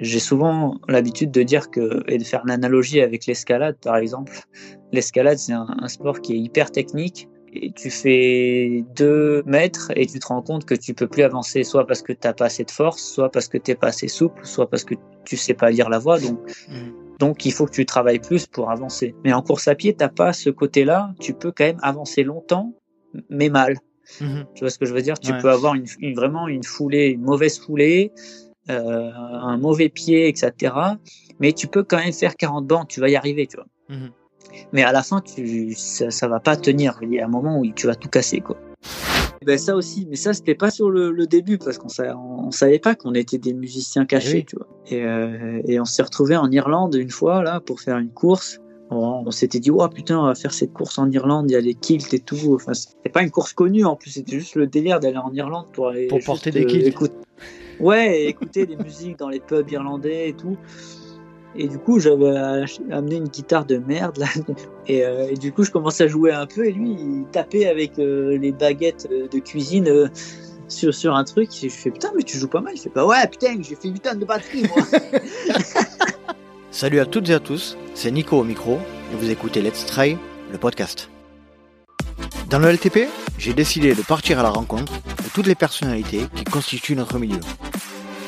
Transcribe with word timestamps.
J'ai 0.00 0.20
souvent 0.20 0.80
l'habitude 0.88 1.30
de 1.30 1.42
dire 1.42 1.70
que, 1.70 2.02
et 2.08 2.18
de 2.18 2.24
faire 2.24 2.42
l'analogie 2.46 3.00
avec 3.00 3.26
l'escalade 3.26 3.76
par 3.82 3.96
exemple. 3.96 4.40
L'escalade, 4.92 5.38
c'est 5.38 5.52
un, 5.52 5.66
un, 5.80 5.88
sport 5.88 6.20
qui 6.20 6.34
est 6.34 6.38
hyper 6.38 6.70
technique. 6.70 7.28
Et 7.52 7.72
tu 7.72 7.90
fais 7.90 8.84
deux 8.94 9.42
mètres 9.46 9.90
et 9.96 10.06
tu 10.06 10.18
te 10.18 10.26
rends 10.26 10.42
compte 10.42 10.66
que 10.66 10.74
tu 10.74 10.92
peux 10.92 11.06
plus 11.06 11.22
avancer, 11.22 11.64
soit 11.64 11.86
parce 11.86 12.02
que 12.02 12.12
tu 12.12 12.20
n'as 12.24 12.34
pas 12.34 12.46
assez 12.46 12.64
de 12.64 12.70
force, 12.70 13.02
soit 13.02 13.30
parce 13.30 13.48
que 13.48 13.56
tu 13.56 13.70
n'es 13.70 13.74
pas 13.74 13.88
assez 13.88 14.06
souple, 14.06 14.44
soit 14.44 14.68
parce 14.68 14.84
que 14.84 14.94
tu 15.24 15.36
sais 15.36 15.54
pas 15.54 15.70
lire 15.70 15.88
la 15.88 15.98
voie. 15.98 16.20
Donc, 16.20 16.38
mmh. 16.68 17.18
donc 17.18 17.46
il 17.46 17.52
faut 17.52 17.64
que 17.64 17.70
tu 17.70 17.86
travailles 17.86 18.18
plus 18.18 18.46
pour 18.46 18.70
avancer. 18.70 19.14
Mais 19.24 19.32
en 19.32 19.42
course 19.42 19.66
à 19.66 19.74
pied, 19.74 19.94
t'as 19.94 20.08
pas 20.08 20.32
ce 20.34 20.50
côté-là. 20.50 21.14
Tu 21.20 21.32
peux 21.32 21.50
quand 21.50 21.64
même 21.64 21.80
avancer 21.82 22.22
longtemps, 22.22 22.74
mais 23.30 23.48
mal. 23.48 23.78
Mmh. 24.20 24.42
Tu 24.54 24.60
vois 24.60 24.70
ce 24.70 24.78
que 24.78 24.84
je 24.84 24.92
veux 24.92 25.02
dire? 25.02 25.18
Tu 25.18 25.32
peux 25.38 25.50
avoir 25.50 25.74
une, 25.74 25.86
une, 26.00 26.14
vraiment 26.14 26.48
une 26.48 26.64
foulée, 26.64 27.08
une 27.08 27.22
mauvaise 27.22 27.58
foulée, 27.58 28.12
euh, 28.70 29.10
un 29.14 29.56
mauvais 29.56 29.88
pied, 29.88 30.28
etc. 30.28 30.74
Mais 31.40 31.52
tu 31.52 31.66
peux 31.66 31.82
quand 31.82 31.98
même 31.98 32.12
faire 32.12 32.36
40 32.36 32.66
bandes, 32.66 32.88
tu 32.88 33.00
vas 33.00 33.08
y 33.08 33.16
arriver, 33.16 33.46
tu 33.46 33.56
vois. 33.56 33.66
Mmh. 33.88 34.08
Mais 34.72 34.82
à 34.82 34.92
la 34.92 35.02
fin, 35.02 35.20
tu, 35.20 35.74
ça, 35.74 36.10
ça 36.10 36.28
va 36.28 36.40
pas 36.40 36.56
tenir. 36.56 36.98
Il 37.02 37.12
y 37.12 37.20
a 37.20 37.26
un 37.26 37.28
moment 37.28 37.58
où 37.58 37.72
tu 37.72 37.86
vas 37.86 37.94
tout 37.94 38.08
casser, 38.08 38.40
quoi. 38.40 38.56
Ben 39.46 39.56
ça 39.56 39.76
aussi, 39.76 40.06
mais 40.10 40.16
ça 40.16 40.34
c'était 40.34 40.56
pas 40.56 40.70
sur 40.70 40.90
le, 40.90 41.12
le 41.12 41.26
début 41.26 41.58
parce 41.58 41.78
qu'on 41.78 41.88
savait, 41.88 42.12
on, 42.12 42.50
savait 42.50 42.80
pas 42.80 42.96
qu'on 42.96 43.14
était 43.14 43.38
des 43.38 43.54
musiciens 43.54 44.04
cachés, 44.04 44.44
tu 44.44 44.56
vois. 44.56 44.66
Et, 44.88 45.04
euh, 45.04 45.62
et 45.64 45.78
on 45.78 45.84
s'est 45.84 46.02
retrouvé 46.02 46.36
en 46.36 46.50
Irlande 46.50 46.96
une 46.96 47.10
fois 47.10 47.42
là 47.42 47.60
pour 47.60 47.80
faire 47.80 47.98
une 47.98 48.10
course. 48.10 48.60
On, 48.90 49.22
on 49.26 49.30
s'était 49.30 49.60
dit, 49.60 49.70
oh 49.70 49.88
putain, 49.88 50.18
on 50.18 50.24
va 50.24 50.34
faire 50.34 50.52
cette 50.52 50.72
course 50.72 50.98
en 50.98 51.10
Irlande, 51.10 51.50
il 51.50 51.52
y 51.52 51.56
a 51.56 51.60
les 51.60 51.74
kilts 51.74 52.12
et 52.12 52.18
tout. 52.18 52.54
Enfin, 52.54 52.74
c'était 52.74 53.10
pas 53.10 53.22
une 53.22 53.30
course 53.30 53.52
connue 53.52 53.84
en 53.84 53.96
plus, 53.96 54.10
c'était 54.10 54.38
juste 54.38 54.56
le 54.56 54.66
délire 54.66 54.98
d'aller 54.98 55.18
en 55.18 55.32
Irlande 55.32 55.66
pour 55.72 55.88
aller. 55.88 56.08
Pour 56.08 56.20
porter 56.24 56.50
des 56.50 56.66
kilts. 56.66 56.86
Écoute... 56.86 57.12
Ouais, 57.80 58.24
écouter 58.24 58.66
des 58.66 58.76
musiques 58.76 59.18
dans 59.18 59.28
les 59.28 59.40
pubs 59.40 59.70
irlandais 59.70 60.30
et 60.30 60.32
tout. 60.32 60.56
Et 61.56 61.66
du 61.66 61.78
coup, 61.78 61.98
j'avais 61.98 62.36
amené 62.90 63.16
une 63.16 63.28
guitare 63.28 63.64
de 63.64 63.78
merde 63.78 64.22
euh, 64.90 65.28
et, 65.28 65.34
du 65.34 65.52
coup, 65.52 65.64
je 65.64 65.70
commençais 65.70 66.04
à 66.04 66.06
jouer 66.06 66.32
un 66.32 66.46
peu. 66.46 66.66
Et 66.66 66.72
lui, 66.72 66.90
il 66.90 67.24
tapait 67.32 67.66
avec 67.66 67.98
euh, 67.98 68.36
les 68.38 68.52
baguettes 68.52 69.08
euh, 69.10 69.28
de 69.28 69.38
cuisine 69.38 70.10
sur, 70.68 70.94
sur 70.94 71.14
un 71.14 71.24
truc. 71.24 71.48
Et 71.64 71.68
je 71.68 71.74
fais 71.74 71.90
putain, 71.90 72.12
mais 72.16 72.22
tu 72.22 72.38
joues 72.38 72.48
pas 72.48 72.60
mal. 72.60 72.74
Il 72.76 72.80
fait 72.80 72.90
pas 72.90 73.06
ouais, 73.06 73.26
putain, 73.28 73.56
j'ai 73.60 73.74
fait 73.74 73.88
8 73.88 74.00
tonnes 74.00 74.18
de 74.20 74.24
batterie 74.24 74.64
moi. 74.68 74.84
Salut 76.70 77.00
à 77.00 77.06
toutes 77.06 77.28
et 77.30 77.34
à 77.34 77.40
tous, 77.40 77.76
c'est 77.94 78.10
Nico 78.10 78.36
au 78.36 78.44
micro 78.44 78.74
et 79.12 79.16
vous 79.16 79.30
écoutez 79.30 79.62
Let's 79.62 79.86
Try, 79.86 80.16
le 80.52 80.58
podcast. 80.58 81.08
Dans 82.48 82.58
le 82.58 82.70
LTP, 82.72 83.08
j'ai 83.38 83.52
décidé 83.52 83.94
de 83.94 84.00
partir 84.00 84.38
à 84.38 84.42
la 84.42 84.48
rencontre 84.48 84.94
de 84.94 85.28
toutes 85.34 85.46
les 85.46 85.54
personnalités 85.54 86.26
qui 86.34 86.44
constituent 86.44 86.96
notre 86.96 87.18
milieu. 87.18 87.40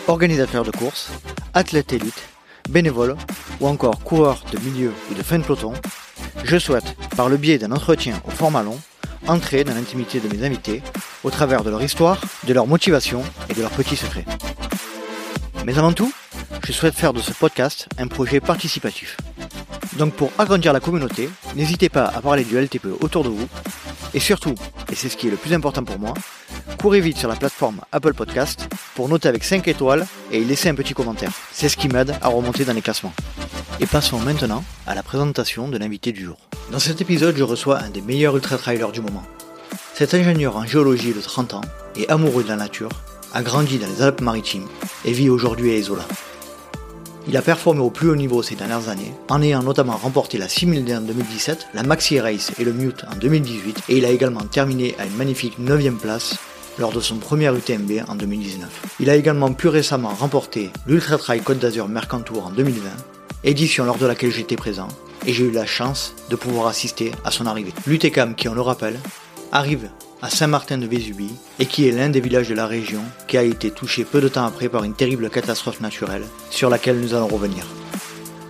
Organisateurs 0.08 0.64
de 0.64 0.70
courses, 0.70 1.10
athlètes 1.54 1.94
élites, 1.94 2.28
bénévoles 2.68 3.16
ou 3.60 3.66
encore 3.66 4.04
coureurs 4.04 4.44
de 4.52 4.58
milieu 4.58 4.92
ou 5.10 5.14
de 5.14 5.22
fin 5.22 5.38
de 5.38 5.44
peloton, 5.44 5.72
je 6.44 6.58
souhaite, 6.58 6.94
par 7.16 7.30
le 7.30 7.38
biais 7.38 7.56
d'un 7.56 7.72
entretien 7.72 8.20
au 8.26 8.30
format 8.30 8.62
long, 8.62 8.78
entrer 9.26 9.64
dans 9.64 9.74
l'intimité 9.74 10.20
de 10.20 10.28
mes 10.28 10.44
invités 10.44 10.82
au 11.24 11.30
travers 11.30 11.64
de 11.64 11.70
leur 11.70 11.82
histoire, 11.82 12.20
de 12.46 12.52
leur 12.52 12.66
motivation 12.66 13.22
et 13.48 13.54
de 13.54 13.62
leurs 13.62 13.70
petits 13.70 13.96
secrets. 13.96 14.26
Mais 15.64 15.78
avant 15.78 15.94
tout, 15.94 16.12
je 16.64 16.72
souhaite 16.72 16.94
faire 16.94 17.12
de 17.12 17.20
ce 17.20 17.32
podcast 17.32 17.88
un 17.98 18.06
projet 18.06 18.40
participatif. 18.40 19.16
Donc 19.96 20.14
pour 20.14 20.32
agrandir 20.38 20.72
la 20.72 20.80
communauté, 20.80 21.28
n'hésitez 21.56 21.88
pas 21.88 22.04
à 22.04 22.20
parler 22.20 22.44
du 22.44 22.56
LTP 22.58 22.86
autour 23.00 23.24
de 23.24 23.28
vous. 23.28 23.48
Et 24.14 24.20
surtout, 24.20 24.54
et 24.90 24.94
c'est 24.94 25.08
ce 25.08 25.16
qui 25.16 25.28
est 25.28 25.30
le 25.30 25.36
plus 25.36 25.52
important 25.52 25.84
pour 25.84 25.98
moi, 25.98 26.14
courez 26.78 27.00
vite 27.00 27.18
sur 27.18 27.28
la 27.28 27.36
plateforme 27.36 27.80
Apple 27.92 28.14
Podcast 28.14 28.68
pour 28.94 29.08
noter 29.08 29.28
avec 29.28 29.44
5 29.44 29.66
étoiles 29.68 30.06
et 30.32 30.40
y 30.40 30.44
laisser 30.44 30.68
un 30.68 30.74
petit 30.74 30.94
commentaire. 30.94 31.32
C'est 31.52 31.68
ce 31.68 31.76
qui 31.76 31.88
m'aide 31.88 32.14
à 32.20 32.28
remonter 32.28 32.64
dans 32.64 32.72
les 32.72 32.82
classements. 32.82 33.12
Et 33.78 33.86
passons 33.86 34.18
maintenant 34.18 34.64
à 34.86 34.94
la 34.94 35.02
présentation 35.02 35.68
de 35.68 35.78
l'invité 35.78 36.12
du 36.12 36.24
jour. 36.24 36.36
Dans 36.72 36.78
cet 36.78 37.00
épisode, 37.00 37.36
je 37.36 37.44
reçois 37.44 37.80
un 37.80 37.90
des 37.90 38.02
meilleurs 38.02 38.36
ultra-trailers 38.36 38.92
du 38.92 39.00
moment. 39.00 39.22
Cet 39.94 40.14
ingénieur 40.14 40.56
en 40.56 40.66
géologie 40.66 41.12
de 41.12 41.20
30 41.20 41.54
ans 41.54 41.60
et 41.96 42.08
amoureux 42.08 42.42
de 42.42 42.48
la 42.48 42.56
nature 42.56 42.90
a 43.32 43.42
grandi 43.42 43.78
dans 43.78 43.86
les 43.86 44.02
Alpes-Maritimes 44.02 44.66
et 45.04 45.12
vit 45.12 45.30
aujourd'hui 45.30 45.72
à 45.72 45.76
Isola. 45.76 46.04
Il 47.28 47.36
a 47.36 47.42
performé 47.42 47.80
au 47.80 47.90
plus 47.90 48.08
haut 48.08 48.16
niveau 48.16 48.42
ces 48.42 48.56
dernières 48.56 48.88
années, 48.88 49.12
en 49.28 49.42
ayant 49.42 49.62
notamment 49.62 49.96
remporté 49.96 50.38
la 50.38 50.46
6000D 50.46 50.98
en 50.98 51.00
2017, 51.02 51.68
la 51.74 51.82
Maxi 51.82 52.18
Race 52.18 52.52
et 52.58 52.64
le 52.64 52.72
Mute 52.72 53.04
en 53.10 53.16
2018, 53.16 53.82
et 53.88 53.98
il 53.98 54.04
a 54.04 54.10
également 54.10 54.40
terminé 54.40 54.94
à 54.98 55.06
une 55.06 55.16
magnifique 55.16 55.58
9ème 55.60 55.96
place 55.96 56.38
lors 56.78 56.92
de 56.92 57.00
son 57.00 57.16
premier 57.16 57.54
UTMB 57.54 58.08
en 58.08 58.14
2019. 58.14 58.68
Il 59.00 59.10
a 59.10 59.16
également 59.16 59.52
plus 59.52 59.68
récemment 59.68 60.08
remporté 60.08 60.70
l'Ultra 60.86 61.18
Trail 61.18 61.40
Côte 61.40 61.58
d'Azur 61.58 61.88
Mercantour 61.88 62.46
en 62.46 62.50
2020, 62.50 62.88
édition 63.44 63.84
lors 63.84 63.98
de 63.98 64.06
laquelle 64.06 64.32
j'étais 64.32 64.56
présent, 64.56 64.88
et 65.26 65.32
j'ai 65.32 65.44
eu 65.44 65.50
la 65.50 65.66
chance 65.66 66.14
de 66.30 66.36
pouvoir 66.36 66.68
assister 66.68 67.12
à 67.24 67.30
son 67.30 67.46
arrivée. 67.46 67.74
L'UTCAM, 67.86 68.34
qui 68.34 68.48
on 68.48 68.54
le 68.54 68.62
rappelle, 68.62 68.98
arrive 69.52 69.90
à 70.22 70.30
Saint-Martin 70.30 70.78
de 70.78 70.86
Vésubie 70.86 71.34
et 71.58 71.66
qui 71.66 71.88
est 71.88 71.92
l'un 71.92 72.10
des 72.10 72.20
villages 72.20 72.48
de 72.48 72.54
la 72.54 72.66
région 72.66 73.00
qui 73.26 73.38
a 73.38 73.42
été 73.42 73.70
touché 73.70 74.04
peu 74.04 74.20
de 74.20 74.28
temps 74.28 74.44
après 74.44 74.68
par 74.68 74.84
une 74.84 74.94
terrible 74.94 75.30
catastrophe 75.30 75.80
naturelle 75.80 76.24
sur 76.50 76.68
laquelle 76.68 77.00
nous 77.00 77.14
allons 77.14 77.28
revenir. 77.28 77.64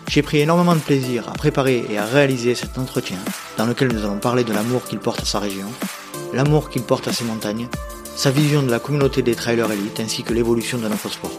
J'ai 0.08 0.22
pris 0.22 0.40
énormément 0.40 0.74
de 0.74 0.80
plaisir 0.80 1.28
à 1.28 1.32
préparer 1.32 1.84
et 1.88 1.98
à 1.98 2.04
réaliser 2.04 2.56
cet 2.56 2.78
entretien 2.78 3.18
dans 3.56 3.66
lequel 3.66 3.92
nous 3.92 4.04
allons 4.04 4.18
parler 4.18 4.42
de 4.42 4.52
l'amour 4.52 4.82
qu'il 4.84 4.98
porte 4.98 5.22
à 5.22 5.24
sa 5.24 5.38
région, 5.38 5.68
l'amour 6.32 6.68
qu'il 6.68 6.82
porte 6.82 7.06
à 7.06 7.12
ses 7.12 7.24
montagnes, 7.24 7.68
sa 8.16 8.32
vision 8.32 8.62
de 8.62 8.70
la 8.70 8.80
communauté 8.80 9.22
des 9.22 9.36
trailers 9.36 9.70
élites 9.70 10.00
ainsi 10.00 10.24
que 10.24 10.34
l'évolution 10.34 10.78
de 10.78 10.88
notre 10.88 11.08
sport. 11.08 11.30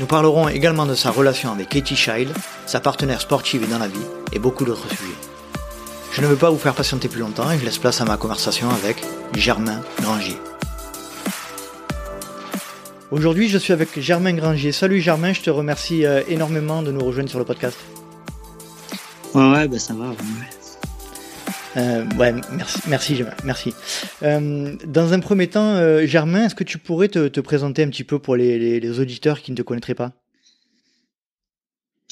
Nous 0.00 0.06
parlerons 0.06 0.48
également 0.48 0.86
de 0.86 0.94
sa 0.94 1.10
relation 1.10 1.52
avec 1.52 1.68
Katie 1.68 1.94
Child, 1.94 2.32
sa 2.66 2.80
partenaire 2.80 3.20
sportive 3.20 3.62
et 3.62 3.66
dans 3.66 3.78
la 3.78 3.88
vie, 3.88 3.98
et 4.32 4.38
beaucoup 4.38 4.64
d'autres 4.64 4.88
sujets. 4.88 5.29
Je 6.12 6.22
ne 6.22 6.26
veux 6.26 6.36
pas 6.36 6.50
vous 6.50 6.58
faire 6.58 6.74
patienter 6.74 7.08
plus 7.08 7.20
longtemps 7.20 7.50
et 7.52 7.58
je 7.58 7.64
laisse 7.64 7.78
place 7.78 8.00
à 8.00 8.04
ma 8.04 8.16
conversation 8.16 8.68
avec 8.68 8.96
Germain 9.34 9.80
Grangier. 10.00 10.36
Aujourd'hui, 13.12 13.48
je 13.48 13.58
suis 13.58 13.72
avec 13.72 13.98
Germain 14.00 14.32
Grangier. 14.32 14.72
Salut 14.72 15.00
Germain, 15.00 15.32
je 15.32 15.40
te 15.40 15.50
remercie 15.50 16.04
euh, 16.04 16.22
énormément 16.28 16.82
de 16.82 16.90
nous 16.90 17.04
rejoindre 17.04 17.30
sur 17.30 17.38
le 17.38 17.44
podcast. 17.44 17.78
Ouais, 19.34 19.50
ouais, 19.52 19.68
bah 19.68 19.78
ça 19.78 19.94
va. 19.94 20.08
Ouais. 20.08 20.16
Euh, 21.76 22.04
ouais, 22.18 22.34
merci, 22.50 22.80
merci, 22.88 23.16
Germain, 23.16 23.34
merci. 23.44 23.72
Euh, 24.24 24.74
dans 24.84 25.12
un 25.12 25.20
premier 25.20 25.46
temps, 25.46 25.76
euh, 25.76 26.06
Germain, 26.06 26.46
est-ce 26.46 26.56
que 26.56 26.64
tu 26.64 26.78
pourrais 26.78 27.08
te, 27.08 27.28
te, 27.28 27.40
présenter 27.40 27.84
un 27.84 27.88
petit 27.88 28.04
peu 28.04 28.18
pour 28.18 28.34
les, 28.34 28.58
les, 28.58 28.80
les 28.80 29.00
auditeurs 29.00 29.40
qui 29.40 29.52
ne 29.52 29.56
te 29.56 29.62
connaîtraient 29.62 29.94
pas? 29.94 30.10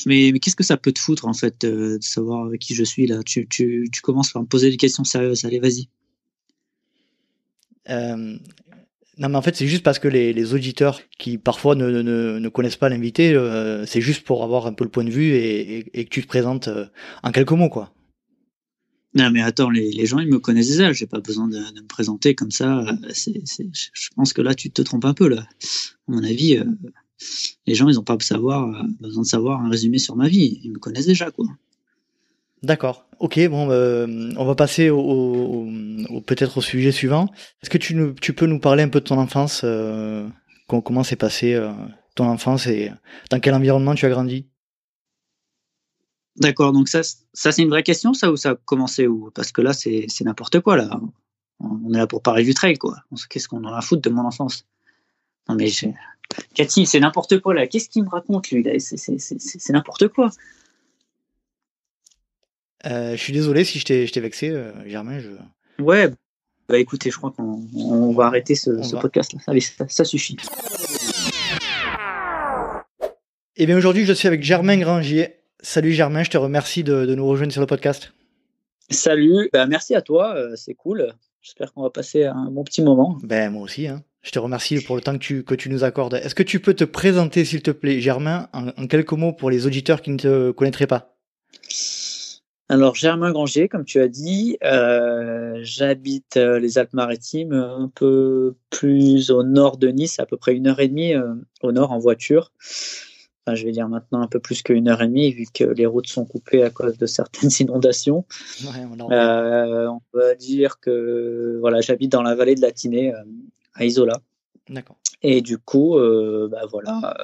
Mais, 0.06 0.30
mais 0.32 0.38
qu'est-ce 0.38 0.56
que 0.56 0.64
ça 0.64 0.76
peut 0.76 0.92
te 0.92 0.98
foutre 0.98 1.26
en 1.26 1.34
fait 1.34 1.62
de 1.62 1.98
savoir 2.00 2.46
avec 2.46 2.60
qui 2.60 2.74
je 2.74 2.84
suis 2.84 3.06
là? 3.06 3.22
Tu, 3.24 3.46
tu, 3.48 3.88
tu, 3.92 4.00
commences 4.00 4.32
par 4.32 4.42
me 4.42 4.46
poser 4.46 4.70
des 4.70 4.76
questions 4.76 5.04
sérieuses. 5.04 5.44
Allez, 5.44 5.58
vas-y. 5.58 5.88
Euh, 7.88 8.38
non, 9.18 9.28
mais 9.28 9.36
en 9.36 9.42
fait, 9.42 9.56
c'est 9.56 9.66
juste 9.66 9.82
parce 9.82 9.98
que 9.98 10.06
les, 10.08 10.32
les 10.32 10.54
auditeurs 10.54 11.00
qui 11.18 11.38
parfois 11.38 11.74
ne, 11.74 11.90
ne, 12.02 12.38
ne 12.38 12.48
connaissent 12.48 12.76
pas 12.76 12.88
l'invité, 12.88 13.34
euh, 13.34 13.84
c'est 13.86 14.00
juste 14.00 14.24
pour 14.24 14.44
avoir 14.44 14.66
un 14.66 14.72
peu 14.72 14.84
le 14.84 14.90
point 14.90 15.04
de 15.04 15.10
vue 15.10 15.32
et, 15.32 15.78
et, 15.78 16.00
et 16.00 16.04
que 16.04 16.10
tu 16.10 16.22
te 16.22 16.28
présentes 16.28 16.68
euh, 16.68 16.86
en 17.22 17.32
quelques 17.32 17.52
mots, 17.52 17.68
quoi. 17.68 17.92
Non, 19.14 19.30
mais 19.30 19.42
attends, 19.42 19.70
les, 19.70 19.90
les 19.90 20.06
gens, 20.06 20.18
ils 20.18 20.28
me 20.28 20.38
connaissent 20.38 20.68
déjà. 20.68 20.92
J'ai 20.92 21.06
pas 21.06 21.20
besoin 21.20 21.48
de, 21.48 21.56
de, 21.56 21.80
me 21.80 21.86
présenter 21.86 22.34
comme 22.34 22.50
ça. 22.50 22.84
Je 23.12 24.08
pense 24.14 24.32
que 24.32 24.42
là, 24.42 24.54
tu 24.54 24.70
te 24.70 24.82
trompes 24.82 25.06
un 25.06 25.14
peu, 25.14 25.28
là. 25.28 25.40
À 25.40 26.12
mon 26.12 26.22
avis, 26.22 26.58
euh, 26.58 26.64
les 27.66 27.74
gens, 27.74 27.88
ils 27.88 27.96
n'ont 27.96 28.04
pas 28.04 28.16
savoir, 28.20 28.84
besoin 29.00 29.22
de 29.22 29.28
savoir 29.28 29.60
un 29.60 29.70
résumé 29.70 29.98
sur 29.98 30.16
ma 30.16 30.28
vie. 30.28 30.60
Ils 30.62 30.72
me 30.72 30.78
connaissent 30.78 31.06
déjà, 31.06 31.30
quoi. 31.30 31.46
D'accord. 32.62 33.06
Ok, 33.20 33.38
bon, 33.48 33.70
euh, 33.70 34.32
on 34.36 34.44
va 34.44 34.54
passer 34.54 34.90
au, 34.90 34.98
au, 34.98 35.68
au 36.10 36.20
peut-être 36.20 36.58
au 36.58 36.60
sujet 36.60 36.92
suivant. 36.92 37.30
Est-ce 37.62 37.70
que 37.70 37.78
tu, 37.78 37.94
nous, 37.94 38.12
tu 38.14 38.32
peux 38.32 38.46
nous 38.46 38.58
parler 38.60 38.82
un 38.82 38.88
peu 38.88 39.00
de 39.00 39.04
ton 39.04 39.18
enfance 39.18 39.62
euh, 39.64 40.28
Comment 40.66 41.02
s'est 41.02 41.16
passé 41.16 41.54
euh, 41.54 41.72
ton 42.14 42.26
enfance 42.26 42.66
et 42.66 42.92
dans 43.30 43.40
quel 43.40 43.54
environnement 43.54 43.94
tu 43.94 44.06
as 44.06 44.10
grandi? 44.10 44.46
D'accord, 46.36 46.72
donc 46.72 46.88
ça, 46.88 47.02
ça 47.32 47.52
c'est 47.52 47.62
une 47.62 47.70
vraie 47.70 47.82
question, 47.82 48.12
ça, 48.12 48.30
ou 48.30 48.36
ça 48.36 48.50
a 48.50 48.54
commencé 48.54 49.06
où? 49.06 49.30
Parce 49.34 49.50
que 49.50 49.60
là, 49.60 49.72
c'est 49.72 50.06
n'importe 50.20 50.60
quoi, 50.60 50.76
là. 50.76 51.00
On 51.60 51.92
est 51.92 51.98
là 51.98 52.06
pour 52.06 52.22
parler 52.22 52.44
du 52.44 52.54
trail, 52.54 52.76
quoi. 52.76 52.96
Qu'est-ce 53.28 53.48
qu'on 53.48 53.64
en 53.64 53.72
a 53.72 53.78
à 53.78 53.80
foutre 53.80 54.02
de 54.02 54.10
mon 54.10 54.24
enfance? 54.24 54.64
Non, 55.48 55.56
mais 55.56 55.70
Cathy, 56.54 56.86
c'est 56.86 57.00
n'importe 57.00 57.40
quoi, 57.40 57.54
là. 57.54 57.66
Qu'est-ce 57.66 57.88
qu'il 57.88 58.04
me 58.04 58.08
raconte, 58.08 58.50
lui 58.50 58.64
C'est 58.80 59.70
n'importe 59.70 60.08
quoi. 60.08 60.30
Euh, 62.86 63.12
je 63.12 63.16
suis 63.16 63.32
désolé 63.32 63.64
si 63.64 63.78
je 63.78 63.84
t'ai 63.84 64.20
vexé, 64.20 64.50
euh, 64.50 64.72
Germain. 64.86 65.18
Je... 65.18 65.30
Ouais, 65.82 66.10
bah 66.68 66.78
écoutez, 66.78 67.10
je 67.10 67.16
crois 67.16 67.32
qu'on 67.32 68.12
va 68.12 68.26
arrêter 68.26 68.54
ce, 68.54 68.82
ce 68.82 68.96
podcast-là. 68.96 69.40
Allez, 69.46 69.60
ça, 69.60 69.88
ça, 69.88 70.04
suffit. 70.04 70.36
Eh 73.56 73.66
bien 73.66 73.76
aujourd'hui, 73.76 74.04
je 74.04 74.12
suis 74.12 74.28
avec 74.28 74.42
Germain 74.42 74.76
Grangier. 74.76 75.36
Salut 75.60 75.92
Germain, 75.92 76.22
je 76.22 76.30
te 76.30 76.38
remercie 76.38 76.84
de, 76.84 77.04
de 77.04 77.14
nous 77.14 77.26
rejoindre 77.26 77.52
sur 77.52 77.60
le 77.60 77.66
podcast. 77.66 78.12
Salut, 78.90 79.50
bah, 79.52 79.66
merci 79.66 79.94
à 79.94 80.02
toi, 80.02 80.34
euh, 80.36 80.54
c'est 80.54 80.74
cool. 80.74 81.12
J'espère 81.42 81.72
qu'on 81.72 81.82
va 81.82 81.90
passer 81.90 82.24
un 82.24 82.50
bon 82.50 82.62
petit 82.62 82.82
moment. 82.82 83.18
Ben 83.22 83.50
moi 83.50 83.62
aussi. 83.62 83.88
Hein. 83.88 84.02
Je 84.22 84.30
te 84.32 84.38
remercie 84.38 84.80
pour 84.80 84.96
le 84.96 85.02
temps 85.02 85.12
que 85.12 85.18
tu, 85.18 85.44
que 85.44 85.54
tu 85.54 85.70
nous 85.70 85.84
accordes. 85.84 86.14
Est-ce 86.14 86.34
que 86.34 86.42
tu 86.42 86.60
peux 86.60 86.74
te 86.74 86.84
présenter, 86.84 87.44
s'il 87.44 87.62
te 87.62 87.70
plaît, 87.70 88.00
Germain, 88.00 88.48
en, 88.52 88.86
quelques 88.86 89.12
mots 89.12 89.32
pour 89.32 89.50
les 89.50 89.66
auditeurs 89.66 90.02
qui 90.02 90.10
ne 90.10 90.16
te 90.16 90.50
connaîtraient 90.50 90.86
pas? 90.86 91.14
Alors 92.70 92.94
Germain 92.94 93.32
Granger, 93.32 93.66
comme 93.68 93.86
tu 93.86 93.98
as 93.98 94.08
dit, 94.08 94.58
euh, 94.62 95.58
j'habite 95.62 96.36
euh, 96.36 96.58
les 96.58 96.76
Alpes-Maritimes, 96.76 97.54
un 97.54 97.90
peu 97.94 98.56
plus 98.68 99.30
au 99.30 99.42
nord 99.42 99.78
de 99.78 99.88
Nice, 99.88 100.18
à 100.18 100.26
peu 100.26 100.36
près 100.36 100.54
une 100.54 100.66
heure 100.66 100.78
et 100.80 100.88
demie 100.88 101.14
euh, 101.14 101.34
au 101.62 101.72
nord 101.72 101.92
en 101.92 101.98
voiture. 101.98 102.52
Enfin, 103.46 103.54
je 103.54 103.64
vais 103.64 103.72
dire 103.72 103.88
maintenant 103.88 104.20
un 104.20 104.26
peu 104.26 104.38
plus 104.38 104.60
qu'une 104.60 104.88
heure 104.88 105.00
et 105.00 105.06
demie, 105.06 105.32
vu 105.32 105.46
que 105.52 105.64
les 105.64 105.86
routes 105.86 106.08
sont 106.08 106.26
coupées 106.26 106.62
à 106.62 106.68
cause 106.68 106.98
de 106.98 107.06
certaines 107.06 107.48
inondations. 107.60 108.26
on, 108.66 109.00
on, 109.00 110.00
peut 110.12 110.36
dire 110.36 110.78
que 110.78 111.56
voilà, 111.60 111.80
j'habite 111.80 112.12
dans 112.12 112.22
la 112.22 112.34
vallée 112.34 112.54
de 112.54 112.60
la 112.60 112.72
Tinée, 112.72 113.14
à 113.78 113.84
Isola. 113.84 114.20
D'accord. 114.68 114.98
Et 115.22 115.40
du 115.40 115.58
coup, 115.58 115.98
bah 116.50 116.62
voilà, 116.70 117.16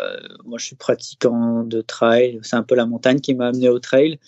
moi 0.45 0.59
je 0.59 0.67
suis 0.67 0.77
pratiquant 0.77 1.63
de 1.63 1.81
trail. 1.81 2.41
C'est 2.43 2.57
un 2.57 2.63
peu 2.63 2.75
la 2.75 2.87
montagne 2.87 3.21
qui 3.21 3.35
m'a 3.35 3.49
amené 3.49 3.69
au 3.69 3.79
trail. 3.79 4.19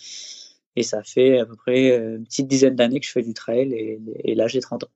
Et 0.77 0.83
ça 0.83 1.03
fait 1.03 1.39
à 1.39 1.47
peu 1.47 1.57
près 1.57 1.97
une 1.97 2.25
petite 2.25 2.47
dizaine 2.47 2.77
d'années 2.77 3.01
que 3.01 3.07
je 3.07 3.13
fais 3.13 3.23
du 3.23 3.33
trail 3.33 3.73
et, 3.73 4.35
là 4.35 4.47
j'ai 4.47 4.61
30 4.61 4.85
ans. 4.85 4.89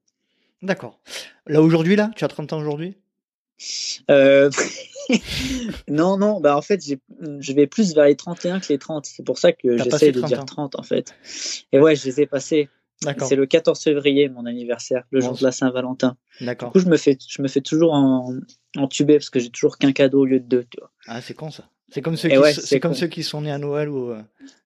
D'accord. 0.63 1.01
Là 1.47 1.63
aujourd'hui, 1.63 1.97
là, 1.97 2.11
tu 2.15 2.25
as 2.25 2.29
30 2.29 2.53
ans 2.53 2.61
aujourd'hui? 2.61 2.97
Euh... 4.11 4.51
Non, 5.89 6.17
non, 6.17 6.41
bah 6.41 6.57
en 6.57 6.63
fait 6.63 6.85
je 6.85 7.53
vais 7.53 7.67
plus 7.67 7.95
vers 7.95 8.05
les 8.05 8.15
31 8.15 8.61
que 8.61 8.69
les 8.69 8.79
30. 8.79 9.07
C'est 9.07 9.25
pour 9.25 9.39
ça 9.39 9.53
que 9.53 9.77
j'essaie 9.77 10.13
de 10.13 10.21
dire 10.21 10.45
30 10.45 10.77
en 10.77 10.83
fait. 10.83 11.17
Et 11.73 11.81
ouais, 11.81 11.97
je 11.97 12.05
les 12.05 12.21
ai 12.21 12.27
passés. 12.27 12.69
C'est 13.19 13.37
le 13.37 13.47
14 13.47 13.81
février, 13.83 14.29
mon 14.29 14.45
anniversaire, 14.47 15.05
le 15.11 15.21
jour 15.21 15.37
de 15.37 15.43
la 15.43 15.53
Saint-Valentin. 15.53 16.17
D'accord. 16.41 16.69
Du 16.69 16.73
coup, 16.73 16.79
je 16.81 16.91
me 16.91 16.97
fais, 16.97 17.17
je 17.27 17.41
me 17.41 17.49
fais 17.49 17.63
toujours 17.63 17.95
en, 17.95 18.35
en 18.77 18.89
tubé 18.89 19.15
parce 19.15 19.31
que 19.31 19.41
j'ai 19.41 19.51
toujours 19.51 19.79
qu'un 19.79 19.93
cadeau 19.93 20.21
au 20.21 20.25
lieu 20.27 20.39
de 20.39 20.47
deux. 20.47 20.65
Tu 20.71 20.79
vois. 20.79 20.91
Ah, 21.07 21.21
c'est 21.23 21.35
con 21.35 21.51
ça. 21.51 21.65
C'est 21.93 22.03
comme 22.03 22.17
ceux 22.17 22.29
qui, 22.29 22.37
c'est 22.61 22.79
comme 22.79 22.95
ceux 22.95 23.09
qui 23.09 23.25
sont 23.25 23.41
nés 23.41 23.51
à 23.51 23.59
Noël 23.59 23.89
ou. 23.89 24.11
Euh, 24.11 24.23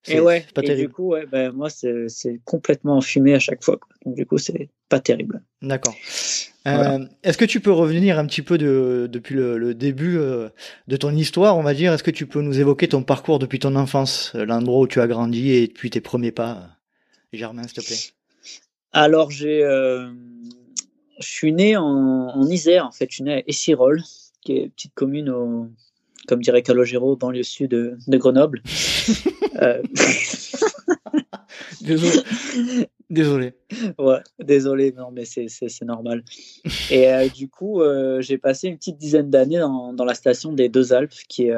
et 0.06 0.20
ouais. 0.20 0.44
Pas 0.52 0.62
et 0.62 0.76
du 0.76 0.90
coup, 0.90 1.12
ouais, 1.12 1.24
ben, 1.26 1.52
moi, 1.52 1.70
c'est 1.70 2.40
complètement 2.44 2.96
enfumé 2.96 3.34
à 3.34 3.38
chaque 3.38 3.64
fois. 3.64 3.78
Quoi. 3.78 3.88
Donc 4.04 4.14
du 4.14 4.26
coup, 4.26 4.36
c'est 4.36 4.68
pas 4.88 5.00
terrible. 5.00 5.42
D'accord. 5.62 5.94
Euh, 6.66 7.06
Est-ce 7.22 7.38
que 7.38 7.44
tu 7.44 7.60
peux 7.60 7.72
revenir 7.72 8.18
un 8.18 8.26
petit 8.26 8.42
peu 8.42 8.58
de, 8.58 9.08
depuis 9.10 9.34
le, 9.34 9.58
le 9.58 9.74
début 9.74 10.16
euh, 10.18 10.48
de 10.88 10.96
ton 10.96 11.14
histoire, 11.14 11.56
on 11.56 11.62
va 11.62 11.74
dire? 11.74 11.92
Est-ce 11.92 12.02
que 12.02 12.10
tu 12.10 12.26
peux 12.26 12.40
nous 12.42 12.58
évoquer 12.58 12.88
ton 12.88 13.02
parcours 13.02 13.38
depuis 13.38 13.58
ton 13.58 13.76
enfance, 13.76 14.32
l'endroit 14.34 14.80
où 14.80 14.86
tu 14.86 15.00
as 15.00 15.06
grandi 15.06 15.50
et 15.52 15.66
depuis 15.66 15.90
tes 15.90 16.00
premiers 16.00 16.32
pas, 16.32 16.68
Germain, 17.32 17.62
s'il 17.64 17.74
te 17.74 17.86
plaît? 17.86 17.96
Alors, 18.94 19.30
j'ai, 19.30 19.60
je 19.60 21.26
suis 21.26 21.52
né 21.52 21.76
en, 21.76 21.84
en, 21.84 22.46
Isère, 22.48 22.86
en 22.86 22.92
fait. 22.92 23.06
Je 23.10 23.16
suis 23.16 23.24
né 23.24 23.34
à 23.34 23.42
Essirol, 23.46 24.02
qui 24.40 24.52
est 24.52 24.62
une 24.64 24.70
petite 24.70 24.94
commune 24.94 25.28
au, 25.30 25.68
comme 26.26 26.40
dirait 26.40 26.62
Calogero, 26.62 27.16
banlieue 27.16 27.42
sud 27.42 27.70
de, 27.70 27.98
Grenoble. 28.16 28.62
Euh, 29.62 29.80
désolé. 31.80 32.22
Désolé. 33.08 33.52
Ouais, 33.98 34.18
désolé, 34.40 34.90
non, 34.90 35.12
mais 35.12 35.24
c'est 35.26 35.82
normal. 35.82 36.24
Et 36.90 37.08
euh, 37.12 37.28
du 37.28 37.48
coup, 37.48 37.80
euh, 37.80 38.20
j'ai 38.20 38.36
passé 38.36 38.66
une 38.66 38.76
petite 38.76 38.98
dizaine 38.98 39.30
d'années 39.30 39.60
dans, 39.60 39.92
dans, 39.92 40.04
la 40.04 40.14
station 40.14 40.52
des 40.52 40.68
Deux 40.68 40.92
Alpes, 40.92 41.14
qui 41.28 41.44
est, 41.44 41.54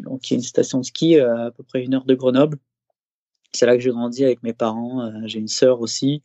donc, 0.00 0.22
qui 0.22 0.32
est 0.32 0.38
une 0.38 0.42
station 0.42 0.78
de 0.80 0.86
ski 0.86 1.18
à, 1.18 1.46
à 1.46 1.50
peu 1.50 1.64
près 1.64 1.82
une 1.82 1.92
heure 1.92 2.06
de 2.06 2.14
Grenoble. 2.14 2.56
C'est 3.52 3.66
là 3.66 3.76
que 3.76 3.82
j'ai 3.82 3.90
grandi 3.90 4.24
avec 4.24 4.42
mes 4.42 4.54
parents. 4.54 5.12
j'ai 5.26 5.40
une 5.40 5.48
sœur 5.48 5.82
aussi. 5.82 6.22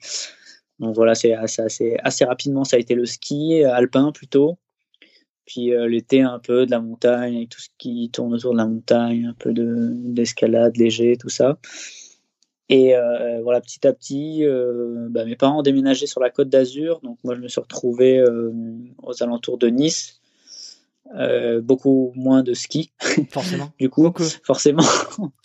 Donc 0.80 0.96
voilà, 0.96 1.16
c'est 1.16 1.34
assez, 1.34 1.98
assez 2.04 2.26
rapidement, 2.26 2.64
ça 2.64 2.78
a 2.78 2.80
été 2.80 2.96
le 2.96 3.06
ski 3.06 3.64
alpin 3.64 4.12
plutôt. 4.12 4.58
Puis 5.50 5.74
euh, 5.74 5.88
l'été, 5.88 6.22
un 6.22 6.38
peu 6.38 6.68
de 6.68 6.72
la 6.72 6.80
montagne, 6.80 7.38
avec 7.38 7.50
tout 7.50 7.60
ce 7.60 7.70
qui 7.80 8.12
tourne 8.12 8.36
autour 8.36 8.54
de 8.54 8.58
la 8.58 8.68
montagne, 8.68 9.26
un 9.26 9.34
peu 9.34 9.52
d'escalade 9.52 10.78
léger, 10.78 11.18
tout 11.18 11.30
ça. 11.30 11.58
Et 12.70 12.96
euh, 12.96 13.42
voilà, 13.42 13.60
petit 13.60 13.88
à 13.88 13.92
petit, 13.92 14.46
euh, 14.46 15.08
bah, 15.10 15.26
mes 15.26 15.36
parents 15.36 15.62
ont 15.62 15.64
déménagé 15.64 16.06
sur 16.06 16.22
la 16.22 16.30
côte 16.30 16.50
d'Azur. 16.50 17.00
Donc 17.02 17.18
moi, 17.24 17.34
je 17.34 17.42
me 17.42 17.48
suis 17.48 17.60
retrouvé 17.60 18.24
aux 19.02 19.24
alentours 19.24 19.58
de 19.58 19.70
Nice. 19.70 20.22
beaucoup 21.64 22.14
moins 22.16 22.44
de 22.44 22.54
ski. 22.54 22.92
Forcément. 23.32 23.72
du 23.80 23.90
coup, 23.90 24.14
forcément. 24.44 24.84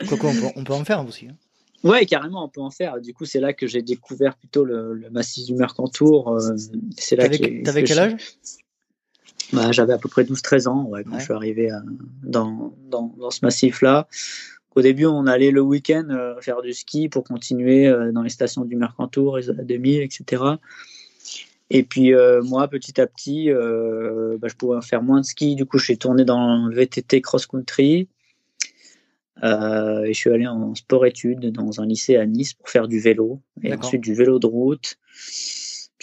Coco, 0.07 0.29
on 0.55 0.65
peut, 0.65 0.75
en 0.75 0.85
faire 0.85 1.03
aussi. 1.09 1.29
Hein. 1.29 1.37
Ouais, 1.85 2.07
carrément, 2.07 2.45
on 2.45 2.49
peut 2.49 2.63
en 2.63 2.71
faire. 2.71 3.01
Du 3.01 3.15
coup, 3.15 3.27
c'est 3.27 3.41
là 3.41 3.53
que 3.53 3.67
j'ai 3.67 3.83
découvert 3.83 4.37
plutôt 4.37 4.65
le, 4.65 5.09
massif 5.11 5.45
du 5.47 5.55
Mercantour. 5.55 6.39
c'est 6.97 7.15
là 7.15 7.29
T'avais 7.29 7.85
quel 7.85 7.99
âge? 7.99 8.17
Bah, 9.53 9.73
j'avais 9.73 9.93
à 9.93 9.99
peu 9.99 10.09
près 10.09 10.25
12-13 10.25 10.69
ans 10.69 10.85
ouais, 10.85 11.05
quand 11.05 11.19
je 11.19 11.25
suis 11.25 11.33
arrivé 11.33 11.71
euh, 11.71 11.79
dans, 12.23 12.75
dans, 12.89 13.15
dans, 13.19 13.31
ce 13.31 13.45
massif-là. 13.45 14.09
Au 14.75 14.83
début, 14.83 15.07
on 15.07 15.27
allait 15.27 15.51
le 15.51 15.61
week-end 15.61 16.09
euh, 16.11 16.41
faire 16.41 16.63
du 16.63 16.73
ski 16.73 17.09
pour 17.09 17.25
continuer 17.25 17.87
euh, 17.87 18.11
dans 18.11 18.23
les 18.23 18.31
stations 18.31 18.65
du 18.65 18.77
Mercantour, 18.77 19.39
les 19.39 19.53
2000, 19.53 20.03
etc. 20.03 20.43
Et 21.71 21.83
puis 21.83 22.13
moi, 22.43 22.69
petit 22.69 23.01
à 23.01 23.07
petit, 23.07 23.51
bah, 23.51 24.49
je 24.49 24.55
pouvais 24.55 24.81
faire 24.83 25.03
moins 25.03 25.21
de 25.21 25.25
ski. 25.25 25.57
Du 25.57 25.65
coup, 25.65 25.79
je 25.79 25.85
suis 25.85 25.99
tourné 25.99 26.25
dans 26.25 26.67
le 26.67 26.75
VTT 26.77 27.21
cross-country. 27.21 28.09
Et 29.43 30.13
je 30.13 30.13
suis 30.13 30.31
allé 30.31 30.47
en 30.47 30.75
sport-études 30.75 31.51
dans 31.51 31.81
un 31.81 31.87
lycée 31.87 32.17
à 32.17 32.25
Nice 32.25 32.55
pour 32.55 32.69
faire 32.69 32.89
du 32.89 33.01
vélo. 33.01 33.41
Et 33.63 33.75
ensuite 33.75 34.03
du 34.03 34.15
vélo 34.15 34.39
de 34.39 34.47
route. 34.47 34.97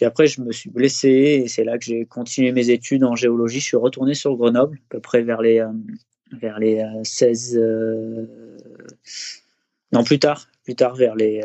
Puis 0.02 0.08
après, 0.08 0.26
je 0.26 0.42
me 0.42 0.52
suis 0.52 0.72
blessé 0.72 1.10
et 1.10 1.48
c'est 1.48 1.64
là 1.64 1.78
que 1.78 1.86
j'ai 1.86 2.06
continué 2.06 2.52
mes 2.52 2.72
études 2.72 3.04
en 3.04 3.16
géologie. 3.16 3.60
Je 3.60 3.66
suis 3.66 3.78
retourné 3.78 4.16
sur 4.16 4.36
Grenoble, 4.36 4.80
à 4.90 4.90
peu 4.90 5.00
près 5.00 5.22
vers 5.22 5.44
les, 5.44 5.60
euh, 5.60 5.72
vers 6.32 6.58
les 6.58 6.84
16. 7.04 7.56
Euh, 7.56 7.62
euh, 7.62 8.28
non, 9.92 10.04
plus 10.04 10.18
tard, 10.18 10.48
plus 10.64 10.74
tard, 10.74 10.96
vers, 10.96 11.16
les, 11.16 11.42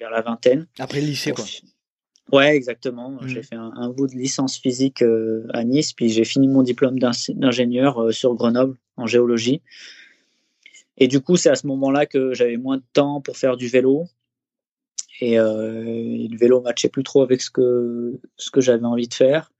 vers 0.00 0.10
la 0.10 0.22
vingtaine. 0.22 0.66
Après 0.78 1.02
le 1.02 1.08
lycée, 1.08 1.32
quoi. 1.32 1.44
Ouais, 2.32 2.56
exactement. 2.56 3.10
Mmh. 3.10 3.28
J'ai 3.28 3.42
fait 3.42 3.56
un, 3.56 3.90
bout 3.90 4.06
de 4.06 4.14
licence 4.14 4.56
physique 4.56 5.04
à 5.52 5.62
Nice, 5.64 5.92
puis 5.92 6.08
j'ai 6.08 6.24
fini 6.24 6.48
mon 6.48 6.62
diplôme 6.62 6.98
d'ingénieur 6.98 8.10
sur 8.10 8.34
Grenoble 8.34 8.78
en 8.96 9.06
géologie. 9.06 9.60
Et 10.98 11.08
du 11.08 11.20
coup, 11.20 11.36
c'est 11.36 11.50
à 11.50 11.54
ce 11.54 11.66
moment-là 11.66 12.06
que 12.06 12.34
j'avais 12.34 12.56
moins 12.56 12.76
de 12.76 12.84
temps 12.92 13.20
pour 13.20 13.36
faire 13.36 13.56
du 13.56 13.68
vélo. 13.68 14.06
Euh, 15.22 15.84
et, 15.84 16.28
le 16.28 16.36
vélo 16.36 16.60
matchait 16.60 16.88
plus 16.88 17.04
trop 17.04 17.22
avec 17.22 17.42
ce 17.42 17.50
que, 17.50 18.20
ce 18.36 18.50
que 18.50 18.60
j'avais 18.60 18.84
envie 18.84 19.08
de 19.08 19.14
faire. 19.14 19.52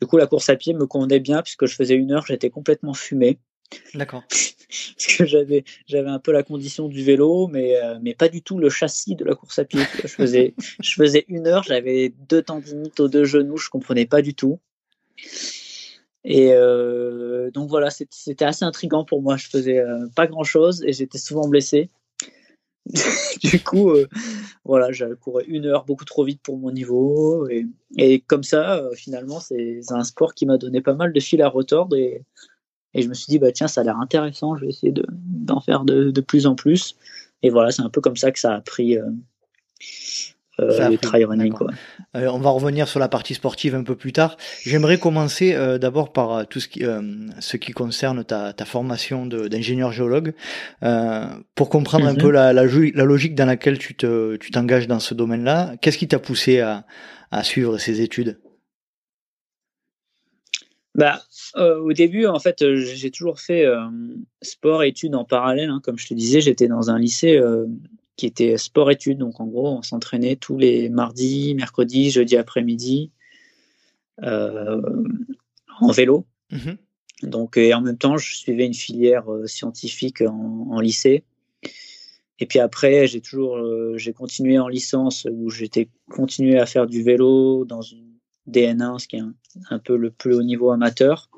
Du 0.00 0.06
coup, 0.06 0.18
la 0.18 0.26
course 0.26 0.48
à 0.50 0.56
pied 0.56 0.74
me 0.74 0.86
convenait 0.86 1.20
bien 1.20 1.42
puisque 1.42 1.66
je 1.66 1.74
faisais 1.74 1.94
une 1.94 2.12
heure, 2.12 2.26
j'étais 2.26 2.50
complètement 2.50 2.94
fumé. 2.94 3.38
D'accord. 3.94 4.22
Parce 4.28 5.16
que 5.16 5.24
j'avais, 5.24 5.64
j'avais 5.86 6.08
un 6.08 6.18
peu 6.18 6.32
la 6.32 6.42
condition 6.42 6.88
du 6.88 7.02
vélo, 7.02 7.46
mais, 7.46 7.76
euh, 7.76 7.98
mais 8.02 8.14
pas 8.14 8.28
du 8.28 8.42
tout 8.42 8.58
le 8.58 8.68
châssis 8.68 9.14
de 9.14 9.24
la 9.24 9.34
course 9.34 9.58
à 9.58 9.64
pied. 9.64 9.80
Je 10.02 10.08
faisais, 10.08 10.54
je 10.80 10.94
faisais 10.94 11.24
une 11.28 11.46
heure, 11.46 11.62
j'avais 11.62 12.12
deux 12.28 12.42
tendinites 12.42 12.98
aux 13.00 13.08
deux 13.08 13.24
genoux, 13.24 13.56
je 13.56 13.70
comprenais 13.70 14.06
pas 14.06 14.22
du 14.22 14.34
tout. 14.34 14.58
Et 16.28 16.52
euh, 16.52 17.50
donc 17.52 17.70
voilà, 17.70 17.88
c'était 17.88 18.44
assez 18.44 18.64
intriguant 18.64 19.04
pour 19.04 19.22
moi. 19.22 19.36
Je 19.36 19.46
faisais 19.46 19.82
pas 20.14 20.26
grand 20.26 20.44
chose 20.44 20.82
et 20.84 20.92
j'étais 20.92 21.18
souvent 21.18 21.48
blessé. 21.48 21.88
du 23.42 23.62
coup, 23.62 23.90
euh, 23.90 24.06
voilà, 24.64 24.92
j'ai 24.92 25.06
couru 25.20 25.44
une 25.48 25.66
heure 25.66 25.84
beaucoup 25.84 26.04
trop 26.04 26.24
vite 26.24 26.40
pour 26.42 26.56
mon 26.58 26.70
niveau. 26.70 27.48
Et, 27.96 28.20
comme 28.20 28.44
ça, 28.44 28.76
euh, 28.76 28.94
finalement, 28.94 29.40
c'est 29.40 29.80
un 29.90 30.04
sport 30.04 30.34
qui 30.34 30.46
m'a 30.46 30.58
donné 30.58 30.80
pas 30.80 30.94
mal 30.94 31.12
de 31.12 31.20
fil 31.20 31.42
à 31.42 31.48
retordre. 31.48 31.96
Et, 31.96 32.22
et 32.94 33.02
je 33.02 33.08
me 33.08 33.14
suis 33.14 33.26
dit, 33.30 33.38
bah, 33.38 33.52
tiens, 33.52 33.68
ça 33.68 33.80
a 33.80 33.84
l'air 33.84 33.98
intéressant, 33.98 34.56
je 34.56 34.64
vais 34.64 34.70
essayer 34.70 34.92
d'en 34.92 35.60
faire 35.60 35.84
de, 35.84 36.10
de, 36.10 36.20
plus 36.20 36.46
en 36.46 36.54
plus. 36.54 36.96
Et 37.42 37.50
voilà, 37.50 37.70
c'est 37.70 37.82
un 37.82 37.90
peu 37.90 38.00
comme 38.00 38.16
ça 38.16 38.30
que 38.30 38.38
ça 38.38 38.54
a 38.54 38.60
pris. 38.60 38.96
Euh, 40.58 40.88
le 40.88 40.96
trail 40.96 41.24
running. 41.24 41.52
Quoi. 41.52 41.70
Euh, 42.16 42.28
on 42.28 42.38
va 42.38 42.48
revenir 42.48 42.88
sur 42.88 42.98
la 42.98 43.08
partie 43.08 43.34
sportive 43.34 43.74
un 43.74 43.82
peu 43.82 43.94
plus 43.94 44.12
tard. 44.12 44.38
J'aimerais 44.62 44.98
commencer 44.98 45.52
euh, 45.54 45.76
d'abord 45.76 46.12
par 46.12 46.46
tout 46.48 46.60
ce 46.60 46.68
qui, 46.68 46.82
ce 47.40 47.56
qui 47.58 47.72
concerne 47.72 48.24
ta, 48.24 48.54
ta 48.54 48.64
formation 48.64 49.26
d'ingénieur 49.26 49.92
géologue, 49.92 50.32
pour 51.54 51.68
comprendre 51.68 52.06
un 52.06 52.12
mhm. 52.12 52.18
peu 52.18 52.30
la, 52.30 52.52
la, 52.54 52.64
la, 52.64 53.04
logique 53.04 53.34
dans 53.34 53.44
laquelle 53.44 53.78
tu 53.78 53.94
te, 53.94 54.36
tu 54.36 54.50
t'engages 54.50 54.88
dans 54.88 55.00
ce 55.00 55.12
domaine-là. 55.12 55.74
Qu'est-ce 55.80 55.98
qui 55.98 56.08
t'a 56.08 56.18
poussé 56.18 56.60
à, 56.60 56.86
à 57.30 57.42
suivre 57.42 57.76
ces 57.76 58.00
études? 58.00 58.40
Bah, 60.94 61.20
au 61.54 61.92
début, 61.92 62.24
en 62.24 62.38
fait, 62.38 62.64
j'ai 62.76 63.10
toujours 63.10 63.40
fait 63.40 63.66
sport 64.40 64.82
et 64.82 64.88
études 64.88 65.14
en 65.14 65.24
parallèle. 65.24 65.68
Hein. 65.68 65.80
Comme 65.82 65.98
je 65.98 66.06
te 66.06 66.14
disais, 66.14 66.40
j'étais 66.40 66.68
dans 66.68 66.88
un 66.90 66.98
lycée 66.98 67.38
qui 68.16 68.26
était 68.26 68.56
sport-études. 68.56 69.18
Donc, 69.18 69.40
en 69.40 69.46
gros, 69.46 69.68
on 69.68 69.82
s'entraînait 69.82 70.36
tous 70.36 70.58
les 70.58 70.88
mardis, 70.88 71.54
mercredis, 71.54 72.10
jeudi 72.10 72.36
après-midi 72.36 73.10
euh, 74.22 74.80
en 75.80 75.90
vélo. 75.92 76.26
Mhm. 76.50 76.78
Donc, 77.22 77.56
et 77.56 77.72
en 77.74 77.80
même 77.80 77.98
temps, 77.98 78.16
je 78.16 78.34
suivais 78.34 78.66
une 78.66 78.74
filière 78.74 79.30
euh, 79.32 79.46
scientifique 79.46 80.22
en, 80.22 80.80
lycée. 80.80 81.24
Et 82.38 82.46
puis 82.46 82.58
après, 82.58 83.06
j'ai 83.06 83.20
toujours, 83.20 83.56
euh, 83.56 83.96
j'ai 83.96 84.12
continué 84.12 84.58
en 84.58 84.68
licence 84.68 85.26
où 85.30 85.48
j'étais 85.48 85.88
continué 86.10 86.58
à 86.58 86.66
faire 86.66 86.86
du 86.86 87.02
vélo 87.02 87.64
dans 87.64 87.80
une 87.80 88.12
DN1, 88.48 88.98
ce 88.98 89.08
qui 89.08 89.16
est 89.16 89.22
un, 89.70 89.78
peu 89.78 89.96
le 89.96 90.10
plus 90.10 90.34
haut 90.34 90.42
niveau 90.42 90.70
amateur. 90.70 91.30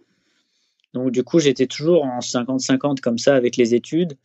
Donc 0.95 1.13
du 1.13 1.23
coup, 1.23 1.39
j'étais 1.39 1.67
toujours 1.67 2.05
en 2.05 2.19
50-50 2.19 3.01
comme 3.01 3.19
ça 3.19 3.37
avec 3.37 3.57
les 3.57 3.75
études. 3.75 4.17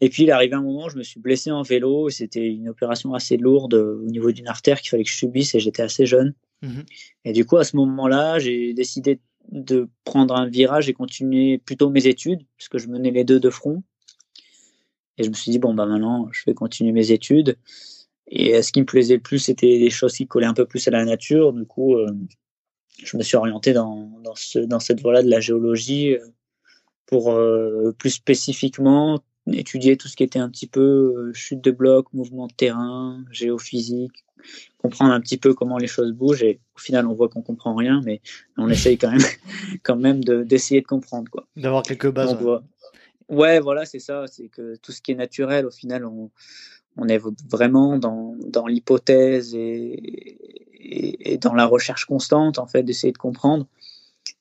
Et 0.00 0.10
puis 0.10 0.24
il 0.24 0.28
est 0.28 0.32
arrivé 0.32 0.54
un 0.54 0.62
moment 0.62 0.88
je 0.88 0.98
me 0.98 1.02
suis 1.02 1.20
blessé 1.20 1.50
en 1.50 1.62
vélo. 1.62 2.10
C'était 2.10 2.46
une 2.46 2.68
opération 2.68 3.14
assez 3.14 3.36
lourde 3.36 3.74
au 3.74 4.04
niveau 4.04 4.30
d'une 4.30 4.48
artère 4.48 4.80
qu'il 4.80 4.90
fallait 4.90 5.04
que 5.04 5.10
je 5.10 5.16
subisse 5.16 5.54
et 5.54 5.60
j'étais 5.60 5.82
assez 5.82 6.06
jeune. 6.06 6.34
Mhm. 6.62 6.84
Et 7.24 7.32
du 7.32 7.44
coup, 7.44 7.56
à 7.56 7.64
ce 7.64 7.76
moment-là, 7.76 8.38
j'ai 8.38 8.72
décidé 8.74 9.20
de 9.50 9.88
prendre 10.04 10.34
un 10.34 10.48
virage 10.48 10.88
et 10.88 10.92
continuer 10.92 11.58
plutôt 11.58 11.90
mes 11.90 12.06
études, 12.06 12.40
puisque 12.56 12.78
je 12.78 12.88
menais 12.88 13.10
les 13.10 13.24
deux 13.24 13.40
de 13.40 13.50
front. 13.50 13.82
Et 15.18 15.24
je 15.24 15.28
me 15.28 15.34
suis 15.34 15.50
dit, 15.50 15.58
bon, 15.58 15.72
bah 15.74 15.86
maintenant, 15.86 16.28
je 16.32 16.42
vais 16.46 16.54
continuer 16.54 16.92
mes 16.92 17.10
études. 17.10 17.56
Et 18.28 18.60
ce 18.60 18.72
qui 18.72 18.80
me 18.80 18.86
plaisait 18.86 19.14
le 19.14 19.22
plus, 19.22 19.38
c'était 19.38 19.78
des 19.78 19.90
choses 19.90 20.14
qui 20.14 20.26
collaient 20.26 20.46
un 20.46 20.54
peu 20.54 20.66
plus 20.66 20.86
à 20.88 20.90
la 20.90 21.04
nature. 21.04 21.52
Du 21.52 21.64
coup, 21.64 21.94
euh, 21.94 22.10
je 23.02 23.16
me 23.16 23.22
suis 23.22 23.36
orienté 23.36 23.72
dans, 23.72 24.10
dans, 24.22 24.34
ce, 24.34 24.58
dans 24.58 24.80
cette 24.80 25.00
voie-là 25.00 25.22
de 25.22 25.30
la 25.30 25.40
géologie 25.40 26.14
euh, 26.14 26.26
pour 27.06 27.30
euh, 27.30 27.94
plus 27.98 28.10
spécifiquement 28.10 29.20
étudier 29.52 29.96
tout 29.96 30.08
ce 30.08 30.16
qui 30.16 30.24
était 30.24 30.38
un 30.38 30.48
petit 30.48 30.66
peu 30.66 31.32
chute 31.32 31.60
de 31.60 31.70
bloc, 31.70 32.12
mouvement 32.12 32.46
de 32.46 32.52
terrain, 32.52 33.24
géophysique, 33.30 34.24
comprendre 34.78 35.12
un 35.12 35.20
petit 35.20 35.36
peu 35.36 35.54
comment 35.54 35.78
les 35.78 35.86
choses 35.86 36.12
bougent. 36.12 36.42
Et 36.42 36.60
au 36.76 36.78
final, 36.78 37.06
on 37.06 37.14
voit 37.14 37.28
qu'on 37.28 37.42
comprend 37.42 37.74
rien, 37.74 38.00
mais 38.04 38.20
on 38.56 38.68
essaye 38.68 38.98
quand 38.98 39.10
même, 39.10 39.20
quand 39.82 39.96
même 39.96 40.22
d'essayer 40.22 40.80
de, 40.80 40.86
comprendre. 40.86 41.30
quoi. 41.30 41.46
D'avoir 41.56 41.82
quelques 41.82 42.10
bases. 42.10 42.36
Ouais, 43.28 43.58
voilà, 43.58 43.84
c'est 43.86 43.98
ça. 43.98 44.26
C'est 44.28 44.48
que 44.48 44.76
tout 44.76 44.92
ce 44.92 45.02
qui 45.02 45.12
est 45.12 45.16
naturel, 45.16 45.66
au 45.66 45.70
final, 45.70 46.04
on, 46.04 46.30
on 46.96 47.08
est 47.08 47.20
vraiment 47.50 47.98
dans, 47.98 48.36
dans 48.46 48.66
l'hypothèse 48.66 49.54
et, 49.54 50.38
et, 51.32 51.38
dans 51.38 51.54
la 51.54 51.66
recherche 51.66 52.04
constante, 52.04 52.58
en 52.58 52.66
fait, 52.66 52.82
d'essayer 52.82 53.12
de 53.12 53.18
comprendre. 53.18 53.66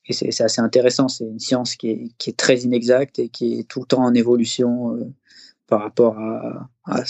Et 0.07 0.13
c'est 0.13 0.43
assez 0.43 0.61
intéressant. 0.61 1.07
C'est 1.07 1.23
une 1.23 1.39
science 1.39 1.75
qui 1.75 1.89
est, 1.89 2.11
qui 2.17 2.29
est, 2.29 2.37
très 2.37 2.59
inexacte 2.59 3.17
et 3.19 3.29
qui 3.29 3.59
est 3.59 3.67
tout 3.67 3.79
le 3.79 3.85
temps 3.85 4.03
en 4.03 4.13
évolution 4.13 4.95
euh, 4.95 5.05
par 5.67 5.81
rapport 5.81 6.19
à, 6.19 6.69
à, 6.85 7.01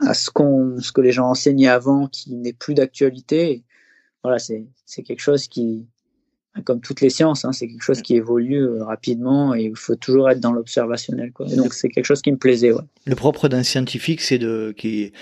à 0.00 0.14
ce, 0.14 0.30
qu'on 0.30 0.80
ce 0.80 0.90
que 0.90 1.00
les 1.00 1.12
gens 1.12 1.28
enseignaient 1.28 1.68
avant, 1.68 2.08
qui 2.08 2.34
n'est 2.34 2.52
plus 2.52 2.74
d'actualité. 2.74 3.62
Voilà, 4.24 4.38
c'est 4.38 5.02
quelque 5.02 5.20
chose 5.20 5.46
qui, 5.46 5.86
comme 6.64 6.80
toutes 6.80 7.00
les 7.00 7.10
sciences, 7.10 7.44
hein, 7.44 7.52
c'est 7.52 7.68
quelque 7.68 7.82
chose 7.82 8.02
qui 8.02 8.16
évolue 8.16 8.62
euh, 8.62 8.84
rapidement 8.84 9.54
et 9.54 9.64
il 9.64 9.76
faut 9.76 9.94
toujours 9.94 10.28
être 10.30 10.40
dans 10.40 10.52
l'observationnel. 10.52 11.32
Donc 11.56 11.72
c'est 11.72 11.88
quelque 11.88 12.04
chose 12.04 12.20
qui 12.20 12.32
me 12.32 12.36
plaisait. 12.36 12.72
Ouais. 12.72 12.82
Le 13.06 13.14
propre 13.14 13.48
d'un 13.48 13.62
scientifique, 13.62 14.20
c'est 14.20 14.38
de 14.38 14.74
qu'il 14.76 15.12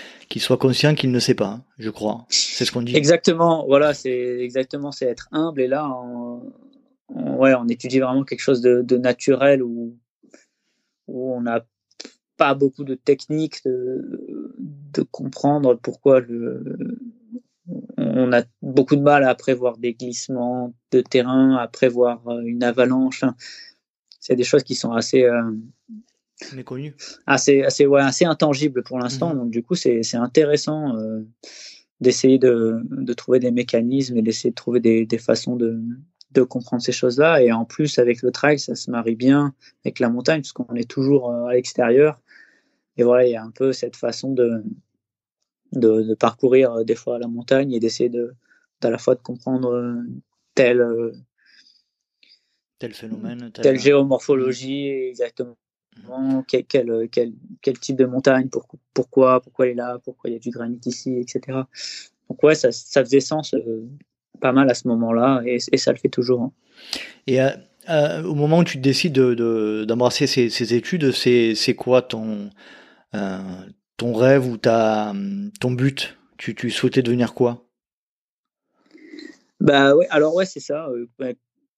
soit 0.41 0.57
conscient 0.57 0.95
qu'il 0.95 1.11
ne 1.11 1.19
sait 1.19 1.35
pas, 1.35 1.45
hein, 1.45 1.63
je 1.77 1.89
crois. 1.91 2.25
C'est 2.29 2.65
ce 2.65 2.71
qu'on 2.71 2.81
dit. 2.81 2.95
Exactement. 2.95 3.65
Voilà, 3.67 3.93
c'est 3.93 4.39
exactement, 4.39 4.91
c'est 4.91 5.05
être 5.05 5.29
humble. 5.31 5.61
Et 5.61 5.67
là, 5.67 5.87
on, 7.09 7.37
ouais, 7.37 7.53
on 7.55 7.67
étudie 7.67 7.99
vraiment 7.99 8.23
quelque 8.23 8.41
chose 8.41 8.61
de, 8.61 8.81
de 8.81 8.97
naturel 8.97 9.63
où, 9.63 9.97
où 11.07 11.33
on 11.33 11.41
n'a 11.41 11.65
pas 12.37 12.53
beaucoup 12.53 12.83
de 12.83 12.95
techniques 12.95 13.63
de, 13.65 14.55
de 14.57 15.01
comprendre 15.03 15.75
pourquoi 15.75 16.21
le 16.21 16.63
on 17.97 18.33
a 18.33 18.43
beaucoup 18.61 18.95
de 18.95 19.01
mal 19.01 19.23
à 19.23 19.35
prévoir 19.35 19.77
des 19.77 19.93
glissements 19.93 20.73
de 20.91 21.01
terrain, 21.01 21.55
à 21.55 21.67
prévoir 21.67 22.27
euh, 22.27 22.41
une 22.41 22.63
avalanche. 22.63 23.23
C'est 24.19 24.35
des 24.35 24.43
choses 24.43 24.63
qui 24.63 24.75
sont 24.75 24.91
assez 24.91 25.23
euh, 25.23 25.51
méconnues, 26.55 26.95
assez 27.27 27.63
assez 27.63 27.85
ouais, 27.85 28.01
assez 28.01 28.25
intangibles 28.25 28.83
pour 28.83 28.99
l'instant. 28.99 29.33
Mhm. 29.33 29.39
Donc 29.39 29.51
du 29.51 29.63
coup, 29.63 29.75
c'est 29.75 30.15
intéressant 30.15 30.97
euh, 30.97 31.21
d'essayer 32.01 32.39
de, 32.39 32.81
de, 32.89 33.13
trouver 33.13 33.39
des 33.39 33.51
mécanismes 33.51 34.17
et 34.17 34.21
d'essayer 34.21 34.51
de 34.51 34.55
trouver 34.55 34.79
des, 34.79 35.05
des 35.05 35.17
façons 35.17 35.55
de, 35.55 35.79
de 36.31 36.43
comprendre 36.43 36.81
ces 36.81 36.91
choses-là. 36.91 37.41
Et 37.41 37.51
en 37.51 37.65
plus, 37.65 37.97
avec 37.99 38.21
le 38.21 38.31
trail, 38.31 38.59
ça 38.59 38.75
se 38.75 38.91
marie 38.91 39.15
bien 39.15 39.53
avec 39.83 39.99
la 39.99 40.09
montagne, 40.09 40.41
puisqu'on 40.41 40.75
est 40.75 40.89
toujours 40.89 41.31
à 41.31 41.53
l'extérieur. 41.53 42.19
Et 42.97 43.03
voilà, 43.03 43.25
il 43.25 43.31
y 43.31 43.35
a 43.35 43.43
un 43.43 43.51
peu 43.51 43.71
cette 43.71 43.95
façon 43.95 44.33
de, 44.33 44.63
de, 45.71 46.01
de, 46.03 46.13
parcourir 46.15 46.73
euh, 46.73 46.83
des 46.83 46.95
fois 46.95 47.19
la 47.19 47.27
montagne 47.27 47.71
et 47.71 47.79
d'essayer 47.79 48.09
de 48.09 48.33
à 48.83 48.89
la 48.89 48.97
fois 48.97 49.15
de 49.15 49.21
comprendre 49.21 49.73
euh, 49.73 50.01
tel 50.55 50.81
euh, 50.81 51.13
tel 52.77 52.93
phénomène, 52.93 53.51
telle, 53.51 53.79
géomorphologie 53.79 54.87
exactement 54.89 55.57
quel, 56.47 56.65
quel, 56.65 57.09
quel, 57.11 57.33
quel, 57.61 57.79
type 57.79 57.97
de 57.97 58.05
montagne, 58.05 58.47
pourquoi, 58.93 59.41
pourquoi 59.41 59.65
elle 59.65 59.71
est 59.71 59.75
là, 59.75 59.99
pourquoi 59.99 60.29
il 60.29 60.33
y 60.33 60.35
a 60.37 60.39
du 60.39 60.49
granit 60.49 60.79
ici, 60.85 61.17
etc. 61.17 61.59
Donc 62.29 62.41
ouais, 62.43 62.55
ça, 62.55 62.71
ça 62.71 63.03
faisait 63.03 63.19
sens 63.19 63.53
pas 64.39 64.51
mal 64.51 64.69
à 64.69 64.73
ce 64.73 64.87
moment-là 64.87 65.41
et, 65.45 65.57
et, 65.71 65.77
ça 65.77 65.91
le 65.91 65.97
fait 65.97 66.09
toujours. 66.09 66.41
Hein. 66.41 66.51
Et 67.27 67.39
au 68.25 68.35
moment 68.35 68.59
où 68.59 68.63
tu 68.63 68.77
décides 68.77 69.13
d'embrasser 69.13 70.25
de, 70.25 70.29
ces, 70.29 70.49
ces, 70.49 70.73
études, 70.73 71.11
c'est 71.11 71.75
quoi 71.75 72.01
ton, 72.01 72.49
ton 73.97 74.13
rêve 74.13 74.47
ou 74.47 74.57
ta, 74.57 75.13
ton 75.59 75.71
but? 75.71 76.17
Tu, 76.37 76.55
tu 76.55 76.69
souhaitais 76.71 77.01
devenir 77.01 77.33
quoi? 77.33 77.65
Bah 79.59 79.95
ouais, 79.95 80.07
alors 80.09 80.33
ouais, 80.35 80.45
c'est 80.45 80.61
ça. 80.61 80.87
Euh, 80.87 81.33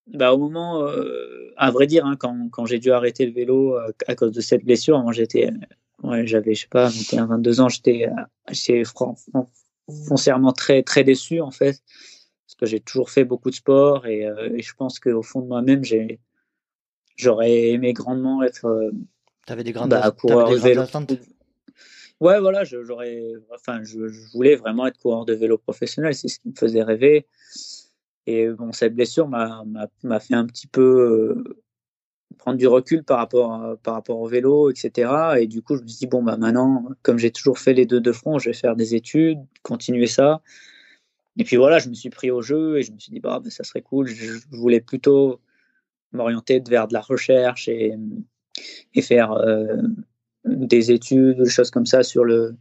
bah, 0.08 0.34
au 0.34 0.38
moment, 0.38 0.84
euh, 0.88 1.51
à 1.58 1.72
vrai 1.72 1.88
dire, 1.88 2.06
hein, 2.06 2.15
quand, 2.18 2.50
quand 2.51 2.65
j'ai 2.65 2.80
dû 2.80 2.91
arrêter 2.91 3.25
le 3.25 3.32
vélo 3.32 3.77
euh, 3.77 3.91
à 4.08 4.15
cause 4.15 4.32
de 4.32 4.41
cette 4.41 4.63
blessure, 4.63 5.01
moi 5.01 5.13
j'étais, 5.13 5.50
ouais, 6.03 6.27
j'avais, 6.27 6.53
je 6.53 6.62
sais 6.62 6.68
pas, 6.68 6.86
21, 6.86 7.25
22 7.25 7.62
ans, 7.62 7.70
j'étais, 7.70 8.08
foncièrement 10.08 10.53
très, 10.53 10.84
très 10.84 11.03
déçu 11.03 11.41
en 11.41 11.51
fait, 11.51 11.82
que 12.62 12.65
j'ai 12.68 12.80
toujours 12.80 13.10
fait 13.10 13.25
beaucoup 13.25 13.50
de 13.50 13.56
sport 13.56 14.06
et, 14.06 14.22
et 14.53 14.62
je 14.62 14.74
pense 14.75 15.00
qu'au 15.00 15.24
fond 15.24 15.41
de 15.41 15.48
moi-même, 15.48 15.82
j'aurais 17.18 17.70
aimé 17.70 17.94
grandement 17.94 18.44
être. 18.44 18.91
T'avais 19.46 19.63
des 19.63 19.72
grandes, 19.72 19.89
bah, 19.89 20.12
coureur 20.12 20.50
des 20.50 20.58
vélo. 20.58 20.84
Ouais, 22.22 22.39
voilà, 22.39 22.63
j'aurais, 22.63 23.34
enfin, 23.51 23.82
je, 23.84 23.98
voulais 24.32 24.56
vraiment 24.56 24.86
être 24.86 25.00
coureur 25.00 25.25
de 25.25 25.34
vélo 25.34 25.58
professionnel, 25.58 26.13
c'est 26.13 26.27
ce 26.27 26.39
qui 26.39 26.50
me 26.50 26.53
faisait 26.53 26.84
rêver. 26.84 27.25
Et 28.27 28.48
bon, 28.50 28.72
cette 28.72 28.94
blessure 28.94 29.27
m'a 29.27 30.20
fait 30.20 30.36
un 30.36 30.46
petit 30.46 30.68
peu 30.68 30.82
euh, 30.82 31.63
prendre 32.38 32.60
du 32.60 32.68
recul 32.68 33.03
par 33.03 33.18
rapport, 33.18 33.75
par 33.82 33.96
rapport 33.96 34.20
au 34.20 34.27
vélo, 34.27 34.70
etc. 34.70 35.12
Et 35.39 35.48
du 35.48 35.63
coup, 35.63 35.75
je 35.77 35.82
me 35.82 35.88
suis 35.88 35.98
dit, 35.98 36.08
bon, 36.08 36.22
bah 36.22 36.38
maintenant, 36.38 36.86
comme 37.01 37.18
j'ai 37.18 37.32
toujours 37.32 37.58
fait 37.58 37.74
les 37.74 37.88
deux 37.88 38.00
de 38.00 38.12
front, 38.12 38.38
je 38.38 38.50
vais 38.50 38.56
faire 38.56 38.75
des 38.75 38.94
études, 38.94 39.39
continuer 39.63 40.06
ça. 40.06 40.41
Et 41.38 41.43
puis 41.43 41.55
voilà, 41.55 41.79
je 41.79 41.89
me 41.89 41.93
suis 41.93 42.09
pris 42.09 42.31
au 42.31 42.41
jeu 42.41 42.77
et 42.77 42.83
je 42.83 42.91
me 42.91 43.00
suis 43.00 43.11
dit, 43.11 43.19
bah, 43.19 43.39
bah 43.43 43.50
ça 43.50 43.63
serait 43.63 43.81
cool. 43.81 44.07
Je, 44.07 44.33
voulais 44.51 44.81
plutôt 44.81 45.39
m'orienter 46.11 46.61
vers 46.67 46.88
de 46.88 46.93
la 46.93 47.01
recherche 47.01 47.67
et, 47.67 47.97
faire. 49.01 49.31
Euh, 49.33 49.77
des 50.45 50.91
études, 50.91 51.41
des 51.41 51.50
choses 51.50 51.71
comme 51.71 51.85
ça 51.85 52.03
sur 52.03 52.23
le 52.23 52.55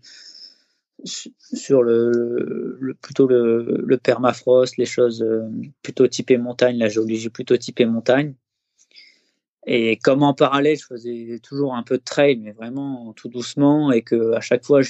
sur 1.03 1.83
le, 1.83 2.95
plutôt 3.01 3.27
le, 3.27 3.63
le, 3.87 3.97
permafrost, 3.97 4.77
les 4.77 4.85
choses 4.85 5.23
euh, 5.23 5.49
plutôt 5.83 6.07
typées 6.07 6.37
montagne, 6.37 6.77
la 6.77 6.91
géologie 6.91 7.31
plutôt 7.31 7.57
typée 7.57 7.87
montagne. 7.87 8.35
Et 9.67 9.97
comme 9.97 10.23
en 10.23 10.35
parallèle, 10.35 10.77
je 10.77 10.85
faisais 10.85 11.41
toujours 11.43 11.75
un 11.75 11.83
peu 11.83 11.97
de 11.97 12.05
trail, 12.05 12.37
mais 12.37 12.53
vraiment 12.53 13.15
tout 13.15 13.31
doucement, 13.31 13.91
et 13.91 14.03
que 14.03 14.33
à 14.33 14.43
chaque 14.43 14.65
fois, 14.65 14.83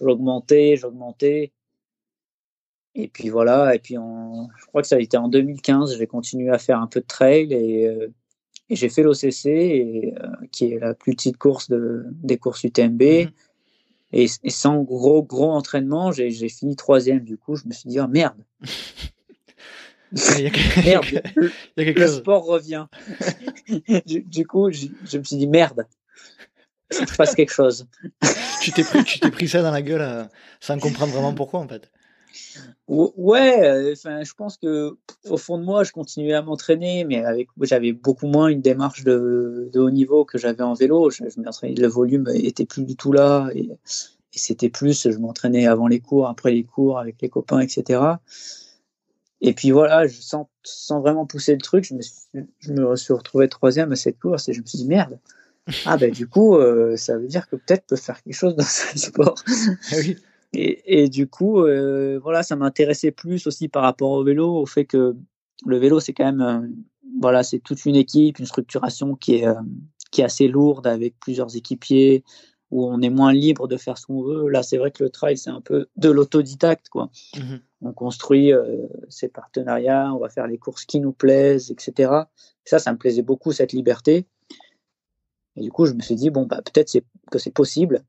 j'augmentais, 0.00 0.76
j'augmentais. 0.76 1.52
Et 2.94 3.08
puis 3.08 3.28
voilà, 3.28 3.74
et 3.74 3.78
puis 3.78 3.96
en, 3.96 4.48
je 4.58 4.66
crois 4.66 4.82
que 4.82 4.88
ça 4.88 4.96
a 4.96 4.98
été 4.98 5.16
en 5.16 5.28
2015, 5.28 5.96
j'ai 5.96 6.06
continué 6.06 6.50
à 6.50 6.58
faire 6.58 6.80
un 6.80 6.88
peu 6.88 7.00
de 7.00 7.06
trail 7.06 7.52
et 7.52 7.86
euh, 7.86 8.08
et 8.70 8.76
j'ai 8.76 8.88
fait 8.88 9.02
l'OCC, 9.02 9.46
euh, 9.46 10.12
qui 10.52 10.72
est 10.72 10.78
la 10.78 10.94
plus 10.94 11.12
petite 11.12 11.36
course 11.36 11.68
de, 11.68 12.04
des 12.22 12.38
courses 12.38 12.62
UTMB. 12.62 13.02
Mhm. 13.02 13.30
Et, 14.12 14.28
sans 14.48 14.82
gros, 14.82 15.22
gros 15.22 15.50
entraînement, 15.50 16.12
j'ai 16.12 16.48
fini 16.48 16.76
troisième. 16.76 17.20
Du 17.20 17.36
coup, 17.36 17.56
je 17.56 17.66
me 17.66 17.72
suis 17.72 17.88
dit, 17.88 18.00
oh, 18.00 18.06
merde. 18.08 18.38
merde, 20.84 21.04
le, 21.76 22.06
sport 22.06 22.44
revient. 22.44 22.86
du, 24.06 24.46
coup, 24.46 24.70
je, 24.72 25.18
me 25.18 25.24
suis 25.24 25.36
dit, 25.36 25.46
merde, 25.46 25.86
je 26.90 27.04
fasse 27.06 27.34
quelque 27.34 27.52
chose. 27.52 27.86
tu 28.60 28.72
t'es 28.72 28.82
pris, 28.82 29.04
pris 29.30 29.48
ça 29.48 29.62
dans 29.62 29.70
la 29.70 29.82
gueule 29.82 30.00
euh, 30.00 30.24
sans 30.60 30.78
comprendre 30.78 31.12
vraiment 31.12 31.34
pourquoi, 31.34 31.60
en 31.60 31.68
fait. 31.68 31.90
Ouais, 32.88 33.62
euh, 33.62 33.92
enfin, 33.92 34.24
je 34.24 34.34
pense 34.34 34.56
que 34.56 34.96
au 35.28 35.36
fond 35.36 35.58
de 35.58 35.64
moi, 35.64 35.84
je 35.84 35.92
continuais 35.92 36.32
à 36.34 36.42
m'entraîner, 36.42 37.04
mais 37.04 37.24
avec 37.24 37.48
j'avais 37.60 37.92
beaucoup 37.92 38.26
moins 38.26 38.48
une 38.48 38.60
démarche 38.60 39.04
de, 39.04 39.70
haut 39.74 39.90
niveau 39.90 40.24
que 40.24 40.38
j'avais 40.38 40.62
en 40.62 40.74
vélo. 40.74 41.10
Je, 41.10 41.24
je 41.28 41.80
le 41.80 41.86
volume 41.86 42.28
était 42.34 42.66
plus 42.66 42.84
du 42.84 42.96
tout 42.96 43.12
là, 43.12 43.48
et, 43.54 43.70
c'était 44.32 44.70
plus, 44.70 45.10
je 45.10 45.18
m'entraînais 45.18 45.66
avant 45.66 45.86
les 45.86 46.00
cours, 46.00 46.28
après 46.28 46.52
les 46.52 46.64
cours, 46.64 46.98
avec 46.98 47.20
les 47.20 47.28
copains, 47.28 47.60
etc. 47.60 48.00
Et 49.40 49.54
puis 49.54 49.70
voilà, 49.70 50.06
je 50.06 50.20
sens, 50.20 50.46
sans 50.62 51.00
vraiment 51.00 51.26
pousser 51.26 51.52
le 51.52 51.60
truc, 51.60 51.84
je 51.84 51.94
me, 51.94 52.02
suis, 52.02 52.22
je 52.60 53.12
retrouvé 53.12 53.48
troisième 53.48 53.92
à 53.92 53.96
cette 53.96 54.18
course 54.18 54.48
et 54.48 54.52
je 54.52 54.60
me 54.60 54.66
suis 54.66 54.78
dit 54.78 54.86
merde. 54.86 55.18
Ah 55.86 55.96
ben 55.96 56.10
du 56.10 56.26
coup, 56.26 56.56
euh, 56.56 56.96
ça 56.96 57.16
veut 57.16 57.26
dire 57.26 57.48
que 57.48 57.56
peut-être 57.56 57.86
peut 57.86 57.96
faire 57.96 58.22
quelque 58.22 58.34
chose 58.34 58.56
dans 58.56 58.64
ce 58.64 58.98
sport. 58.98 59.34
Ah. 59.92 59.96
Et, 60.52 61.08
du 61.08 61.28
coup, 61.28 61.64
voilà, 62.22 62.42
ça 62.42 62.56
m'intéressait 62.56 63.12
plus 63.12 63.46
aussi 63.46 63.68
par 63.68 63.82
rapport 63.82 64.10
au 64.10 64.24
vélo, 64.24 64.56
au 64.56 64.66
fait 64.66 64.84
que 64.84 65.14
le 65.64 65.76
vélo, 65.76 66.00
c'est 66.00 66.12
quand 66.12 66.24
même, 66.24 66.74
voilà, 67.20 67.42
c'est 67.42 67.60
toute 67.60 67.84
une 67.84 67.94
équipe, 67.94 68.40
une 68.40 68.46
structuration 68.46 69.14
qui 69.14 69.36
est, 69.36 69.46
qui 70.10 70.22
est 70.22 70.24
assez 70.24 70.48
lourde 70.48 70.88
avec 70.88 71.14
plusieurs 71.20 71.54
équipiers, 71.54 72.24
où 72.70 72.84
on 72.84 73.00
est 73.00 73.10
moins 73.10 73.32
libre 73.32 73.68
de 73.68 73.76
faire 73.76 73.98
ce 73.98 74.06
qu'on 74.06 74.22
veut. 74.22 74.48
Là, 74.48 74.62
c'est 74.62 74.76
vrai 74.76 74.90
que 74.90 75.04
le 75.04 75.10
trail, 75.10 75.36
c'est 75.36 75.50
un 75.50 75.60
peu 75.60 75.88
de 75.96 76.10
l'autodidacte, 76.10 76.88
quoi. 76.88 77.10
Mmh 77.36 77.56
on 77.82 77.92
construit 77.92 78.52
euh, 78.52 78.86
ses 79.08 79.28
partenariats, 79.28 80.12
on 80.14 80.18
va 80.18 80.28
faire 80.28 80.46
les 80.46 80.58
courses 80.58 80.84
qui 80.84 81.00
nous 81.00 81.12
plaisent, 81.12 81.70
etc. 81.70 82.12
Ça, 82.64 82.78
ça 82.78 82.92
me 82.92 82.98
plaisait 82.98 83.22
beaucoup, 83.22 83.52
cette 83.52 83.72
liberté. 83.72 84.26
Et 85.56 85.62
du 85.62 85.72
coup, 85.72 85.86
je 85.86 85.94
me 85.94 86.00
suis 86.00 86.14
dit, 86.14 86.30
bon, 86.30 86.46
bah, 86.46 86.60
peut-être 86.62 86.92
que 87.30 87.38
c'est 87.38 87.50
possible. 87.54 88.04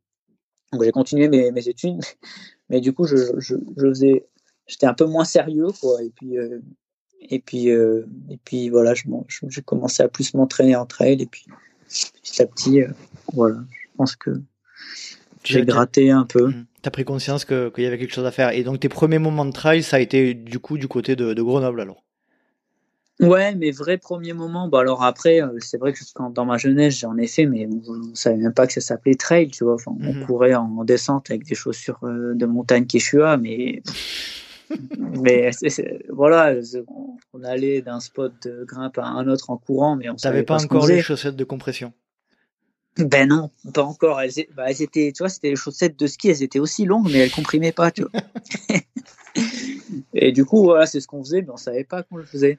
Donc, 0.71 0.83
j'ai 0.83 0.91
continué 0.91 1.27
mes, 1.27 1.51
mes, 1.51 1.67
études, 1.67 2.01
mais 2.69 2.81
du 2.81 2.93
coup, 2.93 3.05
je, 3.05 3.17
je, 3.39 3.55
je 3.77 3.87
faisais, 3.87 4.25
j'étais 4.67 4.85
un 4.85 4.93
peu 4.93 5.05
moins 5.05 5.25
sérieux, 5.25 5.67
quoi. 5.79 6.01
Et 6.01 6.09
puis, 6.09 6.37
euh, 6.37 6.59
et 7.21 7.39
puis, 7.39 7.69
euh, 7.69 8.05
et 8.29 8.37
puis 8.43 8.69
voilà, 8.69 8.93
j'ai 8.93 9.61
commencé 9.61 10.01
à 10.01 10.07
plus 10.07 10.33
m'entraîner 10.33 10.75
en 10.75 10.85
trail, 10.85 11.21
et 11.21 11.25
puis 11.25 11.45
petit 11.87 12.41
à 12.41 12.47
petit, 12.47 12.81
voilà, 13.33 13.57
je 13.69 13.87
pense 13.97 14.15
que 14.15 14.41
j'ai 15.43 15.65
gratté 15.65 16.11
un 16.11 16.25
peu. 16.25 16.47
Mmh. 16.47 16.65
Tu 16.81 16.87
as 16.87 16.91
pris 16.91 17.05
conscience 17.05 17.45
qu'il 17.45 17.71
y 17.77 17.85
avait 17.85 17.97
quelque 17.97 18.13
chose 18.13 18.25
à 18.25 18.31
faire. 18.31 18.51
Et 18.51 18.63
donc 18.63 18.79
tes 18.79 18.89
premiers 18.89 19.19
moments 19.19 19.45
de 19.45 19.51
trail, 19.51 19.83
ça 19.83 19.97
a 19.97 19.99
été 19.99 20.33
du 20.33 20.59
coup 20.59 20.77
du 20.77 20.87
côté 20.87 21.15
de, 21.15 21.33
Grenoble 21.41 21.81
alors? 21.81 22.03
Ouais, 23.21 23.53
mes 23.53 23.69
vrais 23.71 23.97
premiers 23.97 24.33
moments. 24.33 24.67
Bon, 24.67 24.79
alors 24.79 25.03
après, 25.03 25.41
euh, 25.41 25.57
c'est 25.59 25.77
vrai 25.77 25.93
que 25.93 25.99
quand, 26.15 26.31
dans 26.31 26.45
ma 26.45 26.57
jeunesse, 26.57 26.99
j'en 26.99 27.17
ai 27.17 27.27
fait, 27.27 27.45
mais 27.45 27.67
on 27.87 27.93
ne 27.93 28.15
savait 28.15 28.37
même 28.37 28.53
pas 28.53 28.65
que 28.65 28.73
ça 28.73 28.81
s'appelait 28.81 29.15
trail, 29.15 29.49
tu 29.49 29.63
vois. 29.63 29.77
on 29.85 29.91
mmh. 29.93 30.25
courait 30.25 30.55
en, 30.55 30.83
descente 30.83 31.29
avec 31.29 31.45
des 31.45 31.53
chaussures 31.53 31.99
euh, 32.03 32.33
de 32.33 32.45
montagne 32.45 32.85
Quechua, 32.85 33.37
mais. 33.37 33.83
mais 35.21 35.51
voilà, 36.09 36.55
on 37.33 37.43
allait 37.43 37.81
d'un 37.81 37.99
spot 37.99 38.33
de 38.43 38.63
grimpe 38.63 38.97
à 38.97 39.05
un 39.05 39.27
autre 39.27 39.49
en 39.49 39.57
courant, 39.57 39.97
mais 39.97 40.09
on 40.09 40.17
savait 40.17 40.43
pas, 40.43 40.57
pas 40.57 40.63
encore 40.63 40.87
les 40.87 41.01
chaussettes 41.01 41.35
de 41.35 41.43
compression? 41.43 41.93
Ben 42.97 43.27
non, 43.27 43.51
pas 43.73 43.83
encore. 43.83 44.21
Elles, 44.21 44.31
bah, 44.55 44.65
elles, 44.67 44.81
étaient, 44.81 45.11
tu 45.15 45.23
vois, 45.23 45.29
c'était 45.29 45.49
les 45.49 45.55
chaussettes 45.55 45.97
de 45.99 46.07
ski, 46.07 46.29
elles 46.29 46.43
étaient 46.43 46.59
aussi 46.59 46.85
longues, 46.85 47.09
mais 47.11 47.19
elles 47.19 47.31
comprimaient 47.31 47.71
pas, 47.71 47.91
tu 47.91 48.03
vois. 48.03 48.21
et 50.13 50.31
du 50.31 50.45
coup, 50.45 50.63
voilà, 50.63 50.85
c'est 50.85 50.99
ce 50.99 51.07
qu'on 51.07 51.23
faisait, 51.23 51.41
mais 51.41 51.51
on 51.51 51.57
savait 51.57 51.83
pas 51.83 52.03
qu'on 52.03 52.17
le 52.17 52.25
faisait. 52.25 52.57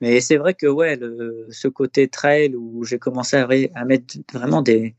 Mais 0.00 0.20
c'est 0.20 0.36
vrai 0.36 0.54
que, 0.54 0.66
ouais, 0.66 0.96
le, 0.96 1.46
ce 1.50 1.68
côté 1.68 2.08
trail 2.08 2.54
où 2.54 2.84
j'ai 2.84 2.98
commencé 2.98 3.36
à, 3.36 3.48
à, 3.74 3.84
mettre 3.84 4.16
vraiment 4.32 4.62
des. 4.62 4.94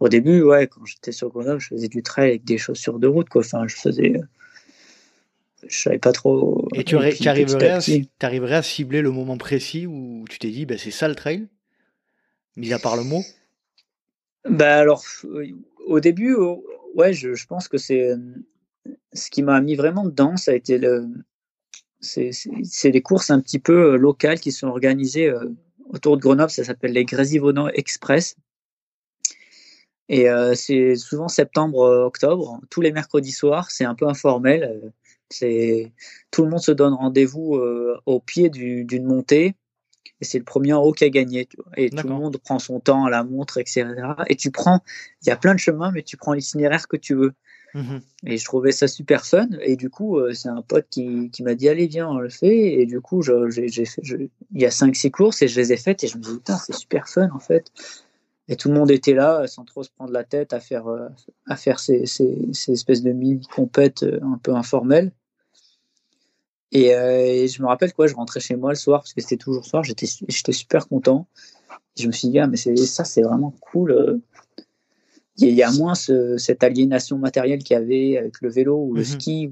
Au 0.00 0.08
début, 0.08 0.42
ouais, 0.42 0.66
quand 0.66 0.84
j'étais 0.84 1.12
sur 1.12 1.30
Grenoble, 1.30 1.60
je 1.60 1.68
faisais 1.68 1.88
du 1.88 2.02
trail 2.02 2.30
avec 2.30 2.44
des 2.44 2.58
chaussures 2.58 2.98
de 2.98 3.06
route, 3.06 3.28
quoi. 3.28 3.42
Enfin, 3.42 3.66
je 3.68 3.76
faisais. 3.76 4.14
Je 5.66 5.76
savais 5.76 5.98
pas 5.98 6.12
trop. 6.12 6.68
Et 6.74 6.84
tu, 6.84 6.96
arriverais, 6.96 7.70
à, 7.70 7.80
arriverais 8.20 8.56
à 8.56 8.62
cibler 8.62 9.02
le 9.02 9.10
moment 9.10 9.38
précis 9.38 9.86
où 9.86 10.24
tu 10.28 10.38
t'es 10.38 10.50
dit, 10.50 10.66
ben, 10.66 10.76
c'est 10.76 10.90
ça 10.90 11.08
le 11.08 11.14
trail? 11.14 11.46
Mis 12.56 12.72
à 12.72 12.78
part 12.78 12.96
le 12.96 13.04
mot? 13.04 13.22
Bah 14.48 14.76
alors, 14.76 15.04
au 15.86 16.00
début, 16.00 16.36
ouais, 16.94 17.14
je, 17.14 17.34
je 17.34 17.46
pense 17.46 17.66
que 17.66 17.78
c'est 17.78 18.10
ce 19.14 19.30
qui 19.30 19.42
m'a 19.42 19.60
mis 19.60 19.74
vraiment 19.74 20.04
dedans, 20.04 20.36
ça 20.36 20.50
a 20.50 20.54
été 20.54 20.76
le, 20.76 21.08
c'est 22.04 22.90
des 22.90 23.02
courses 23.02 23.30
un 23.30 23.40
petit 23.40 23.58
peu 23.58 23.94
euh, 23.94 23.96
locales 23.96 24.40
qui 24.40 24.52
sont 24.52 24.68
organisées 24.68 25.28
euh, 25.28 25.50
autour 25.88 26.16
de 26.16 26.22
Grenoble. 26.22 26.50
Ça 26.50 26.64
s'appelle 26.64 26.92
les 26.92 27.04
Grésivonants 27.04 27.68
Express. 27.68 28.36
Et 30.08 30.28
euh, 30.28 30.54
c'est 30.54 30.96
souvent 30.96 31.28
septembre-octobre, 31.28 32.60
tous 32.70 32.82
les 32.82 32.92
mercredis 32.92 33.32
soirs. 33.32 33.70
C'est 33.70 33.84
un 33.84 33.94
peu 33.94 34.06
informel. 34.06 34.92
C'est 35.30 35.92
tout 36.30 36.42
le 36.44 36.50
monde 36.50 36.60
se 36.60 36.72
donne 36.72 36.92
rendez-vous 36.92 37.58
au 38.04 38.20
pied 38.20 38.50
d'une 38.50 39.04
montée 39.04 39.56
et 40.20 40.24
c'est 40.24 40.38
le 40.38 40.44
premier 40.44 40.72
en 40.72 40.82
haut 40.82 40.92
qui 40.92 41.04
a 41.04 41.08
gagné. 41.08 41.48
Et 41.76 41.90
tout 41.90 42.06
le 42.06 42.14
monde 42.14 42.38
prend 42.38 42.58
son 42.58 42.80
temps 42.80 43.04
à 43.04 43.10
la 43.10 43.24
montre, 43.24 43.58
etc. 43.58 43.86
Et 44.28 44.36
tu 44.36 44.50
prends, 44.50 44.80
il 45.22 45.28
y 45.28 45.32
a 45.32 45.36
plein 45.36 45.54
de 45.54 45.58
chemins, 45.58 45.90
mais 45.92 46.02
tu 46.02 46.16
prends 46.16 46.32
l'itinéraire 46.32 46.86
que 46.86 46.96
tu 46.96 47.14
veux. 47.14 47.34
Mhm. 47.74 48.00
Et 48.26 48.36
je 48.38 48.44
trouvais 48.44 48.70
ça 48.70 48.86
super 48.86 49.26
fun. 49.26 49.48
Et 49.60 49.76
du 49.76 49.90
coup, 49.90 50.18
euh, 50.18 50.32
c'est 50.32 50.48
un 50.48 50.62
pote 50.62 50.86
qui, 50.90 51.30
qui 51.30 51.42
m'a 51.42 51.54
dit 51.56 51.68
Allez, 51.68 51.88
viens, 51.88 52.08
on 52.08 52.18
le 52.18 52.28
fait. 52.28 52.80
Et 52.80 52.86
du 52.86 53.00
coup, 53.00 53.20
j'ai 53.22 53.32
il 54.52 54.60
y 54.60 54.64
a 54.64 54.70
5-6 54.70 55.10
courses 55.10 55.42
et 55.42 55.48
je 55.48 55.60
les 55.60 55.72
ai 55.72 55.76
faites. 55.76 56.04
Et 56.04 56.06
je 56.06 56.16
me 56.16 56.22
dis 56.22 56.34
Putain, 56.34 56.56
c'est 56.56 56.74
super 56.74 57.08
fun 57.08 57.28
en 57.34 57.40
fait. 57.40 57.72
Et 58.48 58.56
tout 58.56 58.68
le 58.68 58.74
monde 58.74 58.90
était 58.90 59.14
là 59.14 59.46
sans 59.46 59.64
trop 59.64 59.82
se 59.82 59.90
prendre 59.90 60.12
la 60.12 60.22
tête 60.22 60.52
à 60.52 60.60
faire, 60.60 60.86
euh, 60.86 61.08
à 61.46 61.56
faire 61.56 61.80
ces, 61.80 62.06
ces, 62.06 62.48
ces 62.52 62.72
espèces 62.72 63.02
de 63.02 63.10
mini-compètes 63.10 64.04
euh, 64.04 64.20
un 64.22 64.38
peu 64.38 64.54
informelles. 64.54 65.12
Et, 66.70 66.88
je 67.46 67.62
me 67.62 67.68
rappelle 67.68 67.92
quoi, 67.92 68.08
je 68.08 68.14
rentrais 68.14 68.40
chez 68.40 68.56
moi 68.56 68.70
le 68.70 68.76
soir 68.76 69.00
parce 69.00 69.12
que 69.12 69.20
c'était 69.20 69.36
toujours 69.36 69.64
soir, 69.64 69.84
j'étais 69.84 70.06
super 70.52 70.88
content. 70.88 71.28
je 71.96 72.08
me 72.08 72.12
suis 72.12 72.28
dit 72.28 72.40
ah 72.40 72.48
mais 72.48 72.56
ça 72.56 73.04
c'est 73.04 73.22
vraiment 73.22 73.54
cool. 73.60 74.20
Il 75.36 75.50
y, 75.50 75.64
a 75.64 75.72
moins 75.72 75.94
cette 75.94 76.62
aliénation 76.62 77.18
matérielle 77.18 77.64
qu'il 77.64 77.74
y 77.74 77.76
avait 77.76 78.18
avec 78.18 78.40
le 78.40 78.48
vélo 78.48 78.76
ou 78.76 78.94
le 78.94 79.00
mhm. 79.00 79.06
ski 79.06 79.50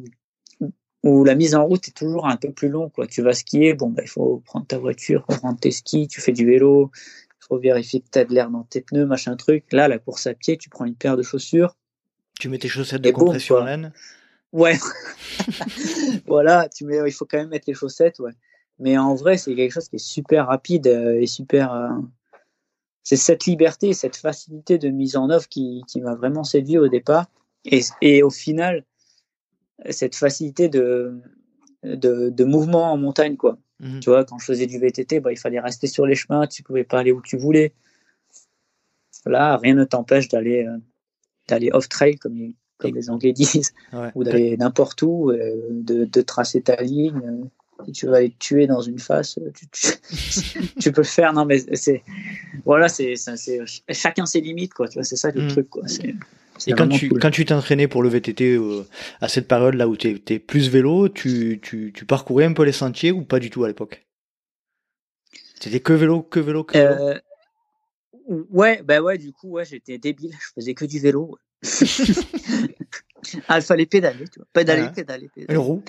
où, 1.03 1.25
la 1.25 1.35
mise 1.35 1.57
en 1.57 1.65
route 1.65 1.89
est 1.89 1.97
toujours 1.97 2.29
un 2.29 2.37
peu 2.37 2.53
plus 2.53 2.69
long 2.69 2.89
quoi. 2.89 3.09
Tu 3.09 3.23
vas 3.23 3.33
skier, 3.33 3.75
bon 3.75 3.91
bah, 3.91 4.03
il 4.05 4.09
faut 4.09 4.43
prendre 4.45 4.67
ta 4.67 4.79
voiture, 4.79 5.25
prendre 5.27 5.59
tes 5.59 5.73
skis, 5.73 6.07
tu 6.07 6.21
fais 6.21 6.33
du 6.33 6.47
vélo, 6.47 6.93
il 6.95 7.47
faut 7.49 7.59
vérifier 7.59 8.01
que 8.01 8.07
tu 8.13 8.19
as 8.21 8.25
de 8.25 8.33
l'air 8.33 8.51
dans 8.51 8.63
tes 8.63 8.81
pneus, 8.81 9.07
machin 9.07 9.37
truc. 9.37 9.65
Là 9.73 9.89
la 9.89 9.99
course 9.99 10.29
à 10.29 10.35
pied, 10.35 10.57
tu 10.57 10.69
prends 10.69 10.85
une 10.85 10.95
paire 10.95 11.17
de 11.17 11.23
chaussures. 11.23 11.77
Tu 12.39 12.49
mets 12.49 12.59
tes 12.59 12.69
chaussettes 12.69 13.03
de 13.03 13.11
compression 13.11 13.57
à 13.57 13.65
laine. 13.65 13.93
Ouais. 14.53 14.79
voilà, 16.27 16.69
tu 16.69 16.85
mets, 16.85 17.01
il 17.07 17.13
faut 17.13 17.25
quand 17.25 17.39
même 17.39 17.49
mettre 17.49 17.65
les 17.67 17.75
chaussettes, 17.75 18.21
ouais. 18.21 18.33
Mais 18.79 18.99
en 18.99 19.15
vrai, 19.15 19.37
c'est 19.37 19.55
quelque 19.55 19.73
chose 19.73 19.89
qui 19.89 19.97
est 19.97 19.99
super 19.99 20.47
rapide 20.47 20.87
euh, 20.87 21.21
et 21.21 21.27
super. 21.27 21.73
Euh, 21.73 21.89
c'est 23.03 23.17
cette 23.17 23.47
liberté, 23.47 23.93
cette 23.93 24.17
facilité 24.17 24.79
de 24.79 24.89
mise 24.89 25.17
en 25.17 25.31
œuvre 25.31 25.49
qui, 25.49 25.83
qui 25.89 26.01
m'a 26.01 26.15
vraiment 26.15 26.45
séduit 26.45 26.79
au 26.79 26.89
départ. 26.89 27.27
Et, 27.65 27.81
et, 28.01 28.23
au 28.23 28.31
final, 28.31 28.85
cette 29.91 30.15
facilité 30.15 30.69
de, 30.69 31.21
de, 31.83 32.31
de 32.31 32.45
mouvement 32.45 32.93
en 32.93 32.97
montagne, 32.97 33.37
quoi. 33.37 33.59
Mhm. 33.81 34.01
Tu 34.01 34.11
vois, 34.11 34.25
quand 34.25 34.39
je 34.39 34.45
faisais 34.45 34.67
du 34.67 34.79
VTT, 34.79 35.21
bah, 35.21 35.33
il 35.33 35.39
fallait 35.39 35.61
rester 35.61 35.87
sur 35.89 36.07
les 36.07 36.15
chemins, 36.15 36.47
tu 36.47 36.63
pouvais 36.63 36.85
pas 36.85 37.01
aller 37.01 37.13
où 37.13 37.21
tu 37.21 37.37
voulais. 37.37 37.73
Là, 39.27 39.57
rien 39.57 39.75
ne 39.75 39.85
t'empêche 39.85 40.29
d'aller 40.29 40.67
euh, 40.67 40.79
d'aller 41.49 41.71
off-trail, 41.73 42.17
comme, 42.17 42.53
comme 42.79 42.95
les 42.95 43.11
Anglais 43.11 43.33
disent, 43.33 43.75
ou 44.15 44.25
d'aller 44.25 44.57
n'importe 44.57 45.03
où, 45.03 45.31
euh, 45.31 45.69
de, 45.71 46.21
tracer 46.23 46.63
ta 46.63 46.77
ligne. 46.77 47.21
Euh, 47.83 47.87
si 47.87 47.93
tu 47.93 48.07
vas 48.07 48.17
aller 48.19 48.35
tuer 48.39 48.67
dans 48.67 48.81
une 48.81 48.99
face, 48.99 49.39
euh, 49.39 49.51
tu, 50.81 50.93
peux 50.93 51.01
le 51.03 51.07
faire. 51.07 51.33
Non, 51.33 51.45
mais 51.45 51.59
c'est 51.75 52.03
voilà, 52.65 52.89
c'est 52.89 53.15
chacun 53.91 54.27
ses 54.27 54.41
limites, 54.41 54.75
quoi. 54.75 54.89
Tu 54.89 54.95
vois, 54.95 55.05
c'est 55.05 55.17
ça 55.17 55.31
le 55.31 55.43
mm. 55.43 55.49
truc, 55.49 55.69
quoi. 55.69 55.83
Et 56.67 56.73
quand 56.73 56.89
tu 56.89 57.09
quand 57.09 57.31
tu 57.31 57.45
t'entraînais 57.45 57.89
pour 57.89 58.03
le 58.03 58.09
VTT 58.09 58.59
à 59.21 59.29
cette 59.29 59.49
période 59.49 59.75
là 59.75 59.89
où 59.89 59.97
tu 59.97 60.09
étais 60.09 60.39
plus 60.39 60.69
vélo, 60.69 61.09
tu, 61.09 61.59
tu, 61.63 61.93
tu 61.95 62.05
parcourais 62.05 62.45
un 62.45 62.53
peu 62.53 62.65
les 62.65 62.73
sentiers 62.73 63.11
ou 63.11 63.23
pas 63.23 63.41
du 63.41 63.51
tout 63.51 63.65
à 63.65 63.69
l'époque? 63.69 64.07
C'était 65.59 65.81
que 65.81 65.93
vélo, 65.93 66.23
que 66.23 66.41
vélo, 66.41 66.65
que 66.65 66.79
vélo? 66.79 67.15
Ouais, 68.51 68.83
bah 68.83 69.01
ouais, 69.01 69.19
du 69.19 69.33
coup, 69.33 69.51
ouais, 69.51 69.65
j'étais 69.65 69.99
débile, 69.99 70.33
je 70.33 70.49
faisais 70.55 70.75
que 70.75 70.85
du 70.85 70.99
vélo. 70.99 71.39
ah, 73.49 73.59
il 73.59 73.63
fallait 73.63 73.87
pédaler, 73.87 74.27
tu 74.29 74.39
vois. 74.39 74.47
Pédaler, 74.53 74.89
pédaler, 74.95 75.29
pédaler. 75.35 75.57
roue? 75.57 75.83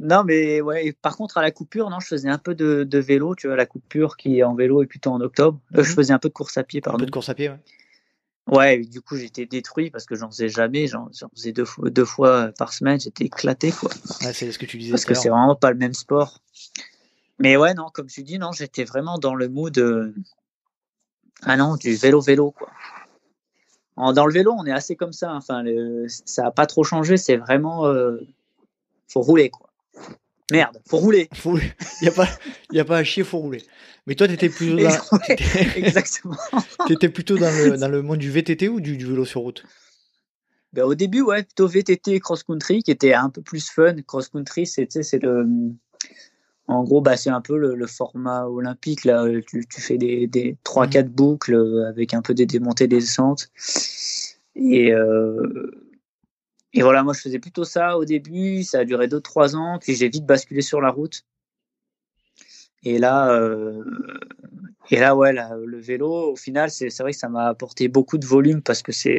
Non, 0.00 0.22
mais 0.24 0.60
ouais, 0.60 0.92
par 0.92 1.16
contre, 1.16 1.38
à 1.38 1.42
la 1.42 1.50
coupure, 1.50 1.90
non, 1.90 1.98
je 1.98 2.06
faisais 2.06 2.28
un 2.28 2.38
peu 2.38 2.54
de, 2.54 2.84
de, 2.84 2.98
vélo, 2.98 3.34
tu 3.34 3.48
vois, 3.48 3.56
la 3.56 3.66
coupure 3.66 4.16
qui 4.16 4.38
est 4.38 4.44
en 4.44 4.54
vélo 4.54 4.82
et 4.82 4.86
plutôt 4.86 5.10
en 5.10 5.20
octobre. 5.20 5.58
Euh, 5.74 5.82
je 5.82 5.90
mhm. 5.90 5.96
faisais 5.96 6.12
un 6.12 6.18
peu 6.18 6.28
de 6.28 6.34
course 6.34 6.56
à 6.56 6.62
pied, 6.62 6.80
pardon. 6.80 6.98
Un 6.98 7.00
peu 7.00 7.06
de 7.06 7.10
course 7.10 7.28
à 7.28 7.34
pied, 7.34 7.48
ouais. 7.48 7.58
Ouais, 8.46 8.78
du 8.78 9.02
coup, 9.02 9.16
j'étais 9.16 9.44
détruit 9.44 9.90
parce 9.90 10.06
que 10.06 10.14
j'en 10.14 10.30
faisais 10.30 10.48
jamais. 10.48 10.86
J'en 10.86 11.10
faisais 11.34 11.52
deux 11.52 11.66
fois, 11.66 11.90
deux 11.90 12.06
fois 12.06 12.50
par 12.56 12.72
semaine. 12.72 12.98
J'étais 12.98 13.24
éclaté, 13.24 13.72
quoi. 13.72 13.90
Ouais, 14.22 14.32
c'est 14.32 14.50
ce 14.50 14.58
que 14.58 14.64
tu 14.64 14.78
disais. 14.78 14.90
Parce 14.90 15.04
que 15.04 15.12
c'est 15.12 15.28
vraiment 15.28 15.54
pas 15.54 15.70
le 15.70 15.76
même 15.76 15.92
sport. 15.92 16.40
Mais 17.38 17.58
ouais, 17.58 17.74
non, 17.74 17.88
comme 17.92 18.06
tu 18.06 18.22
dis, 18.22 18.38
non, 18.38 18.52
j'étais 18.52 18.84
vraiment 18.84 19.18
dans 19.18 19.34
le 19.34 19.48
mood. 19.48 19.74
De... 19.74 20.14
Ah 21.42 21.58
non, 21.58 21.76
du 21.76 21.94
vélo-vélo, 21.94 22.52
quoi 22.52 22.70
dans 24.12 24.26
le 24.26 24.32
vélo, 24.32 24.54
on 24.56 24.64
est 24.66 24.72
assez 24.72 24.96
comme 24.96 25.12
ça. 25.12 25.30
Hein. 25.30 25.38
Enfin, 25.38 25.64
ça 26.06 26.42
n'a 26.42 26.50
pas 26.50 26.66
trop 26.66 26.84
changé. 26.84 27.16
C'est 27.16 27.36
vraiment, 27.36 27.86
euh, 27.86 28.18
faut 29.08 29.20
rouler 29.20 29.50
quoi. 29.50 29.67
Merde, 30.50 30.80
faut 30.86 30.98
rouler. 30.98 31.28
Il 31.44 31.60
n'y 32.02 32.08
a 32.08 32.12
pas, 32.12 32.28
y 32.72 32.80
a 32.80 32.84
pas 32.84 32.98
à 32.98 33.04
chier, 33.04 33.24
faut 33.24 33.38
rouler. 33.38 33.62
Mais 34.06 34.14
toi, 34.14 34.26
t'étais 34.26 34.48
plutôt 34.48 34.76
dans, 34.76 35.18
exactement. 35.76 36.36
T'étais 36.86 37.10
plutôt 37.10 37.36
dans 37.36 37.50
le, 37.50 37.76
dans 37.76 37.88
le 37.88 38.00
monde 38.00 38.18
du 38.18 38.30
VTT 38.30 38.68
ou 38.68 38.80
du, 38.80 38.96
vélo 38.96 39.26
sur 39.26 39.42
route? 39.42 39.64
Ben, 40.72 40.84
au 40.84 40.94
début, 40.94 41.20
ouais, 41.20 41.42
plutôt 41.42 41.66
VTT 41.68 42.14
et 42.14 42.20
cross 42.20 42.42
country, 42.42 42.82
qui 42.82 42.90
était 42.90 43.12
un 43.12 43.28
peu 43.28 43.42
plus 43.42 43.68
fun. 43.68 43.96
Cross 44.06 44.28
country, 44.28 44.66
c'est, 44.66 44.90
c'est 44.90 45.22
le, 45.22 45.46
en 46.68 46.84
gros, 46.84 47.00
bah, 47.00 47.16
c'est 47.16 47.30
un 47.30 47.40
peu 47.40 47.56
le, 47.56 47.86
format 47.86 48.46
olympique. 48.46 49.04
Là, 49.04 49.26
tu, 49.46 49.64
fais 49.70 49.98
des, 49.98 50.26
des 50.26 50.56
3-4 50.64 51.04
mmh. 51.04 51.08
boucles 51.08 51.54
euh, 51.54 51.88
avec 51.88 52.14
un 52.14 52.22
peu 52.22 52.34
des 52.34 52.46
démontées, 52.46 52.86
des 52.86 53.00
descentes. 53.00 53.50
Et, 54.54 54.92
euh, 54.92 55.87
et 56.74 56.82
voilà, 56.82 57.02
moi 57.02 57.14
je 57.14 57.20
faisais 57.20 57.38
plutôt 57.38 57.64
ça 57.64 57.96
au 57.96 58.04
début, 58.04 58.62
ça 58.62 58.80
a 58.80 58.84
duré 58.84 59.08
2-3 59.08 59.56
ans, 59.56 59.78
puis 59.80 59.94
j'ai 59.94 60.08
vite 60.08 60.26
basculé 60.26 60.60
sur 60.60 60.80
la 60.80 60.90
route. 60.90 61.24
Et 62.82 62.98
là, 62.98 63.32
euh, 63.32 63.84
et 64.90 65.00
là 65.00 65.16
ouais, 65.16 65.32
le 65.32 65.78
vélo, 65.78 66.32
au 66.32 66.36
final, 66.36 66.70
c'est 66.70 66.96
vrai 66.98 67.12
que 67.12 67.18
ça 67.18 67.28
m'a 67.28 67.46
apporté 67.46 67.88
beaucoup 67.88 68.18
de 68.18 68.26
volume 68.26 68.62
parce 68.62 68.82
que 68.82 68.92
c'est 68.92 69.18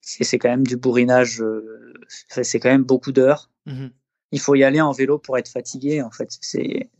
c'est 0.00 0.38
quand 0.38 0.48
même 0.48 0.66
du 0.66 0.76
bourrinage, 0.76 1.42
euh, 1.42 1.94
c'est 2.08 2.60
quand 2.60 2.70
même 2.70 2.84
beaucoup 2.84 3.10
d'heures. 3.10 3.50
Mmh 3.66 3.88
Il 4.32 4.40
faut 4.40 4.54
y 4.54 4.62
aller 4.62 4.80
en 4.80 4.92
vélo 4.92 5.18
pour 5.18 5.36
être 5.38 5.48
fatigué, 5.48 6.02
en 6.02 6.10
fait. 6.10 6.36
C'est 6.40 6.90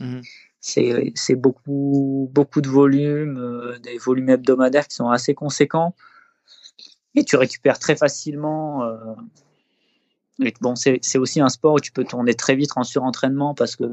mmh 0.00 0.20
c'est 0.62 1.34
beaucoup, 1.34 2.30
beaucoup 2.32 2.60
de 2.60 2.68
volume, 2.68 3.36
euh, 3.36 3.78
des 3.80 3.98
volumes 3.98 4.28
hebdomadaires 4.28 4.86
qui 4.86 4.94
sont 4.94 5.10
assez 5.10 5.34
conséquents. 5.34 5.96
Et 7.14 7.24
tu 7.24 7.36
récupères 7.36 7.78
très 7.78 7.96
facilement. 7.96 8.84
Euh, 8.84 9.14
bon, 10.60 10.74
c'est 10.76 11.18
aussi 11.18 11.40
un 11.40 11.48
sport 11.48 11.74
où 11.74 11.80
tu 11.80 11.92
peux 11.92 12.04
tourner 12.04 12.34
très 12.34 12.56
vite 12.56 12.70
en 12.76 12.84
surentraînement 12.84 13.54
parce 13.54 13.76
que, 13.76 13.84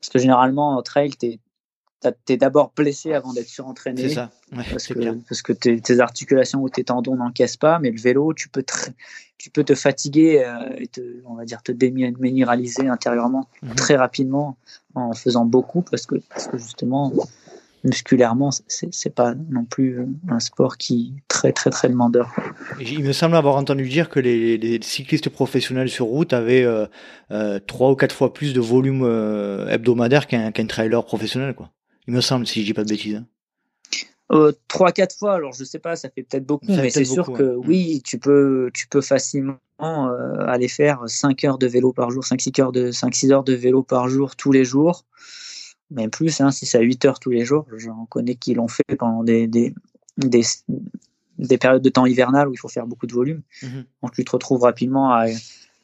parce 0.00 0.10
que 0.10 0.18
généralement, 0.18 0.76
en 0.76 0.82
trail, 0.82 1.10
tu 1.10 1.38
es, 2.28 2.36
d'abord 2.36 2.72
blessé 2.76 3.14
avant 3.14 3.32
d'être 3.32 3.48
surentraîné. 3.48 4.08
C'est 4.08 4.14
ça. 4.14 4.30
parce, 4.54 4.86
que, 4.88 5.12
parce, 5.28 5.42
que, 5.42 5.52
tes, 5.52 6.00
articulations 6.00 6.60
ou 6.60 6.68
tes 6.68 6.84
tendons 6.84 7.16
n'encaissent 7.16 7.56
pas. 7.56 7.78
Mais 7.78 7.90
le 7.90 8.00
vélo, 8.00 8.34
tu 8.34 8.48
peux, 8.48 8.64
tu 9.38 9.50
peux 9.50 9.64
te 9.64 9.74
fatiguer 9.74 10.44
euh, 10.44 10.76
et 10.76 10.88
te, 10.88 11.00
on 11.26 11.34
va 11.34 11.44
dire, 11.44 11.62
te 11.62 11.72
déminéraliser 11.72 12.88
intérieurement 12.88 13.48
mhm. 13.62 13.74
très 13.74 13.96
rapidement 13.96 14.56
en 14.94 15.12
faisant 15.12 15.44
beaucoup 15.44 15.82
parce 15.82 16.06
que, 16.06 16.16
parce 16.28 16.48
que 16.48 16.58
justement, 16.58 17.12
musculairement, 17.84 18.50
c'est 18.68 19.14
pas 19.14 19.34
non 19.50 19.64
plus 19.64 19.98
euh, 19.98 20.06
un 20.28 20.40
sport 20.40 20.78
qui 20.78 21.14
est 21.16 21.22
très 21.28 21.52
très 21.52 21.70
très 21.70 21.88
demandeur. 21.88 22.34
Il 22.80 23.04
me 23.04 23.12
semble 23.12 23.36
avoir 23.36 23.56
entendu 23.56 23.88
dire 23.88 24.08
que 24.08 24.20
les, 24.20 24.80
cyclistes 24.82 25.28
professionnels 25.28 25.90
sur 25.90 26.06
route 26.06 26.32
avaient 26.32 26.64
euh, 26.64 26.86
euh, 27.30 27.60
trois 27.60 27.90
ou 27.90 27.94
quatre 27.94 28.14
fois 28.14 28.32
plus 28.32 28.54
de 28.54 28.60
volume 28.60 29.04
hebdomadaire 29.68 30.26
qu'un 30.26 30.50
trailer 30.66 31.04
professionnel, 31.04 31.54
quoi. 31.54 31.70
Il 32.06 32.12
me 32.12 32.20
semble, 32.20 32.46
si 32.46 32.60
je 32.60 32.66
dis 32.66 32.74
pas 32.74 32.84
de 32.84 32.90
bêtises. 32.90 33.22
Hein. 34.30 34.50
trois 34.68 34.92
quatre 34.92 35.16
fois, 35.16 35.34
alors 35.34 35.52
je 35.52 35.64
sais 35.64 35.78
pas, 35.78 35.96
ça 35.96 36.10
fait 36.10 36.22
peut-être 36.22 36.44
beaucoup, 36.44 36.66
mais 36.68 36.90
c'est 36.90 37.04
sûr 37.04 37.32
que 37.32 37.54
oui, 37.54 38.02
tu 38.04 38.18
peux 38.18 38.70
tu 38.74 38.88
peux 38.88 39.00
facilement 39.00 39.58
aller 39.78 40.68
faire 40.68 41.02
5 41.06 41.44
heures 41.44 41.58
de 41.58 41.66
vélo 41.66 41.92
par 41.92 42.10
jour, 42.10 42.24
5 42.24 42.40
6 42.40 42.52
heures 42.60 42.72
de 42.72 42.90
5 42.90 43.14
6 43.14 43.32
heures 43.32 43.44
de 43.44 43.54
vélo 43.54 43.82
par 43.82 44.08
jour 44.08 44.36
tous 44.36 44.52
les 44.52 44.64
jours 44.64 45.04
même 45.90 46.10
plus, 46.10 46.40
hein, 46.40 46.50
si 46.50 46.66
c'est 46.66 46.78
à 46.78 46.82
8 46.82 47.04
heures 47.04 47.20
tous 47.20 47.30
les 47.30 47.44
jours. 47.44 47.66
J'en 47.76 48.06
connais 48.06 48.34
qui 48.34 48.54
l'ont 48.54 48.68
fait 48.68 48.96
pendant 48.98 49.22
des, 49.22 49.46
des, 49.46 49.74
des, 50.16 51.58
périodes 51.58 51.82
de 51.82 51.88
temps 51.88 52.06
hivernales 52.06 52.48
où 52.48 52.52
il 52.52 52.58
faut 52.58 52.68
faire 52.68 52.86
beaucoup 52.86 53.06
de 53.06 53.14
volume. 53.14 53.42
Mhm. 53.62 53.84
Donc 54.02 54.12
tu 54.12 54.24
te 54.24 54.30
retrouves 54.30 54.62
rapidement 54.62 55.12
à, 55.12 55.26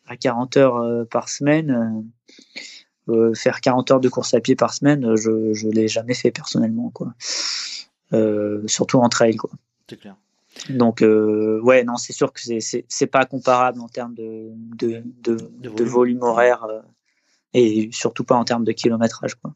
à 0.06 0.16
40 0.16 0.56
heures 0.56 0.76
euh, 0.76 1.04
par 1.04 1.28
semaine. 1.28 1.70
Euh, 1.70 3.12
euh, 3.12 3.34
faire 3.34 3.60
40 3.60 3.90
heures 3.90 4.00
de 4.00 4.08
course 4.08 4.34
à 4.34 4.40
pied 4.40 4.54
par 4.54 4.72
semaine, 4.72 5.16
je 5.16 5.30
ne 5.30 5.72
l'ai 5.72 5.88
jamais 5.88 6.14
fait 6.14 6.30
personnellement. 6.30 6.90
Quoi. 6.90 7.12
surtout 8.66 8.98
en 8.98 9.08
trail. 9.08 9.36
Quoi. 9.36 9.50
C'est 9.88 9.98
clair. 9.98 10.16
Donc, 10.68 11.00
ouais, 11.00 11.82
non, 11.82 11.96
c'est 11.96 12.12
sûr 12.12 12.32
que 12.32 12.40
c'est 12.60 13.06
pas 13.06 13.24
comparable 13.24 13.80
en 13.80 13.88
termes 13.88 14.14
de, 14.14 14.50
de, 14.76 15.02
de, 15.22 15.38
de 15.60 15.84
volume 15.84 16.22
horaire 16.22 16.66
et 17.54 17.90
surtout 17.92 18.24
pas 18.24 18.36
en 18.36 18.44
termes 18.44 18.64
de 18.64 18.72
kilométrage. 18.72 19.34
Quoi. 19.34 19.54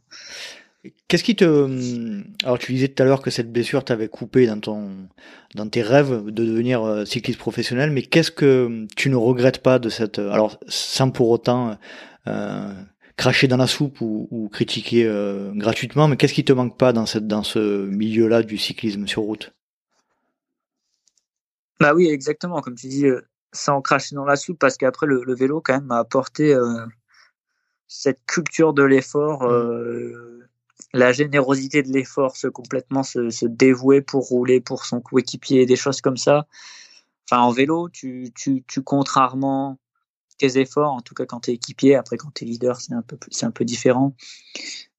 Qu'est-ce 1.09 1.25
qui 1.25 1.35
te. 1.35 2.23
Alors, 2.45 2.59
tu 2.59 2.73
disais 2.73 2.89
tout 2.89 3.03
à 3.03 3.07
l'heure 3.07 3.23
que 3.23 3.31
cette 3.31 3.51
blessure 3.51 3.85
t'avait 3.85 4.09
coupé 4.09 4.47
dans, 4.47 4.61
ton... 4.61 5.09
dans 5.55 5.69
tes 5.69 5.83
rêves 5.83 6.27
de 6.27 6.45
devenir 6.45 6.83
euh, 6.83 7.05
cycliste 7.05 7.39
professionnel, 7.39 7.91
mais 7.91 8.03
qu'est-ce 8.03 8.31
que 8.31 8.87
tu 8.95 9.09
ne 9.09 9.17
regrettes 9.17 9.63
pas 9.63 9.79
de 9.79 9.89
cette. 9.89 10.19
Alors, 10.19 10.59
sans 10.69 11.11
pour 11.11 11.31
autant 11.31 11.79
euh, 12.27 12.75
cracher 13.17 13.49
dans 13.49 13.57
la 13.57 13.67
soupe 13.67 14.01
ou, 14.03 14.29
ou 14.31 14.49
critiquer 14.51 15.07
euh, 15.07 15.53
gratuitement, 15.55 16.07
mais 16.07 16.17
qu'est-ce 16.17 16.35
qui 16.35 16.45
te 16.45 16.53
manque 16.53 16.77
pas 16.77 16.93
dans, 16.93 17.07
cette... 17.07 17.27
dans 17.27 17.45
ce 17.45 17.87
milieu-là 17.87 18.43
du 18.43 18.59
cyclisme 18.59 19.07
sur 19.07 19.23
route? 19.23 19.55
Bah 21.81 21.95
oui, 21.95 22.09
exactement. 22.09 22.61
Comme 22.61 22.75
tu 22.75 22.89
dis, 22.89 23.07
euh, 23.07 23.23
sans 23.53 23.81
cracher 23.81 24.17
dans 24.17 24.27
la 24.27 24.37
soupe, 24.37 24.59
parce 24.59 24.77
qu'après, 24.77 25.07
le, 25.07 25.23
le, 25.25 25.35
vélo, 25.35 25.63
quand 25.63 25.75
même, 25.75 25.85
m'a 25.85 25.99
apporté 25.99 26.55
cette 27.89 28.25
culture 28.27 28.73
de 28.73 28.83
l'effort, 28.83 29.43
mmh. 29.43 29.53
euh, 29.53 30.49
la 30.93 31.13
générosité 31.13 31.83
de 31.83 31.93
l'effort, 31.93 32.37
se 32.37 32.47
complètement 32.47 33.03
se, 33.03 33.47
dévouer 33.47 34.01
pour 34.01 34.27
rouler 34.29 34.61
pour 34.61 34.85
son 34.85 35.01
coéquipier, 35.01 35.67
des 35.67 35.77
choses 35.77 36.01
comme 36.01 36.17
ça. 36.17 36.47
Enfin, 37.29 37.43
en 37.43 37.51
vélo, 37.51 37.89
tu, 37.89 38.31
tu, 38.35 38.65
tu 38.67 38.83
comptes 38.83 39.09
rarement 39.09 39.79
tes 40.39 40.59
efforts, 40.59 40.93
en 40.93 41.01
tout 41.01 41.15
cas 41.15 41.27
quand 41.27 41.41
tu 41.41 41.51
es 41.51 41.55
équipier. 41.55 41.95
Après, 41.95 42.17
quand 42.17 42.33
tu 42.35 42.45
es 42.45 42.47
leader, 42.47 42.81
c'est 42.81 42.95
un 42.95 43.03
peu, 43.03 43.17
c'est 43.31 43.47
un 43.47 43.51
peu 43.51 43.65
différent. 43.65 44.15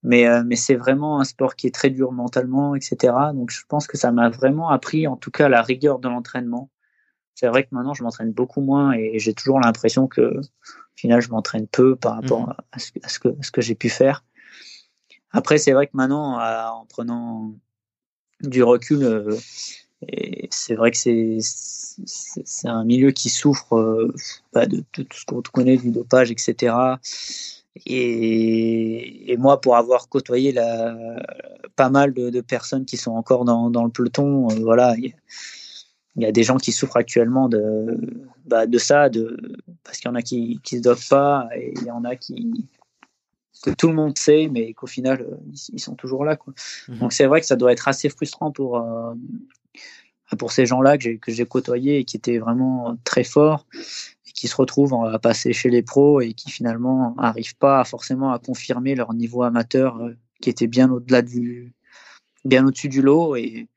Mais, 0.02 0.26
euh, 0.26 0.42
mais 0.46 0.56
c'est 0.56 0.74
vraiment 0.74 1.20
un 1.20 1.24
sport 1.24 1.56
qui 1.56 1.66
est 1.66 1.74
très 1.74 1.90
dur 1.90 2.12
mentalement, 2.12 2.74
etc. 2.74 3.14
Donc, 3.34 3.50
je 3.50 3.62
pense 3.68 3.86
que 3.86 3.96
ça 3.96 4.12
m'a 4.12 4.28
vraiment 4.30 4.70
appris, 4.70 5.06
en 5.06 5.16
tout 5.16 5.30
cas, 5.30 5.48
la 5.48 5.62
rigueur 5.62 5.98
de 5.98 6.08
l'entraînement. 6.08 6.70
C'est 7.36 7.48
vrai 7.48 7.64
que 7.64 7.68
maintenant, 7.72 7.92
je 7.92 8.02
m'entraîne 8.02 8.32
beaucoup 8.32 8.62
moins 8.62 8.92
et 8.92 9.18
j'ai 9.18 9.34
toujours 9.34 9.60
l'impression 9.60 10.08
que 10.08 10.40
au 10.40 10.98
final, 10.98 11.20
je 11.20 11.28
m'entraîne 11.28 11.66
peu 11.66 11.94
par 11.94 12.14
rapport 12.14 12.48
mhm. 12.48 12.54
à, 12.72 12.78
ce, 13.08 13.18
que, 13.18 13.28
ce 13.42 13.50
que 13.50 13.60
j'ai 13.60 13.74
pu 13.74 13.90
faire. 13.90 14.24
Après, 15.32 15.58
c'est 15.58 15.72
vrai 15.72 15.86
que 15.86 15.92
maintenant, 15.94 16.40
en 16.40 16.86
prenant 16.86 17.52
du 18.40 18.62
recul, 18.62 19.04
euh, 19.04 19.36
c'est 20.50 20.74
vrai 20.74 20.90
que 20.90 20.96
c'est 20.96 21.38
c'est 21.40 22.68
un 22.68 22.84
milieu 22.84 23.10
qui 23.10 23.28
souffre 23.28 23.76
euh, 23.76 24.14
bah, 24.52 24.66
de, 24.66 24.82
tout 24.92 25.06
ce 25.12 25.24
qu'on 25.24 25.42
connaît 25.42 25.76
du 25.76 25.90
dopage, 25.90 26.30
etc. 26.30 26.74
Et, 27.84 29.32
et, 29.32 29.36
moi, 29.36 29.60
pour 29.60 29.76
avoir 29.76 30.08
côtoyé 30.08 30.52
la, 30.52 30.94
pas 31.74 31.90
mal 31.90 32.14
de, 32.14 32.30
de, 32.30 32.40
personnes 32.40 32.86
qui 32.86 32.96
sont 32.96 33.12
encore 33.12 33.44
dans, 33.44 33.70
dans 33.70 33.84
le 33.84 33.90
peloton, 33.90 34.50
euh, 34.50 34.54
voilà, 34.60 34.94
il 36.16 36.22
y 36.22 36.26
a 36.26 36.32
des 36.32 36.42
gens 36.42 36.56
qui 36.56 36.72
souffrent 36.72 36.96
actuellement 36.96 37.48
de, 37.48 37.98
bah, 38.46 38.66
de 38.66 38.78
ça, 38.78 39.08
de, 39.08 39.36
parce 39.84 39.98
qu'il 39.98 40.08
y 40.08 40.12
en 40.12 40.14
a 40.14 40.22
qui 40.22 40.60
ne 40.72 40.78
se 40.78 40.82
dopent 40.82 41.08
pas 41.10 41.48
et 41.54 41.74
il 41.76 41.86
y 41.86 41.90
en 41.90 42.04
a 42.04 42.16
qui 42.16 42.68
que 43.62 43.70
tout 43.70 43.88
le 43.88 43.94
monde 43.94 44.16
sait, 44.18 44.48
mais 44.50 44.74
qu'au 44.74 44.86
final, 44.86 45.22
euh, 45.22 45.36
ils, 45.72 45.80
sont 45.80 45.94
toujours 45.94 46.24
là. 46.24 46.36
Quoi. 46.36 46.54
Mhm. 46.88 46.98
Donc 46.98 47.12
c'est 47.12 47.26
vrai 47.26 47.40
que 47.40 47.46
ça 47.46 47.56
doit 47.56 47.72
être 47.72 47.88
assez 47.88 48.08
frustrant 48.08 48.52
pour, 48.52 48.78
euh, 48.78 49.14
pour 50.38 50.52
ces 50.52 50.66
gens-là 50.66 50.98
que 50.98 51.18
j'ai 51.26 51.46
côtoyés 51.46 51.98
et 51.98 52.04
qui 52.04 52.16
étaient 52.16 52.38
vraiment 52.38 52.96
très 53.04 53.24
forts 53.24 53.66
et 54.26 54.32
qui 54.32 54.48
se 54.48 54.56
retrouvent 54.56 54.94
à 54.94 55.18
passer 55.18 55.52
chez 55.52 55.70
les 55.70 55.82
pros 55.82 56.20
et 56.20 56.32
qui 56.34 56.50
finalement 56.50 57.14
n'arrivent 57.16 57.56
pas 57.56 57.84
forcément 57.84 58.32
à 58.32 58.38
confirmer 58.38 58.94
leur 58.94 59.14
niveau 59.14 59.42
amateur 59.42 59.96
euh, 60.02 60.16
qui 60.40 60.50
était 60.50 60.66
bien 60.66 60.90
au-delà 60.90 61.22
du 61.22 61.72
bien 62.44 62.64
au-dessus 62.66 62.88
du 62.88 63.02
lot 63.02 63.34
et 63.36 63.68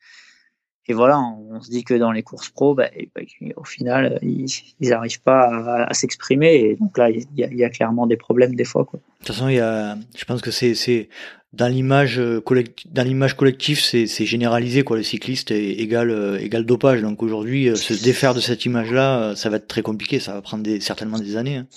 et 0.90 0.94
voilà, 0.94 1.20
on, 1.20 1.62
se 1.62 1.70
dit 1.70 1.84
que 1.84 1.94
dans 1.94 2.12
les 2.12 2.24
courses 2.24 2.50
pro, 2.50 2.74
bah, 2.74 2.90
bah 3.16 3.22
au 3.56 3.64
final, 3.64 4.18
ils 4.24 4.50
n'arrivent 4.82 5.22
pas 5.22 5.86
à, 5.88 5.94
s'exprimer. 5.94 6.56
Et 6.56 6.76
donc 6.78 6.98
là, 6.98 7.12
il 7.12 7.28
y, 7.36 7.64
a, 7.64 7.70
clairement 7.70 8.08
des 8.08 8.18
problèmes 8.18 8.56
des 8.56 8.64
fois. 8.64 8.86
Quoi. 8.86 9.00
De 9.00 9.26
toute 9.26 9.36
façon, 9.36 9.50
il 9.50 9.58
y 9.58 9.60
a, 9.60 9.96
je 10.18 10.26
pense 10.26 10.42
que 10.42 10.50
c'est 10.50 11.10
dans 11.54 11.68
l'image 11.68 12.20
collective, 12.44 12.92
dans 12.92 13.04
l'image 13.04 13.36
collective, 13.36 13.80
c'est 13.80 14.08
généralisé 14.26 14.84
quoi. 14.84 14.98
Le 14.98 15.04
cycliste 15.04 15.52
est 15.52 15.74
égal 15.74 16.10
euh, 16.10 16.40
égal 16.40 16.66
dopage. 16.66 17.02
Donc 17.02 17.22
aujourd'hui, 17.22 17.70
euh, 17.70 17.76
se 17.76 17.94
défaire 17.94 18.34
de 18.34 18.40
cette 18.40 18.66
image-là, 18.66 19.22
euh, 19.22 19.36
ça 19.36 19.50
va 19.50 19.58
être 19.58 19.68
très 19.68 19.84
compliqué. 19.84 20.20
Ça 20.20 20.34
va 20.34 20.42
prendre 20.42 20.64
des, 20.64 20.80
certainement 20.80 21.20
des 21.20 21.38
années. 21.38 21.58
Hein. 21.58 21.68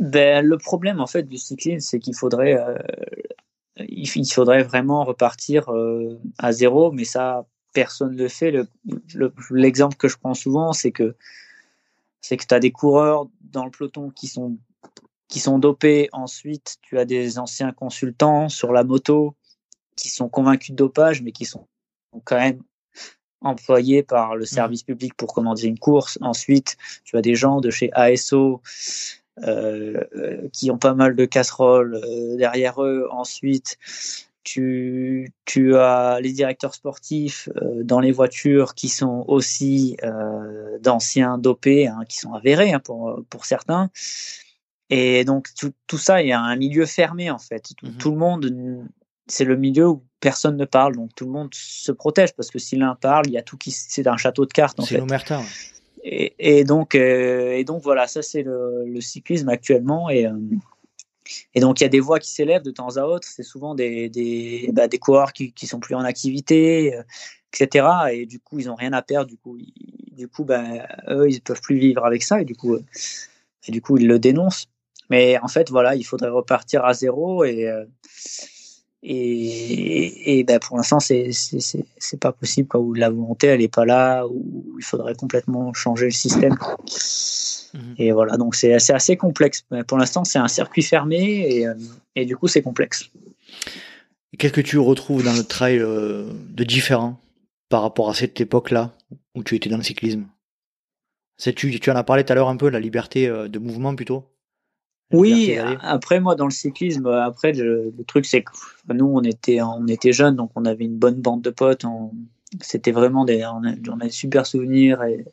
Ben, 0.00 0.44
le 0.44 0.58
problème 0.58 1.00
en 1.00 1.06
fait 1.06 1.22
du 1.22 1.38
cyclisme, 1.38 1.78
c'est 1.80 2.00
qu'il 2.00 2.14
faudrait 2.14 2.58
il, 3.88 4.06
faudrait 4.26 4.64
vraiment 4.64 5.04
repartir 5.04 5.70
à 6.38 6.52
zéro, 6.52 6.92
mais 6.92 7.04
ça 7.04 7.46
personne 7.76 8.12
ne 8.16 8.22
le 8.22 8.28
fait. 8.28 8.54
L'exemple 9.50 9.96
que 9.96 10.08
je 10.08 10.16
prends 10.16 10.32
souvent, 10.32 10.72
c'est 10.72 10.92
que 10.92 11.14
c'est 12.22 12.38
que 12.38 12.46
tu 12.46 12.54
as 12.54 12.58
des 12.58 12.72
coureurs 12.72 13.28
dans 13.52 13.66
le 13.66 13.70
peloton 13.70 14.08
qui 14.10 14.28
sont 14.28 14.56
qui 15.28 15.40
sont 15.40 15.58
dopés. 15.58 16.08
Ensuite, 16.12 16.78
tu 16.80 16.98
as 16.98 17.04
des 17.04 17.38
anciens 17.38 17.72
consultants 17.72 18.48
sur 18.48 18.72
la 18.72 18.82
moto 18.82 19.34
qui 19.94 20.08
sont 20.08 20.30
convaincus 20.30 20.70
de 20.70 20.76
dopage, 20.76 21.20
mais 21.20 21.32
qui 21.32 21.44
sont 21.44 21.66
quand 22.24 22.38
même 22.38 22.62
employés 23.42 24.02
par 24.02 24.36
le 24.36 24.44
mmh. 24.44 24.56
service 24.58 24.82
public 24.82 25.12
pour 25.14 25.34
commander 25.34 25.66
une 25.66 25.78
course. 25.78 26.18
Ensuite, 26.22 26.78
tu 27.04 27.18
as 27.18 27.22
des 27.22 27.34
gens 27.34 27.60
de 27.60 27.68
chez 27.68 27.90
ASO 27.92 28.62
euh, 29.44 30.02
qui 30.50 30.70
ont 30.70 30.78
pas 30.78 30.94
mal 30.94 31.14
de 31.14 31.26
casseroles 31.26 32.00
euh, 32.02 32.36
derrière 32.36 32.82
eux. 32.82 33.06
Ensuite, 33.10 33.76
tu, 34.46 35.32
tu 35.44 35.76
as 35.76 36.20
les 36.20 36.30
directeurs 36.30 36.72
sportifs 36.72 37.48
euh, 37.56 37.82
dans 37.82 37.98
les 37.98 38.12
voitures 38.12 38.76
qui 38.76 38.88
sont 38.88 39.24
aussi 39.26 39.96
euh, 40.04 40.78
d'anciens 40.78 41.36
dopés, 41.36 41.88
hein, 41.88 42.02
qui 42.08 42.16
sont 42.18 42.32
avérés 42.32 42.72
hein, 42.72 42.78
pour, 42.78 43.24
pour 43.28 43.44
certains. 43.44 43.90
Et 44.88 45.24
donc 45.24 45.48
tout, 45.58 45.72
tout, 45.88 45.98
ça, 45.98 46.22
il 46.22 46.28
y 46.28 46.32
a 46.32 46.40
un 46.40 46.54
milieu 46.54 46.86
fermé 46.86 47.28
en 47.28 47.40
fait. 47.40 47.72
Tout, 47.76 47.86
mmh 47.86 48.12
le 48.12 48.16
monde, 48.16 48.84
c'est 49.26 49.44
le 49.44 49.56
milieu 49.56 49.88
où 49.88 50.04
personne 50.20 50.56
ne 50.56 50.64
parle, 50.64 50.94
donc 50.94 51.12
tout 51.16 51.24
le 51.24 51.32
monde 51.32 51.52
se 51.52 51.90
protège 51.90 52.32
parce 52.36 52.52
que 52.52 52.60
si 52.60 52.76
l'un 52.76 52.94
parle, 52.94 53.26
il 53.26 53.32
y 53.32 53.38
a 53.38 53.42
tout 53.42 53.56
qui, 53.56 53.72
c'est 53.72 54.06
un 54.06 54.16
château 54.16 54.46
de 54.46 54.52
cartes. 54.52 54.80
C'est 54.84 54.98
l'omerta. 54.98 55.42
et, 56.04 56.62
donc, 56.62 56.94
et 56.94 57.64
donc 57.64 57.82
voilà, 57.82 58.06
ça 58.06 58.22
c'est 58.22 58.44
le, 58.44 59.00
cyclisme 59.00 59.48
actuellement. 59.48 60.08
Et, 60.08 60.28
et 61.54 61.60
donc 61.60 61.80
il 61.80 61.84
y 61.84 61.86
a 61.86 61.88
des 61.88 62.00
voix 62.00 62.18
qui 62.18 62.30
s'élèvent 62.30 62.62
de 62.62 62.70
temps 62.70 62.96
à 62.96 63.02
autre. 63.04 63.26
C'est 63.30 63.42
souvent 63.42 63.74
des, 63.74 64.08
des, 64.08 64.70
bah, 64.72 64.88
des 64.88 64.98
coureurs 64.98 65.32
qui, 65.32 65.52
qui 65.52 65.66
sont 65.66 65.80
plus 65.80 65.94
en 65.94 66.04
activité, 66.04 66.98
etc. 67.52 67.86
Et 68.12 68.26
du 68.26 68.40
coup, 68.40 68.58
ils 68.58 68.66
n'ont 68.66 68.74
rien 68.74 68.92
à 68.92 69.02
perdre. 69.02 69.28
Du 69.28 69.36
coup, 69.36 69.58
du 70.12 70.28
coup, 70.28 70.44
bah, 70.44 70.64
eux, 71.08 71.28
ils 71.28 71.40
peuvent 71.40 71.60
plus 71.60 71.78
vivre 71.78 72.04
avec 72.04 72.22
ça. 72.22 72.40
Et 72.40 72.44
du 72.44 72.54
coup, 72.54 72.76
et 72.76 73.72
du 73.72 73.82
coup, 73.82 73.98
ils 73.98 74.06
le 74.06 74.18
dénoncent. 74.18 74.68
Mais 75.10 75.38
en 75.38 75.48
fait, 75.48 75.70
voilà, 75.70 75.94
il 75.94 76.04
faudrait 76.04 76.30
repartir 76.30 76.84
à 76.84 76.94
zéro 76.94 77.44
et 77.44 77.70
et, 79.02 80.38
et 80.38 80.44
ben 80.44 80.58
pour 80.58 80.76
l'instant, 80.76 81.00
c'est 81.00 81.30
c'est 81.32 82.20
pas 82.20 82.32
possible 82.32 82.68
quoi, 82.68 82.80
où 82.80 82.94
la 82.94 83.10
volonté 83.10 83.48
elle 83.48 83.62
est 83.62 83.72
pas 83.72 83.84
là, 83.84 84.26
où 84.26 84.74
il 84.78 84.84
faudrait 84.84 85.14
complètement 85.14 85.72
changer 85.74 86.06
le 86.06 86.12
système. 86.12 86.56
Mhm. 87.74 87.94
Et 87.98 88.12
voilà, 88.12 88.36
donc 88.36 88.54
c'est 88.54 88.72
assez, 88.72 88.92
assez 88.92 89.16
complexe. 89.16 89.64
pour 89.86 89.98
l'instant, 89.98 90.24
c'est 90.24 90.38
un 90.38 90.48
circuit 90.48 90.82
fermé 90.82 91.46
et, 91.48 91.66
euh, 91.66 91.74
et 92.14 92.24
du 92.24 92.36
coup, 92.36 92.48
c'est 92.48 92.62
complexe. 92.62 93.10
Qu'est-ce 94.38 94.52
que 94.52 94.60
tu 94.60 94.78
retrouves 94.78 95.24
dans 95.24 95.32
le 95.32 95.44
trail 95.44 95.78
euh, 95.78 96.30
de 96.50 96.64
différent 96.64 97.20
par 97.68 97.82
rapport 97.82 98.10
à 98.10 98.14
cette 98.14 98.40
époque-là 98.40 98.96
où 99.34 99.42
tu 99.42 99.54
étais 99.54 99.68
dans 99.70 99.78
le 99.78 99.82
cyclisme? 99.82 100.26
Tu, 101.38 101.78
tu 101.80 101.90
en 101.90 101.96
as 101.96 102.04
parlé 102.04 102.24
tout 102.24 102.32
à 102.32 102.34
l'heure 102.34 102.48
un 102.48 102.56
peu, 102.56 102.70
la 102.70 102.80
liberté 102.80 103.28
euh, 103.28 103.48
de 103.48 103.58
mouvement 103.58 103.94
plutôt? 103.94 104.24
Oui, 105.12 105.56
après 105.82 106.20
moi 106.20 106.34
dans 106.34 106.46
le 106.46 106.50
cyclisme, 106.50 107.06
après 107.06 107.52
le, 107.52 107.92
truc 108.06 108.26
c'est 108.26 108.42
que 108.42 108.52
nous 108.92 109.06
on 109.06 109.22
était 109.22 109.60
on 109.62 109.86
était 109.86 110.12
jeunes 110.12 110.36
donc 110.36 110.50
on 110.56 110.64
avait 110.64 110.84
une 110.84 110.96
bonne 110.98 111.20
bande 111.20 111.42
de 111.42 111.50
potes, 111.50 111.84
c'était 112.60 112.92
vraiment 112.92 113.24
des 113.24 113.44
on 113.44 113.64
a, 113.64 113.72
on 113.88 114.00
a, 114.00 114.04
des 114.04 114.10
super 114.10 114.46
souvenirs 114.46 115.02
et 115.04 115.24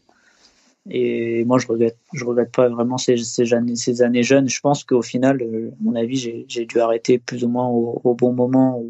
et 0.90 1.46
moi 1.46 1.60
je 1.60 1.68
regrette 1.68 1.98
je 2.14 2.26
regrette 2.26 2.52
pas 2.52 2.70
vraiment 2.70 2.98
ces, 2.98 3.18
ces, 3.18 3.54
années, 3.54 3.76
ces 3.76 4.02
années 4.02 4.24
jeunes. 4.24 4.50
Je 4.50 4.60
pense 4.60 4.84
qu'au 4.84 5.02
final, 5.02 5.42
euh, 5.42 5.70
à 5.72 5.76
mon 5.82 5.96
avis, 5.96 6.46
j'ai 6.48 6.66
dû 6.66 6.80
arrêter 6.80 7.20
plus 7.20 7.44
ou 7.46 7.48
moins 7.48 7.68
au, 7.68 8.14
bon 8.14 8.34
moment. 8.34 8.84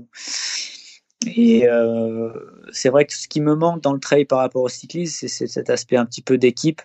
Et 1.28 1.68
euh, 1.68 2.34
c'est 2.72 2.90
vrai 2.90 3.06
que 3.06 3.14
ce 3.14 3.28
qui 3.28 3.42
me 3.42 3.56
manque 3.56 3.82
dans 3.82 3.94
le 3.94 4.00
trail 4.00 4.26
par 4.26 4.40
rapport 4.40 4.64
au 4.64 4.70
cyclisme, 4.70 5.28
c'est 5.28 5.48
cet 5.48 5.70
aspect 5.70 5.96
un 5.96 6.06
petit 6.06 6.24
peu 6.24 6.40
d'équipe. 6.40 6.82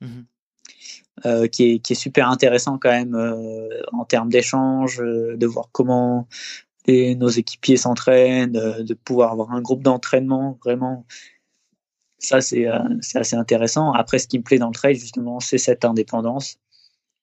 Mmh 0.00 0.22
euh, 1.26 1.48
qui, 1.48 1.72
est, 1.72 1.78
qui, 1.80 1.94
est, 1.94 1.96
super 1.96 2.28
intéressant 2.28 2.78
quand 2.78 2.90
même 2.90 3.14
euh, 3.14 3.68
en 3.92 4.04
termes 4.04 4.28
d'échange, 4.28 5.00
euh, 5.00 5.36
de 5.36 5.46
voir 5.46 5.68
comment 5.72 6.28
nos 6.88 7.28
équipiers 7.28 7.76
s'entraînent, 7.76 8.52
de 8.52 8.94
pouvoir 8.94 9.32
avoir 9.32 9.52
un 9.52 9.60
groupe 9.60 9.82
d'entraînement 9.82 10.58
vraiment. 10.64 11.04
Ça, 12.18 12.40
c'est 12.40 12.66
assez 13.14 13.36
intéressant. 13.36 13.92
Après, 13.92 14.18
ce 14.18 14.26
qui 14.26 14.38
me 14.38 14.42
plaît 14.42 14.56
dans 14.56 14.68
le 14.68 14.74
trail, 14.74 14.94
justement, 14.94 15.38
c'est 15.38 15.58
cette 15.58 15.84
indépendance 15.84 16.56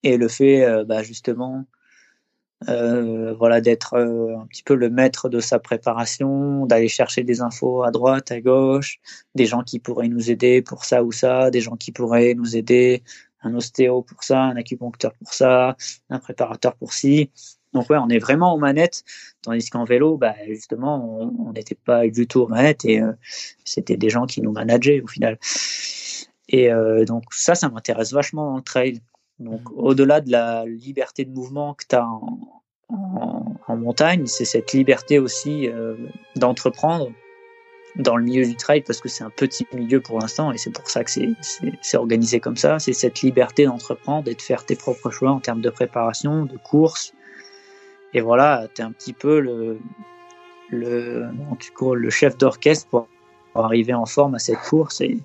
et 0.03 0.17
le 0.17 0.27
fait, 0.27 0.85
bah, 0.85 1.01
justement, 1.01 1.65
voilà, 2.67 3.59
d'être 3.59 3.95
un 3.97 4.45
petit 4.45 4.61
peu 4.61 4.75
le 4.75 4.91
maître 4.91 5.29
de 5.29 5.39
sa 5.39 5.57
préparation, 5.57 6.67
d'aller 6.67 6.87
chercher 6.87 7.23
des 7.23 7.41
infos 7.41 7.81
à 7.81 7.89
droite, 7.89 8.31
à 8.31 8.41
gauche, 8.41 8.99
des 9.33 9.47
gens 9.47 9.63
qui 9.63 9.79
pourraient 9.79 10.09
nous 10.09 10.29
aider 10.29 10.61
pour 10.61 10.85
ça 10.85 11.03
ou 11.03 11.11
ça, 11.11 11.49
des 11.49 11.61
gens 11.61 11.75
qui 11.75 11.91
pourraient 11.91 12.35
nous 12.35 12.55
aider 12.55 13.01
un 13.45 13.53
ostéo 13.55 14.01
pour 14.01 14.23
ça, 14.23 14.41
un 14.41 14.57
acupuncteur 14.57 15.13
pour 15.13 15.33
ça, 15.33 15.77
un 16.09 16.19
préparateur 16.19 16.75
pour 16.75 16.93
ci. 16.93 17.29
Donc 17.73 17.89
ouais, 17.89 17.97
on 17.97 18.09
est 18.09 18.19
vraiment 18.19 18.53
aux 18.53 18.57
manettes, 18.57 19.03
tandis 19.41 19.69
qu'en 19.69 19.83
vélo, 19.83 20.17
bah, 20.17 20.33
justement, 20.47 21.19
on 21.39 21.51
n'était 21.51 21.75
pas 21.75 22.07
du 22.07 22.25
tout 22.25 22.41
aux 22.41 22.47
manettes 22.47 22.85
et 22.85 23.01
euh, 23.01 23.11
c'était 23.65 23.97
des 23.97 24.09
gens 24.09 24.25
qui 24.25 24.41
nous 24.41 24.51
manageaient 24.51 25.01
au 25.01 25.07
final. 25.07 25.37
Et 26.47 26.71
euh, 26.71 27.05
donc 27.05 27.25
ça, 27.31 27.53
ça 27.55 27.69
m'intéresse 27.69 28.13
vachement 28.13 28.51
dans 28.51 28.57
le 28.57 28.63
trail. 28.63 29.01
Donc 29.39 29.61
mmh. 29.69 29.73
au-delà 29.75 30.21
de 30.21 30.31
la 30.31 30.65
liberté 30.65 31.25
de 31.25 31.31
mouvement 31.31 31.73
que 31.73 31.85
tu 31.87 31.95
as 31.95 32.07
en, 32.07 32.31
montagne, 33.67 34.25
c'est 34.25 34.45
cette 34.45 34.71
liberté 34.71 35.19
aussi 35.19 35.67
euh, 35.67 35.95
d'entreprendre 36.37 37.11
dans 37.95 38.17
le 38.17 38.23
milieu 38.23 38.45
du 38.45 38.55
trail 38.55 38.81
parce 38.81 38.99
que 38.99 39.09
c'est 39.09 39.23
un 39.23 39.29
petit 39.29 39.65
milieu 39.73 40.01
pour 40.01 40.19
l'instant 40.19 40.51
et 40.51 40.57
c'est 40.57 40.71
pour 40.71 40.89
ça 40.89 41.03
que 41.03 41.11
c'est 41.11 41.97
organisé 41.97 42.39
comme 42.39 42.57
ça. 42.57 42.79
C'est 42.79 42.93
cette 42.93 43.21
liberté 43.21 43.65
d'entreprendre 43.65 44.29
et 44.29 44.35
de 44.35 44.41
faire 44.41 44.65
tes 44.65 44.75
propres 44.75 45.09
choix 45.11 45.31
en 45.31 45.39
termes 45.39 45.61
de 45.61 45.69
préparation, 45.69 46.45
de 46.45 46.57
course. 46.57 47.13
Et 48.13 48.21
voilà, 48.21 48.67
tu 48.73 48.81
es 48.81 48.85
un 48.85 48.91
petit 48.91 49.13
peu 49.13 49.39
le, 49.39 49.77
le, 50.69 51.27
le 51.93 52.09
chef 52.09 52.37
d'orchestre 52.37 52.87
pour, 52.87 53.07
arriver 53.55 53.93
en 53.93 54.05
forme 54.05 54.35
à 54.35 54.39
cette 54.39 54.59
course. 54.59 54.99
Et, 55.01 55.19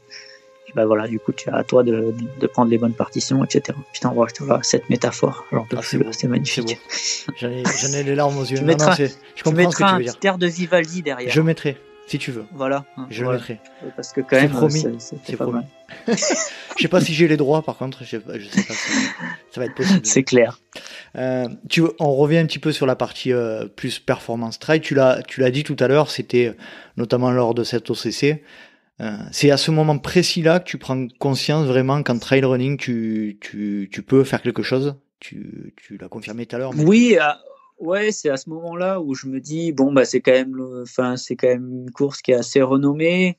ben 0.76 0.86
voilà, 0.86 1.08
du 1.08 1.18
coup, 1.18 1.32
tu 1.32 1.50
as 1.50 1.56
à 1.56 1.64
toi 1.64 1.82
de, 1.82 2.14
de, 2.40 2.46
prendre 2.46 2.70
les 2.70 2.78
bonnes 2.78 2.94
partitions, 2.94 3.42
etc. 3.44 3.76
Putain, 3.92 4.14
tu 4.32 4.44
vois, 4.44 4.60
cette 4.62 4.88
métaphore, 4.88 5.44
ah, 5.52 5.80
c'est 5.82 6.28
magnifique. 6.28 6.78
J'en 7.36 7.48
ai, 7.48 8.04
les 8.04 8.14
larmes 8.14 8.38
aux 8.38 8.44
yeux. 8.44 8.60
Mettrai, 8.60 9.10
je 9.34 9.42
comprends 9.42 9.70
ce 9.72 9.76
que 9.76 9.82
tu 9.82 9.96
veux 9.96 10.04
dire. 10.04 10.32
un 10.32 10.38
de 10.38 10.46
Vivaldi 10.46 11.02
derrière. 11.02 11.32
Je 11.32 11.40
mettrai. 11.40 11.76
Si 12.10 12.18
tu 12.18 12.32
veux. 12.32 12.44
Voilà. 12.50 12.84
Je 13.08 13.24
le 13.24 13.30
mettrai. 13.30 13.60
Parce 13.94 14.12
que 14.12 14.20
quand 14.20 14.34
même, 14.34 14.50
promis. 14.50 14.84
C'est 14.98 15.36
promis. 15.36 15.62
je 16.08 16.82
sais 16.82 16.88
pas 16.88 17.00
si 17.00 17.14
j'ai 17.14 17.28
les 17.28 17.36
droits, 17.36 17.62
par 17.62 17.76
contre. 17.76 18.02
Je 18.02 18.08
sais 18.08 18.18
pas, 18.18 18.32
sais 18.32 18.64
pas 18.64 18.74
ça 19.52 19.60
va 19.60 19.66
être 19.66 19.76
possible. 19.76 20.00
C'est 20.02 20.24
clair. 20.24 20.58
Euh, 21.14 21.46
tu, 21.68 21.84
on 22.00 22.16
revient 22.16 22.38
un 22.38 22.46
petit 22.46 22.58
peu 22.58 22.72
sur 22.72 22.84
la 22.84 22.96
partie 22.96 23.32
euh, 23.32 23.66
plus 23.66 24.00
performance 24.00 24.58
trail. 24.58 24.80
Tu 24.80 24.96
l'as, 24.96 25.22
tu 25.22 25.38
l'as 25.38 25.52
dit 25.52 25.62
tout 25.62 25.76
à 25.78 25.86
l'heure. 25.86 26.10
C'était 26.10 26.48
euh, 26.48 26.56
notamment 26.96 27.30
lors 27.30 27.54
de 27.54 27.62
cette 27.62 27.88
OCC. 27.88 28.42
Euh, 29.00 29.16
c'est 29.30 29.52
à 29.52 29.56
ce 29.56 29.70
moment 29.70 29.96
précis-là 29.96 30.58
que 30.58 30.64
tu 30.64 30.78
prends 30.78 31.06
conscience 31.20 31.64
vraiment 31.68 32.02
qu'en 32.02 32.18
trail 32.18 32.44
running, 32.44 32.76
tu, 32.76 33.38
tu, 33.40 33.88
tu 33.92 34.02
peux 34.02 34.24
faire 34.24 34.42
quelque 34.42 34.64
chose. 34.64 34.96
Tu, 35.20 35.74
tu 35.76 35.96
l'as 35.96 36.08
confirmé 36.08 36.44
tout 36.46 36.56
à 36.56 36.58
l'heure. 36.58 36.72
Oui, 36.76 37.16
ouais, 37.80 38.12
c'est 38.12 38.30
à 38.30 38.36
ce 38.36 38.48
moment-là 38.50 39.00
où 39.00 39.14
je 39.14 39.26
me 39.26 39.40
dis 39.40 39.72
bon 39.72 39.92
bah 39.92 40.04
c'est 40.04 40.20
quand 40.20 40.32
même, 40.32 40.84
c'est 41.16 41.36
quand 41.36 41.48
même 41.48 41.70
une 41.70 41.90
course 41.90 42.22
qui 42.22 42.32
est 42.32 42.36
assez 42.36 42.62
renommée. 42.62 43.38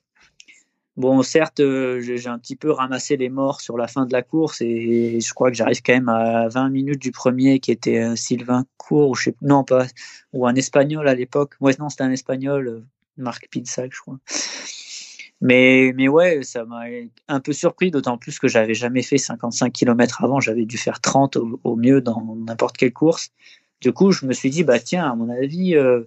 Bon, 0.97 1.23
certes, 1.23 1.62
euh, 1.62 2.01
j'ai 2.01 2.27
un 2.27 2.38
petit 2.38 2.58
peu 2.58 2.69
ramassé 2.69 3.15
les 3.15 3.30
morts 3.30 3.62
sur 3.62 3.77
la 3.77 3.88
fin 3.88 4.06
de 4.06 4.12
la 4.12 4.21
course 4.21 4.60
et 4.62 5.21
je 5.21 5.34
crois 5.34 5.49
que 5.49 5.56
j'arrive 5.56 5.82
quand 5.82 5.93
même 5.93 6.10
à 6.10 6.49
20 6.49 6.69
minutes 6.69 7.01
du 7.01 7.12
premier 7.12 7.60
qui 7.60 7.71
était 7.71 8.04
euh, 8.04 8.15
Sylvain 8.17 8.65
Cour 8.77 9.12
ou 9.12 9.15
non 9.41 9.63
pas 9.63 9.88
ou 10.34 10.45
un 10.47 10.54
espagnol 10.56 11.08
à 11.08 11.15
l'époque. 11.15 11.54
Ouais, 11.62 11.73
non, 11.80 11.88
c'était 11.88 12.04
un 12.04 12.12
espagnol, 12.12 12.67
euh, 12.67 12.86
Marc 13.17 13.47
Pinsac, 13.49 13.91
je 13.93 14.01
crois. 14.01 14.19
Mais, 15.39 15.93
mais 15.95 16.08
ouais, 16.08 16.43
ça 16.43 16.65
m'a 16.65 16.84
un 17.30 17.39
peu 17.39 17.54
surpris, 17.54 17.89
d'autant 17.89 18.17
plus 18.17 18.38
que 18.38 18.47
j'avais 18.47 18.75
jamais 18.75 19.01
fait 19.01 19.17
55 19.17 19.71
km 19.73 20.23
avant. 20.23 20.39
J'avais 20.39 20.65
dû 20.65 20.77
faire 20.77 20.99
30 20.99 21.38
au 21.63 21.75
mieux 21.77 22.01
dans 22.01 22.36
n'importe 22.36 22.77
quelle 22.77 22.93
course. 22.93 23.32
Du 23.81 23.93
coup, 23.93 24.11
je 24.11 24.25
me 24.27 24.33
suis 24.33 24.51
dit, 24.51 24.63
bah 24.63 24.79
tiens, 24.79 25.11
à 25.11 25.15
mon 25.15 25.29
avis, 25.29 25.75
euh, 25.75 26.03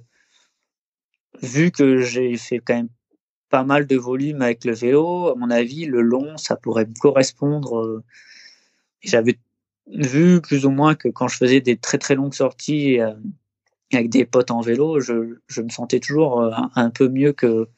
vu 1.42 1.72
que 1.72 2.00
j'ai 2.00 2.36
fait 2.36 2.60
quand 2.60 2.74
même 2.74 2.88
pas 3.50 3.64
mal 3.64 3.86
de 3.86 3.96
volume 3.96 4.42
avec 4.42 4.64
le 4.64 4.72
vélo, 4.72 5.28
à 5.30 5.34
mon 5.34 5.50
avis, 5.50 5.84
le 5.86 6.00
long, 6.00 6.36
ça 6.36 6.56
pourrait 6.56 6.86
me 6.86 6.94
correspondre. 6.94 7.80
Euh, 7.80 8.04
j'avais 9.02 9.38
vu 9.88 10.40
plus 10.40 10.66
ou 10.66 10.70
moins 10.70 10.94
que 10.94 11.08
quand 11.08 11.26
je 11.28 11.36
faisais 11.36 11.60
des 11.60 11.76
très 11.76 11.98
très 11.98 12.14
longues 12.14 12.34
sorties 12.34 13.00
euh, 13.00 13.12
avec 13.92 14.08
des 14.08 14.24
potes 14.24 14.52
en 14.52 14.60
vélo, 14.60 15.00
je, 15.00 15.60
me 15.60 15.68
sentais 15.68 16.00
toujours 16.00 16.42
un, 16.74 16.90
peu 16.90 17.08
mieux 17.08 17.32
que, 17.32 17.68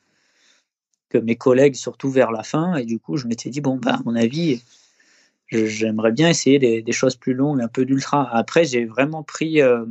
que 1.08 1.18
mes 1.18 1.36
collègues, 1.36 1.74
surtout 1.74 2.10
vers 2.10 2.30
la 2.30 2.42
fin. 2.42 2.76
Et 2.76 2.84
du 2.84 2.98
coup, 2.98 3.16
je 3.16 3.26
m'étais 3.26 3.50
dit, 3.50 3.60
bon, 3.62 3.76
bah, 3.76 3.94
à 3.94 4.02
mon 4.04 4.14
avis, 4.14 4.62
j'aimerais 5.48 6.12
bien 6.12 6.28
essayer 6.28 6.58
des, 6.58 6.92
choses 6.92 7.16
plus 7.16 7.34
longues, 7.34 7.60
un 7.60 7.68
peu 7.68 7.84
d'ultra. 7.84 8.28
Après, 8.34 8.64
j'ai 8.64 8.84
vraiment 8.84 9.22
pris, 9.22 9.62
euh, 9.62 9.84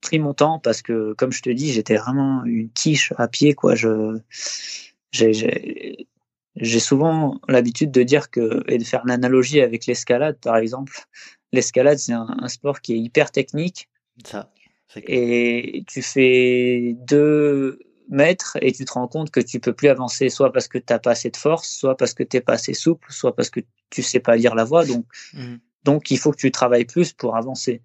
pris 0.00 0.18
mon 0.18 0.34
temps 0.34 0.58
parce 0.58 0.82
que, 0.82 1.14
comme 1.14 1.32
je 1.32 1.42
te 1.42 1.50
dis, 1.50 1.72
j'étais 1.72 1.96
vraiment 1.96 2.44
une 2.44 2.70
quiche 2.70 3.12
à 3.16 3.28
pied. 3.28 3.54
quoi. 3.54 3.74
Je, 3.74 4.18
j'ai, 5.10 6.06
souvent 6.78 7.40
l'habitude 7.48 7.90
de 7.90 8.02
dire 8.02 8.30
que, 8.30 8.62
et 8.68 8.78
de 8.78 8.84
faire 8.84 9.04
l'analogie 9.04 9.60
avec 9.60 9.86
l'escalade, 9.86 10.38
par 10.40 10.56
exemple. 10.56 10.92
L'escalade, 11.52 11.98
c'est 11.98 12.12
un, 12.12 12.48
sport 12.48 12.80
qui 12.80 12.94
est 12.94 12.98
hyper 12.98 13.30
technique. 13.30 13.88
Ça. 14.24 14.52
Et 14.96 15.84
tu 15.86 16.00
fais 16.00 16.96
deux, 17.06 17.78
mètres 18.08 18.56
et 18.60 18.72
tu 18.72 18.84
te 18.84 18.92
rends 18.92 19.08
compte 19.08 19.30
que 19.30 19.40
tu 19.40 19.60
peux 19.60 19.72
plus 19.72 19.88
avancer, 19.88 20.28
soit 20.28 20.52
parce 20.52 20.68
que 20.68 20.78
tu 20.78 20.86
n'as 20.90 20.98
pas 20.98 21.12
assez 21.12 21.30
de 21.30 21.36
force, 21.36 21.68
soit 21.68 21.96
parce 21.96 22.14
que 22.14 22.22
tu 22.22 22.36
n'es 22.36 22.40
pas 22.40 22.54
assez 22.54 22.74
souple, 22.74 23.12
soit 23.12 23.34
parce 23.34 23.50
que 23.50 23.60
tu 23.90 24.02
sais 24.02 24.20
pas 24.20 24.36
lire 24.36 24.54
la 24.54 24.64
voie. 24.64 24.84
Donc, 24.84 25.06
mmh. 25.34 25.56
donc 25.84 26.10
il 26.10 26.18
faut 26.18 26.30
que 26.30 26.36
tu 26.36 26.50
travailles 26.50 26.84
plus 26.84 27.12
pour 27.12 27.36
avancer. 27.36 27.82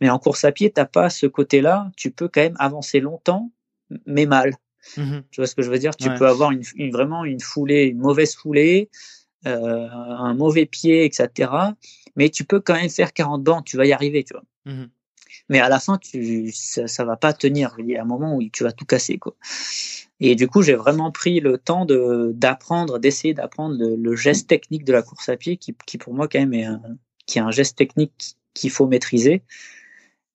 Mais 0.00 0.10
en 0.10 0.18
course 0.18 0.44
à 0.44 0.52
pied, 0.52 0.72
tu 0.72 0.80
n'as 0.80 0.86
pas 0.86 1.10
ce 1.10 1.26
côté-là. 1.26 1.90
Tu 1.96 2.10
peux 2.10 2.28
quand 2.28 2.42
même 2.42 2.56
avancer 2.58 3.00
longtemps, 3.00 3.50
mais 4.06 4.26
mal. 4.26 4.54
Mmh 4.96 5.20
tu 5.30 5.40
vois 5.40 5.46
ce 5.46 5.54
que 5.54 5.62
je 5.62 5.70
veux 5.70 5.78
dire? 5.78 5.96
Tu 5.96 6.10
peux 6.10 6.26
avoir 6.26 6.50
une, 6.50 6.90
vraiment 6.90 7.24
une 7.24 7.40
foulée, 7.40 7.84
une 7.84 7.98
mauvaise 7.98 8.34
foulée, 8.34 8.90
euh, 9.46 9.88
un 9.88 10.34
mauvais 10.34 10.66
pied, 10.66 11.04
etc. 11.04 11.50
Mais 12.16 12.28
tu 12.28 12.44
peux 12.44 12.60
quand 12.60 12.74
même 12.74 12.90
faire 12.90 13.12
40 13.12 13.42
bancs, 13.42 13.64
tu 13.64 13.76
vas 13.76 13.86
y 13.86 13.92
arriver, 13.92 14.24
tu 14.24 14.34
vois. 14.34 14.44
Mmh 14.66 14.84
mais 15.48 15.60
à 15.60 15.68
la 15.68 15.78
fin, 15.78 15.98
tu, 15.98 16.50
ça, 16.52 16.86
ça 16.86 17.04
va 17.04 17.16
pas 17.16 17.32
tenir. 17.32 17.74
Il 17.78 17.88
y 17.88 17.96
a 17.96 18.02
un 18.02 18.06
moment 18.06 18.36
où 18.36 18.42
tu 18.50 18.64
vas 18.64 18.72
tout 18.72 18.86
casser, 18.86 19.18
quoi. 19.18 19.34
Et 20.20 20.36
du 20.36 20.48
coup, 20.48 20.62
j'ai 20.62 20.74
vraiment 20.74 21.10
pris 21.10 21.40
le 21.40 21.58
temps 21.58 21.84
de 21.84 22.32
d'apprendre, 22.34 22.98
d'essayer 22.98 23.34
d'apprendre 23.34 23.76
le, 23.78 24.16
geste 24.16 24.48
technique 24.48 24.84
de 24.84 24.92
la 24.92 25.02
course 25.02 25.28
à 25.28 25.36
pied, 25.36 25.56
qui, 25.56 25.98
pour 25.98 26.14
moi 26.14 26.28
quand 26.28 26.38
même 26.38 26.54
est 26.54 26.64
un, 26.64 26.80
qui 27.26 27.38
est 27.38 27.42
un 27.42 27.50
geste 27.50 27.76
technique 27.76 28.36
qu'il 28.54 28.70
faut 28.70 28.86
maîtriser. 28.86 29.42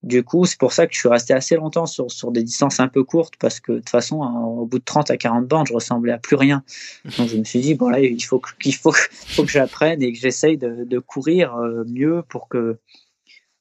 Du 0.02 0.24
coup, 0.24 0.46
c'est 0.46 0.58
pour 0.58 0.72
ça 0.72 0.88
que 0.88 0.94
je 0.94 1.00
suis 1.00 1.10
resté 1.10 1.34
assez 1.34 1.56
longtemps 1.56 1.86
sur, 1.86 2.10
sur 2.10 2.32
des 2.32 2.44
distances 2.44 2.80
un 2.80 2.88
peu 2.88 3.04
courtes 3.04 3.34
parce 3.38 3.60
que 3.60 3.74
de 3.74 3.78
toute 3.80 3.90
façon, 3.90 4.22
au 4.22 4.66
bout 4.66 4.80
de 4.80 4.84
30 4.84 5.12
à 5.12 5.18
40 5.18 5.46
bornes, 5.46 5.68
je 5.68 5.74
ressemblais 5.74 6.14
à 6.14 6.18
plus 6.18 6.38
rien. 6.38 6.64
Donc 7.18 7.28
je 7.28 7.36
me 7.36 7.44
suis 7.44 7.60
dit, 7.60 7.74
bon 7.74 7.90
là, 7.90 8.00
il 8.00 8.24
faut 8.24 8.42
qu'il 8.62 8.76
faut, 8.76 8.94
faut 8.94 9.44
que 9.44 9.52
j'apprenne 9.52 10.02
et 10.02 10.14
que 10.14 10.18
j'essaye 10.18 10.58
de, 10.58 10.86
de, 10.86 11.00
courir 11.00 11.56
euh, 11.56 11.84
mieux 11.86 12.24
pour 12.30 12.48
que, 12.48 12.78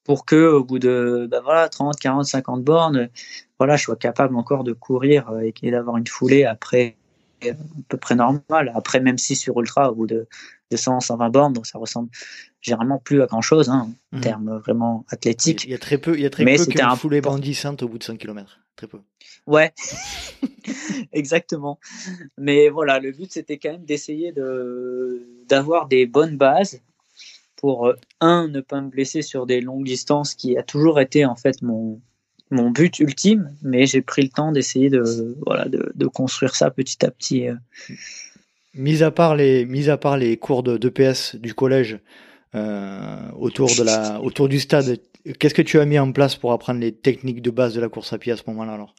pour 0.08 0.24
que 0.24 0.48
au 0.48 0.64
bout 0.64 0.78
de 0.78 1.28
ben 1.30 1.42
voilà, 1.42 1.68
30, 1.68 2.00
40, 2.00 2.24
50 2.24 2.64
bornes, 2.64 3.10
voilà, 3.58 3.76
je 3.76 3.82
sois 3.84 3.96
capable 3.96 4.36
encore 4.36 4.64
de 4.64 4.72
courir 4.72 5.28
euh, 5.28 5.50
et, 5.62 5.70
d'avoir 5.70 5.98
une 5.98 6.06
foulée 6.06 6.46
après 6.46 6.96
à 7.42 7.52
peu 7.88 7.98
près 7.98 8.14
normale. 8.14 8.72
Après, 8.74 9.00
même 9.00 9.18
si 9.18 9.36
sur 9.36 9.60
ultra, 9.60 9.92
au 9.92 9.94
bout 9.94 10.06
de, 10.06 10.26
de 10.70 10.76
100, 10.78 11.00
120 11.00 11.28
bornes, 11.28 11.52
donc 11.52 11.66
ça 11.66 11.78
ressemble 11.78 12.08
généralement 12.62 12.98
plus 12.98 13.20
à 13.20 13.26
grand 13.26 13.42
chose, 13.42 13.68
hein, 13.68 13.90
en 14.14 14.16
mhm. 14.16 14.22
termes 14.22 14.56
vraiment 14.64 15.04
athlétiques. 15.10 15.64
Il 15.64 15.72
y 15.72 15.74
a 15.74 15.78
très 15.78 15.98
peu, 15.98 16.14
il 16.14 16.22
y 16.22 16.26
a 16.26 16.30
très 16.30 16.46
Mais 16.46 16.56
peu 16.56 16.64
qui 16.64 16.80
un 16.80 16.96
foulée 16.96 17.20
bandissante 17.20 17.82
au 17.82 17.88
bout 17.88 17.98
de 17.98 18.04
100 18.04 18.16
km. 18.16 18.60
Très 18.76 18.86
peu. 18.86 19.00
Ouais, 19.46 19.74
exactement. 21.12 21.78
Mais 22.38 22.70
voilà, 22.70 22.98
le 22.98 23.12
but 23.12 23.30
c'était 23.30 23.58
quand 23.58 23.72
même 23.72 23.84
d'essayer 23.84 24.32
de 24.32 25.22
d'avoir 25.50 25.86
des 25.86 26.06
bonnes 26.06 26.38
bases 26.38 26.80
pour 27.58 27.88
euh, 27.88 27.94
un 28.20 28.48
ne 28.48 28.60
pas 28.60 28.80
me 28.80 28.88
blesser 28.88 29.22
sur 29.22 29.46
des 29.46 29.60
longues 29.60 29.84
distances, 29.84 30.34
qui 30.34 30.56
a 30.56 30.62
toujours 30.62 31.00
été 31.00 31.24
en 31.24 31.36
fait 31.36 31.60
mon 31.62 32.00
mon 32.50 32.70
but 32.70 32.98
ultime. 33.00 33.54
Mais 33.62 33.86
j'ai 33.86 34.00
pris 34.00 34.22
le 34.22 34.30
temps 34.30 34.52
d'essayer 34.52 34.88
de 34.88 35.36
voilà 35.44 35.66
de, 35.66 35.92
de, 35.94 36.06
construire 36.06 36.54
ça 36.54 36.70
petit 36.70 37.04
à 37.04 37.10
petit. 37.10 37.48
Euh. 37.48 37.54
Mis 38.74 39.02
à 39.02 39.10
part 39.10 39.36
les 39.36 39.66
mis 39.66 39.90
à 39.90 39.96
part 39.96 40.16
les 40.16 40.36
cours 40.36 40.62
de, 40.62 40.78
de 40.78 40.88
PS 40.88 41.36
du 41.36 41.52
collège, 41.52 41.98
euh, 42.54 43.30
autour, 43.38 43.68
de 43.68 43.82
la, 43.82 44.20
autour 44.22 44.48
du 44.48 44.58
stade. 44.58 45.00
Qu'est-ce 45.38 45.52
que 45.52 45.60
tu 45.60 45.78
as 45.80 45.84
mis 45.84 45.98
en 45.98 46.12
place 46.12 46.36
pour 46.36 46.52
apprendre 46.52 46.80
les 46.80 46.92
techniques 46.92 47.42
de 47.42 47.50
base 47.50 47.74
de 47.74 47.80
la 47.80 47.90
course 47.90 48.14
à 48.14 48.18
pied 48.18 48.32
à 48.32 48.36
ce 48.36 48.42
moment-là 48.46 48.72
alors? 48.72 48.94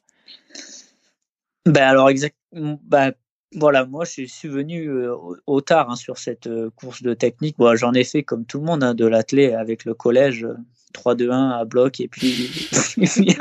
Ben 1.66 1.88
alors 1.88 2.10
exactement. 2.10 2.80
Ben, 2.84 3.14
voilà, 3.56 3.86
moi 3.86 4.06
je 4.06 4.26
suis 4.26 4.48
venu 4.48 4.90
euh, 4.90 5.16
au 5.48 5.62
tard 5.62 5.90
hein, 5.90 5.96
sur 5.96 6.18
cette 6.18 6.48
euh, 6.48 6.70
course 6.76 7.02
de 7.02 7.14
technique. 7.14 7.58
Bon, 7.58 7.76
J'en 7.76 7.94
ai 7.94 8.04
fait 8.04 8.24
comme 8.24 8.46
tout 8.46 8.60
le 8.60 8.66
monde 8.66 8.84
hein, 8.84 8.94
de 8.94 9.06
l'athlé 9.06 9.54
avec 9.54 9.86
le 9.86 9.94
collège. 9.94 10.48
3-2-1 10.94 11.60
à 11.60 11.66
bloc 11.66 12.00
et 12.00 12.08
puis 12.08 12.50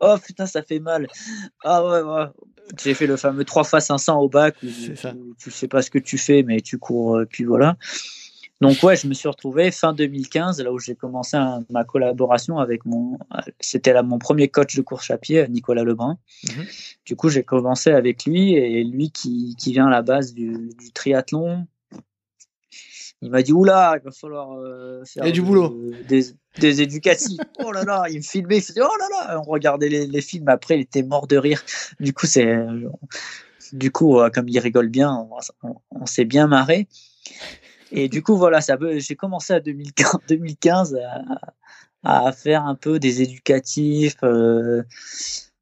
oh 0.00 0.16
putain 0.26 0.46
ça 0.46 0.64
fait 0.64 0.80
mal 0.80 1.06
ah 1.62 1.86
ouais, 1.86 2.02
ouais. 2.02 2.26
j'ai 2.82 2.92
fait 2.94 3.06
le 3.06 3.16
fameux 3.16 3.44
3 3.44 3.62
x 3.62 3.86
500 3.86 4.18
au 4.18 4.28
bac 4.28 4.56
où, 4.64 4.66
tu 5.38 5.50
sais 5.52 5.68
pas 5.68 5.80
ce 5.82 5.90
que 5.90 6.00
tu 6.00 6.18
fais 6.18 6.42
mais 6.42 6.60
tu 6.60 6.78
cours 6.78 7.22
puis 7.30 7.44
voilà 7.44 7.76
donc 8.62 8.80
ouais, 8.84 8.94
je 8.94 9.08
me 9.08 9.12
suis 9.12 9.26
retrouvé 9.28 9.72
fin 9.72 9.92
2015, 9.92 10.60
là 10.62 10.72
où 10.72 10.78
j'ai 10.78 10.94
commencé 10.94 11.36
ma 11.68 11.82
collaboration 11.82 12.58
avec 12.58 12.86
mon, 12.86 13.18
c'était 13.58 13.92
là 13.92 14.04
mon 14.04 14.20
premier 14.20 14.46
coach 14.46 14.76
de 14.76 14.82
course 14.82 15.10
à 15.10 15.18
pied, 15.18 15.48
Nicolas 15.48 15.82
Lebrun. 15.82 16.16
Mhm. 16.48 16.66
Du 17.04 17.16
coup, 17.16 17.28
j'ai 17.28 17.42
commencé 17.42 17.90
avec 17.90 18.24
lui 18.24 18.54
et 18.54 18.84
lui 18.84 19.10
qui, 19.10 19.56
qui 19.58 19.72
vient 19.72 19.88
à 19.88 19.90
la 19.90 20.02
base 20.02 20.32
du, 20.32 20.70
du 20.78 20.92
triathlon. 20.92 21.66
Il 23.20 23.30
m'a 23.30 23.42
dit 23.42 23.52
oula, 23.52 23.96
il 24.00 24.04
va 24.04 24.12
falloir 24.12 24.52
euh, 24.52 25.04
faire 25.06 25.32
du 25.32 25.42
boulot. 25.42 25.90
des, 26.08 26.26
des, 26.60 26.82
éducatifs. 26.82 27.40
oh 27.64 27.72
là 27.72 27.82
là, 27.82 28.04
il 28.10 28.18
me 28.18 28.22
filmait, 28.22 28.58
il 28.58 28.62
faisait 28.62 28.80
oh 28.80 28.96
là 28.96 29.08
là, 29.10 29.40
on 29.40 29.50
regardait 29.50 29.88
les, 29.88 30.06
les 30.06 30.20
films. 30.22 30.48
Après, 30.48 30.78
il 30.78 30.82
était 30.82 31.02
mort 31.02 31.26
de 31.26 31.36
rire. 31.36 31.64
Du 31.98 32.12
coup, 32.12 32.26
c'est, 32.26 32.56
du 33.72 33.90
coup, 33.90 34.20
euh, 34.20 34.30
comme 34.30 34.48
il 34.48 34.60
rigole 34.60 34.88
bien, 34.88 35.26
on, 35.64 35.68
on 35.90 36.06
s'est 36.06 36.24
bien 36.26 36.46
marré. 36.46 36.86
Et 37.94 38.08
du 38.08 38.22
coup, 38.22 38.36
voilà, 38.36 38.62
ça 38.62 38.78
j'ai 38.96 39.16
commencé 39.16 39.52
à 39.52 39.60
2015, 39.60 40.20
2015 40.28 40.98
à, 42.04 42.32
faire 42.32 42.64
un 42.64 42.74
peu 42.74 42.98
des 42.98 43.20
éducatifs, 43.20 44.16
euh, 44.24 44.82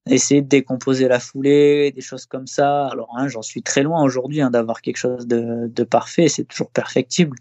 essayer 0.06 0.40
de 0.40 0.48
décomposer 0.48 1.08
la 1.08 1.18
foulée, 1.18 1.90
des 1.90 2.00
choses 2.00 2.26
comme 2.26 2.46
ça. 2.46 2.86
Alors, 2.86 3.12
hein, 3.18 3.26
j'en 3.26 3.42
suis 3.42 3.62
très 3.62 3.82
loin 3.82 4.02
aujourd'hui 4.02 4.40
hein, 4.40 4.50
d'avoir 4.50 4.80
quelque 4.80 4.96
chose 4.96 5.26
de, 5.26 5.84
parfait, 5.84 6.28
c'est 6.28 6.44
toujours 6.44 6.70
perfectible, 6.70 7.36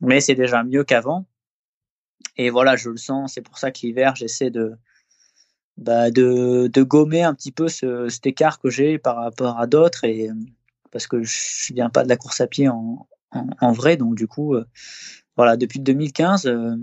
mais 0.00 0.20
c'est 0.20 0.34
déjà 0.34 0.62
mieux 0.62 0.84
qu'avant. 0.84 1.26
Et 2.36 2.50
voilà, 2.50 2.76
je 2.76 2.90
le 2.90 2.98
sens, 2.98 3.32
c'est 3.34 3.42
pour 3.42 3.58
ça 3.58 3.70
que 3.70 3.78
l'hiver, 3.82 4.14
j'essaie 4.14 4.50
de, 4.50 4.74
bah, 5.78 6.10
gommer 6.10 7.22
un 7.22 7.34
petit 7.34 7.52
peu 7.52 7.68
ce, 7.68 8.08
cet 8.10 8.26
écart 8.26 8.58
que 8.60 8.68
j'ai 8.68 8.98
par 8.98 9.16
rapport 9.16 9.58
à 9.58 9.66
d'autres 9.66 10.04
parce 10.90 11.06
que 11.06 11.22
je 11.22 11.72
viens 11.72 11.90
pas 11.90 12.04
de 12.04 12.08
la 12.08 12.16
course 12.16 12.40
à 12.40 12.46
pied 12.46 12.68
en, 13.60 13.72
vrai. 13.72 13.96
Donc 13.96 14.14
du 14.14 14.26
coup, 14.26 14.54
euh, 14.54 14.64
voilà, 15.36 15.56
depuis 15.56 15.80
2015, 15.80 16.46
euh, 16.46 16.76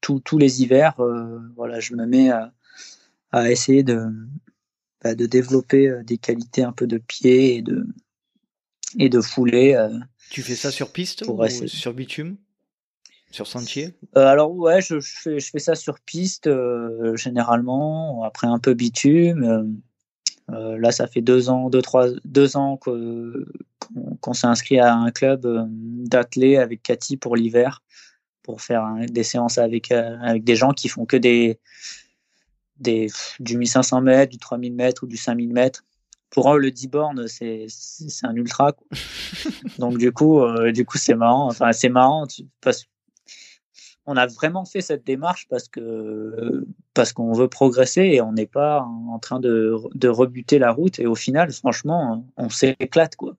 tous 0.00 0.38
les 0.38 0.62
hivers, 0.62 0.98
euh, 1.00 1.38
voilà, 1.56 1.80
je 1.80 1.94
me 1.94 2.06
mets 2.06 2.30
à, 2.30 3.50
essayer 3.50 3.82
de, 3.82 4.06
bah, 5.02 5.14
de 5.14 5.26
développer 5.26 5.92
des 6.04 6.18
qualités 6.18 6.62
un 6.62 6.72
peu 6.72 6.86
de 6.86 6.98
pied 6.98 7.56
et 7.56 7.62
de, 7.62 7.86
et 8.98 9.08
de 9.08 9.20
foulée. 9.20 9.76
tu 10.30 10.42
fais 10.42 10.56
ça 10.56 10.70
sur 10.70 10.92
piste 10.92 11.24
ou 11.26 11.46
sur 11.66 11.92
bitume? 11.92 12.36
Sur 13.30 13.46
sentier? 13.46 13.94
Alors 14.14 14.54
ouais, 14.54 14.80
je, 14.80 15.00
fais, 15.00 15.38
je, 15.38 15.50
fais, 15.50 15.58
ça 15.58 15.74
sur 15.74 16.00
piste 16.00 16.48
généralement, 17.14 18.22
après 18.24 18.46
un 18.46 18.58
peu 18.58 18.72
bitume. 18.72 19.78
Euh, 20.50 20.78
là, 20.78 20.92
ça 20.92 21.06
fait 21.06 21.20
deux 21.20 21.50
ans, 21.50 21.68
deux, 21.68 21.82
trois, 21.82 22.08
deux 22.24 22.56
ans 22.56 22.78
qu'on 24.20 24.32
s'est 24.32 24.46
inscrit 24.46 24.78
à 24.78 24.94
un 24.94 25.10
club 25.10 25.46
euh, 25.46 25.64
d'athlètes 25.68 26.58
avec 26.58 26.82
Cathy 26.82 27.16
pour 27.16 27.36
l'hiver, 27.36 27.82
pour 28.42 28.60
faire 28.60 28.86
des 29.08 29.24
séances 29.24 29.58
avec, 29.58 29.92
euh, 29.92 30.16
avec 30.20 30.44
des 30.44 30.56
gens 30.56 30.72
qui 30.72 30.88
font 30.88 31.06
que 31.06 31.16
des, 31.16 31.58
des, 32.78 33.08
du 33.40 33.56
1500 33.56 34.00
mètres, 34.02 34.32
du 34.32 34.38
3000 34.38 34.74
mètres 34.74 35.04
ou 35.04 35.06
du 35.06 35.16
5000 35.16 35.52
mètres. 35.52 35.84
Pour 36.30 36.54
eux, 36.54 36.58
le 36.58 36.70
10 36.70 36.88
bornes, 36.88 37.26
c'est 37.26 37.66
un 38.22 38.34
ultra. 38.34 38.74
Donc, 39.78 39.96
du 39.96 40.12
coup, 40.12 40.42
du 40.72 40.84
coup 40.84 40.98
c'est 40.98 41.14
marrant. 41.14 41.46
Enfin, 41.46 41.72
c'est 41.72 41.88
marrant 41.88 42.26
parce, 42.60 42.86
on 44.08 44.16
a 44.16 44.26
vraiment 44.26 44.64
fait 44.64 44.80
cette 44.80 45.06
démarche 45.06 45.46
parce 45.50 45.68
que 45.68 46.66
parce 46.94 47.12
qu'on 47.12 47.34
veut 47.34 47.48
progresser 47.48 48.04
et 48.04 48.22
on 48.22 48.32
n'est 48.32 48.46
pas 48.46 48.80
en 48.80 49.18
train 49.18 49.38
de, 49.38 49.76
de, 49.94 50.08
rebuter 50.08 50.58
la 50.58 50.72
route. 50.72 50.98
Et 50.98 51.06
au 51.06 51.14
final, 51.14 51.52
franchement, 51.52 52.26
on 52.38 52.48
s'éclate 52.48 53.16
quoi. 53.16 53.36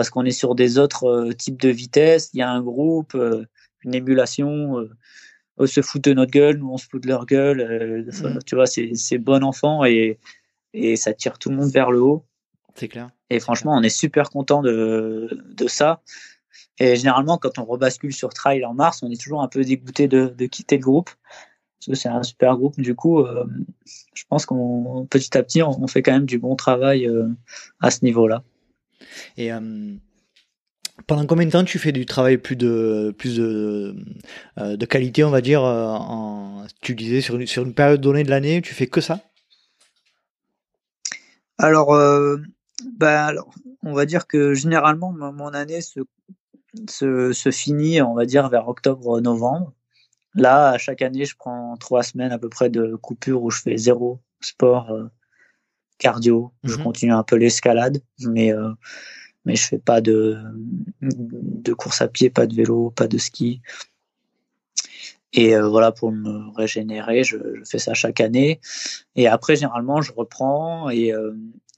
Parce 0.00 0.08
qu'on 0.08 0.24
est 0.24 0.30
sur 0.30 0.54
des 0.54 0.78
autres 0.78 1.04
euh, 1.04 1.32
types 1.34 1.60
de 1.60 1.68
vitesse. 1.68 2.30
Il 2.32 2.38
y 2.38 2.42
a 2.42 2.48
un 2.48 2.62
groupe, 2.62 3.14
euh, 3.14 3.44
une 3.82 3.94
émulation. 3.94 4.78
Euh, 4.78 4.88
eux 5.58 5.66
se 5.66 5.82
foutent 5.82 6.04
de 6.04 6.14
notre 6.14 6.30
gueule, 6.30 6.56
nous 6.56 6.70
on 6.70 6.78
se 6.78 6.86
fout 6.86 7.02
de 7.02 7.06
leur 7.06 7.26
gueule. 7.26 8.06
Mmh. 8.06 8.38
Tu 8.46 8.54
vois, 8.54 8.64
c'est 8.66 9.18
bon 9.18 9.44
enfant 9.44 9.84
et, 9.84 10.18
et 10.72 10.96
ça 10.96 11.12
tire 11.12 11.38
tout 11.38 11.50
le 11.50 11.56
monde 11.56 11.70
vers 11.70 11.90
le 11.90 12.00
haut. 12.00 12.24
C'est 12.76 12.88
clair. 12.88 13.10
Et 13.28 13.40
franchement, 13.40 13.74
on 13.76 13.82
est 13.82 13.90
super 13.90 14.30
content 14.30 14.62
de, 14.62 15.28
de 15.54 15.68
ça. 15.68 16.00
Et 16.78 16.96
généralement, 16.96 17.36
quand 17.36 17.58
on 17.58 17.66
rebascule 17.66 18.14
sur 18.14 18.32
Trail 18.32 18.64
en 18.64 18.72
mars, 18.72 19.02
on 19.02 19.10
est 19.10 19.20
toujours 19.20 19.42
un 19.42 19.48
peu 19.48 19.62
dégoûté 19.64 20.08
de, 20.08 20.46
quitter 20.46 20.78
le 20.78 20.82
groupe. 20.82 21.10
Parce 21.78 21.88
que 21.88 21.94
c'est 21.94 22.08
un 22.08 22.22
super 22.22 22.56
groupe. 22.56 22.80
Du 22.80 22.94
coup, 22.94 23.18
euh, 23.18 23.44
je 24.14 24.24
pense 24.30 24.46
qu'on 24.46 25.06
petit 25.10 25.36
à 25.36 25.42
petit, 25.42 25.62
on, 25.62 25.86
fait 25.88 26.00
quand 26.00 26.12
même 26.12 26.24
du 26.24 26.38
bon 26.38 26.56
travail 26.56 27.06
euh, 27.06 27.28
à 27.80 27.90
ce 27.90 28.02
niveau-là. 28.02 28.42
Et 29.36 29.52
euh, 29.52 29.94
pendant 31.06 31.26
combien 31.26 31.46
de 31.46 31.50
temps 31.50 31.64
tu 31.64 31.78
fais 31.78 31.92
du 31.92 32.06
travail 32.06 32.38
plus 32.38 32.56
de 32.56 33.14
plus 33.18 33.36
de, 33.36 33.96
de 34.58 34.86
qualité, 34.86 35.24
on 35.24 35.30
va 35.30 35.40
dire 35.40 35.62
en, 35.62 36.66
Tu 36.82 36.94
disais 36.94 37.20
sur 37.20 37.36
une, 37.36 37.46
sur 37.46 37.64
une 37.64 37.74
période 37.74 38.00
donnée 38.00 38.24
de 38.24 38.30
l'année, 38.30 38.62
tu 38.62 38.74
fais 38.74 38.86
que 38.86 39.00
ça? 39.00 39.20
Alors, 41.58 41.96
bah, 42.98 43.26
alors, 43.26 43.50
on 43.82 43.92
va 43.92 44.06
dire 44.06 44.26
que 44.26 44.54
généralement, 44.54 45.12
mon 45.12 45.48
année 45.48 45.80
se 45.80 46.00
se, 46.88 47.32
se 47.32 47.50
finit, 47.50 48.00
on 48.02 48.14
va 48.14 48.26
dire, 48.26 48.48
vers 48.48 48.68
octobre-novembre. 48.68 49.72
Là, 50.34 50.78
chaque 50.78 51.02
année, 51.02 51.24
je 51.24 51.36
prends 51.36 51.76
trois 51.76 52.02
semaines 52.02 52.32
à 52.32 52.38
peu 52.38 52.48
près 52.48 52.70
de 52.70 52.94
coupure 52.96 53.42
où 53.42 53.50
je 53.50 53.60
fais 53.60 53.76
zéro 53.76 54.20
sport 54.40 54.90
euh, 54.90 55.08
cardio. 56.00 56.52
Je 56.64 56.76
mhm. 56.76 56.82
continue 56.82 57.12
un 57.12 57.22
peu 57.22 57.36
l'escalade, 57.36 58.02
mais 58.26 58.52
euh, 58.52 58.72
mais 59.44 59.54
je 59.54 59.66
fais 59.68 59.78
pas 59.78 60.00
de 60.00 60.38
de 61.00 61.72
course 61.74 62.00
à 62.02 62.08
pied, 62.08 62.30
pas 62.30 62.46
de 62.46 62.54
vélo, 62.54 62.90
pas 62.90 63.06
de 63.06 63.18
ski. 63.18 63.62
Et 65.32 65.54
euh, 65.54 65.68
voilà, 65.68 65.92
pour 65.92 66.10
me 66.10 66.50
régénérer, 66.56 67.22
je, 67.22 67.36
je, 67.36 67.64
fais 67.64 67.78
ça 67.78 67.94
chaque 67.94 68.20
année. 68.20 68.60
Et 69.14 69.28
après, 69.28 69.54
généralement, 69.54 70.02
je 70.02 70.12
reprends 70.12 70.90
et 70.90 71.12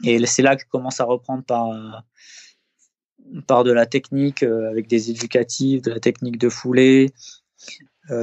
et 0.04 0.26
c'est 0.26 0.42
là 0.42 0.56
que 0.56 0.62
je 0.62 0.68
commence 0.68 1.00
à 1.00 1.04
reprendre 1.04 1.44
par 1.44 2.04
par 3.46 3.64
de 3.64 3.72
la 3.72 3.86
technique 3.86 4.42
euh, 4.42 4.70
avec 4.70 4.88
des 4.88 5.10
éducatifs, 5.10 5.82
de 5.82 5.90
la 5.90 6.00
technique 6.00 6.38
de 6.38 6.48
foulée. 6.48 7.10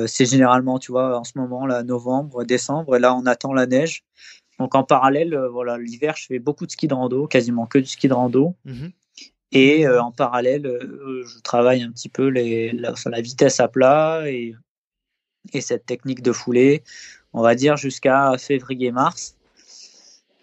c'est 0.08 0.26
généralement, 0.26 0.78
tu 0.78 0.92
vois, 0.92 1.18
en 1.18 1.24
ce 1.24 1.34
moment, 1.36 1.66
là, 1.66 1.84
novembre, 1.84 2.44
décembre, 2.44 2.96
et 2.96 3.00
là, 3.00 3.16
on 3.16 3.26
attend 3.26 3.54
la 3.54 3.66
neige. 3.66 4.04
Donc 4.60 4.76
en 4.76 4.84
parallèle, 4.84 5.38
voilà, 5.52 5.78
l'hiver, 5.78 6.16
je 6.18 6.26
fais 6.26 6.40
beaucoup 6.40 6.66
de 6.66 6.72
ski 6.72 6.88
de 6.88 6.94
rando, 6.94 7.28
quasiment 7.28 7.66
que 7.66 7.80
du 7.80 7.86
ski 7.86 8.08
de 8.08 8.14
rando. 8.14 8.56
Mhm. 8.66 8.92
Et 9.52 9.88
en 9.88 10.12
parallèle, 10.12 10.64
je 11.26 11.40
travaille 11.40 11.82
un 11.82 11.92
petit 11.92 12.10
peu 12.10 12.28
les, 12.28 12.72
la, 12.72 12.94
la 13.06 13.22
vitesse 13.22 13.60
à 13.60 13.68
plat 13.68 14.30
et, 14.30 14.54
et 15.54 15.62
cette 15.62 15.86
technique 15.86 16.22
de 16.22 16.32
foulée, 16.32 16.84
on 17.34 17.42
va 17.42 17.56
dire 17.56 17.78
jusqu'à 17.78 18.38
février-mars. 18.38 19.36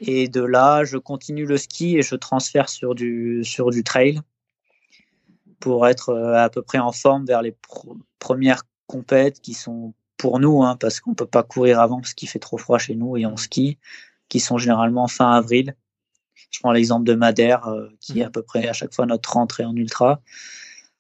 Et 0.01 0.29
de 0.29 0.43
là, 0.43 0.85
je 0.85 0.99
continue 0.99 1.47
le 1.47 1.57
ski 1.57 1.97
et 1.97 2.03
je 2.03 2.17
transfère 2.17 2.69
sur 2.69 2.95
du, 2.95 3.43
sur 3.45 3.71
du 3.71 3.83
trail 3.83 4.21
pour 5.59 5.87
être 5.87 6.11
euh, 6.11 6.35
à 6.37 6.51
peu 6.51 6.63
près 6.63 6.79
en 6.79 6.93
forme 6.93 7.25
vers 7.25 7.41
les 7.41 7.57
premières 8.19 8.63
compètes 8.87 9.41
qui 9.41 9.55
sont 9.55 9.95
pour 10.17 10.41
nous, 10.41 10.63
hein, 10.63 10.77
parce 10.77 11.01
qu'on 11.01 11.15
peut 11.15 11.27
pas 11.27 11.43
courir 11.43 11.81
avant 11.81 12.01
parce 12.01 12.15
qu'il 12.15 12.29
fait 12.29 12.39
trop 12.39 12.59
froid 12.59 12.79
chez 12.79 12.95
nous 12.95 13.17
et 13.17 13.27
on 13.27 13.37
skie, 13.37 13.79
qui 14.29 14.41
sont 14.41 14.59
généralement 14.59 15.09
fin 15.09 15.31
avril. 15.33 15.77
Je 16.51 16.61
prends 16.61 16.73
l'exemple 16.73 17.05
de 17.05 17.15
Madère, 17.15 17.69
euh, 17.69 17.89
qui 18.01 18.21
est 18.21 18.25
à 18.25 18.31
peu 18.31 18.43
près 18.43 18.69
à 18.69 18.73
chaque 18.73 18.95
fois 18.95 19.07
notre 19.07 19.33
rentrée 19.33 19.65
en 19.65 19.75
ultra. 19.75 20.21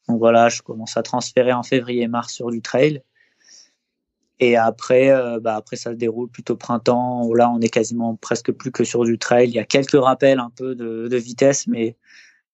Donc 0.08 0.18
voilà, 0.18 0.48
je 0.48 0.62
commence 0.62 0.96
à 0.96 1.02
transférer 1.02 1.52
en 1.52 1.62
février-mars 1.62 2.32
sur 2.32 2.50
du 2.50 2.62
trail. 2.62 3.02
Et 4.38 4.56
après, 4.56 5.10
euh, 5.10 5.40
bah 5.40 5.56
après, 5.56 5.76
ça 5.76 5.90
se 5.90 5.96
déroule 5.96 6.28
plutôt 6.28 6.56
printemps. 6.56 7.32
Là, 7.32 7.50
on 7.50 7.60
est 7.60 7.70
quasiment 7.70 8.16
presque 8.16 8.52
plus 8.52 8.70
que 8.70 8.84
sur 8.84 9.04
du 9.04 9.18
trail. 9.18 9.48
Il 9.48 9.54
y 9.54 9.58
a 9.58 9.64
quelques 9.64 9.98
rappels 9.98 10.40
un 10.40 10.50
peu 10.50 10.74
de, 10.74 11.08
de 11.08 11.16
vitesse, 11.16 11.66
mais, 11.66 11.96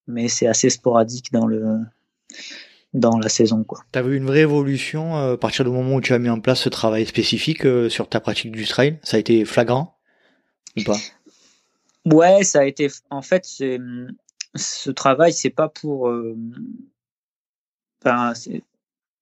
mais 0.06 0.28
c'est 0.28 0.46
assez 0.46 0.70
sporadique 0.70 1.32
dans, 1.32 1.46
le, 1.46 1.78
dans 2.94 3.18
la 3.18 3.28
saison. 3.28 3.64
Tu 3.92 3.98
as 3.98 4.02
vu 4.02 4.16
une 4.16 4.26
vraie 4.26 4.40
évolution 4.40 5.16
euh, 5.16 5.34
à 5.34 5.36
partir 5.36 5.64
du 5.64 5.70
moment 5.70 5.96
où 5.96 6.00
tu 6.00 6.12
as 6.12 6.18
mis 6.18 6.28
en 6.28 6.40
place 6.40 6.60
ce 6.60 6.68
travail 6.68 7.06
spécifique 7.06 7.64
euh, 7.64 7.88
sur 7.88 8.08
ta 8.08 8.20
pratique 8.20 8.52
du 8.52 8.66
trail? 8.66 8.98
Ça 9.02 9.16
a 9.16 9.20
été 9.20 9.44
flagrant? 9.44 9.98
Ou 10.76 10.82
pas? 10.84 10.98
Ouais, 12.04 12.42
ça 12.44 12.60
a 12.60 12.64
été. 12.64 12.88
En 13.10 13.22
fait, 13.22 13.44
ce 13.44 14.90
travail, 14.90 15.32
c'est 15.32 15.50
pas 15.50 15.68
pour. 15.68 16.12
Enfin, 18.04 18.32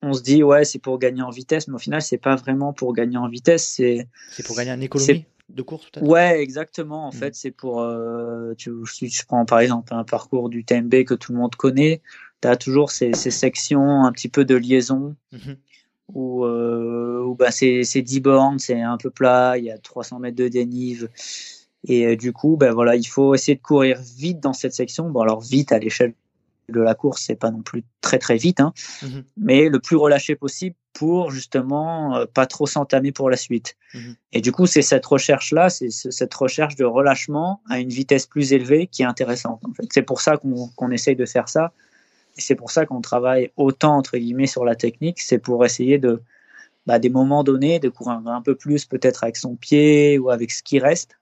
on 0.03 0.13
se 0.13 0.23
dit 0.23 0.43
ouais 0.43 0.65
c'est 0.65 0.79
pour 0.79 0.99
gagner 0.99 1.23
en 1.23 1.31
vitesse 1.31 1.69
mais 1.69 1.75
au 1.75 1.79
final 1.79 2.03
c'est 2.03 2.19
pas 2.19 2.37
vraiment 2.37 2.73
pour 2.73 2.93
gagner 2.93 3.19
en 3.19 3.29
vitesse 3.29 3.67
c'est 3.67 4.09
c'est 4.31 4.47
pour 4.47 4.57
gagner 4.57 4.73
en 4.73 4.81
économie 4.81 5.27
de 5.49 5.63
course 5.63 5.91
peut-être? 5.91 6.07
Ouais 6.07 6.41
exactement 6.41 7.07
en 7.07 7.11
mm. 7.11 7.13
fait 7.13 7.35
c'est 7.35 7.51
pour 7.51 7.81
euh, 7.81 8.55
tu, 8.57 8.71
je 8.85 9.27
prends 9.27 9.45
par 9.45 9.61
exemple 9.61 9.93
un 9.93 10.05
parcours 10.05 10.49
du 10.49 10.65
TMB 10.65 11.05
que 11.05 11.15
tout 11.15 11.33
le 11.33 11.39
monde 11.39 11.55
connaît 11.57 12.03
tu 12.41 12.49
as 12.49 12.57
toujours 12.57 12.91
ces, 12.91 13.13
ces, 13.15 13.31
sections 13.31 14.05
un 14.05 14.13
petit 14.13 14.29
peu 14.29 14.45
de 14.45 14.55
liaison 14.55 15.17
mm-hmm. 15.33 15.57
où, 16.15 16.45
euh, 16.45 17.23
où 17.25 17.35
bah, 17.35 17.51
c'est 17.51 17.83
10 17.83 18.21
bornes 18.21 18.59
c'est 18.59 18.81
un 18.81 18.97
peu 18.97 19.11
plat 19.11 19.59
il 19.59 19.65
y 19.65 19.71
a 19.71 19.79
300 19.79 20.19
mètres 20.21 20.37
de 20.37 20.49
dénive 20.49 21.09
et 21.85 22.07
euh, 22.07 22.17
du 22.17 22.33
coup 22.33 22.57
ben 22.57 22.73
voilà 22.73 22.97
il 22.97 23.07
faut 23.07 23.35
essayer 23.35 23.57
de 23.57 23.63
courir 23.63 24.01
vite 24.17 24.41
dans 24.41 24.53
cette 24.53 24.75
section 24.75 25.11
bon 25.11 25.21
alors 25.21 25.41
vite 25.41 25.73
à 25.73 25.79
l'échelle 25.79 26.15
de 26.71 26.81
la 26.81 26.95
course, 26.95 27.23
c'est 27.27 27.37
pas 27.37 27.51
non 27.51 27.63
plus 27.63 27.85
très 28.01 28.19
très 28.19 28.37
vite, 28.37 28.61
hein, 28.61 28.73
mhm. 29.03 29.25
mais 29.37 29.69
le 29.69 29.79
plus 29.81 29.97
relâché 29.97 30.37
possible 30.37 30.77
pour 30.93 31.31
justement 31.31 32.17
euh, 32.17 32.27
pas 32.27 32.47
trop 32.47 32.67
s'entamer 32.67 33.13
pour 33.13 33.31
la 33.31 33.37
suite. 33.37 33.77
Mhm. 33.95 34.17
Et 34.33 34.41
du 34.41 34.53
coup, 34.53 34.67
c'est 34.67 34.83
cette 34.83 35.07
recherche-là, 35.07 35.71
c'est 35.71 35.91
cette 35.91 36.35
recherche 36.35 36.77
de 36.77 36.85
relâchement 36.85 37.61
à 37.69 37.79
une 37.79 37.91
vitesse 37.91 38.27
plus 38.27 38.53
élevée 38.53 38.87
qui 38.87 39.03
est 39.03 39.07
intéressante. 39.07 39.61
En 39.65 39.75
fait. 39.75 39.87
C'est 39.93 40.03
pour 40.03 40.21
ça 40.21 40.37
qu'on 40.37 40.91
essaye 40.91 41.17
de 41.17 41.27
faire 41.27 41.49
ça. 41.49 41.73
Et 42.41 42.43
c'est 42.43 42.55
pour 42.55 42.71
ça 42.71 42.87
qu'on 42.87 43.01
travaille 43.01 43.51
autant, 43.57 43.97
entre 43.97 44.17
guillemets, 44.17 44.47
sur 44.47 44.65
la 44.65 44.75
technique. 44.75 45.21
C'est 45.21 45.39
pour 45.39 45.65
essayer 45.65 45.99
de, 45.99 46.23
bah, 46.87 46.99
des 46.99 47.11
moments 47.11 47.45
donnés, 47.45 47.79
de 47.79 47.89
courir 47.89 48.23
un 48.27 48.43
peu 48.43 48.55
plus 48.55 48.87
peut-être 48.87 49.25
avec 49.25 49.37
son 49.37 49.57
pied 49.57 50.19
ou 50.19 50.31
avec 50.31 50.51
ce 50.51 50.63
qui 50.63 50.79
reste 50.79 51.19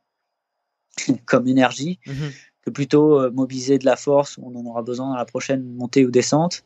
comme 1.26 1.46
énergie. 1.48 1.98
Mhm 2.06 2.30
plutôt 2.70 3.20
euh, 3.20 3.30
mobiliser 3.30 3.78
de 3.78 3.84
la 3.84 3.96
force, 3.96 4.38
on 4.38 4.54
en 4.54 4.64
aura 4.64 4.82
besoin 4.82 5.10
dans 5.10 5.16
la 5.16 5.24
prochaine 5.24 5.64
montée 5.74 6.04
ou 6.04 6.10
descente. 6.10 6.64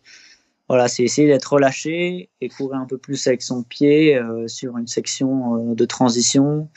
Voilà, 0.69 0.89
c'est 0.89 1.03
essayer 1.03 1.29
d'être 1.29 1.53
relâché 1.53 2.31
et 2.41 2.49
courir 2.49 2.79
un 2.79 2.87
peu 2.87 2.97
plus 2.97 3.27
avec 3.27 3.43
son 3.43 3.63
pied 3.63 4.17
euh, 4.17 4.49
sur 4.49 4.79
une 4.79 4.87
section 4.87 5.71
euh, 5.71 5.75
de 5.75 5.85
transition 5.85 6.69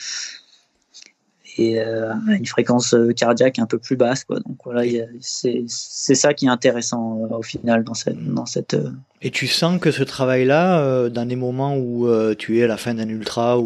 et 1.57 1.79
une 1.79 2.45
fréquence 2.45 2.95
cardiaque 3.15 3.59
un 3.59 3.65
peu 3.65 3.79
plus 3.79 3.95
basse. 3.95 4.23
Quoi. 4.23 4.39
Donc 4.39 4.57
voilà, 4.63 4.83
c'est 5.19 5.67
ça 5.67 6.33
qui 6.33 6.45
est 6.45 6.49
intéressant 6.49 7.17
au 7.31 7.41
final 7.41 7.83
dans 7.83 7.93
cette, 7.93 8.21
dans 8.33 8.45
cette. 8.45 8.75
Et 9.21 9.31
tu 9.31 9.47
sens 9.47 9.79
que 9.79 9.91
ce 9.91 10.03
travail-là, 10.03 11.09
dans 11.09 11.25
des 11.25 11.35
moments 11.35 11.77
où 11.77 12.07
tu 12.35 12.59
es 12.59 12.63
à 12.63 12.67
la 12.67 12.77
fin 12.77 12.93
d'un 12.93 13.09
ultra 13.09 13.57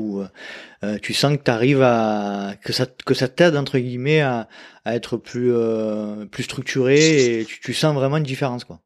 euh, 0.84 0.98
tu 1.00 1.14
sens 1.14 1.38
que 1.38 1.44
tu 1.44 1.52
arrives 1.52 1.82
à 1.82 2.56
que 2.64 2.72
ça 2.72 2.86
que 2.86 3.14
ça 3.14 3.28
t'aide 3.28 3.58
entre 3.58 3.78
guillemets 3.80 4.22
à, 4.22 4.48
à 4.86 4.96
être 4.96 5.18
plus 5.18 5.52
euh, 5.54 6.26
plus 6.26 6.44
structuré 6.44 7.40
et 7.42 7.46
tu, 7.46 7.60
tu, 7.60 7.74
sens 7.74 7.94
vraiment 7.94 8.16
une 8.16 8.24
différence 8.24 8.64
quoi? 8.64 8.80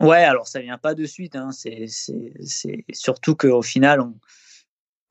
Ouais, 0.00 0.24
alors 0.24 0.48
ça 0.48 0.60
vient 0.60 0.78
pas 0.78 0.94
de 0.94 1.04
suite. 1.04 1.36
Hein. 1.36 1.50
C'est 1.52 1.84
c'est 1.86 2.84
surtout 2.92 3.36
qu'au 3.36 3.62
final, 3.62 4.00
on, 4.00 4.14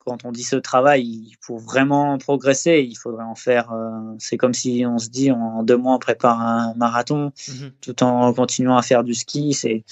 quand 0.04 0.24
on 0.24 0.32
dit 0.32 0.42
ce 0.42 0.56
travail, 0.56 1.02
il 1.02 1.36
faut 1.40 1.58
vraiment 1.58 2.18
progresser. 2.18 2.86
Il 2.88 2.96
faudrait 2.96 3.24
en 3.24 3.34
faire. 3.34 3.72
Euh, 3.72 4.14
c'est 4.18 4.36
comme 4.36 4.54
si 4.54 4.84
on 4.86 4.98
se 4.98 5.08
dit 5.08 5.30
en 5.30 5.62
deux 5.62 5.76
mois 5.76 5.94
on 5.94 5.98
prépare 5.98 6.40
un 6.40 6.74
marathon, 6.74 7.32
mm-hmm. 7.36 7.70
tout 7.80 8.02
en 8.02 8.32
continuant 8.32 8.76
à 8.76 8.82
faire 8.82 9.04
du 9.04 9.14
ski. 9.14 9.54
C'est 9.54 9.84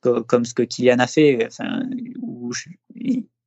comme 0.00 0.44
ce 0.44 0.54
que 0.54 0.62
Kylian 0.62 0.98
a 0.98 1.06
fait. 1.06 1.46
Enfin, 1.46 1.82
où 2.20 2.52
je, 2.52 2.68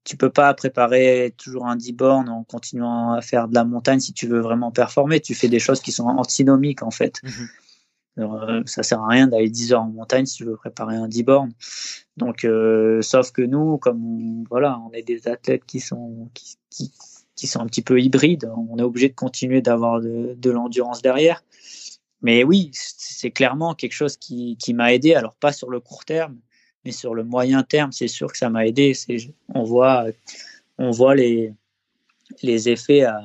tu 0.03 0.15
peux 0.15 0.29
pas 0.29 0.53
préparer 0.53 1.33
toujours 1.37 1.67
un 1.67 1.75
10 1.75 1.93
bornes 1.93 2.29
en 2.29 2.43
continuant 2.43 3.13
à 3.13 3.21
faire 3.21 3.47
de 3.47 3.55
la 3.55 3.65
montagne 3.65 3.99
si 3.99 4.13
tu 4.13 4.25
veux 4.25 4.39
vraiment 4.39 4.71
performer. 4.71 5.19
Tu 5.19 5.35
fais 5.35 5.49
des 5.49 5.59
choses 5.59 5.81
qui 5.81 5.91
sont 5.91 6.05
antinomiques 6.05 6.81
en 6.81 6.91
fait. 6.91 7.21
Mhm. 7.23 7.49
Euh, 8.19 8.63
ça 8.65 8.83
sert 8.83 9.01
à 9.01 9.07
rien 9.07 9.27
d'aller 9.27 9.49
10 9.49 9.73
heures 9.73 9.83
en 9.83 9.89
montagne 9.89 10.25
si 10.25 10.37
tu 10.37 10.45
veux 10.45 10.55
préparer 10.55 10.95
un 10.95 11.07
10 11.07 11.23
bornes. 11.23 11.53
Donc, 12.17 12.45
euh, 12.45 13.01
sauf 13.01 13.31
que 13.31 13.41
nous, 13.41 13.77
comme 13.77 14.43
voilà, 14.49 14.79
on 14.87 14.91
est 14.91 15.03
des 15.03 15.27
athlètes 15.27 15.65
qui 15.65 15.79
sont 15.79 16.29
qui, 16.33 16.91
qui, 17.35 17.47
sont 17.47 17.59
un 17.59 17.67
petit 17.67 17.83
peu 17.83 18.01
hybrides, 18.01 18.49
on 18.69 18.77
est 18.79 18.83
obligé 18.83 19.09
de 19.09 19.13
continuer 19.13 19.61
d'avoir 19.61 20.01
de, 20.01 20.35
de 20.35 20.51
l'endurance 20.51 21.01
derrière. 21.01 21.43
Mais 22.21 22.43
oui, 22.43 22.71
c'est 22.73 23.29
clairement 23.31 23.75
quelque 23.75 23.93
chose 23.93 24.17
qui, 24.17 24.57
qui 24.57 24.73
m'a 24.73 24.93
aidé. 24.93 25.13
Alors 25.13 25.35
pas 25.35 25.51
sur 25.51 25.69
le 25.69 25.79
court 25.79 26.03
terme, 26.03 26.37
mais 26.83 26.91
sur 26.91 27.13
le 27.13 27.23
moyen 27.23 27.63
terme, 27.63 27.91
c'est 27.91 28.07
sûr 28.07 28.31
que 28.31 28.37
ça 28.37 28.49
m'a 28.49 28.65
aidé. 28.65 28.93
On 29.53 29.63
voit, 29.63 30.05
on 30.79 30.89
voit 30.89 31.13
les, 31.13 31.53
les 32.43 32.69
effets 32.69 33.03
à, 33.03 33.19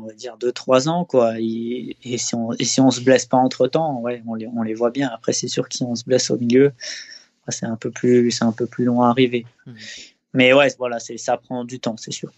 on 0.00 0.06
va 0.06 0.12
dire, 0.14 0.36
2-3 0.38 0.88
ans. 0.88 1.04
Quoi. 1.04 1.34
Et, 1.38 1.96
si 2.16 2.34
on 2.34 2.52
et 2.52 2.64
si 2.64 2.80
on 2.80 2.90
se 2.90 3.00
blesse 3.00 3.26
pas 3.26 3.36
entre-temps, 3.36 4.00
ouais, 4.00 4.22
on, 4.26 4.34
les, 4.34 4.46
on 4.48 4.62
les 4.62 4.74
voit 4.74 4.90
bien. 4.90 5.10
Après, 5.12 5.32
c'est 5.32 5.48
sûr 5.48 5.68
que 5.68 5.74
si 5.74 5.82
on 5.82 5.94
se 5.94 6.04
blesse 6.04 6.30
au 6.30 6.38
milieu, 6.38 6.72
c'est 7.48 7.66
un 7.66 7.76
peu 7.76 7.90
plus, 7.90 8.30
c'est 8.30 8.44
un 8.44 8.52
peu 8.52 8.66
plus 8.66 8.84
long 8.84 9.02
à 9.02 9.08
arriver. 9.08 9.46
Mmh. 9.66 9.72
Mais 10.34 10.52
ouais, 10.52 10.68
voilà, 10.78 10.98
ça 10.98 11.36
prend 11.36 11.64
du 11.64 11.78
temps, 11.78 11.96
c'est 11.96 12.12
sûr. 12.12 12.32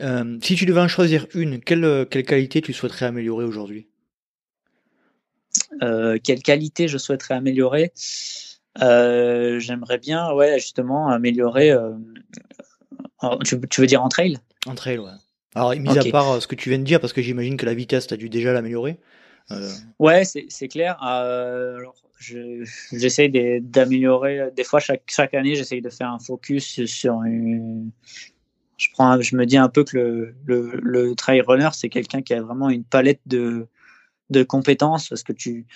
Euh, 0.00 0.38
si 0.42 0.54
tu 0.54 0.66
devais 0.66 0.80
en 0.80 0.88
choisir 0.88 1.26
une, 1.34 1.60
quelle, 1.60 2.06
quelle 2.10 2.24
qualité 2.24 2.60
tu 2.60 2.72
souhaiterais 2.72 3.06
améliorer 3.06 3.44
aujourd'hui? 3.44 3.88
Euh, 5.82 6.18
Quelle 6.22 6.42
qualité 6.42 6.88
je 6.88 6.98
souhaiterais 6.98 7.34
améliorer? 7.34 7.92
Euh, 8.80 9.58
j'aimerais 9.58 9.98
bien, 9.98 10.32
ouais, 10.32 10.58
justement, 10.58 11.08
améliorer. 11.08 11.74
Tu, 13.44 13.56
veux 13.56 13.86
dire 13.86 14.02
en 14.02 14.08
trail? 14.08 14.38
En 14.66 14.74
trail, 14.74 14.98
ouais. 14.98 15.10
Alors, 15.54 15.74
mis 15.74 15.98
à 15.98 16.04
part 16.10 16.30
euh, 16.30 16.40
ce 16.40 16.46
que 16.46 16.54
tu 16.54 16.68
viens 16.68 16.78
de 16.78 16.84
dire, 16.84 17.00
parce 17.00 17.12
que 17.12 17.22
j'imagine 17.22 17.56
que 17.56 17.66
la 17.66 17.74
vitesse, 17.74 18.06
tu 18.06 18.14
as 18.14 18.16
dû 18.16 18.28
déjà 18.28 18.52
l'améliorer. 18.52 18.98
Ouais, 19.98 20.24
c'est 20.24 20.68
clair. 20.68 21.02
alors, 21.02 21.94
j'essaye 22.92 23.60
d'améliorer. 23.62 24.50
Des 24.54 24.64
fois, 24.64 24.78
chaque, 24.80 25.04
chaque 25.08 25.34
année, 25.34 25.54
j'essaye 25.54 25.80
de 25.80 25.88
faire 25.88 26.10
un 26.10 26.18
focus 26.18 26.84
sur 26.84 27.22
une. 27.22 27.90
Je, 28.76 28.88
prends, 28.92 29.20
je 29.20 29.34
me 29.36 29.46
dis 29.46 29.56
un 29.56 29.68
peu 29.68 29.84
que 29.84 29.96
le, 29.96 30.34
le, 30.44 30.78
le 30.82 31.14
trail 31.14 31.40
runner, 31.40 31.70
c'est 31.72 31.88
quelqu'un 31.88 32.22
qui 32.22 32.34
a 32.34 32.42
vraiment 32.42 32.70
une 32.70 32.84
palette 32.84 33.20
de, 33.26 33.66
de 34.30 34.42
compétences 34.42 35.08
parce 35.08 35.22
que 35.22 35.32
tu, 35.32 35.66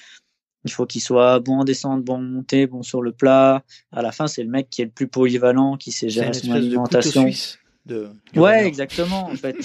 il 0.64 0.70
faut 0.70 0.86
qu'il 0.86 1.00
soit 1.00 1.40
bon 1.40 1.60
en 1.60 1.64
descente, 1.64 2.04
bon 2.04 2.14
en 2.14 2.22
montée, 2.22 2.66
bon 2.66 2.82
sur 2.82 3.02
le 3.02 3.12
plat. 3.12 3.64
À 3.90 4.02
la 4.02 4.12
fin, 4.12 4.26
c'est 4.26 4.42
le 4.42 4.50
mec 4.50 4.68
qui 4.70 4.82
est 4.82 4.86
le 4.86 4.90
plus 4.90 5.08
polyvalent, 5.08 5.76
qui 5.76 5.90
sait 5.90 6.08
gérer 6.08 6.32
son 6.32 6.52
alimentation. 6.52 7.28
De, 7.84 8.10
ouais, 8.36 8.64
exactement. 8.64 9.26
En 9.26 9.34
fait, 9.34 9.56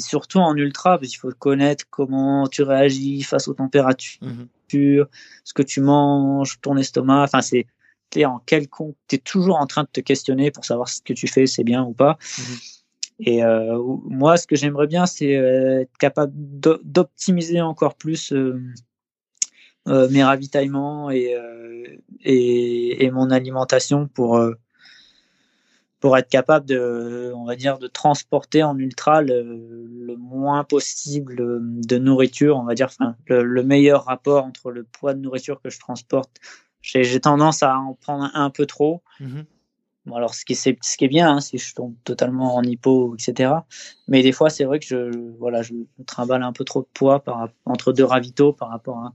surtout 0.00 0.38
en 0.38 0.56
ultra, 0.56 0.98
parce 0.98 1.10
qu'il 1.10 1.18
faut 1.18 1.30
connaître 1.38 1.84
comment 1.90 2.48
tu 2.48 2.62
réagis 2.62 3.22
face 3.22 3.46
aux 3.46 3.54
températures, 3.54 4.18
mhm. 4.22 4.48
ce 5.44 5.54
que 5.54 5.62
tu 5.62 5.80
manges, 5.80 6.60
ton 6.60 6.76
estomac. 6.76 7.22
Enfin, 7.22 7.40
c'est 7.40 7.66
en 8.24 8.40
quelconque. 8.40 8.96
Tu 9.08 9.16
es 9.16 9.18
toujours 9.18 9.56
en 9.56 9.66
train 9.66 9.84
de 9.84 9.88
te 9.92 10.00
questionner 10.00 10.50
pour 10.50 10.64
savoir 10.64 10.88
ce 10.88 11.00
que 11.02 11.12
tu 11.12 11.28
fais, 11.28 11.46
c'est 11.46 11.64
bien 11.64 11.82
ou 11.82 11.92
pas. 11.92 12.18
Mhm. 12.38 12.56
Et 13.20 13.44
euh, 13.44 13.78
moi, 14.04 14.36
ce 14.36 14.46
que 14.46 14.56
j'aimerais 14.56 14.88
bien, 14.88 15.06
c'est 15.06 15.36
euh, 15.36 15.82
être 15.82 15.96
capable 15.98 16.32
d'optimiser 16.34 17.60
encore 17.60 17.94
plus 17.94 18.32
euh, 18.32 18.60
euh, 19.88 20.08
mes 20.10 20.24
ravitaillements 20.24 21.10
et, 21.10 21.36
et, 22.24 23.04
et, 23.04 23.10
mon 23.10 23.30
alimentation 23.30 24.08
pour, 24.08 24.40
pour 26.02 26.18
être 26.18 26.28
capable 26.28 26.66
de, 26.66 27.32
on 27.36 27.44
va 27.44 27.54
dire, 27.54 27.78
de 27.78 27.86
transporter 27.86 28.64
en 28.64 28.76
ultra 28.76 29.22
le, 29.22 29.42
le 29.42 30.16
moins 30.16 30.64
possible 30.64 31.36
de 31.38 31.98
nourriture, 31.98 32.56
on 32.56 32.64
va 32.64 32.74
dire, 32.74 32.88
enfin, 32.88 33.14
le, 33.28 33.62
meilleur 33.62 34.06
rapport 34.06 34.44
entre 34.44 34.72
le 34.72 34.82
poids 34.82 35.14
de 35.14 35.20
nourriture 35.20 35.62
que 35.62 35.70
je 35.70 35.78
transporte. 35.78 36.40
J'ai 36.80 37.20
tendance 37.20 37.62
à 37.62 37.78
en 37.78 37.94
prendre 37.94 38.28
un, 38.34 38.50
peu 38.50 38.66
trop. 38.66 39.00
Mm-hmm. 39.20 39.44
Bon, 40.06 40.16
alors, 40.16 40.34
ce 40.34 40.44
qui, 40.44 40.54
est, 40.54 40.78
ce 40.82 40.96
qui 40.96 41.04
est 41.04 41.08
bien, 41.08 41.36
hein, 41.36 41.40
si 41.40 41.58
je 41.58 41.72
tombe 41.72 41.94
totalement 42.02 42.56
en 42.56 42.64
hypo, 42.64 43.14
etc. 43.14 43.52
Mais 44.08 44.24
des 44.24 44.32
fois, 44.32 44.50
c'est 44.50 44.64
vrai 44.64 44.80
que 44.80 44.86
je, 44.86 45.36
voilà, 45.38 45.62
je 45.62 45.72
trimballe 46.04 46.42
un 46.42 46.52
peu 46.52 46.64
trop 46.64 46.80
de 46.80 46.88
poids 46.92 47.22
par, 47.22 47.48
entre 47.64 47.92
deux 47.92 48.04
ravitaux 48.04 48.52
par 48.52 48.70
rapport 48.70 48.98
à, 48.98 49.14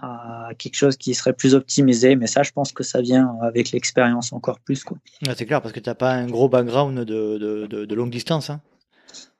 à 0.00 0.50
quelque 0.58 0.76
chose 0.76 0.96
qui 0.96 1.14
serait 1.14 1.32
plus 1.32 1.54
optimisé. 1.54 2.16
Mais 2.16 2.26
ça, 2.26 2.42
je 2.42 2.52
pense 2.52 2.72
que 2.72 2.82
ça 2.82 3.00
vient 3.00 3.36
avec 3.42 3.70
l'expérience 3.72 4.32
encore 4.32 4.60
plus. 4.60 4.84
Quoi. 4.84 4.98
c'est 5.36 5.46
clair, 5.46 5.62
parce 5.62 5.72
que 5.72 5.80
tu 5.80 5.88
n'as 5.88 5.94
pas 5.94 6.12
un 6.12 6.26
gros 6.26 6.48
background 6.48 6.98
de, 6.98 7.38
de, 7.38 7.84
de, 7.84 7.94
longue 7.94 8.10
distance. 8.10 8.50
Hein. 8.50 8.60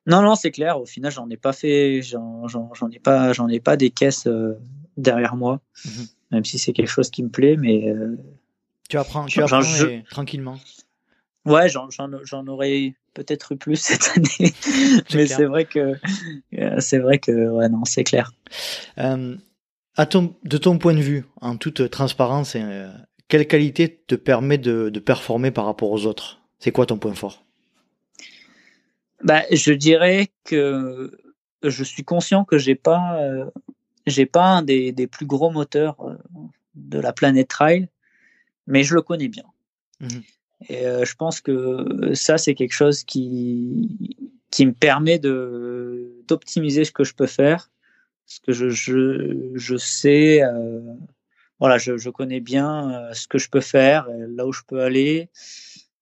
Non, 0.07 0.23
non, 0.23 0.35
c'est 0.35 0.51
clair. 0.51 0.81
Au 0.81 0.87
final, 0.87 1.11
j'en 1.11 1.29
ai 1.31 1.37
pas 1.37 1.53
fait, 1.53 2.03
j'en 2.03 2.47
ai 2.91 2.99
pas, 2.99 3.33
j'en 3.33 3.49
ai 3.49 3.61
pas 3.61 3.77
des 3.77 3.91
caisses 3.91 4.27
euh, 4.27 4.59
derrière 4.97 5.35
moi, 5.35 5.61
mhm. 5.85 6.07
même 6.31 6.45
si 6.45 6.59
c'est 6.59 6.73
quelque 6.73 6.91
chose 6.91 7.11
qui 7.11 7.23
me 7.23 7.31
plaît. 7.31 7.57
Mais 7.57 7.89
euh, 7.89 8.17
tu 8.89 8.99
apprends, 8.99 9.27
tu 9.27 9.43
apprends 9.43 9.63
tranquillement. 10.11 10.59
Ouais, 11.47 11.69
j'en 11.69 12.47
aurais 12.47 12.95
peut-être 13.13 13.53
eu 13.53 13.57
plus 13.57 13.77
cette 13.81 14.13
année, 14.17 14.53
mais 15.15 15.27
c'est 15.27 15.45
vrai 15.45 15.65
que 15.67 15.95
euh, 16.59 16.81
c'est 16.81 16.99
vrai 16.99 17.19
que 17.19 17.51
ouais 17.51 17.69
non, 17.69 17.85
c'est 17.85 18.05
clair 18.05 18.33
de 19.97 20.59
ton 20.59 20.79
point 20.79 20.95
de 20.95 21.01
vue, 21.01 21.25
en 21.41 21.57
toute 21.57 21.89
transparence, 21.91 22.57
euh, 22.57 22.91
quelle 23.29 23.47
qualité 23.47 24.03
te 24.07 24.15
permet 24.15 24.59
de, 24.59 24.91
performer 24.99 25.51
par 25.51 25.67
rapport 25.67 25.91
aux 25.91 26.07
autres? 26.07 26.41
C'est 26.59 26.73
quoi 26.73 26.87
ton 26.87 26.99
point 26.99 27.15
fort? 27.15 27.45
Bah, 29.23 29.43
Je 29.51 29.73
dirais 29.73 30.31
que 30.45 31.13
je 31.63 31.85
suis 31.85 32.05
conscient 32.05 32.45
que 32.45 32.59
j'ai 32.59 32.75
pas, 32.75 33.19
euh, 33.21 33.47
j'ai 34.07 34.27
pas 34.27 34.47
un 34.47 34.63
des, 34.63 35.09
plus 35.11 35.27
gros 35.27 35.51
moteurs 35.51 35.97
euh, 36.01 36.17
de 36.75 36.99
la 36.99 37.13
planète 37.13 37.49
Trail, 37.49 37.89
mais 38.67 38.83
je 38.83 38.95
le 38.95 39.03
connais 39.03 39.29
bien. 39.29 39.45
Mmh 40.01 40.09
Et 40.69 40.83
je 40.83 41.15
pense 41.15 41.41
que 41.41 42.15
ça, 42.15 42.37
c'est 42.37 42.55
quelque 42.55 42.73
chose 42.73 43.05
qui, 43.05 44.19
qui 44.51 44.67
me 44.67 44.73
permet 44.73 45.19
d'optimiser 45.19 46.85
ce 46.85 46.91
que 46.91 47.05
je 47.05 47.15
peux 47.15 47.27
faire 47.27 47.71
parce 48.27 48.39
que 48.41 48.53
je, 48.53 48.69
je, 48.71 49.51
je 49.55 49.77
sais, 49.77 50.43
euh, 50.43 50.81
voilà, 51.61 51.79
je, 51.79 51.97
je, 51.99 52.11
connais 52.11 52.41
bien 52.41 52.91
euh, 52.91 53.13
ce 53.13 53.29
que 53.29 53.39
je 53.39 53.51
peux 53.51 53.61
faire, 53.61 54.09
là 54.11 54.47
où 54.47 54.53
je 54.53 54.63
peux 54.67 54.81
aller, 54.81 55.29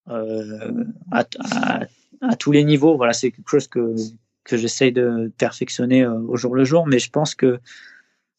euh, 0.09 0.83
à, 1.11 1.25
à, 2.21 2.35
tous 2.37 2.51
les 2.51 2.63
niveaux. 2.63 2.95
Voilà, 2.95 3.13
c'est 3.13 3.31
quelque 3.31 3.49
chose 3.49 3.67
que, 3.67 3.95
que 4.45 4.57
j'essaye 4.57 4.91
de 4.93 5.31
perfectionner 5.37 6.07
au 6.07 6.37
jour 6.37 6.55
le 6.55 6.63
jour, 6.63 6.87
mais 6.87 6.99
je 6.99 7.09
pense 7.09 7.35
que 7.35 7.59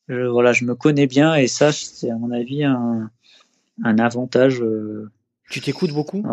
je, 0.08 0.22
voilà, 0.26 0.52
je 0.52 0.64
me 0.64 0.74
connais 0.74 1.06
bien 1.06 1.34
et 1.34 1.46
ça, 1.46 1.72
c'est 1.72 2.10
à 2.10 2.16
mon 2.16 2.30
avis 2.30 2.64
un, 2.64 3.10
un 3.82 3.98
avantage. 3.98 4.62
tu 5.50 5.60
t'écoutes 5.60 5.92
beaucoup? 5.92 6.24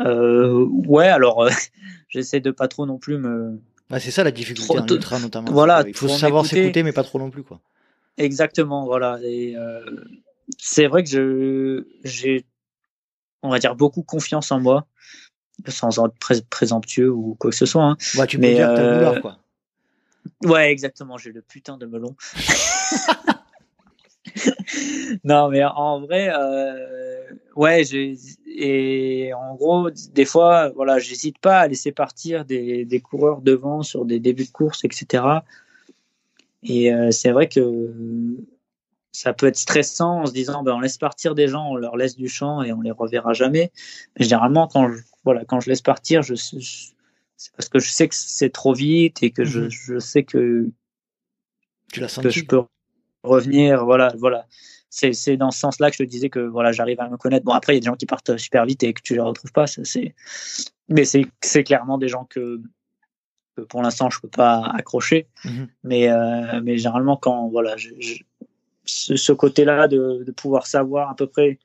euh, 0.00 0.66
Ouais, 0.86 1.08
alors 1.08 1.48
j'essaie 2.08 2.40
de 2.40 2.50
pas 2.50 2.68
trop 2.68 2.86
non 2.86 2.98
plus 2.98 3.18
me 3.18 3.60
c'est 3.98 4.10
ça 4.10 4.24
la 4.24 4.30
difficulté 4.30 4.78
en 4.78 4.86
ultra 4.86 5.18
notamment. 5.18 5.50
Voilà, 5.50 5.84
il 5.86 5.94
faut 5.94 6.08
savoir 6.08 6.44
s'écouter, 6.44 6.82
mais 6.82 6.92
pas 6.92 7.04
trop 7.04 7.18
non 7.18 7.30
plus 7.30 7.42
quoi. 7.42 7.60
Exactement, 8.18 8.84
voilà. 8.84 9.18
Et 9.22 9.56
euh, 9.56 9.80
c'est 10.58 10.86
vrai 10.86 11.04
que 11.04 11.10
je 11.10 11.84
j'ai, 12.04 12.44
on 13.42 13.48
va 13.48 13.58
dire, 13.58 13.76
beaucoup 13.76 14.02
confiance 14.02 14.50
en 14.52 14.60
moi, 14.60 14.86
sans 15.68 16.04
être 16.04 16.48
présomptueux 16.48 17.10
ou 17.10 17.36
quoi 17.38 17.50
que 17.50 17.56
ce 17.56 17.66
soit. 17.66 17.84
Hein. 17.84 17.96
Ouais, 18.16 18.26
tu 18.26 18.36
peux 18.36 18.42
mais, 18.42 18.54
dire 18.54 18.68
que 18.74 18.80
euh, 18.80 19.20
quoi. 19.20 19.38
Ouais, 20.44 20.70
exactement. 20.70 21.16
J'ai 21.16 21.32
le 21.32 21.42
putain 21.42 21.78
de 21.78 21.86
melon. 21.86 22.14
non, 25.24 25.48
mais 25.48 25.64
en 25.64 26.00
vrai, 26.00 26.30
euh, 26.32 27.24
ouais, 27.56 27.82
et 28.46 29.32
en 29.34 29.54
gros, 29.54 29.90
des 29.90 30.24
fois, 30.24 30.70
voilà, 30.70 30.98
j'hésite 30.98 31.38
pas 31.38 31.60
à 31.60 31.68
laisser 31.68 31.92
partir 31.92 32.44
des, 32.44 32.84
des, 32.84 33.00
coureurs 33.00 33.40
devant 33.40 33.82
sur 33.82 34.04
des 34.04 34.20
débuts 34.20 34.46
de 34.46 34.50
course, 34.50 34.84
etc. 34.84 35.24
Et 36.62 36.92
euh, 36.92 37.10
c'est 37.10 37.30
vrai 37.30 37.48
que 37.48 37.90
ça 39.12 39.32
peut 39.32 39.46
être 39.46 39.56
stressant 39.56 40.22
en 40.22 40.26
se 40.26 40.32
disant, 40.32 40.62
ben, 40.62 40.74
on 40.74 40.80
laisse 40.80 40.98
partir 40.98 41.34
des 41.34 41.48
gens, 41.48 41.68
on 41.70 41.76
leur 41.76 41.96
laisse 41.96 42.16
du 42.16 42.28
champ 42.28 42.62
et 42.62 42.72
on 42.72 42.80
les 42.80 42.90
reverra 42.90 43.32
jamais. 43.32 43.70
Mais 44.18 44.24
généralement, 44.24 44.68
quand 44.68 44.92
je, 44.92 45.02
voilà, 45.24 45.44
quand 45.44 45.60
je 45.60 45.70
laisse 45.70 45.82
partir, 45.82 46.22
je, 46.22 46.34
c'est 46.34 47.52
parce 47.52 47.68
que 47.68 47.78
je 47.78 47.90
sais 47.90 48.08
que 48.08 48.14
c'est 48.14 48.50
trop 48.50 48.74
vite 48.74 49.22
et 49.22 49.30
que 49.30 49.44
je, 49.44 49.60
mhm. 49.60 49.70
je 49.70 49.98
sais 49.98 50.24
que, 50.24 50.68
tu 51.92 52.00
l'as 52.00 52.14
que 52.20 52.30
je 52.30 52.44
peux 52.44 52.62
revenir. 53.22 53.84
Voilà, 53.84 54.12
voilà. 54.18 54.46
C'est 54.90 55.36
dans 55.36 55.50
ce 55.50 55.58
sens-là 55.58 55.90
que 55.90 55.96
je 55.96 56.02
te 56.04 56.08
disais 56.08 56.30
que 56.30 56.40
voilà, 56.40 56.72
j'arrive 56.72 57.00
à 57.00 57.08
me 57.08 57.16
connaître. 57.16 57.44
Bon, 57.44 57.52
après, 57.52 57.74
il 57.74 57.76
y 57.76 57.78
a 57.78 57.80
des 57.80 57.86
gens 57.86 57.96
qui 57.96 58.06
partent 58.06 58.36
super 58.38 58.64
vite 58.64 58.82
et 58.82 58.92
que 58.92 59.02
tu 59.02 59.14
les 59.14 59.20
retrouves 59.20 59.52
pas. 59.52 59.66
C'est, 59.66 60.14
mais 60.88 61.04
c'est 61.04 61.64
clairement 61.64 61.98
des 61.98 62.08
gens 62.08 62.24
que, 62.24 62.60
pour 63.68 63.82
l'instant 63.82 64.08
je 64.08 64.20
peux 64.20 64.28
pas 64.28 64.70
accrocher. 64.74 65.26
Mhm. 65.44 65.68
Mais, 65.84 66.10
euh, 66.10 66.60
mais 66.62 66.78
généralement, 66.78 67.16
quand 67.16 67.48
voilà, 67.48 67.76
ce, 68.84 69.32
côté-là 69.32 69.88
de, 69.88 70.24
de, 70.24 70.32
pouvoir 70.32 70.66
savoir 70.66 71.10
à 71.10 71.16
peu 71.16 71.26
près 71.26 71.58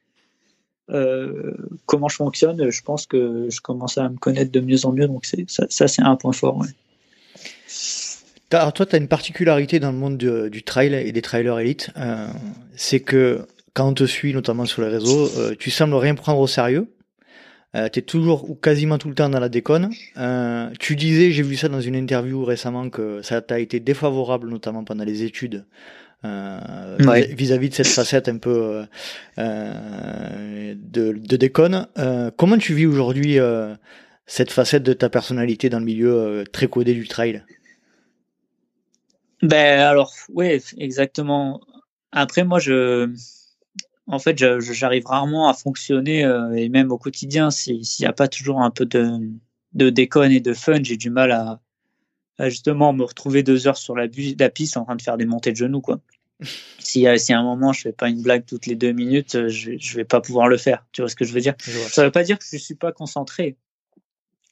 euh, 0.89 1.53
comment 1.85 2.09
je 2.09 2.17
fonctionne, 2.17 2.69
je 2.69 2.81
pense 2.81 3.07
que 3.07 3.49
je 3.49 3.61
commence 3.61 3.97
à 3.97 4.09
me 4.09 4.17
connaître 4.17 4.51
de 4.51 4.59
mieux 4.59 4.85
en 4.85 4.91
mieux. 4.91 5.07
Donc 5.07 5.25
ça, 5.25 5.37
ça 5.69 5.87
c'est 5.87 6.01
un 6.01 6.15
point 6.15 6.33
fort. 6.33 6.57
Ouais. 6.57 6.67
Alors 8.53 8.73
toi, 8.73 8.85
tu 8.85 8.95
as 8.95 8.99
une 8.99 9.07
particularité 9.07 9.79
dans 9.79 9.91
le 9.91 9.97
monde 9.97 10.17
du, 10.17 10.63
trail 10.63 10.93
et 10.93 11.11
des 11.11 11.21
trailers 11.21 11.59
élites, 11.59 11.89
euh, 11.97 12.27
c'est 12.75 12.99
que 12.99 13.45
quand 13.73 13.87
on 13.89 13.93
te 13.93 14.05
suit, 14.05 14.33
notamment 14.33 14.65
sur 14.65 14.81
les 14.81 14.89
réseaux, 14.89 15.29
euh, 15.37 15.55
tu 15.57 15.71
sembles 15.71 15.95
rien 15.95 16.15
prendre 16.15 16.39
au 16.39 16.47
sérieux. 16.47 16.87
Euh, 17.75 17.89
tu 17.89 17.99
es 17.99 18.01
toujours 18.03 18.47
ou 18.49 18.53
quasiment 18.53 18.99
tout 18.99 19.09
le 19.09 19.15
temps 19.15 19.29
dans 19.29 19.39
la 19.39 19.49
déconne. 19.49 19.89
Euh, 20.17 20.69
tu 20.79 20.95
disais, 20.95 21.31
j'ai 21.31 21.41
vu 21.41 21.55
ça 21.55 21.69
dans 21.69 21.81
une 21.81 21.95
interview 21.95 22.45
récemment, 22.45 22.89
que 22.91 23.23
ça 23.23 23.41
t'a 23.41 23.59
été 23.59 23.79
défavorable, 23.79 24.47
notamment 24.47 24.83
pendant 24.83 25.03
les 25.03 25.23
études, 25.23 25.65
vis-à-vis 26.23 27.69
de 27.69 27.73
cette 27.73 27.87
facette 27.87 28.29
un 28.29 28.37
peu 28.37 28.85
de, 29.37 30.75
de, 30.77 31.37
déconne. 31.37 31.87
comment 32.37 32.57
tu 32.57 32.75
vis 32.75 32.85
aujourd'hui 32.85 33.39
cette 34.27 34.51
facette 34.51 34.83
de 34.83 34.93
ta 34.93 35.09
personnalité 35.09 35.69
dans 35.69 35.79
le 35.79 35.85
milieu 35.85 36.43
très 36.53 36.67
codé 36.67 36.93
du 36.93 37.07
trail? 37.07 37.43
Ben 39.43 39.79
alors, 39.81 40.13
oui, 40.29 40.63
exactement. 40.77 41.59
Après, 42.13 42.45
moi, 42.45 42.59
je, 42.59 43.13
en 44.07 44.17
fait, 44.17 44.37
j'arrive 44.37 45.05
rarement 45.05 45.49
à 45.49 45.53
fonctionner 45.53 46.23
euh, 46.23 46.53
et 46.53 46.69
même 46.69 46.93
au 46.93 46.97
quotidien, 46.97 47.51
s'il 47.51 47.81
n'y 47.99 48.05
a 48.05 48.13
pas 48.13 48.29
toujours 48.29 48.61
un 48.61 48.71
peu 48.71 48.85
de, 48.85 49.19
de 49.73 49.89
déconne 49.89 50.31
et 50.31 50.39
de 50.39 50.53
fun, 50.53 50.81
j'ai 50.81 50.95
du 50.95 51.09
mal 51.09 51.31
à, 51.31 51.59
justement 52.49 52.93
me 52.93 53.03
retrouver 53.03 53.43
deux 53.43 53.67
heures 53.67 53.75
sur 53.75 53.97
la, 53.97 54.07
la, 54.39 54.49
piste 54.49 54.77
en 54.77 54.85
train 54.85 54.95
de 54.95 55.01
faire 55.01 55.17
des 55.17 55.25
montées 55.25 55.51
de 55.51 55.57
genoux, 55.57 55.81
quoi. 55.81 55.99
si, 56.79 57.05
si 57.17 57.33
à 57.33 57.39
un 57.39 57.43
moment 57.43 57.73
je 57.73 57.81
fais 57.81 57.91
pas 57.91 58.07
une 58.07 58.21
blague 58.21 58.45
toutes 58.45 58.65
les 58.65 58.75
deux 58.75 58.93
minutes, 58.93 59.35
euh, 59.35 59.49
je, 59.49 59.73
je 59.77 59.95
vais 59.97 60.05
pas 60.05 60.21
pouvoir 60.21 60.47
le 60.47 60.57
faire. 60.57 60.85
Tu 60.93 61.01
vois 61.01 61.09
ce 61.09 61.17
que 61.17 61.25
je 61.25 61.33
veux 61.33 61.41
dire? 61.41 61.55
Ça 61.59 62.05
veut 62.05 62.11
pas 62.11 62.23
dire 62.23 62.39
que 62.39 62.45
je 62.49 62.57
suis 62.57 62.75
pas 62.75 62.93
concentré. 62.93 63.57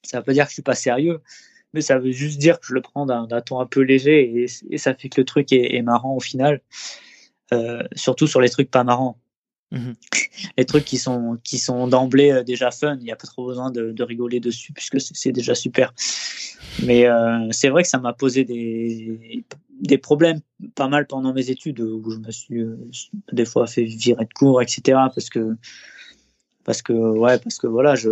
Ça 0.04 0.18
veut 0.18 0.26
pas 0.26 0.34
dire 0.34 0.44
que 0.44 0.50
je 0.50 0.56
suis 0.56 0.62
pas 0.64 0.76
sérieux 0.76 1.22
mais 1.74 1.82
ça 1.82 1.98
veut 2.00 2.12
juste 2.12 2.40
dire 2.40 2.60
que 2.60 2.68
je 2.68 2.74
le 2.74 2.82
prends 2.82 3.06
d'un 3.06 3.42
ton 3.42 3.60
un 3.60 3.66
peu 3.66 3.82
léger 3.82 4.44
et, 4.70 4.78
ça 4.78 4.94
fait 4.94 5.10
que 5.10 5.22
le 5.22 5.26
truc 5.26 5.52
est, 5.54 5.82
marrant 5.82 6.16
au 6.16 6.20
final. 6.20 6.62
Euh, 7.54 7.84
surtout 7.96 8.28
sur 8.28 8.40
les 8.40 8.50
trucs 8.50 8.72
pas 8.72 8.84
marrants. 8.84 9.18
Mhm. 9.72 9.96
Les 10.58 10.66
trucs 10.66 10.84
qui 10.84 10.98
sont 10.98 11.38
qui 11.44 11.58
sont 11.58 11.88
d'emblée 11.88 12.32
euh, 12.32 12.44
déjà 12.44 12.72
fun, 12.72 12.98
il 13.00 13.04
n'y 13.04 13.12
a 13.12 13.16
pas 13.16 13.28
trop 13.28 13.48
besoin 13.48 13.72
de, 13.72 13.92
de 13.92 14.04
rigoler 14.04 14.42
dessus 14.42 14.74
puisque 14.74 15.00
c'est 15.00 15.32
déjà 15.32 15.56
super. 15.56 15.94
Mais 16.84 17.08
euh, 17.08 17.48
c'est 17.52 17.70
vrai 17.70 17.84
que 17.84 17.90
ça 17.90 18.00
m'a 18.00 18.14
posé 18.14 18.44
des 18.44 19.46
des 19.82 19.98
problèmes 19.98 20.42
pas 20.76 20.90
mal 20.90 21.08
pendant 21.08 21.34
mes 21.34 21.50
études 21.50 21.80
où 21.80 22.10
je 22.12 22.18
me 22.18 22.32
suis 22.32 22.60
euh, 22.60 22.78
des 23.32 23.46
fois 23.46 23.66
fait 23.66 23.86
virer 23.86 24.26
de 24.26 24.34
cours, 24.34 24.62
etc. 24.62 24.82
Parce 25.14 25.30
que 25.30 25.56
parce 26.66 26.82
que 26.82 26.94
ouais 26.94 27.40
parce 27.40 27.58
que 27.58 27.68
voilà 27.68 27.96
je 27.96 28.10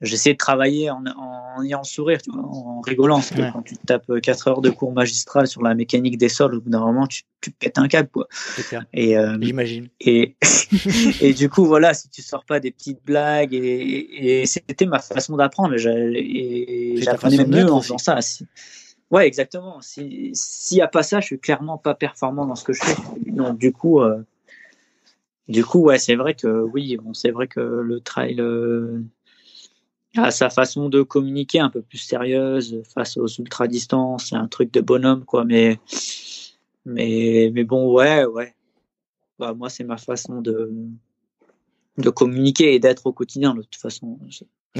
j'essaie 0.00 0.32
de 0.32 0.38
travailler 0.38 0.90
en, 0.90 1.04
en, 1.06 1.62
ayant 1.62 1.80
le 1.80 1.84
sourire, 1.84 2.20
tu 2.22 2.30
vois, 2.30 2.42
en 2.42 2.80
rigolant. 2.80 3.20
Quand 3.52 3.62
tu 3.62 3.76
tapes 3.78 4.20
4 4.20 4.48
heures 4.48 4.60
de 4.60 4.70
cours 4.70 4.92
magistral 4.92 5.46
sur 5.46 5.62
la 5.62 5.74
mécanique 5.74 6.18
des 6.18 6.28
sols, 6.28 6.54
au 6.54 6.60
bout 6.60 6.70
d'un 6.70 6.80
moment, 6.80 7.06
tu, 7.06 7.22
tu 7.40 7.50
pètes 7.50 7.78
un 7.78 7.88
câble, 7.88 8.08
quoi. 8.08 8.28
Et, 8.92 9.16
euh, 9.16 9.36
J'imagine. 9.40 9.88
Et, 10.00 10.36
et 11.20 11.32
du 11.32 11.48
coup, 11.48 11.64
voilà, 11.64 11.94
si 11.94 12.08
tu 12.08 12.22
sors 12.22 12.44
pas 12.44 12.60
des 12.60 12.70
petites 12.70 13.04
blagues, 13.04 13.54
et, 13.54 14.42
et 14.42 14.46
c'était 14.46 14.86
ma 14.86 14.98
façon 14.98 15.36
d'apprendre, 15.36 15.76
j'apprenais 15.76 17.44
mieux 17.44 17.70
en 17.70 17.80
faisant 17.80 17.98
ça. 17.98 18.18
Ouais, 19.10 19.26
exactement. 19.26 19.78
S'il 19.80 20.32
n'y 20.72 20.80
a 20.80 20.88
pas 20.88 21.02
ça, 21.02 21.20
je 21.20 21.26
suis 21.26 21.38
clairement 21.38 21.78
pas 21.78 21.94
performant 21.94 22.46
dans 22.46 22.56
ce 22.56 22.64
que 22.64 22.72
je 22.72 22.82
fais. 22.82 22.96
Donc, 23.26 23.56
du 23.58 23.72
coup, 23.72 24.00
euh, 24.00 24.22
du 25.48 25.64
coup, 25.64 25.80
ouais, 25.80 25.98
c'est 25.98 26.16
vrai 26.16 26.34
que 26.34 26.48
oui, 26.48 26.96
bon, 26.96 27.14
c'est 27.14 27.30
vrai 27.30 27.46
que 27.46 27.60
le 27.60 28.00
trail 28.00 28.40
euh, 28.40 29.00
a 30.16 30.30
sa 30.30 30.50
façon 30.50 30.88
de 30.88 31.02
communiquer 31.02 31.60
un 31.60 31.70
peu 31.70 31.82
plus 31.82 31.98
sérieuse 31.98 32.82
face 32.94 33.16
aux 33.16 33.26
ultra 33.26 33.68
distances, 33.68 34.26
c'est 34.30 34.36
un 34.36 34.48
truc 34.48 34.72
de 34.72 34.80
bonhomme, 34.80 35.24
quoi. 35.24 35.44
Mais, 35.44 35.78
mais, 36.84 37.50
mais 37.52 37.64
bon, 37.64 37.92
ouais, 37.92 38.24
ouais. 38.24 38.54
Bah, 39.38 39.54
moi, 39.54 39.68
c'est 39.68 39.84
ma 39.84 39.98
façon 39.98 40.40
de, 40.40 40.72
de 41.98 42.10
communiquer 42.10 42.74
et 42.74 42.78
d'être 42.78 43.06
au 43.06 43.12
quotidien, 43.12 43.54
de 43.54 43.62
toute 43.62 43.76
façon. 43.76 44.18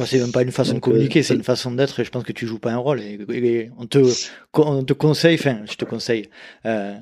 C'est 0.05 0.19
même 0.19 0.33
pas 0.33 0.43
une 0.43 0.53
façon 0.53 0.75
de 0.75 0.81
communiquer, 0.81 1.23
c'est 1.23 1.35
une 1.35 1.43
façon 1.43 1.73
d'être 1.73 2.01
et 2.01 2.05
je 2.05 2.11
pense 2.11 2.25
que 2.25 2.33
tu 2.33 2.47
joues 2.47 2.59
pas 2.59 2.73
un 2.73 2.77
rôle. 2.77 3.01
Et, 3.01 3.71
on, 3.79 3.87
te, 3.87 3.99
on 4.55 4.85
te 4.85 4.93
conseille, 4.93 5.37
enfin, 5.37 5.61
je 5.65 5.75
te 5.75 5.85
conseille, 5.85 6.29
euh, 6.67 6.97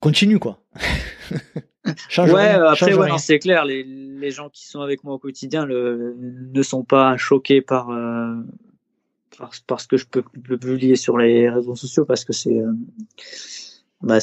continue, 0.00 0.38
quoi. 0.38 0.62
change 2.08 2.32
ouais, 2.32 2.50
après, 2.50 2.94
ouais, 2.94 3.18
c'est 3.18 3.38
clair, 3.38 3.64
les, 3.64 3.82
les, 3.84 4.30
gens 4.30 4.48
qui 4.48 4.66
sont 4.66 4.80
avec 4.80 5.04
moi 5.04 5.14
au 5.14 5.18
quotidien 5.18 5.64
le, 5.64 6.16
ne 6.18 6.62
sont 6.62 6.84
pas 6.84 7.16
choqués 7.16 7.60
par, 7.60 7.90
euh, 7.90 8.34
par, 9.36 9.50
par, 9.66 9.80
ce 9.80 9.88
que 9.88 9.96
je 9.96 10.06
peux 10.06 10.22
publier 10.22 10.96
sur 10.96 11.18
les 11.18 11.48
réseaux 11.48 11.76
sociaux 11.76 12.04
parce 12.04 12.24
que 12.24 12.32
c'est, 12.32 12.58
euh, 12.60 12.72
bah, 14.02 14.20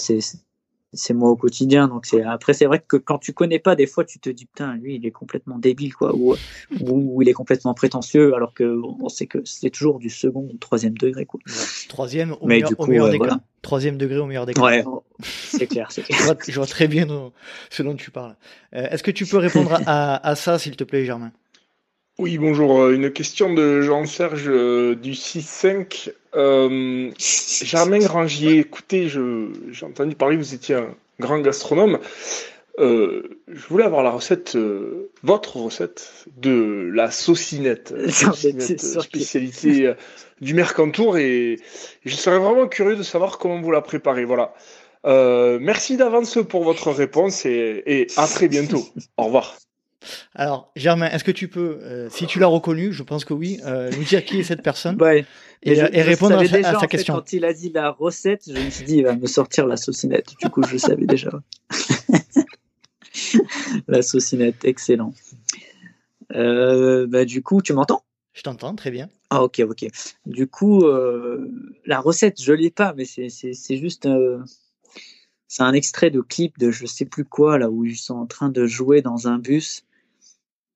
c'est, 0.95 1.13
moi 1.13 1.29
au 1.29 1.35
quotidien. 1.35 1.87
Donc 1.87 2.05
c'est 2.05 2.23
après 2.23 2.53
c'est 2.53 2.65
vrai 2.65 2.83
que 2.85 2.97
quand 2.97 3.17
tu 3.17 3.33
connais 3.33 3.59
pas, 3.59 3.75
des 3.75 3.87
fois 3.87 4.03
tu 4.05 4.19
te 4.19 4.29
dis 4.29 4.45
putain 4.45 4.75
lui 4.75 4.95
il 4.95 5.05
est 5.05 5.11
complètement 5.11 5.57
débile 5.57 5.93
quoi, 5.93 6.15
ou, 6.15 6.35
ou, 6.81 7.21
il 7.21 7.29
est 7.29 7.33
complètement 7.33 7.73
prétentieux, 7.73 8.35
alors 8.35 8.53
que 8.53 8.79
on 8.99 9.09
sait 9.09 9.27
que 9.27 9.39
c'est 9.45 9.69
toujours 9.69 9.99
du 9.99 10.09
second 10.09 10.47
ou 10.53 10.57
troisième 10.57 10.97
degré 10.97 11.25
quoi. 11.25 11.39
Troisième 11.89 12.35
au 12.41 12.47
meilleur, 12.47 12.71
au 12.77 12.87
meilleur 12.87 13.09
des 13.09 13.19
cas. 13.19 13.39
Troisième 13.61 13.97
degré 13.97 14.19
au 14.19 14.25
meilleur 14.25 14.45
des 14.45 14.53
cas. 14.53 14.61
Ouais, 14.61 14.83
c'est 15.23 15.67
clair, 15.67 15.91
c'est 15.91 16.03
clair. 16.03 16.19
je, 16.47 16.53
vois, 16.53 16.67
très 16.67 16.87
bien 16.87 17.07
ce 17.69 17.81
dont 17.83 17.95
tu 17.95 18.11
parles. 18.11 18.35
Euh, 18.75 18.87
est-ce 18.91 19.01
que 19.01 19.11
tu 19.11 19.25
peux 19.25 19.37
répondre 19.37 19.79
à, 19.85 20.27
à 20.27 20.35
ça 20.35 20.59
s'il 20.59 20.75
te 20.75 20.83
plaît 20.83 21.05
Germain? 21.05 21.31
Oui, 22.17 22.37
bonjour. 22.37 22.79
Euh, 22.79 22.95
une 22.95 23.11
question 23.11 23.53
de 23.53 23.81
Jean-Serge 23.81 24.47
euh, 24.47 24.95
du 24.95 25.11
6-5. 25.11 26.11
Euh, 26.35 27.11
Germain 27.17 27.99
Grangier, 27.99 28.59
écoutez, 28.59 29.07
j'ai 29.07 29.85
entendu 29.85 30.15
parler, 30.15 30.37
vous 30.37 30.53
étiez 30.53 30.75
un 30.75 30.93
grand 31.19 31.39
gastronome. 31.39 31.99
Euh, 32.77 33.39
je 33.47 33.67
voulais 33.67 33.85
avoir 33.85 34.03
la 34.03 34.11
recette, 34.11 34.57
votre 35.23 35.57
recette 35.57 36.25
de 36.37 36.91
la 36.93 37.09
saucinette, 37.09 37.93
spécialité 38.09 39.93
du 40.41 40.53
Mercantour, 40.53 41.17
et 41.17 41.57
je 42.03 42.15
serais 42.15 42.37
vraiment 42.39 42.67
curieux 42.67 42.97
de 42.97 43.03
savoir 43.03 43.37
comment 43.37 43.61
vous 43.61 43.71
la 43.71 43.81
préparez. 43.81 44.25
Voilà. 44.25 44.53
merci 45.05 45.95
d'avance 45.95 46.37
pour 46.49 46.63
votre 46.65 46.91
réponse 46.91 47.45
et, 47.45 47.83
et 47.85 48.07
à 48.17 48.27
très 48.27 48.49
bientôt. 48.49 48.85
Au 49.17 49.23
revoir. 49.23 49.55
Alors, 50.33 50.71
Germain, 50.75 51.09
est-ce 51.09 51.23
que 51.23 51.31
tu 51.31 51.47
peux, 51.47 51.79
euh, 51.81 52.09
si 52.09 52.27
tu 52.27 52.39
l'as 52.39 52.47
reconnu, 52.47 52.93
je 52.93 53.03
pense 53.03 53.25
que 53.25 53.33
oui, 53.33 53.59
euh, 53.65 53.91
nous 53.97 54.03
dire 54.03 54.23
qui 54.25 54.39
est 54.39 54.43
cette 54.43 54.61
personne 54.61 55.01
ouais. 55.01 55.25
et, 55.63 55.73
répondre 56.01 56.37
à, 56.37 56.79
sa 56.79 56.87
question. 56.87 57.15
quand 57.15 57.33
il 57.33 57.45
a 57.45 57.53
dit 57.53 57.71
la 57.73 57.91
recette, 57.91 58.43
je 58.47 58.59
me 58.59 58.69
suis 58.69 58.85
dit, 58.85 58.97
il 58.97 59.03
va 59.03 59.15
me 59.15 59.27
sortir 59.27 59.67
la 59.67 59.77
saucinette. 59.77 60.33
Du 60.41 60.49
coup, 60.49 60.63
je 60.63 60.77
savais 60.77 61.05
déjà. 61.05 61.31
la 63.87 64.01
saucinette, 64.01 64.63
excellent. 64.63 65.13
Euh, 66.33 67.07
bah, 67.07 67.25
du 67.25 67.41
coup, 67.41 67.61
tu 67.61 67.73
m'entends? 67.73 68.03
Je 68.33 68.41
t'entends, 68.41 68.75
très 68.75 68.91
bien. 68.91 69.07
Ah, 69.29 69.43
ok, 69.43 69.61
ok. 69.67 69.85
Du 70.25 70.47
coup, 70.47 70.85
la 71.85 71.99
recette, 71.99 72.41
je 72.41 72.51
l'ai 72.51 72.71
pas, 72.71 72.93
mais 72.95 73.05
c'est 73.05 73.77
juste 73.77 74.07
c'est 75.55 75.63
un 75.63 75.71
extrait 75.71 76.09
de 76.09 76.19
clip 76.19 76.57
de 76.57 76.69
je 76.69 76.85
sais 76.85 77.05
plus 77.05 77.23
quoi 77.23 77.57
là 77.57 77.69
où 77.69 77.85
ils 77.85 77.95
sont 77.95 78.15
en 78.15 78.25
train 78.25 78.49
de 78.49 78.65
jouer 78.65 79.01
dans 79.01 79.29
un 79.29 79.37
bus 79.37 79.84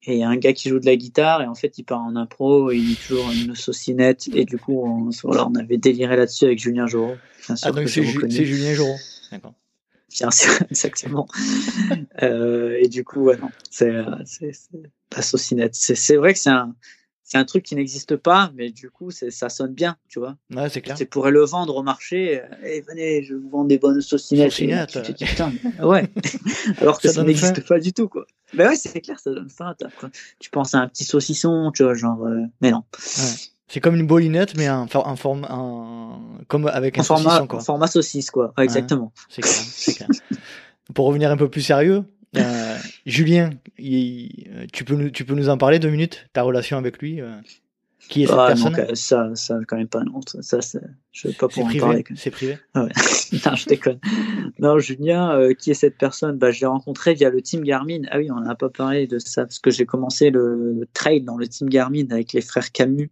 et 0.04 0.14
il 0.14 0.20
y 0.20 0.24
a 0.24 0.30
un 0.30 0.38
gars 0.38 0.54
qui 0.54 0.70
joue 0.70 0.80
de 0.80 0.86
la 0.86 0.96
guitare 0.96 1.42
et 1.42 1.46
en 1.46 1.56
fait 1.56 1.78
il 1.78 1.84
part 1.84 2.02
en 2.02 2.16
impro 2.16 2.72
et 2.72 2.78
il 2.78 2.94
est 2.94 3.08
toujours 3.08 3.30
une 3.32 3.56
saucinette 3.56 4.30
et 4.34 4.46
du 4.46 4.58
coup 4.58 4.82
on, 4.86 5.10
voilà, 5.24 5.48
on 5.48 5.56
avait 5.56 5.78
déliré 5.78 6.16
là-dessus 6.16 6.46
avec 6.46 6.60
Julien 6.60 6.88
Joro. 6.88 7.16
Ah 7.64 7.72
donc 7.72 7.90
c'est 7.90 8.04
Julien 8.04 8.74
Joro. 8.74 8.96
D'accord. 9.32 9.54
Bien 10.10 10.32
sûr, 10.32 10.52
exactement. 10.72 11.28
euh, 12.24 12.78
et 12.80 12.88
du 12.88 13.04
coup, 13.04 13.26
ouais, 13.26 13.38
non, 13.38 13.50
c'est 13.70 13.92
la 13.92 15.22
saucinette. 15.22 15.76
C'est 15.76 16.16
vrai 16.16 16.34
que 16.34 16.40
c'est 16.40 16.50
un, 16.50 16.76
c'est 17.30 17.38
un 17.38 17.46
truc 17.46 17.64
qui 17.64 17.76
n'existe 17.76 18.16
pas, 18.16 18.52
mais 18.56 18.72
du 18.72 18.90
coup, 18.90 19.12
ça 19.12 19.50
sonne 19.50 19.72
bien, 19.72 19.98
tu 20.08 20.18
vois. 20.18 20.36
Ouais, 20.52 20.68
c'est 20.68 20.82
clair. 20.82 20.98
Tu 20.98 21.06
pourrais 21.06 21.30
le 21.30 21.46
vendre 21.46 21.76
au 21.76 21.84
marché. 21.84 22.42
Et 22.66 22.82
venez, 22.82 23.22
je 23.22 23.36
vous 23.36 23.48
vends 23.50 23.66
des 23.66 23.78
bonnes 23.78 24.02
saucinettes. 24.02 24.50
Saucinettes. 24.50 24.98
ouais. 25.84 26.10
Alors 26.82 27.00
que 27.00 27.08
ça, 27.08 27.22
n'existe 27.22 27.68
pas 27.68 27.80
du 27.80 27.94
tout, 27.94 28.08
quoi. 28.08 28.26
Mais 28.56 28.68
ouais, 28.68 28.76
c'est 28.76 29.00
clair, 29.00 29.20
ça 29.20 29.30
donne 29.30 29.48
faim. 29.48 29.76
Tu 30.40 30.50
penses 30.50 30.74
à 30.74 30.80
un 30.80 30.88
petit 30.88 31.04
saucisson, 31.04 31.72
tu 31.72 31.84
vois, 31.84 31.94
genre, 31.94 32.26
euh, 32.26 32.46
mais 32.62 32.72
non. 32.72 32.84
C'est 32.98 33.80
comme 33.80 33.96
une 33.96 34.08
bolinette, 34.08 34.58
mais 34.58 34.66
un, 34.66 34.88
un 34.92 35.16
comme 36.48 36.66
avec 36.66 36.98
un, 36.98 37.04
format, 37.04 37.30
saucisson, 37.30 37.48
quoi. 37.48 37.60
Un 37.60 37.64
format 37.64 37.88
saucisse, 37.88 38.32
quoi. 38.32 38.54
exactement. 38.58 39.14
c'est 39.30 39.44
clair, 39.44 39.54
c'est 39.54 39.94
clair. 39.94 40.10
Pour 40.96 41.06
revenir 41.06 41.30
un 41.30 41.38
peu 41.38 41.48
plus 41.48 41.62
sérieux, 41.62 42.06
euh, 42.38 42.78
Julien, 43.06 43.50
tu, 43.78 44.84
peux 44.86 44.96
nous, 44.96 45.10
tu 45.10 45.26
peux 45.26 45.34
nous 45.34 45.50
en 45.50 45.58
parler 45.58 45.80
deux 45.80 45.90
minutes 45.90 46.28
Ta 46.34 46.44
relation 46.44 46.78
avec 46.78 47.00
lui 47.00 47.22
euh, 47.22 47.32
Qui 48.08 48.24
est 48.24 48.28
cette 48.28 48.36
personne? 48.36 48.96
Ça, 48.96 49.32
ça, 49.34 49.60
quand 49.68 49.78
même 49.78 49.88
pas, 49.88 50.04
non. 50.04 50.22
Ça, 50.42 50.60
je 51.12 51.28
vais 51.28 51.34
pas 51.34 51.48
pouvoir 51.48 51.74
en 51.74 51.80
parler. 51.80 52.04
C'est 52.16 52.30
privé 52.32 52.60
ah 52.76 52.84
ouais. 52.84 52.92
Non, 53.46 53.56
je 53.56 53.66
déconne. 53.66 54.00
Non, 54.60 54.80
Julien, 54.80 55.32
euh, 55.40 55.54
qui 55.54 55.72
est 55.72 55.76
cette 55.76 55.98
personne? 55.98 56.38
Bah, 56.38 56.52
Je 56.52 56.62
l'ai 56.62 56.68
rencontré 56.68 57.16
via 57.16 57.30
le 57.30 57.42
team 57.42 57.64
Garmin. 57.64 58.02
Ah 58.12 58.20
oui, 58.20 58.30
on 58.32 58.40
n'a 58.42 58.56
pas 58.56 58.70
parlé 58.70 59.08
de 59.08 59.18
ça, 59.18 59.46
parce 59.46 59.60
que 59.60 59.72
j'ai 59.72 59.86
commencé 59.86 60.30
le, 60.30 60.88
trail 60.94 61.22
dans 61.22 61.38
le 61.38 61.48
team 61.48 61.68
Garmin 61.70 62.06
avec 62.12 62.34
les 62.34 62.42
frères 62.42 62.72
Camus. 62.72 63.10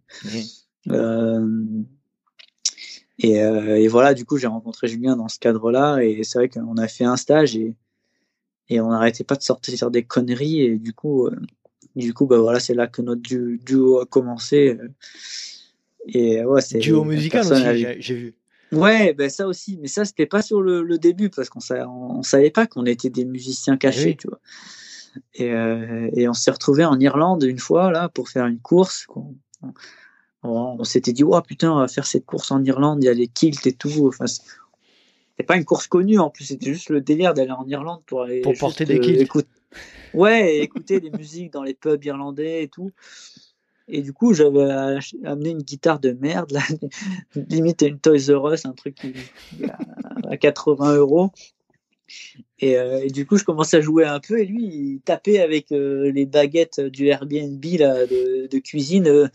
et, 3.20 3.34
et, 3.34 3.88
voilà, 3.88 4.14
du 4.14 4.24
coup, 4.24 4.38
j'ai 4.38 4.46
rencontré 4.46 4.86
Julien 4.86 5.16
dans 5.16 5.28
ce 5.28 5.40
cadre-là, 5.40 5.98
et 5.98 6.22
c'est 6.22 6.38
vrai 6.38 6.48
qu'on 6.48 6.76
a 6.76 6.86
fait 6.86 7.04
un 7.04 7.16
stage, 7.16 7.56
et 7.56 7.74
et 8.68 8.80
on 8.80 8.90
n'arrêtait 8.90 9.24
pas 9.24 9.36
de 9.36 9.42
sortir 9.42 9.90
des 9.90 10.04
conneries 10.04 10.62
et 10.62 10.78
du 10.78 10.92
coup 10.92 11.26
euh, 11.26 11.36
du 11.96 12.12
coup 12.14 12.26
bah 12.26 12.38
voilà 12.38 12.60
c'est 12.60 12.74
là 12.74 12.86
que 12.86 13.02
notre 13.02 13.22
duo 13.22 14.00
a 14.00 14.06
commencé 14.06 14.78
euh. 14.80 14.88
et 16.06 16.44
ouais 16.44 16.60
c'est 16.60 16.78
duo 16.78 17.04
musical 17.04 17.40
aussi 17.40 17.86
j'ai 18.00 18.14
vu. 18.14 18.34
Ouais 18.72 19.14
ben 19.14 19.30
ça 19.30 19.46
aussi 19.46 19.78
mais 19.80 19.88
ça 19.88 20.04
c'était 20.04 20.26
pas 20.26 20.42
sur 20.42 20.60
le, 20.60 20.98
début 20.98 21.30
parce 21.30 21.48
qu'on 21.48 21.60
on, 21.88 22.22
savait 22.22 22.50
pas 22.50 22.66
qu'on 22.66 22.84
était 22.84 23.10
des 23.10 23.24
musiciens 23.24 23.74
eh 23.74 23.78
cachés 23.78 24.16
tu 24.16 24.28
vois. 24.28 24.40
Et, 25.34 25.50
euh, 25.50 26.10
et 26.12 26.28
on 26.28 26.34
s'est 26.34 26.50
retrouvé 26.50 26.84
en 26.84 27.00
Irlande 27.00 27.42
une 27.42 27.58
fois 27.58 27.90
là 27.90 28.08
pour 28.08 28.28
faire 28.28 28.46
une 28.46 28.60
course 28.60 29.06
on, 29.08 29.34
on, 30.42 30.84
s'était 30.84 31.12
dit 31.12 31.24
oh 31.24 31.40
putain 31.40 31.72
on 31.72 31.78
va 31.78 31.88
faire 31.88 32.06
cette 32.06 32.26
course 32.26 32.52
en 32.52 32.62
Irlande 32.62 33.02
il 33.02 33.06
y 33.06 33.08
a 33.08 33.14
les 33.14 33.26
kilts 33.26 33.66
et 33.66 33.72
tout 33.72 34.06
enfin 34.06 34.26
c'était 35.38 35.46
pas 35.46 35.56
une 35.56 35.64
course 35.64 35.86
connue 35.86 36.18
en 36.18 36.30
plus, 36.30 36.46
c'était 36.46 36.66
juste 36.66 36.90
le 36.90 37.00
délire 37.00 37.32
d'aller 37.32 37.52
en 37.52 37.64
Irlande 37.68 38.02
pour 38.06 38.22
aller 38.22 38.40
pour 38.40 38.54
porter 38.58 38.84
des 38.84 38.98
kills. 38.98 39.20
Écouter... 39.20 39.48
Ouais, 40.12 40.58
écouter 40.58 40.98
des 40.98 41.10
musiques 41.10 41.52
dans 41.52 41.62
les 41.62 41.74
pubs 41.74 42.04
irlandais 42.04 42.64
et 42.64 42.68
tout. 42.68 42.90
Et 43.86 44.02
du 44.02 44.12
coup, 44.12 44.34
j'avais 44.34 44.98
amené 45.24 45.50
une 45.50 45.62
guitare 45.62 46.00
de 46.00 46.10
merde, 46.10 46.50
là, 46.50 46.60
limite 47.36 47.82
une 47.82 48.00
Toys 48.00 48.34
R 48.34 48.52
Us, 48.52 48.66
un 48.66 48.72
truc 48.72 48.98
à 50.28 50.36
80 50.36 50.96
euros. 50.96 51.30
Euh, 52.64 53.00
et, 53.04 53.10
du 53.10 53.24
coup, 53.24 53.36
je 53.36 53.44
commençais 53.44 53.76
à 53.76 53.80
jouer 53.80 54.04
un 54.04 54.18
peu 54.18 54.40
et 54.40 54.44
lui, 54.44 54.64
il 54.64 55.00
tapait 55.04 55.38
avec 55.38 55.70
euh, 55.70 56.10
les 56.10 56.26
baguettes 56.26 56.80
du 56.80 57.06
Airbnb 57.06 57.64
là, 57.78 58.06
de, 58.06 58.58
cuisine 58.58 59.06
euh, 59.06 59.28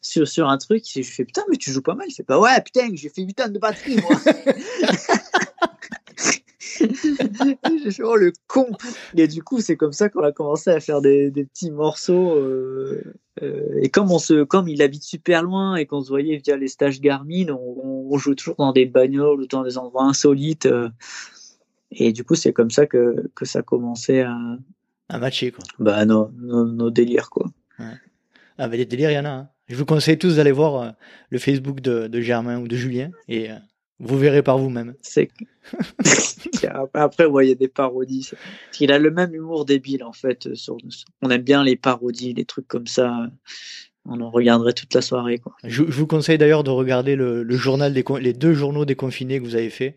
sur, 0.00 0.26
sur 0.26 0.48
un 0.48 0.56
truc. 0.56 0.84
je 0.94 1.02
fais 1.02 1.24
putain, 1.24 1.42
mais 1.50 1.58
tu 1.58 1.70
joues 1.70 1.82
pas 1.82 1.94
mal. 1.94 2.06
Il 2.08 2.14
fait 2.14 2.22
pas 2.22 2.40
ouais, 2.40 2.60
putain, 2.62 2.88
j'ai 2.94 3.08
fait 3.08 3.22
8 3.22 3.34
tonnes 3.34 3.52
de 3.52 3.58
batterie 3.58 3.96
moi. 3.96 4.18
j'ai 6.80 7.90
fait 7.90 8.02
oh 8.02 8.16
le 8.16 8.32
con. 8.46 8.66
Et 9.16 9.28
du 9.28 9.42
coup, 9.42 9.60
c'est 9.60 9.76
comme 9.76 9.92
ça 9.92 10.08
qu'on 10.08 10.22
a 10.22 10.32
commencé 10.32 10.70
à 10.70 10.80
faire 10.80 11.00
des, 11.00 11.30
des 11.30 11.44
petits 11.44 11.70
morceaux. 11.70 12.38
et 13.40 13.90
comme, 13.90 14.10
on 14.10 14.18
se, 14.18 14.44
comme 14.44 14.68
il 14.68 14.82
habite 14.82 15.02
super 15.02 15.42
loin 15.42 15.76
et 15.76 15.86
qu'on 15.86 16.00
se 16.00 16.08
voyait 16.08 16.38
via 16.38 16.56
les 16.56 16.68
stages 16.68 17.00
Garmin, 17.00 17.48
on, 17.50 18.08
on, 18.10 18.18
joue 18.18 18.34
toujours 18.34 18.56
dans 18.56 18.72
des 18.72 18.86
bagnoles 18.86 19.42
ou 19.42 19.46
dans 19.46 19.62
des 19.62 19.78
endroits 19.78 20.04
insolites. 20.04 20.68
Et 21.94 22.12
du 22.12 22.24
coup, 22.24 22.34
c'est 22.34 22.52
comme 22.52 22.70
ça 22.70 22.86
que, 22.86 23.30
que 23.34 23.44
ça 23.44 23.62
commençait 23.62 24.22
à. 24.22 24.36
À 25.08 25.18
matcher, 25.18 25.52
quoi. 25.52 25.64
Bah, 25.78 26.04
nos, 26.06 26.30
nos, 26.30 26.90
délires, 26.90 27.28
quoi. 27.28 27.50
Ouais. 27.78 27.84
Ah, 28.56 28.68
bah, 28.68 28.76
les 28.76 28.86
délires, 28.86 29.10
il 29.10 29.14
y 29.14 29.18
en 29.18 29.24
a. 29.24 29.30
Hein. 29.30 29.48
Je 29.68 29.76
vous 29.76 29.84
conseille 29.84 30.18
tous 30.18 30.36
d'aller 30.36 30.52
voir 30.52 30.82
euh, 30.82 30.90
le 31.30 31.38
Facebook 31.38 31.80
de, 31.80 32.08
de, 32.08 32.20
Germain 32.20 32.58
ou 32.60 32.68
de 32.68 32.76
Julien 32.76 33.10
et 33.28 33.50
euh, 33.50 33.56
vous 34.02 34.18
verrez 34.18 34.42
par 34.42 34.58
vous-même. 34.58 34.94
C'est. 35.00 35.30
Après, 36.92 37.26
il 37.42 37.48
y 37.48 37.52
a 37.52 37.54
des 37.54 37.68
parodies. 37.68 38.28
Il 38.80 38.90
a 38.90 38.98
le 38.98 39.12
même 39.12 39.32
humour 39.32 39.64
débile, 39.64 40.02
en 40.02 40.12
fait. 40.12 40.54
Sur... 40.54 40.76
On 41.22 41.30
aime 41.30 41.42
bien 41.42 41.62
les 41.62 41.76
parodies, 41.76 42.34
les 42.34 42.44
trucs 42.44 42.66
comme 42.66 42.88
ça. 42.88 43.30
On 44.04 44.20
en 44.20 44.30
regarderait 44.30 44.72
toute 44.72 44.92
la 44.92 45.02
soirée, 45.02 45.38
quoi. 45.38 45.54
Je, 45.62 45.84
je 45.84 45.92
vous 45.92 46.08
conseille 46.08 46.36
d'ailleurs 46.36 46.64
de 46.64 46.70
regarder 46.70 47.14
le, 47.14 47.44
le 47.44 47.56
journal 47.56 47.94
des 47.94 48.04
les 48.20 48.32
deux 48.32 48.54
journaux 48.54 48.84
déconfinés 48.84 49.38
que 49.38 49.44
vous 49.44 49.54
avez 49.54 49.70
fait. 49.70 49.94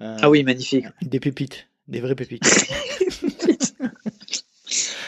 Euh, 0.00 0.16
ah 0.22 0.30
oui, 0.30 0.44
magnifique. 0.44 0.86
Des 1.02 1.18
pépites, 1.18 1.66
des 1.88 2.00
vraies 2.00 2.14
pépites. 2.14 2.42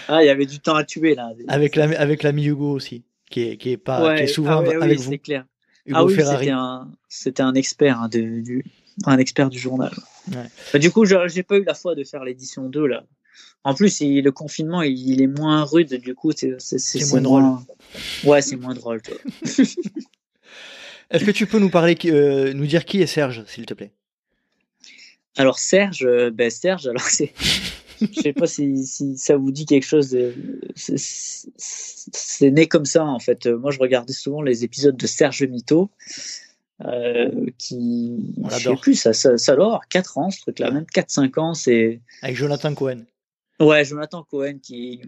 Ah, 0.09 0.23
il 0.23 0.27
y 0.27 0.31
avait 0.31 0.47
du 0.47 0.59
temps 0.59 0.75
à 0.75 0.85
tuer 0.85 1.15
là. 1.15 1.31
Avec 1.49 1.77
la 1.77 1.85
avec 1.99 2.23
l'ami 2.23 2.45
Hugo 2.45 2.73
aussi, 2.73 3.05
qui 3.31 3.43
est 3.43 3.57
qui 3.57 3.71
est 3.71 3.77
pas 3.79 4.17
qui 4.17 4.25
est 4.25 4.27
souvent 4.27 4.63
ah 4.63 4.69
avec 4.83 4.83
oui, 4.83 4.97
vous. 4.97 5.11
C'est 5.11 5.19
clair. 5.19 5.47
Hugo 5.87 5.99
ah 5.99 6.05
oui, 6.05 6.15
Ferrari. 6.15 6.51
c'était 7.09 7.43
un 7.43 7.49
un 7.49 7.55
expert 7.55 8.01
hein, 8.01 8.09
de, 8.09 8.41
du 8.41 8.65
un 9.07 9.19
expert 9.19 9.49
du 9.51 9.59
journal. 9.59 9.93
Ouais. 10.31 10.47
Bah, 10.73 10.79
du 10.79 10.91
coup, 10.91 11.05
je- 11.05 11.29
j'ai 11.29 11.43
pas 11.43 11.57
eu 11.57 11.65
la 11.65 11.75
foi 11.75 11.95
de 11.95 12.05
faire 12.05 12.25
l'édition 12.25 12.69
2 12.69 12.87
là. 12.87 13.05
En 13.65 13.75
plus, 13.75 14.01
il- 14.01 14.23
le 14.23 14.33
confinement, 14.33 14.83
il, 14.83 14.93
il 15.09 15.23
est 15.23 15.27
moins 15.27 15.65
rude, 15.65 15.95
du 15.95 16.15
coup, 16.15 16.31
c'est 16.37 16.57
c'est 16.61 17.11
moins 17.11 17.21
drôle. 17.21 17.45
Ouais, 18.25 18.43
c'est 18.43 18.57
moins 18.57 18.75
drôle. 18.75 19.01
Est-ce 21.11 21.25
que 21.25 21.31
tu 21.31 21.47
peux 21.47 21.59
nous 21.59 21.69
parler, 21.71 21.97
euh, 22.07 22.53
nous 22.55 22.67
dire 22.67 22.85
qui 22.85 23.03
est 23.03 23.07
Serge, 23.07 23.45
s'il 23.47 23.67
te 23.67 23.75
plaît? 23.75 23.93
Alors 25.37 25.59
Serge, 25.59 26.05
euh, 26.05 26.31
ben 26.31 26.51
Serge, 26.51 26.87
alors 26.87 27.03
c'est, 27.03 27.33
je 28.13 28.21
sais 28.21 28.33
pas 28.33 28.47
si, 28.47 28.85
si 28.87 29.17
ça 29.19 29.37
vous 29.37 29.51
dit 29.53 29.67
quelque 29.67 29.85
chose. 29.87 30.11
de- 30.11 30.35
c'est- 30.77 32.51
né 32.51 32.67
comme 32.67 32.85
ça 32.85 33.05
en 33.05 33.19
fait. 33.19 33.47
Moi, 33.47 33.71
je 33.71 33.79
regardais 33.79 34.13
souvent 34.13 34.43
les 34.43 34.65
épisodes 34.65 34.97
de 34.97 35.07
Serge 35.07 35.43
Mito, 35.45 35.91
euh, 36.85 37.31
qui, 37.59 38.35
On 38.43 38.49
l'adore. 38.49 38.81
plus, 38.81 38.95
ça, 38.97 39.13
ça, 39.13 39.39
ça 39.39 39.55
doit 39.55 39.67
avoir 39.67 39.89
4 39.89 40.19
ans 40.19 40.31
ce 40.31 40.41
truc-là, 40.41 40.69
Ouais. 40.69 40.75
même 40.75 40.87
4-5 40.93 41.39
ans. 41.39 41.55
C'est 41.55 42.01
Avec 42.23 42.37
Jonathan 42.37 42.75
Cohen. 42.75 43.05
ouais, 43.61 43.85
Jonathan 43.85 44.25
Cohen 44.29 44.59
qui 44.63 45.01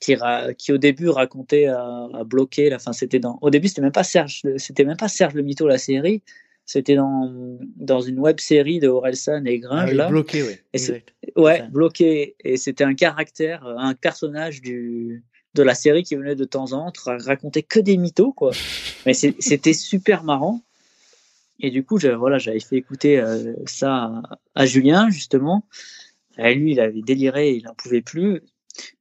qui, 0.00 0.72
au 0.72 0.78
début 0.78 1.08
racontait 1.08 1.66
à, 1.66 2.06
à 2.14 2.22
bloquer. 2.24 2.72
Enfin, 2.72 2.92
c'était 2.92 3.18
dans. 3.18 3.36
Au 3.42 3.50
début, 3.50 3.66
c'était 3.66 3.80
même 3.82 3.90
pas 3.92 4.04
Serge, 4.04 4.42
c'était 4.56 4.84
même 4.84 4.96
pas 4.96 5.08
Serge 5.08 5.34
le 5.34 5.42
Mito 5.42 5.66
la 5.66 5.76
série. 5.78 6.22
C'était 6.70 6.96
dans 6.96 7.32
dans 7.76 8.02
une 8.02 8.18
web 8.18 8.40
série 8.40 8.78
de 8.78 8.88
Orelsan 8.88 9.46
et 9.46 9.54
Ah 9.54 9.66
Gringe 9.66 9.92
là. 9.94 10.08
bloqué, 10.10 10.42
oui. 10.42 10.52
Et 10.74 10.78
c'est- 10.78 10.92
Exact. 10.96 11.14
Ouais, 11.36 11.60
Enfin. 11.62 11.70
bloqué. 11.70 12.36
Et 12.44 12.58
c'était 12.58 12.84
un 12.84 12.92
caractère, 12.94 13.66
un 13.66 13.94
personnage 13.94 14.60
du, 14.60 15.24
de 15.54 15.62
la 15.62 15.74
série 15.74 16.02
qui 16.02 16.14
venait 16.14 16.34
de 16.36 16.44
temps 16.44 16.74
en 16.74 16.90
temps 16.92 17.00
ra- 17.06 17.16
raconter 17.18 17.62
que 17.62 17.80
des 17.80 17.96
mythos, 17.96 18.32
quoi. 18.34 18.50
Mais 19.06 19.14
c'était 19.14 19.72
super 19.72 20.24
marrant. 20.24 20.60
Et 21.60 21.70
du 21.70 21.84
coup, 21.84 21.98
j'avais 21.98 22.16
voilà, 22.16 22.36
j'avais 22.36 22.60
fait 22.60 22.76
écouter 22.76 23.18
euh, 23.18 23.54
ça 23.64 23.94
à, 23.94 24.38
à 24.54 24.66
Julien, 24.66 25.08
justement. 25.08 25.64
Et 26.36 26.54
lui, 26.54 26.72
il 26.72 26.80
avait 26.80 27.00
déliré, 27.00 27.52
il 27.52 27.64
n'en 27.64 27.74
pouvait 27.74 28.02
plus. 28.02 28.42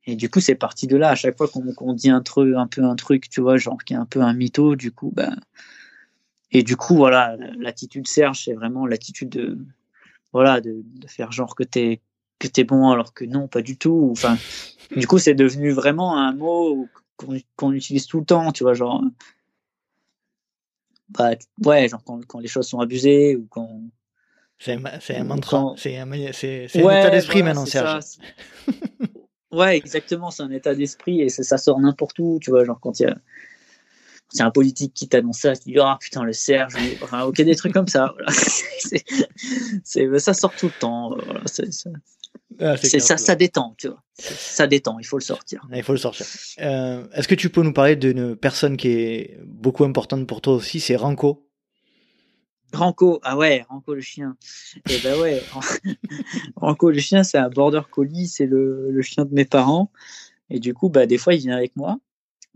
Et 0.05 0.15
du 0.15 0.29
coup, 0.29 0.39
c'est 0.39 0.55
parti 0.55 0.87
de 0.87 0.95
là. 0.95 1.09
À 1.09 1.15
chaque 1.15 1.35
fois 1.37 1.49
qu'on 1.49 1.73
qu'on 1.73 1.93
dit 1.93 2.09
un 2.09 2.21
truc, 2.21 2.55
un 2.55 2.65
peu 2.67 2.81
un 2.83 2.95
truc, 2.95 3.29
tu 3.29 3.41
vois, 3.41 3.57
genre 3.57 3.83
qui 3.83 3.93
est 3.93 3.97
un 3.97 4.05
peu 4.05 4.21
un 4.21 4.33
mytho, 4.33 4.77
du 4.77 4.91
coup, 4.93 5.11
ben. 5.13 5.35
Et 6.51 6.63
du 6.63 6.75
coup, 6.77 6.95
voilà, 6.95 7.35
l'attitude 7.59 8.07
Serge, 8.07 8.43
c'est 8.45 8.53
vraiment 8.53 8.85
l'attitude 8.85 9.29
de, 9.29 9.57
voilà, 10.31 10.61
de, 10.61 10.81
de 10.83 11.07
faire 11.07 11.31
genre 11.31 11.55
que 11.55 11.63
t'es 11.63 12.01
que 12.39 12.47
t'es 12.47 12.63
bon 12.63 12.89
alors 12.91 13.13
que 13.13 13.25
non, 13.25 13.47
pas 13.47 13.61
du 13.61 13.77
tout. 13.77 14.09
Enfin, 14.11 14.37
du 14.95 15.07
coup, 15.07 15.17
c'est 15.17 15.33
devenu 15.33 15.71
vraiment 15.71 16.17
un 16.17 16.33
mot 16.33 16.87
qu'on 17.55 17.71
utilise 17.73 18.05
tout 18.05 18.19
le 18.19 18.25
temps, 18.25 18.51
tu 18.51 18.63
vois, 18.63 18.73
genre. 18.75 19.03
Bah, 21.09 21.31
ouais, 21.65 21.87
genre 21.87 22.03
quand, 22.03 22.25
quand 22.27 22.39
les 22.39 22.47
choses 22.47 22.67
sont 22.67 22.79
abusées 22.79 23.35
ou 23.35 23.47
quand. 23.49 23.81
C'est 24.59 24.73
un, 25.15 25.23
mantra. 25.23 25.59
quand- 25.59 25.75
C'est 25.77 25.97
un, 25.97 26.11
c'est, 26.33 26.67
Ouais, 26.81 26.93
un 26.95 26.99
état 26.99 27.09
d'esprit 27.11 27.39
voilà, 27.41 27.53
maintenant, 27.53 27.65
Serge. 27.65 28.01
ça. 28.01 28.21
ouais, 29.51 29.77
exactement, 29.77 30.31
c'est 30.31 30.43
un 30.43 30.51
état 30.51 30.73
d'esprit 30.75 31.21
et 31.21 31.29
ça 31.29 31.57
sort 31.57 31.79
n'importe 31.79 32.17
où, 32.19 32.39
tu 32.41 32.49
vois, 32.49 32.63
genre 32.65 32.79
quand 32.79 32.99
il 32.99 33.03
y 33.03 33.05
a. 33.05 33.17
C'est 34.29 34.43
un 34.43 34.51
politique 34.51 34.93
qui 34.93 35.07
t'annonce 35.07 35.39
ça, 35.39 35.55
tu 35.55 35.69
dis 35.71 35.79
ah 35.79 35.97
putain 35.99 36.23
le 36.23 36.33
Serge, 36.33 36.75
enfin 37.01 37.23
ok 37.23 37.41
des 37.41 37.55
trucs 37.55 37.73
comme 37.73 37.87
ça, 37.87 38.13
voilà. 38.13 38.31
c'est- 39.83 40.19
ça 40.19 40.33
sort 40.33 40.53
tout 40.55 40.65
le 40.67 40.79
temps, 40.79 41.13
euh, 41.13 41.21
voilà, 41.25 41.41
c'est, 41.45 41.69
Ah, 42.59 42.75
ça, 42.77 43.17
ça 43.17 43.35
détend, 43.35 43.75
tu 43.77 43.87
vois, 43.87 44.03
ça 44.17 44.67
détend, 44.67 44.99
il 44.99 45.05
faut 45.05 45.17
le 45.17 45.23
sortir. 45.23 45.65
Il 45.73 45.83
faut 45.83 45.93
le 45.93 45.97
sortir. 45.97 46.25
Euh, 46.59 47.07
est-ce 47.13 47.27
que 47.27 47.35
tu 47.35 47.49
peux 47.49 47.61
nous 47.61 47.71
parler 47.73 47.95
d'une 47.95 48.35
personne 48.35 48.75
qui 48.77 48.89
est 48.89 49.39
beaucoup 49.45 49.83
importante 49.85 50.27
pour 50.27 50.41
toi 50.41 50.53
aussi 50.55 50.79
C'est 50.79 50.95
Ranco. 50.95 51.43
Ranco, 52.73 53.19
ah 53.23 53.37
ouais, 53.37 53.65
Ranco 53.69 53.93
le 53.93 54.01
chien. 54.01 54.35
Et 54.89 54.97
ben 54.99 55.17
ouais, 55.21 55.41
Ranco 56.57 56.89
le 56.91 56.99
chien, 56.99 57.23
c'est 57.23 57.37
un 57.37 57.49
border 57.49 57.81
collie, 57.89 58.27
c'est 58.27 58.45
le, 58.45 58.91
le 58.91 59.01
chien 59.01 59.23
de 59.23 59.33
mes 59.33 59.45
parents. 59.45 59.89
Et 60.49 60.59
du 60.59 60.73
coup, 60.73 60.89
bah 60.89 61.05
des 61.05 61.17
fois, 61.17 61.33
il 61.33 61.39
vient 61.39 61.55
avec 61.55 61.75
moi. 61.77 61.97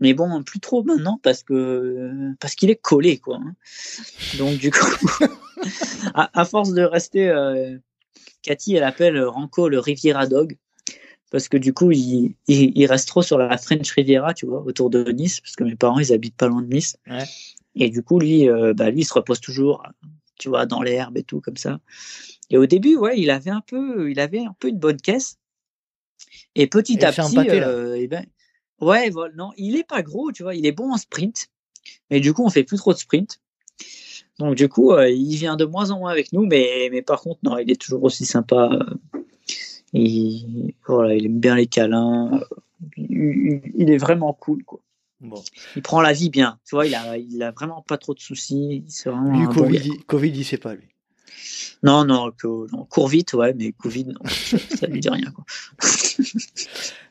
Mais 0.02 0.14
bon, 0.14 0.42
plus 0.42 0.58
trop 0.60 0.82
maintenant 0.82 1.18
parce 1.22 1.42
que 1.44 2.32
parce 2.40 2.56
qu'il 2.56 2.70
est 2.70 2.76
collé, 2.76 3.18
quoi. 3.18 3.36
hein. 3.36 3.54
Donc 4.36 4.58
du 4.58 4.70
coup, 4.70 4.84
à, 6.14 6.40
à 6.40 6.44
force 6.44 6.72
de 6.72 6.82
rester, 6.82 7.28
euh, 7.28 7.78
Cathy, 8.42 8.74
elle 8.74 8.82
appelle 8.82 9.22
Ranco 9.22 9.68
le 9.68 9.78
Riviera 9.78 10.26
Dog 10.26 10.58
parce 11.30 11.48
que 11.48 11.56
du 11.56 11.72
coup, 11.72 11.92
il, 11.92 12.34
il, 12.48 12.72
il 12.76 12.86
reste 12.86 13.08
trop 13.08 13.22
sur 13.22 13.38
la 13.38 13.56
French 13.56 13.90
Riviera, 13.92 14.34
tu 14.34 14.44
vois, 14.44 14.60
autour 14.62 14.90
de 14.90 15.02
Nice, 15.12 15.40
parce 15.40 15.56
que 15.56 15.64
mes 15.64 15.76
parents, 15.76 15.98
ils 15.98 16.12
habitent 16.12 16.36
pas 16.36 16.48
loin 16.48 16.60
de 16.62 16.66
Nice. 16.74 16.96
Ouais. 17.08 17.24
Et 17.74 17.88
du 17.88 18.02
coup, 18.02 18.18
lui, 18.18 18.50
euh, 18.50 18.74
bah, 18.74 18.90
lui, 18.90 19.00
il 19.00 19.04
se 19.06 19.14
repose 19.14 19.40
toujours, 19.40 19.82
tu 20.38 20.50
vois, 20.50 20.66
dans 20.66 20.82
l'herbe 20.82 21.16
et 21.16 21.22
tout 21.22 21.40
comme 21.40 21.56
ça. 21.56 21.78
Et 22.50 22.58
au 22.58 22.66
début, 22.66 22.96
ouais, 22.96 23.18
il 23.18 23.30
avait 23.30 23.50
un 23.50 23.62
peu, 23.62 24.10
il 24.10 24.20
avait 24.20 24.40
un 24.40 24.54
peu 24.58 24.68
une 24.68 24.78
bonne 24.78 25.00
caisse. 25.00 25.38
Et 26.54 26.66
petit 26.66 27.02
à 27.02 27.12
petit, 27.12 27.34
pâté, 27.34 27.62
euh, 27.62 27.96
eh 27.98 28.08
ben, 28.08 28.26
ouais, 28.82 29.08
voilà, 29.10 29.34
non, 29.34 29.50
il 29.56 29.76
est 29.76 29.84
pas 29.86 30.02
gros, 30.02 30.32
tu 30.32 30.42
vois, 30.42 30.54
il 30.54 30.66
est 30.66 30.72
bon 30.72 30.92
en 30.92 30.98
sprint. 30.98 31.48
Mais 32.10 32.20
du 32.20 32.32
coup, 32.34 32.44
on 32.44 32.50
fait 32.50 32.64
plus 32.64 32.76
trop 32.76 32.92
de 32.92 32.98
sprint. 32.98 33.40
Donc 34.38 34.54
du 34.54 34.68
coup, 34.68 34.92
euh, 34.92 35.08
il 35.10 35.36
vient 35.36 35.56
de 35.56 35.64
moins 35.64 35.90
en 35.90 35.98
moins 35.98 36.10
avec 36.10 36.32
nous, 36.32 36.46
mais, 36.46 36.88
mais 36.92 37.02
par 37.02 37.20
contre, 37.20 37.40
non, 37.42 37.58
il 37.58 37.70
est 37.70 37.80
toujours 37.80 38.02
aussi 38.04 38.24
sympa. 38.24 38.70
euh, 39.14 39.20
Il, 39.92 40.74
voilà, 40.86 41.14
il 41.14 41.26
aime 41.26 41.38
bien 41.40 41.54
les 41.54 41.66
câlins. 41.66 42.30
euh, 42.40 42.44
Il, 42.96 43.90
est 43.90 43.98
vraiment 43.98 44.32
cool, 44.32 44.64
quoi. 44.64 44.80
Bon. 45.20 45.42
Il 45.76 45.82
prend 45.82 46.00
la 46.00 46.12
vie 46.12 46.30
bien. 46.30 46.58
Tu 46.66 46.74
vois, 46.74 46.86
il 46.86 46.94
a, 46.94 47.16
il 47.18 47.42
a 47.42 47.50
vraiment 47.52 47.82
pas 47.82 47.98
trop 47.98 48.14
de 48.14 48.20
soucis. 48.20 48.84
Vraiment 49.04 49.38
Lui, 49.38 49.46
bon 49.46 49.52
Covid, 49.52 49.78
gars. 49.78 49.84
il, 49.84 50.04
Covid, 50.04 50.30
il 50.30 50.44
sait 50.44 50.56
pas, 50.58 50.74
lui. 50.74 50.88
Non, 51.84 52.04
non, 52.04 52.30
non, 52.44 52.84
court 52.84 53.08
vite, 53.08 53.32
ouais, 53.32 53.54
mais 53.54 53.72
Covid, 53.72 54.04
non, 54.04 54.20
ça, 54.28 54.56
ça 54.58 54.86
lui 54.86 55.00
dit 55.00 55.08
rien, 55.08 55.30
quoi. 55.32 55.44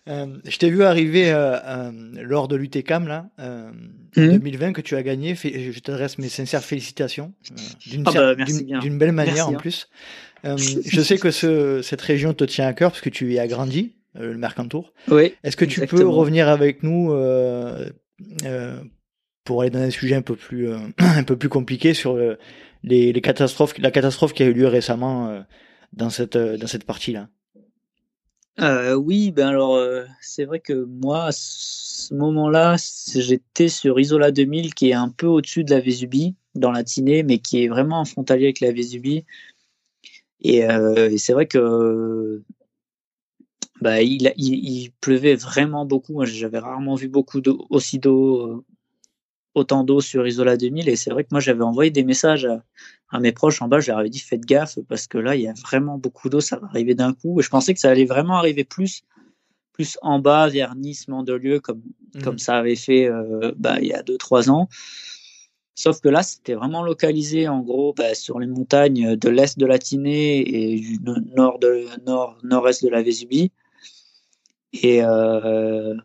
Euh, 0.08 0.26
je 0.46 0.58
t'ai 0.58 0.72
vu 0.72 0.82
arriver 0.84 1.32
euh, 1.32 1.58
euh, 1.64 1.92
lors 2.24 2.48
de 2.48 2.56
l'UTCAM, 2.56 3.08
là, 3.08 3.30
euh, 3.40 3.70
Mhm. 4.18 4.32
2020, 4.40 4.74
que 4.74 4.82
tu 4.82 4.96
as 4.96 5.04
gagné. 5.04 5.36
Je 5.36 5.80
t'adresse 5.80 6.18
mes 6.18 6.28
sincères 6.28 6.64
félicitations. 6.64 7.34
d'une 7.86 8.04
Ah 8.08 8.12
bah, 8.12 8.34
belle 8.36 9.12
manière, 9.12 9.36
Merci, 9.36 9.42
en 9.42 9.54
hein. 9.54 9.60
plus. 9.60 9.90
Je 10.44 11.02
sais 11.02 11.20
que 11.20 11.30
ce, 11.30 11.84
cette 11.84 12.02
région 12.02 12.34
te 12.34 12.44
tient 12.44 12.66
à 12.66 12.74
cœur, 12.74 12.90
parce 12.90 13.02
que 13.02 13.10
tu 13.12 13.32
y 13.32 13.38
as 13.38 13.46
grandi, 13.48 13.94
le 14.16 14.36
Mercantour. 14.40 14.92
Oui. 15.08 15.36
Est-ce 15.44 15.56
que 15.56 15.66
tu 15.66 15.86
peux 15.86 16.04
revenir 16.08 16.50
avec 16.50 16.82
nous 16.82 17.10
pour 19.44 19.62
aller 19.62 19.70
dans 19.72 19.80
un 19.80 19.90
sujet 19.90 20.16
un 20.16 20.22
peu 20.22 20.36
plus 20.36 20.70
un 20.98 21.24
peu 21.24 21.36
plus 21.36 21.50
compliqué 21.50 21.94
sur 21.94 22.16
euh, 22.16 22.38
les, 22.84 23.22
catastrophes 23.22 23.78
la 23.78 23.92
catastrophe 23.92 24.34
qui 24.34 24.44
a 24.44 24.48
eu 24.48 24.54
lieu 24.54 24.68
récemment 24.68 25.30
euh, 25.30 25.42
dans 25.94 26.10
cette 26.10 26.36
euh, 26.36 26.58
dans 26.58 26.68
cette 26.68 26.86
partie 26.86 27.14
là 27.14 27.30
Euh, 28.60 28.96
oui, 28.96 29.32
ben 29.32 29.48
alors, 29.48 29.80
c'est 30.20 30.46
vrai 30.46 30.60
que 30.60 30.74
moi, 30.74 31.26
à 31.28 31.32
ce 31.32 32.14
moment-là, 32.14 32.76
j'étais 33.16 33.70
sur 33.70 34.00
Isola 34.00 34.32
2000, 34.32 34.74
qui 34.76 34.90
est 34.90 34.94
un 34.94 35.10
peu 35.10 35.26
au-dessus 35.26 35.64
de 35.64 35.72
la 35.72 35.80
Vésubie, 35.80 36.36
dans 36.54 36.72
la 36.72 36.84
Tinée, 36.84 37.24
mais 37.24 37.40
qui 37.40 37.64
est 37.64 37.70
vraiment 37.70 38.02
en 38.02 38.06
frontalier 38.06 38.46
avec 38.46 38.60
la 38.60 38.72
Vésubie. 38.72 39.26
Et, 40.42 40.68
c'est 41.18 41.34
vrai 41.34 41.48
que 41.48 42.44
bah, 43.80 44.02
il, 44.02 44.92
pleuvait 45.00 45.36
vraiment 45.36 45.86
beaucoup. 45.86 46.24
J'avais 46.26 46.60
rarement 46.60 46.96
vu 46.96 47.08
beaucoup 47.08 47.42
d'eau, 47.42 47.66
aussi 47.70 48.00
d'eau, 48.00 48.64
autant 49.54 49.84
d'eau 49.84 50.02
sur 50.02 50.26
Isola 50.28 50.58
2000. 50.58 50.90
Et 50.90 50.96
c'est 50.96 51.12
vrai 51.12 51.24
que 51.24 51.30
moi, 51.32 51.40
j'avais 51.40 51.64
envoyé 51.64 51.92
des 51.92 52.04
messages 52.04 52.46
à, 52.46 52.64
à 53.10 53.20
mes 53.20 53.32
proches 53.32 53.62
en 53.62 53.68
bas. 53.68 53.80
Je 53.80 53.90
leur 53.92 54.00
avais 54.00 54.10
dit 54.10 54.20
faites 54.20 54.46
gaffe 54.46 54.80
parce 54.88 55.08
que 55.08 55.18
là, 55.18 55.36
il 55.36 55.42
y 55.42 55.48
a 55.48 55.54
vraiment 55.54 55.98
beaucoup 55.98 56.30
d'eau. 56.30 56.40
Ça 56.42 56.58
va 56.58 56.68
arriver 56.68 56.96
d'un 56.96 57.14
coup. 57.14 57.40
Et 57.40 57.44
je 57.44 57.50
pensais 57.50 57.74
que 57.74 57.80
ça 57.80 57.90
allait 57.90 58.06
vraiment 58.06 58.36
arriver 58.38 58.64
plus, 58.64 59.04
plus 59.74 59.98
en 60.02 60.20
bas 60.20 60.48
vers 60.48 60.76
Nice, 60.76 61.08
Mandelieu, 61.08 61.60
comme, 61.60 61.82
comme 62.24 62.38
ça 62.40 62.58
avait 62.58 62.76
fait 62.76 63.08
euh, 63.08 63.52
bah, 63.58 63.80
il 63.82 63.88
y 63.88 63.94
a 63.94 64.04
2-3 64.04 64.50
ans. 64.50 64.68
Sauf 65.74 66.00
que 66.02 66.10
là, 66.10 66.22
c'était 66.22 66.54
vraiment 66.54 66.84
localisé 66.84 67.48
en 67.48 67.62
gros 67.62 67.94
bah, 67.94 68.14
sur 68.14 68.40
les 68.40 68.48
montagnes 68.48 69.16
de 69.16 69.30
l'est 69.30 69.58
de 69.58 69.66
la 69.66 69.80
Tinée 69.80 70.40
et 70.40 70.80
du 70.80 71.00
no- 71.02 71.16
nord 71.36 71.60
de 71.60 71.86
nord 72.06 72.38
nord-est 72.44 72.84
de 72.84 72.90
la 72.90 73.02
Vésubie. 73.02 73.52
Et 74.74 75.04
euh, 75.04 75.96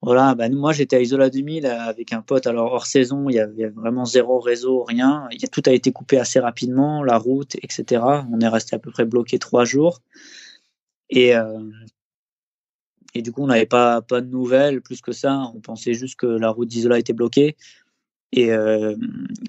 voilà, 0.00 0.34
bah, 0.36 0.48
moi 0.48 0.72
j'étais 0.72 0.96
à 0.96 1.00
Isola 1.00 1.28
2000 1.28 1.66
avec 1.66 2.12
un 2.12 2.22
pote. 2.22 2.46
Alors 2.46 2.72
hors 2.72 2.86
saison, 2.86 3.28
il 3.28 3.34
y 3.34 3.40
avait 3.40 3.68
vraiment 3.68 4.04
zéro 4.04 4.38
réseau, 4.38 4.84
rien. 4.84 5.28
Tout 5.50 5.62
a 5.66 5.72
été 5.72 5.90
coupé 5.90 6.18
assez 6.18 6.38
rapidement, 6.38 7.02
la 7.02 7.18
route, 7.18 7.56
etc. 7.56 8.02
On 8.32 8.40
est 8.40 8.48
resté 8.48 8.76
à 8.76 8.78
peu 8.78 8.92
près 8.92 9.04
bloqué 9.04 9.38
trois 9.38 9.64
jours. 9.64 10.00
Et 11.10 11.34
euh, 11.36 11.70
et 13.14 13.22
du 13.22 13.32
coup, 13.32 13.42
on 13.42 13.46
n'avait 13.48 13.66
pas, 13.66 14.02
pas 14.02 14.20
de 14.20 14.28
nouvelles 14.28 14.82
plus 14.82 15.00
que 15.00 15.12
ça. 15.12 15.50
On 15.54 15.60
pensait 15.60 15.94
juste 15.94 16.16
que 16.16 16.26
la 16.26 16.50
route 16.50 16.68
d'Isola 16.68 16.98
était 16.98 17.12
bloquée. 17.12 17.56
Et 18.32 18.52
euh, 18.52 18.94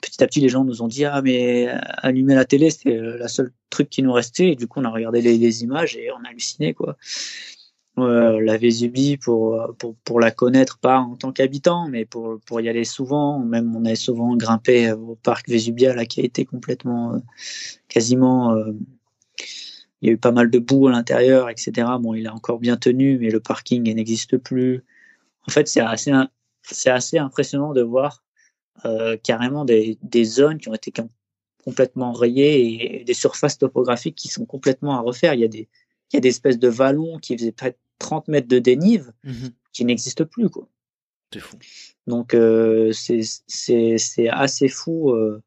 petit 0.02 0.24
à 0.24 0.28
petit, 0.28 0.40
les 0.40 0.50
gens 0.50 0.64
nous 0.64 0.82
ont 0.82 0.88
dit 0.88 1.06
Ah, 1.06 1.22
mais 1.22 1.68
allumer 1.98 2.36
la 2.36 2.46
télé, 2.46 2.70
c'était 2.72 2.98
la 2.98 3.28
seule 3.28 3.52
truc 3.70 3.90
qui 3.90 4.02
nous 4.02 4.14
restait. 4.14 4.50
Et 4.52 4.56
du 4.56 4.68
coup, 4.68 4.80
on 4.80 4.86
a 4.86 4.90
regardé 4.90 5.22
les, 5.22 5.38
les 5.38 5.64
images 5.64 5.96
et 5.98 6.10
on 6.12 6.24
a 6.24 6.30
halluciné, 6.30 6.74
quoi. 6.74 6.98
Euh, 8.06 8.40
la 8.42 8.58
Vésubie 8.58 9.18
pour, 9.18 9.76
pour, 9.78 9.96
pour 10.04 10.20
la 10.20 10.32
connaître, 10.32 10.78
pas 10.80 11.00
en 11.00 11.16
tant 11.16 11.32
qu'habitant, 11.32 11.88
mais 11.88 12.06
pour, 12.06 12.40
pour 12.46 12.62
y 12.62 12.70
aller 12.70 12.86
souvent. 12.86 13.40
Même 13.40 13.76
on 13.76 13.86
a 13.86 13.96
souvent 13.96 14.36
grimpé 14.36 14.92
au 14.92 15.16
parc 15.16 15.48
Vésubia, 15.50 15.94
là, 15.94 16.06
qui 16.06 16.22
a 16.22 16.24
été 16.24 16.46
complètement, 16.46 17.14
euh, 17.14 17.20
quasiment, 17.88 18.54
euh, 18.54 18.72
il 20.02 20.08
y 20.08 20.10
a 20.10 20.14
eu 20.14 20.18
pas 20.18 20.32
mal 20.32 20.50
de 20.50 20.60
boue 20.60 20.88
à 20.88 20.92
l'intérieur, 20.92 21.50
etc. 21.50 21.88
Bon, 22.00 22.14
il 22.14 22.28
a 22.28 22.34
encore 22.34 22.60
bien 22.60 22.78
tenu, 22.78 23.18
mais 23.20 23.30
le 23.30 23.40
parking 23.40 23.84
n'existe 23.84 24.38
plus. 24.38 24.84
En 25.48 25.52
fait, 25.52 25.68
c'est 25.68 25.82
assez, 25.82 26.12
c'est 26.64 26.90
assez 26.90 27.18
impressionnant 27.18 27.74
de 27.74 27.82
voir 27.82 28.24
carrément 29.24 29.66
des, 29.66 29.98
des 30.04 30.24
zones 30.24 30.58
qui 30.58 30.70
ont 30.70 30.74
été 30.74 30.94
complètement 31.66 32.14
rayées 32.14 33.02
et 33.02 33.04
des 33.04 33.14
surfaces 33.14 33.58
topographiques 33.58 34.16
qui 34.16 34.30
sont 34.30 34.46
complètement 34.46 34.96
à 34.96 35.02
refaire. 35.02 35.34
Il 35.34 35.42
y 35.42 35.44
a 35.44 35.50
des, 35.50 35.68
il 36.12 36.16
y 36.16 36.18
a 36.18 36.22
des 36.22 36.30
espèces 36.30 36.60
de 36.60 36.68
vallons 36.68 37.20
qui 37.20 37.38
faisaient 37.38 37.52
30 38.00 38.28
mètres 38.28 38.48
de 38.48 38.60
dénive 38.60 39.12
Mhm. 39.24 39.52
qui 39.74 39.86
n'existent 39.86 40.26
plus. 40.26 40.50
Quoi. 40.50 40.68
C'est 41.34 41.40
fou. 41.40 41.58
Donc 42.08 42.34
euh, 42.34 42.92
c'est 42.92 43.20
c'est- 43.48 43.98
c'est 43.98 44.30
assez 44.30 44.68
fou 44.68 45.12
euh, 45.12 45.42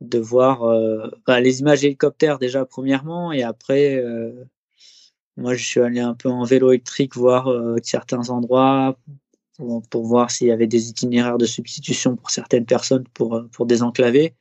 de 0.00 0.18
voir 0.18 0.64
euh, 0.64 1.08
bah, 1.26 1.40
les 1.40 1.60
images 1.60 1.84
hélicoptères 1.84 2.38
déjà 2.38 2.64
premièrement 2.64 3.32
et 3.32 3.42
après 3.42 4.02
moi 5.36 5.54
je 5.54 5.64
suis 5.64 5.80
allé 5.80 6.00
un 6.00 6.14
peu 6.14 6.28
en 6.28 6.44
vélo 6.44 6.70
électrique 6.72 7.14
voir 7.16 7.48
certains 7.84 8.30
endroits 8.30 8.96
pour, 9.56 9.82
pour 9.88 10.04
voir 10.06 10.30
s'il 10.30 10.48
y 10.48 10.52
avait 10.52 10.66
des 10.66 10.88
itinéraires 10.88 11.38
de 11.38 11.46
substitution 11.46 12.16
pour 12.16 12.30
certaines 12.30 12.64
personnes 12.66 13.04
pour, 13.14 13.44
pour 13.52 13.66
désenclaver. 13.66 14.34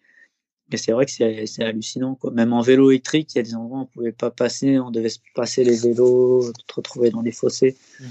Mais 0.69 0.77
c'est 0.77 0.91
vrai 0.91 1.05
que 1.05 1.11
c'est 1.11 1.63
hallucinant. 1.63 2.15
Quoi. 2.15 2.31
Même 2.31 2.53
en 2.53 2.61
vélo 2.61 2.91
électrique, 2.91 3.33
il 3.33 3.37
y 3.37 3.39
a 3.39 3.43
des 3.43 3.55
endroits 3.55 3.79
où 3.79 3.81
on 3.83 3.85
pouvait 3.85 4.11
pas 4.11 4.31
passer, 4.31 4.79
on 4.79 4.91
devait 4.91 5.09
se 5.09 5.19
passer 5.33 5.63
les 5.63 5.77
vélos, 5.77 6.41
se 6.41 6.75
retrouver 6.75 7.09
dans 7.09 7.21
les 7.21 7.31
fossés. 7.31 7.77
Mhm. 7.99 8.07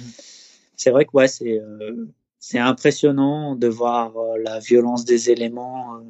C'est 0.77 0.91
vrai 0.91 1.05
que 1.05 1.11
ouais, 1.13 1.29
c'est 1.29 1.59
euh, 1.59 2.07
impressionnant 2.55 3.57
de 3.57 3.67
voir 3.67 4.17
euh, 4.17 4.39
la 4.39 4.59
violence 4.59 5.05
des 5.05 5.31
éléments 5.31 5.97
euh, 5.97 6.01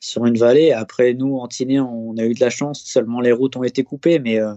sur 0.00 0.24
une 0.26 0.38
vallée. 0.38 0.72
Après, 0.72 1.14
nous, 1.14 1.36
en 1.36 1.48
Tinée, 1.48 1.80
on 1.80 2.16
a 2.16 2.24
eu 2.24 2.34
de 2.34 2.40
la 2.40 2.50
chance, 2.50 2.82
seulement 2.82 3.20
les 3.20 3.32
routes 3.32 3.56
ont 3.56 3.64
été 3.64 3.84
coupées, 3.84 4.18
mais 4.18 4.40
euh, 4.40 4.54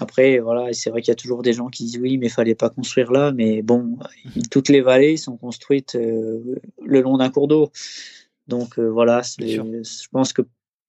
après, 0.00 0.38
voilà, 0.38 0.72
c'est 0.72 0.90
vrai 0.90 1.02
qu'il 1.02 1.10
y 1.10 1.12
a 1.12 1.16
toujours 1.16 1.42
des 1.42 1.52
gens 1.52 1.68
qui 1.68 1.84
disent 1.84 1.98
oui, 1.98 2.16
mais 2.16 2.26
il 2.26 2.32
fallait 2.32 2.54
pas 2.54 2.70
construire 2.70 3.12
là. 3.12 3.32
Mais 3.32 3.62
bon, 3.62 3.98
toutes 4.50 4.70
les 4.70 4.80
vallées 4.80 5.16
sont 5.16 5.36
construites 5.36 5.94
euh, 5.94 6.58
le 6.82 7.00
long 7.00 7.18
d'un 7.18 7.30
cours 7.30 7.48
d'eau. 7.48 7.70
Donc 8.50 8.78
euh, 8.78 8.88
voilà, 8.88 9.22
je 9.22 10.08
pense 10.12 10.32
que 10.34 10.42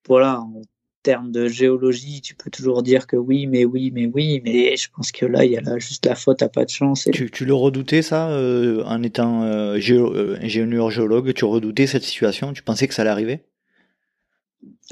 voilà, 0.07 0.41
en 0.41 0.61
termes 1.03 1.31
de 1.31 1.47
géologie, 1.47 2.21
tu 2.21 2.35
peux 2.35 2.49
toujours 2.49 2.83
dire 2.83 3.07
que 3.07 3.15
oui, 3.15 3.47
mais 3.47 3.65
oui, 3.65 3.91
mais 3.93 4.07
oui, 4.13 4.41
mais 4.43 4.75
je 4.75 4.89
pense 4.93 5.11
que 5.11 5.25
là, 5.25 5.45
il 5.45 5.51
y 5.51 5.57
a 5.57 5.61
là 5.61 5.77
juste 5.77 6.05
la 6.05 6.15
faute 6.15 6.41
à 6.41 6.49
pas 6.49 6.65
de 6.65 6.69
chance. 6.69 7.07
Et... 7.07 7.11
Tu, 7.11 7.31
tu 7.31 7.45
le 7.45 7.53
redoutais 7.53 8.01
ça 8.01 8.29
euh, 8.31 8.83
en 8.83 9.01
étant 9.03 9.43
euh, 9.43 9.77
géo- 9.77 10.13
ingénieur 10.41 10.91
géologue 10.91 11.33
Tu 11.33 11.45
redoutais 11.45 11.87
cette 11.87 12.03
situation? 12.03 12.51
Tu 12.51 12.63
pensais 12.63 12.87
que 12.87 12.93
ça 12.93 13.03
allait 13.03 13.11
arriver 13.11 13.45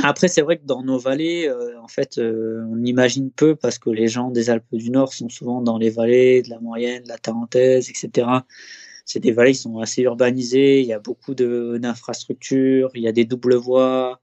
Après, 0.01 0.27
c'est 0.27 0.41
vrai 0.41 0.57
que 0.57 0.65
dans 0.65 0.83
nos 0.83 0.97
vallées, 0.97 1.47
euh, 1.47 1.79
en 1.81 1.87
fait, 1.87 2.17
euh, 2.17 2.63
on 2.69 2.83
imagine 2.83 3.31
peu 3.31 3.55
parce 3.55 3.77
que 3.79 3.89
les 3.89 4.07
gens 4.07 4.29
des 4.31 4.49
Alpes 4.49 4.75
du 4.75 4.91
Nord 4.91 5.13
sont 5.13 5.29
souvent 5.29 5.61
dans 5.61 5.77
les 5.77 5.89
vallées 5.89 6.41
de 6.41 6.49
la 6.49 6.59
Moyenne, 6.59 7.03
de 7.03 7.09
la 7.09 7.17
Tarentaise, 7.17 7.89
etc. 7.89 8.27
C'est 9.09 9.19
des 9.19 9.31
vallées 9.31 9.53
qui 9.53 9.61
sont 9.61 9.79
assez 9.79 10.03
urbanisées. 10.03 10.81
Il 10.81 10.85
y 10.85 10.93
a 10.93 10.99
beaucoup 10.99 11.33
d'infrastructures. 11.33 12.91
Il 12.93 13.01
y 13.01 13.07
a 13.07 13.11
des 13.11 13.25
doubles 13.25 13.55
voies. 13.55 14.21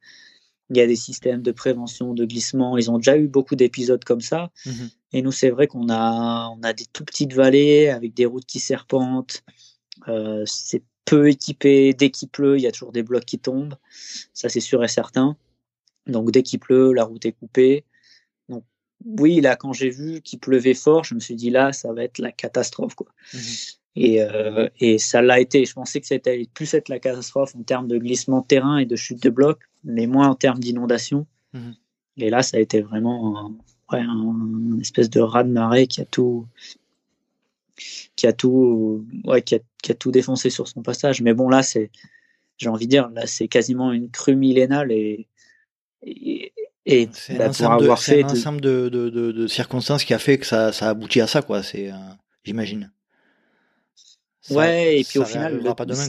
Il 0.71 0.77
y 0.77 0.81
a 0.81 0.87
des 0.87 0.95
systèmes 0.95 1.43
de 1.43 1.51
prévention 1.51 2.15
de 2.15 2.25
glissement. 2.25 2.79
Ils 2.79 2.89
ont 2.89 2.99
déjà 2.99 3.19
eu 3.19 3.27
beaucoup 3.27 3.57
d'épisodes 3.57 4.05
comme 4.05 4.21
ça. 4.21 4.53
Mhm. 4.65 4.91
Et 5.13 5.23
nous, 5.23 5.33
c'est 5.33 5.51
vrai 5.51 5.67
qu'on 5.67 5.89
a, 5.89 6.49
on 6.57 6.63
a 6.63 6.73
des 6.73 6.85
tout 6.93 7.05
petites 7.05 7.33
vallées 7.33 7.89
avec 7.89 8.15
des 8.15 8.27
routes 8.27 8.47
qui 8.47 8.61
serpentent. 8.61 9.43
Euh, 10.07 10.45
c'est 10.47 10.85
peu 11.05 11.29
équipé. 11.31 11.93
Dès 11.93 12.11
qu'il 12.11 12.29
pleut, 12.29 12.57
il 12.57 12.63
y 12.63 12.69
a 12.69 12.71
toujours 12.71 12.93
des 12.93 13.03
blocs 13.03 13.25
qui 13.25 13.41
tombent. 13.41 13.75
Ça, 14.35 14.49
c'est 14.49 14.61
sûr 14.61 14.85
et 14.85 14.89
certain. 14.89 15.37
Donc, 16.07 16.31
dès 16.31 16.45
qu'il 16.45 16.61
pleut, 16.61 16.93
la 16.93 17.03
route 17.03 17.27
est 17.27 17.33
coupée. 17.33 17.85
Donc, 18.49 18.63
oui, 19.05 19.41
là, 19.41 19.57
quand 19.57 19.73
j'ai 19.73 19.91
vu 19.91 20.21
qu'il 20.21 20.39
pleuvait 20.39 20.75
fort, 20.75 21.03
je 21.03 21.17
me 21.17 21.21
suis 21.21 21.35
dit 21.35 21.51
là, 21.51 21.73
ça 21.73 21.93
va 21.93 22.05
être 22.05 22.19
la 22.21 22.31
catastrophe, 22.31 22.95
quoi. 22.95 23.09
Mhm. 23.35 23.41
Et, 23.97 24.23
euh, 24.23 24.69
et 24.79 24.99
ça 24.99 25.23
l'a 25.23 25.41
été. 25.41 25.65
Je 25.65 25.73
pensais 25.73 26.01
que 26.01 26.07
c'était 26.07 26.47
plus 26.53 26.75
être 26.75 26.91
la 26.91 26.99
catastrophe 26.99 27.57
en 27.57 27.63
termes 27.63 27.89
de 27.89 27.97
glissement 27.97 28.43
de 28.43 28.47
terrain 28.47 28.77
et 28.77 28.85
de 28.85 28.95
chute 28.95 29.23
de 29.23 29.31
blocs, 29.31 29.63
mais 29.85 30.07
moins 30.07 30.29
en 30.29 30.35
termes 30.35 30.59
d'inondation. 30.59 31.27
Mhm. 31.55 31.75
Et 32.19 32.31
là, 32.31 32.43
ça 32.43 32.59
a 32.59 32.61
été 32.61 32.83
vraiment 32.83 33.39
un, 33.39 33.97
ouais, 33.97 34.03
un, 34.03 34.79
espèce 34.81 35.09
de 35.09 35.21
raz 35.21 35.45
de 35.45 35.51
marée 35.51 35.87
qui 35.87 36.03
a 36.03 36.05
tout, 36.05 36.47
qui 38.17 38.27
a 38.27 38.35
tout, 38.35 39.07
ouais, 39.25 39.41
qui 39.41 39.55
a, 39.55 39.59
qui 39.83 39.93
a 39.93 39.95
tout 39.95 40.11
défoncé 40.11 40.51
sur 40.51 40.69
son 40.69 40.83
passage. 40.83 41.23
Mais 41.23 41.33
bon, 41.33 41.49
là, 41.49 41.63
c'est, 41.63 41.91
j'ai 42.59 42.69
envie 42.69 42.87
de 42.87 42.91
dire, 42.91 43.09
là, 43.09 43.27
c'est 43.27 43.49
quasiment 43.49 43.93
une 43.93 44.11
crue 44.11 44.37
millénale 44.37 44.93
et, 44.93 45.27
et, 46.03 46.53
et 46.85 47.09
C'est 47.13 47.37
bah, 47.37 47.47
un 47.47 47.47
pour 47.47 47.51
ensemble, 47.51 47.79
de, 47.79 47.83
avoir 47.85 48.03
fait 48.03 48.23
un 48.23 48.29
ensemble 48.29 48.61
de, 48.61 48.91
de, 48.91 49.09
de, 49.09 49.33
de 49.33 49.47
circonstances 49.47 50.05
qui 50.05 50.13
a 50.13 50.19
fait 50.19 50.37
que 50.37 50.47
ça, 50.47 50.73
ça 50.73 50.91
aboutit 50.91 51.23
à 51.23 51.27
ça, 51.27 51.41
quoi. 51.41 51.63
C'est, 51.63 51.91
euh, 51.91 51.97
j'imagine. 52.45 52.91
Ça- 54.49 54.55
Ouais, 54.55 55.01
et 55.01 55.05
puis 55.05 55.19
au 55.19 55.23
final, 55.33 55.61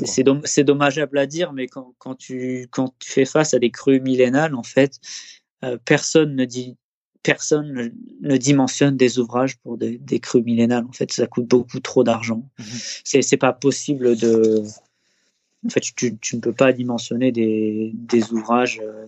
c'est- 0.05 0.23
c'est 0.45 0.63
dommageable 0.63 1.17
à 1.17 1.25
dire, 1.25 1.53
mais 1.53 1.67
quand, 1.67 1.93
quand, 1.97 2.15
tu, 2.15 2.67
quand 2.71 2.93
tu 2.99 3.11
fais 3.11 3.25
face 3.25 3.53
à 3.53 3.59
des 3.59 3.71
crues 3.71 3.99
millénales, 3.99 4.53
en 4.53 4.63
fait, 4.63 4.99
euh, 5.63 5.77
personne 5.85 6.35
ne 6.35 6.45
dit, 6.45 6.75
personne 7.23 7.73
ne, 7.73 7.89
ne 8.21 8.37
dimensionne 8.37 8.95
des 8.95 9.17
ouvrages 9.19 9.57
pour 9.57 9.77
des, 9.77 9.97
des 9.97 10.19
crues 10.19 10.43
millénales. 10.43 10.85
En 10.87 10.91
fait, 10.91 11.11
ça 11.11 11.25
coûte 11.25 11.47
beaucoup 11.47 11.79
trop 11.79 12.03
d'argent. 12.03 12.47
Mhm. 12.59 12.65
C'est 13.03 13.21
c'est 13.23 13.37
pas 13.37 13.53
possible 13.53 14.15
de. 14.15 14.63
En 15.65 15.69
fait, 15.69 15.81
tu, 15.81 16.15
tu 16.19 16.35
ne 16.35 16.41
peux 16.41 16.53
pas 16.53 16.71
dimensionner 16.71 17.31
des, 17.31 17.91
des 17.95 18.31
ouvrages. 18.31 18.79
euh, 18.83 19.07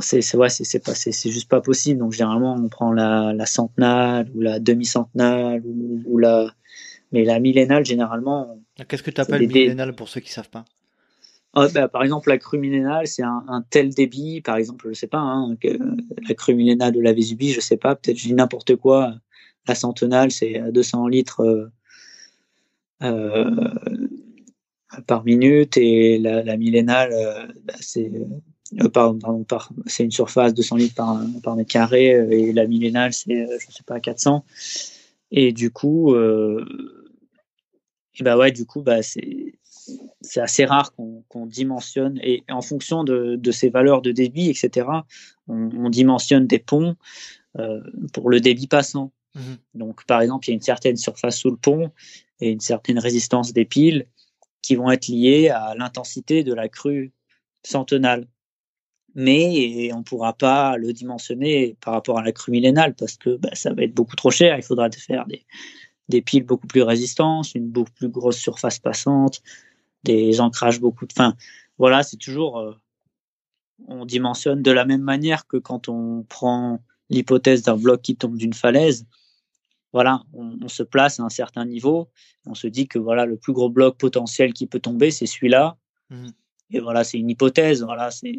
C'est 0.00 0.36
ouais, 0.36 0.48
c'est 0.50 0.84
pas 0.84 0.94
juste 0.94 1.48
pas 1.48 1.60
possible. 1.60 2.00
Donc 2.00 2.12
généralement, 2.12 2.54
on 2.54 2.68
prend 2.68 2.92
la, 2.92 3.32
la 3.32 3.46
centenale 3.46 4.28
ou 4.34 4.40
la 4.40 4.58
demi-centenale 4.58 5.62
ou, 5.64 6.02
ou 6.04 6.18
la 6.18 6.52
mais 7.12 7.24
la 7.24 7.40
millénale, 7.40 7.84
généralement, 7.84 8.58
Qu'est-ce 8.88 9.02
que 9.02 9.10
tu 9.10 9.20
appelles 9.20 9.40
des- 9.40 9.46
des- 9.46 9.60
millénal 9.60 9.94
pour 9.94 10.08
ceux 10.08 10.20
qui 10.20 10.30
savent 10.32 10.50
pas? 10.50 10.64
Ah, 11.52 11.66
bah, 11.74 11.88
par 11.88 12.04
exemple, 12.04 12.28
la 12.28 12.38
crue 12.38 12.58
millénale, 12.58 13.08
c'est 13.08 13.24
un, 13.24 13.44
un 13.48 13.62
tel 13.62 13.92
débit, 13.92 14.40
par 14.40 14.56
exemple, 14.56 14.88
je 14.88 14.94
sais 14.94 15.08
pas, 15.08 15.18
hein, 15.18 15.56
que 15.60 15.68
la 16.28 16.34
crue 16.34 16.54
millénale 16.54 16.92
de 16.92 17.00
la 17.00 17.12
Vésubie, 17.12 17.50
je 17.52 17.60
sais 17.60 17.76
pas, 17.76 17.96
peut-être 17.96 18.16
je 18.16 18.28
dis 18.28 18.34
n'importe 18.34 18.76
quoi. 18.76 19.14
La 19.66 19.74
centenale, 19.74 20.30
c'est 20.30 20.62
200 20.72 21.08
litres 21.08 21.40
euh, 21.42 21.70
euh, 23.02 23.68
par 25.06 25.24
minute 25.24 25.76
et 25.76 26.18
la, 26.18 26.42
la 26.42 26.56
millénale, 26.56 27.12
euh, 27.12 27.46
bah, 27.64 27.74
c'est 27.80 28.10
pardon, 28.92 29.18
pardon, 29.18 29.44
par, 29.44 29.70
c'est 29.86 30.04
une 30.04 30.10
surface 30.10 30.54
de 30.54 30.62
100 30.62 30.76
litres 30.76 30.94
par, 30.94 31.20
par 31.42 31.56
mètre 31.56 31.70
carré 31.70 32.06
et 32.30 32.52
la 32.52 32.66
millénale, 32.66 33.12
c'est, 33.12 33.46
je 33.58 33.72
sais 33.72 33.82
pas, 33.84 34.00
400. 34.00 34.44
Et 35.32 35.52
du 35.52 35.70
coup, 35.70 36.14
euh, 36.14 36.64
bah 38.22 38.36
ouais, 38.36 38.52
du 38.52 38.66
coup, 38.66 38.82
bah 38.82 39.02
c'est 39.02 39.54
c'est 40.20 40.40
assez 40.40 40.64
rare 40.64 40.94
qu'on 40.94 41.46
dimensionne 41.46 42.18
et 42.22 42.44
en 42.48 42.60
fonction 42.60 43.02
de, 43.02 43.36
de 43.36 43.50
ces 43.50 43.70
valeurs 43.70 44.02
de 44.02 44.12
débit, 44.12 44.48
etc. 44.50 44.86
On, 45.48 45.70
on 45.76 45.90
dimensionne 45.90 46.46
des 46.46 46.58
ponts 46.58 46.96
euh, 47.58 47.80
pour 48.12 48.30
le 48.30 48.40
débit 48.40 48.68
passant. 48.68 49.12
Mhm. 49.34 49.58
Donc, 49.74 50.04
par 50.06 50.20
exemple, 50.20 50.46
il 50.46 50.50
y 50.50 50.52
a 50.52 50.54
une 50.54 50.60
certaine 50.60 50.96
surface 50.96 51.38
sous 51.38 51.50
le 51.50 51.56
pont 51.56 51.90
et 52.40 52.50
une 52.50 52.60
certaine 52.60 52.98
résistance 52.98 53.52
des 53.52 53.64
piles 53.64 54.06
qui 54.62 54.76
vont 54.76 54.90
être 54.90 55.08
liées 55.08 55.48
à 55.48 55.74
l'intensité 55.74 56.44
de 56.44 56.54
la 56.54 56.68
crue 56.68 57.12
centenale. 57.64 58.28
Mais 59.16 59.92
on 59.92 59.98
ne 59.98 60.04
pourra 60.04 60.32
pas 60.34 60.76
le 60.76 60.92
dimensionner 60.92 61.76
par 61.80 61.94
rapport 61.94 62.18
à 62.18 62.22
la 62.22 62.30
crue 62.30 62.52
millénale 62.52 62.94
parce 62.94 63.16
que 63.16 63.36
bah, 63.36 63.50
ça 63.54 63.72
va 63.72 63.82
être 63.82 63.94
beaucoup 63.94 64.14
trop 64.14 64.30
cher. 64.30 64.56
Il 64.56 64.62
faudra 64.62 64.88
faire 64.90 65.26
des, 65.26 65.44
des 66.10 66.22
piles 66.22 66.44
beaucoup 66.44 66.66
plus 66.66 66.82
résistantes, 66.82 67.54
une 67.54 67.68
beaucoup 67.68 67.92
plus 67.92 68.08
grosse 68.08 68.36
surface 68.38 68.78
passante, 68.78 69.40
des 70.04 70.40
ancrages 70.40 70.80
beaucoup 70.80 71.06
de. 71.06 71.12
Enfin, 71.16 71.34
voilà, 71.78 72.02
c'est 72.02 72.18
toujours. 72.18 72.58
euh, 72.58 72.74
on 73.88 74.04
dimensionne 74.04 74.62
de 74.62 74.70
la 74.70 74.84
même 74.84 75.02
manière 75.02 75.46
que 75.46 75.56
quand 75.56 75.88
on 75.88 76.22
prend 76.28 76.80
l'hypothèse 77.08 77.62
d'un 77.62 77.76
bloc 77.76 78.02
qui 78.02 78.14
tombe 78.16 78.36
d'une 78.36 78.52
falaise. 78.52 79.06
Voilà, 79.92 80.22
on, 80.32 80.56
on 80.62 80.68
se 80.68 80.84
place 80.84 81.18
à 81.18 81.24
un 81.24 81.30
certain 81.30 81.64
niveau. 81.64 82.08
On 82.46 82.54
se 82.54 82.68
dit 82.68 82.86
que 82.86 82.98
voilà, 82.98 83.26
le 83.26 83.36
plus 83.36 83.52
gros 83.52 83.68
bloc 83.70 83.96
potentiel 83.98 84.52
qui 84.52 84.66
peut 84.66 84.78
tomber, 84.78 85.10
c'est 85.10 85.26
celui-là. 85.26 85.76
Mhm. 86.10 86.32
Et 86.72 86.78
voilà, 86.78 87.02
c'est 87.02 87.18
une 87.18 87.30
hypothèse. 87.30 87.82
Voilà, 87.82 88.10
c'est 88.10 88.38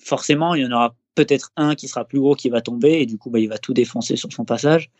forcément 0.00 0.54
il 0.54 0.62
y 0.62 0.66
en 0.66 0.72
aura 0.72 0.94
peut-être 1.16 1.50
un 1.56 1.74
qui 1.74 1.88
sera 1.88 2.04
plus 2.04 2.20
gros 2.20 2.36
qui 2.36 2.50
va 2.50 2.60
tomber 2.60 3.00
et 3.00 3.06
du 3.06 3.18
coup 3.18 3.30
bah, 3.30 3.40
il 3.40 3.48
va 3.48 3.58
tout 3.58 3.74
défoncer 3.74 4.16
sur 4.16 4.32
son 4.32 4.44
passage. 4.44 4.90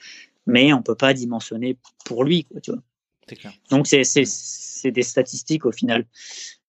Mais 0.46 0.72
on 0.72 0.82
peut 0.82 0.94
pas 0.94 1.12
dimensionner 1.12 1.76
pour 2.04 2.24
lui, 2.24 2.44
quoi, 2.44 2.60
tu 2.60 2.72
vois. 2.72 2.82
C'est 3.28 3.36
clair. 3.36 3.52
Donc 3.70 3.86
c'est 3.86 4.04
c'est 4.04 4.24
c'est 4.26 4.92
des 4.92 5.02
statistiques 5.02 5.66
au 5.66 5.72
final. 5.72 6.06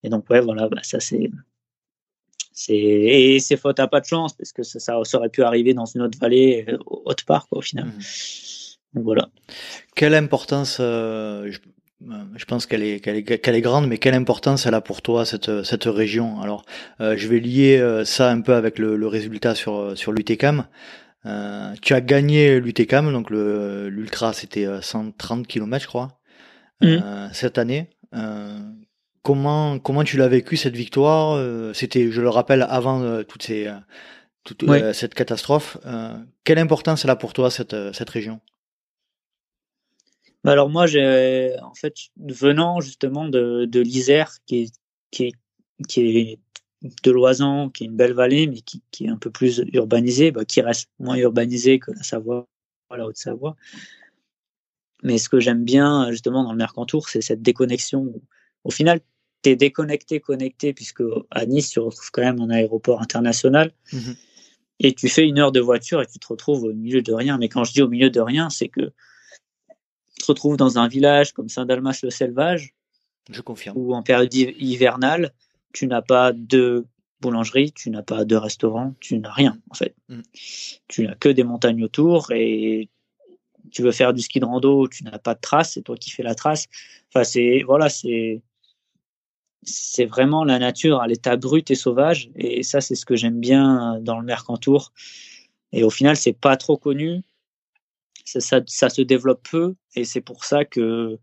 Et 0.03 0.09
donc 0.09 0.29
ouais 0.29 0.41
voilà, 0.41 0.67
bah, 0.69 0.81
ça 0.83 0.99
c'est 0.99 1.29
et 2.69 3.39
c'est 3.39 3.57
faute 3.57 3.79
à 3.79 3.87
pas 3.87 3.99
de 3.99 4.05
chance 4.05 4.33
parce 4.33 4.51
que 4.51 4.63
ça, 4.63 4.79
ça, 4.79 5.17
aurait 5.17 5.29
pu 5.29 5.43
arriver 5.43 5.75
dans 5.75 5.85
une 5.85 6.01
autre 6.01 6.17
vallée 6.19 6.65
haute 6.87 7.23
part 7.23 7.47
quoi, 7.47 7.59
au 7.59 7.61
final. 7.61 7.85
Mhm. 7.85 7.93
Donc 8.95 9.03
voilà. 9.03 9.29
Quelle 9.95 10.15
importance, 10.15 10.77
je, 10.79 11.57
je, 12.35 12.45
pense 12.45 12.65
qu'elle 12.65 12.81
est, 12.81 12.99
qu'elle 12.99 13.17
est, 13.17 13.23
qu'elle 13.23 13.55
est 13.55 13.61
grande, 13.61 13.87
mais 13.87 13.99
quelle 13.99 14.15
importance 14.15 14.65
elle 14.65 14.73
a 14.73 14.81
pour 14.81 15.03
toi 15.03 15.23
cette, 15.23 15.63
cette 15.63 15.83
région? 15.83 16.41
Alors, 16.41 16.65
je 16.99 17.27
vais 17.27 17.39
lier 17.39 18.01
ça 18.05 18.31
un 18.31 18.41
peu 18.41 18.55
avec 18.55 18.79
le, 18.79 18.95
le 18.95 19.07
résultat 19.07 19.53
sur 19.53 19.95
sur 19.95 20.11
l'UTCAM. 20.11 20.65
Euh, 21.27 21.73
tu 21.81 21.93
as 21.93 22.01
gagné 22.01 22.59
l'UTCAM, 22.59 23.11
donc 23.11 23.29
l'ultra 23.29 24.33
c'était 24.33 24.67
130 24.81 25.45
km 25.47 25.83
je 25.83 25.87
crois, 25.87 26.19
euh, 26.83 27.27
cette 27.33 27.57
année. 27.57 27.89
Euh, 28.15 28.59
comment 29.23 29.77
comment 29.79 30.03
tu 30.03 30.17
l'as 30.17 30.29
vécu 30.29 30.55
cette 30.55 30.75
victoire 30.75 31.37
C'était, 31.75 32.11
je 32.11 32.21
le 32.21 32.29
rappelle, 32.29 32.65
avant 32.69 33.23
toutes 33.23 33.43
ces 33.43 33.69
toute 34.43 34.63
cette 34.93 35.13
catastrophe. 35.13 35.77
quelle 36.43 36.59
importance 36.59 37.03
elle 37.03 37.11
a 37.11 37.15
pour 37.15 37.33
toi 37.33 37.51
cette 37.51 37.93
cette 37.93 38.09
région? 38.09 38.39
Bah, 40.43 40.53
alors 40.53 40.69
moi, 40.69 40.85
j'ai 40.87 41.55
en 41.61 41.73
fait 41.73 41.93
venant 42.15 42.79
justement 42.79 43.27
de, 43.27 43.65
de 43.65 43.81
l'Isère, 43.81 44.31
qui 44.45 44.61
est, 44.61 44.73
qui 45.11 45.25
est, 45.25 45.33
qui 45.89 46.01
est 46.01 46.39
de 46.81 47.11
Loisan, 47.11 47.69
qui 47.69 47.83
est 47.83 47.87
une 47.87 47.95
belle 47.95 48.13
vallée, 48.13 48.47
mais 48.47 48.61
qui, 48.61 48.81
qui 48.91 49.05
est 49.05 49.09
un 49.09 49.17
peu 49.17 49.31
plus 49.31 49.63
urbanisée, 49.73 50.31
bah, 50.31 50.45
qui 50.45 50.61
reste 50.61 50.89
moins 50.99 51.15
urbanisée 51.15 51.79
que 51.79 51.91
la 51.91 52.03
Savoie, 52.03 52.47
la 52.95 53.05
Haute-Savoie. 53.05 53.55
Mais 55.03 55.17
ce 55.17 55.29
que 55.29 55.39
j'aime 55.39 55.63
bien 55.63 56.11
justement 56.11 56.43
dans 56.43 56.51
le 56.51 56.57
Mercantour, 56.57 57.09
c'est 57.09 57.21
cette 57.21 57.41
déconnexion. 57.41 58.13
Au 58.63 58.71
final, 58.71 58.99
tu 59.43 59.51
es 59.51 59.55
déconnecté, 59.55 60.19
connecté, 60.19 60.73
puisque 60.73 61.03
à 61.31 61.45
Nice, 61.45 61.69
tu 61.69 61.79
retrouves 61.79 62.11
quand 62.11 62.21
même 62.21 62.41
un 62.41 62.49
aéroport 62.49 63.01
international. 63.01 63.71
Mhm. 63.93 64.15
Et 64.79 64.93
tu 64.93 65.09
fais 65.09 65.27
une 65.27 65.39
heure 65.39 65.51
de 65.51 65.59
voiture 65.59 66.01
et 66.01 66.05
tu 66.05 66.19
te 66.19 66.27
retrouves 66.27 66.63
au 66.63 66.73
milieu 66.73 67.01
de 67.01 67.13
rien. 67.13 67.37
Mais 67.39 67.49
quand 67.49 67.63
je 67.63 67.73
dis 67.73 67.81
au 67.81 67.87
milieu 67.87 68.11
de 68.11 68.19
rien, 68.19 68.49
c'est 68.49 68.67
que 68.67 68.91
tu 70.15 70.21
te 70.21 70.25
retrouves 70.27 70.57
dans 70.57 70.77
un 70.77 70.87
village 70.87 71.33
comme 71.33 71.49
Saint-Dalmas-le-Selvage. 71.49 72.75
Je 73.29 73.41
confirme. 73.41 73.77
Ou 73.77 73.93
en 73.93 74.03
période 74.03 74.33
hivernale, 74.33 75.33
tu 75.73 75.87
n'as 75.87 76.01
pas 76.01 76.31
de 76.33 76.85
boulangerie, 77.21 77.71
tu 77.71 77.89
n'as 77.89 78.03
pas 78.03 78.25
de 78.25 78.35
restaurant, 78.35 78.93
tu 78.99 79.17
n'as 79.19 79.31
rien 79.31 79.57
en 79.69 79.73
fait. 79.73 79.95
Mm. 80.09 80.21
Tu 80.87 81.07
n'as 81.07 81.15
que 81.15 81.29
des 81.29 81.43
montagnes 81.43 81.83
autour 81.83 82.31
et 82.31 82.89
tu 83.71 83.81
veux 83.81 83.91
faire 83.91 84.13
du 84.13 84.21
ski 84.21 84.39
de 84.39 84.45
rando, 84.45 84.87
tu 84.87 85.03
n'as 85.03 85.19
pas 85.19 85.33
de 85.35 85.41
trace, 85.41 85.73
c'est 85.73 85.81
toi 85.81 85.97
qui 85.97 86.11
fais 86.11 86.23
la 86.23 86.35
trace. 86.35 86.67
Enfin 87.09 87.23
c'est 87.23 87.63
voilà, 87.65 87.89
c'est 87.89 88.41
c'est 89.63 90.05
vraiment 90.05 90.43
la 90.45 90.59
nature 90.59 91.01
à 91.01 91.07
l'état 91.07 91.35
brut 91.35 91.69
et 91.71 91.75
sauvage 91.75 92.29
et 92.35 92.63
ça 92.63 92.79
c'est 92.79 92.95
ce 92.95 93.05
que 93.05 93.15
j'aime 93.15 93.39
bien 93.39 93.99
dans 94.01 94.19
le 94.19 94.25
Mercantour. 94.25 94.93
Et 95.71 95.83
au 95.83 95.89
final, 95.89 96.15
c'est 96.15 96.33
pas 96.33 96.57
trop 96.57 96.77
connu. 96.77 97.21
Ça, 98.25 98.39
ça, 98.39 98.61
ça, 98.65 98.89
se 98.89 99.01
développe 99.01 99.47
peu 99.49 99.75
et 99.95 100.03
c'est 100.03 100.21
pour 100.21 100.43
ça 100.43 100.65
que 100.65 101.17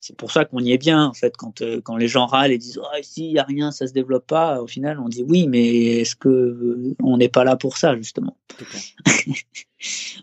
c'est 0.00 0.16
pour 0.16 0.30
ça 0.30 0.44
qu'on 0.44 0.60
y 0.60 0.72
est 0.72 0.78
bien 0.78 1.04
en 1.04 1.12
fait 1.12 1.36
quand 1.36 1.60
euh, 1.60 1.80
quand 1.80 1.96
les 1.96 2.08
gens 2.08 2.26
râlent 2.26 2.52
et 2.52 2.58
disent 2.58 2.78
oh, 2.82 2.96
ici 2.98 3.26
il 3.26 3.32
y 3.32 3.38
a 3.38 3.42
rien 3.42 3.72
ça 3.72 3.86
se 3.86 3.92
développe 3.92 4.26
pas 4.26 4.62
au 4.62 4.66
final 4.66 5.00
on 5.00 5.08
dit 5.08 5.24
oui 5.26 5.48
mais 5.48 6.00
est-ce 6.00 6.14
que 6.14 6.94
on 7.02 7.16
n'est 7.16 7.28
pas 7.28 7.44
là 7.44 7.56
pour 7.56 7.76
ça 7.76 7.96
justement? 7.96 8.36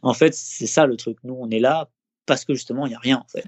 En 0.01 0.13
fait 0.13 0.33
c'est 0.33 0.67
ça 0.67 0.85
le 0.85 0.97
truc 0.97 1.17
nous 1.23 1.35
on 1.39 1.49
est 1.49 1.59
là 1.59 1.89
parce 2.25 2.45
que 2.45 2.53
justement 2.53 2.85
il 2.85 2.91
y 2.91 2.95
a 2.95 2.99
rien 2.99 3.17
en 3.17 3.27
fait 3.27 3.45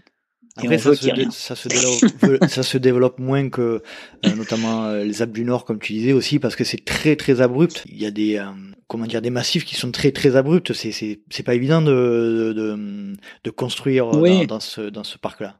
après, 0.59 0.79
ça 0.79 0.95
se, 0.95 1.29
ça, 1.29 1.55
se 1.55 1.67
développe, 1.67 2.45
ça 2.49 2.63
se 2.63 2.77
développe 2.79 3.19
moins 3.19 3.47
que 3.49 3.83
euh, 4.25 4.35
notamment 4.35 4.85
euh, 4.85 5.03
les 5.03 5.21
Alpes 5.21 5.33
du 5.33 5.45
Nord, 5.45 5.65
comme 5.65 5.77
tu 5.77 5.93
disais 5.93 6.13
aussi, 6.13 6.39
parce 6.39 6.55
que 6.55 6.63
c'est 6.63 6.83
très 6.83 7.15
très 7.15 7.41
abrupt. 7.41 7.83
Il 7.87 8.01
y 8.01 8.07
a 8.07 8.11
des 8.11 8.43
comment 8.87 9.05
dire 9.05 9.21
des 9.21 9.29
massifs 9.29 9.65
qui 9.65 9.75
sont 9.75 9.91
très 9.91 10.11
très 10.11 10.35
abrupts. 10.35 10.73
C'est 10.73 10.91
c'est 10.91 11.43
pas 11.43 11.53
évident 11.53 11.83
de 11.83 12.53
de, 12.55 13.13
de 13.43 13.49
construire 13.51 14.09
dans, 14.09 14.45
dans, 14.45 14.59
ce 14.59 14.81
dans 14.81 15.03
ce 15.03 15.19
parc 15.19 15.41
là. 15.41 15.59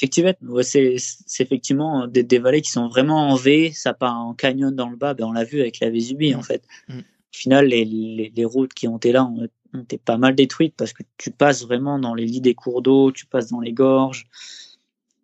Effectivement, 0.00 0.32
c'est 0.62 0.96
effectivement 1.40 2.06
des, 2.06 2.38
vallées 2.38 2.62
qui 2.62 2.70
sont 2.70 2.88
vraiment 2.88 3.28
en 3.28 3.34
V, 3.34 3.70
ça 3.74 3.92
part 3.92 4.16
en 4.16 4.32
canyon 4.32 4.74
dans 4.74 4.88
le 4.88 4.96
bas, 4.96 5.12
ben 5.12 5.26
on 5.26 5.32
l'a 5.32 5.44
vu 5.44 5.60
avec 5.60 5.78
la 5.80 5.90
Vésubie 5.90 6.34
en 6.34 6.38
mmh. 6.38 6.42
fait. 6.42 6.62
Mmh. 6.88 6.98
Au 7.00 7.36
final, 7.36 7.66
les, 7.66 7.84
les, 7.84 8.44
routes 8.46 8.72
qui 8.72 8.88
ont 8.88 8.96
été 8.96 9.12
là 9.12 9.26
ont, 9.26 9.46
été 9.78 9.98
pas 9.98 10.16
mal 10.16 10.34
détruites 10.34 10.72
parce 10.74 10.94
que 10.94 11.02
tu 11.18 11.30
passes 11.30 11.66
vraiment 11.66 11.98
dans 11.98 12.14
les 12.14 12.24
lits 12.24 12.40
des 12.40 12.54
cours 12.54 12.80
d'eau, 12.80 13.12
tu 13.12 13.26
passes 13.26 13.48
dans 13.48 13.60
les 13.60 13.74
gorges. 13.74 14.26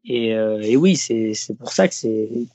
Et, 0.05 0.35
euh, 0.35 0.61
et 0.61 0.77
oui, 0.77 0.95
c'est 0.97 1.33
pour 1.59 1.73
ça 1.73 1.89
que 1.89 1.95
c'est. 1.95 2.29
De 2.29 2.47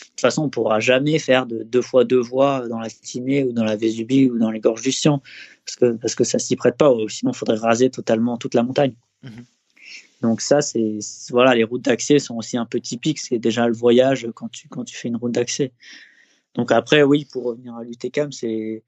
toute 0.00 0.20
façon, 0.20 0.44
on 0.44 0.48
pourra 0.48 0.80
jamais 0.80 1.18
faire 1.18 1.44
de 1.44 1.62
deux 1.62 1.82
fois 1.82 2.04
deux 2.04 2.20
voies 2.20 2.66
dans 2.68 2.78
la 2.78 2.88
Tinée 2.88 3.44
ou 3.44 3.52
dans 3.52 3.64
la 3.64 3.76
Vésubie 3.76 4.30
ou 4.30 4.38
dans 4.38 4.50
les 4.50 4.60
gorges 4.60 4.82
du 4.82 4.92
Sion 4.92 5.20
parce 5.66 5.76
que, 5.76 5.92
parce 5.96 6.14
que 6.14 6.24
ça 6.24 6.38
s'y 6.38 6.56
prête 6.56 6.78
pas. 6.78 6.90
Sinon, 7.08 7.32
il 7.32 7.36
faudrait 7.36 7.58
raser 7.58 7.90
totalement 7.90 8.38
toute 8.38 8.54
la 8.54 8.62
montagne. 8.62 8.94
Mmh. 9.22 9.28
Donc 10.26 10.40
ça, 10.40 10.60
c'est 10.60 10.98
voilà, 11.30 11.54
les 11.54 11.62
routes 11.62 11.84
d'accès 11.84 12.18
sont 12.18 12.36
aussi 12.36 12.56
un 12.56 12.66
peu 12.66 12.80
typiques. 12.80 13.20
C'est 13.20 13.38
déjà 13.38 13.68
le 13.68 13.74
voyage 13.74 14.28
quand 14.34 14.48
tu 14.48 14.68
quand 14.68 14.82
tu 14.82 14.96
fais 14.96 15.06
une 15.06 15.16
route 15.16 15.30
d'accès. 15.30 15.72
Donc 16.56 16.72
après, 16.72 17.04
oui, 17.04 17.28
pour 17.32 17.44
revenir 17.44 17.76
à 17.76 17.84
l'UTCAM, 17.84 18.32
c'est 18.32 18.82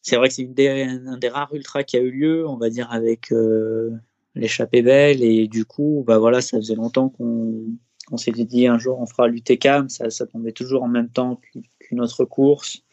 c'est 0.00 0.14
vrai 0.14 0.28
que 0.28 0.34
c'est 0.34 0.44
un 0.44 1.18
des 1.18 1.28
rares 1.28 1.52
ultras 1.52 1.82
qui 1.82 1.96
a 1.96 2.00
eu 2.00 2.12
lieu, 2.12 2.48
on 2.48 2.56
va 2.56 2.70
dire 2.70 2.92
avec 2.92 3.32
euh, 3.32 3.90
l'échappée 4.36 4.82
belle 4.82 5.24
et 5.24 5.48
du 5.48 5.64
coup, 5.64 6.04
bah 6.06 6.18
voilà, 6.18 6.40
ça 6.40 6.56
faisait 6.58 6.76
longtemps 6.76 7.08
qu'on 7.08 7.64
on 8.12 8.16
s'était 8.16 8.44
dit 8.44 8.68
un 8.68 8.78
jour 8.78 9.00
on 9.00 9.06
fera 9.06 9.26
l'UTCAM, 9.26 9.88
ça, 9.88 10.08
ça 10.10 10.26
tombait 10.26 10.52
toujours 10.52 10.84
en 10.84 10.88
même 10.88 11.08
temps 11.08 11.40
qu'une 11.80 12.00
autre 12.00 12.24
course 12.24 12.84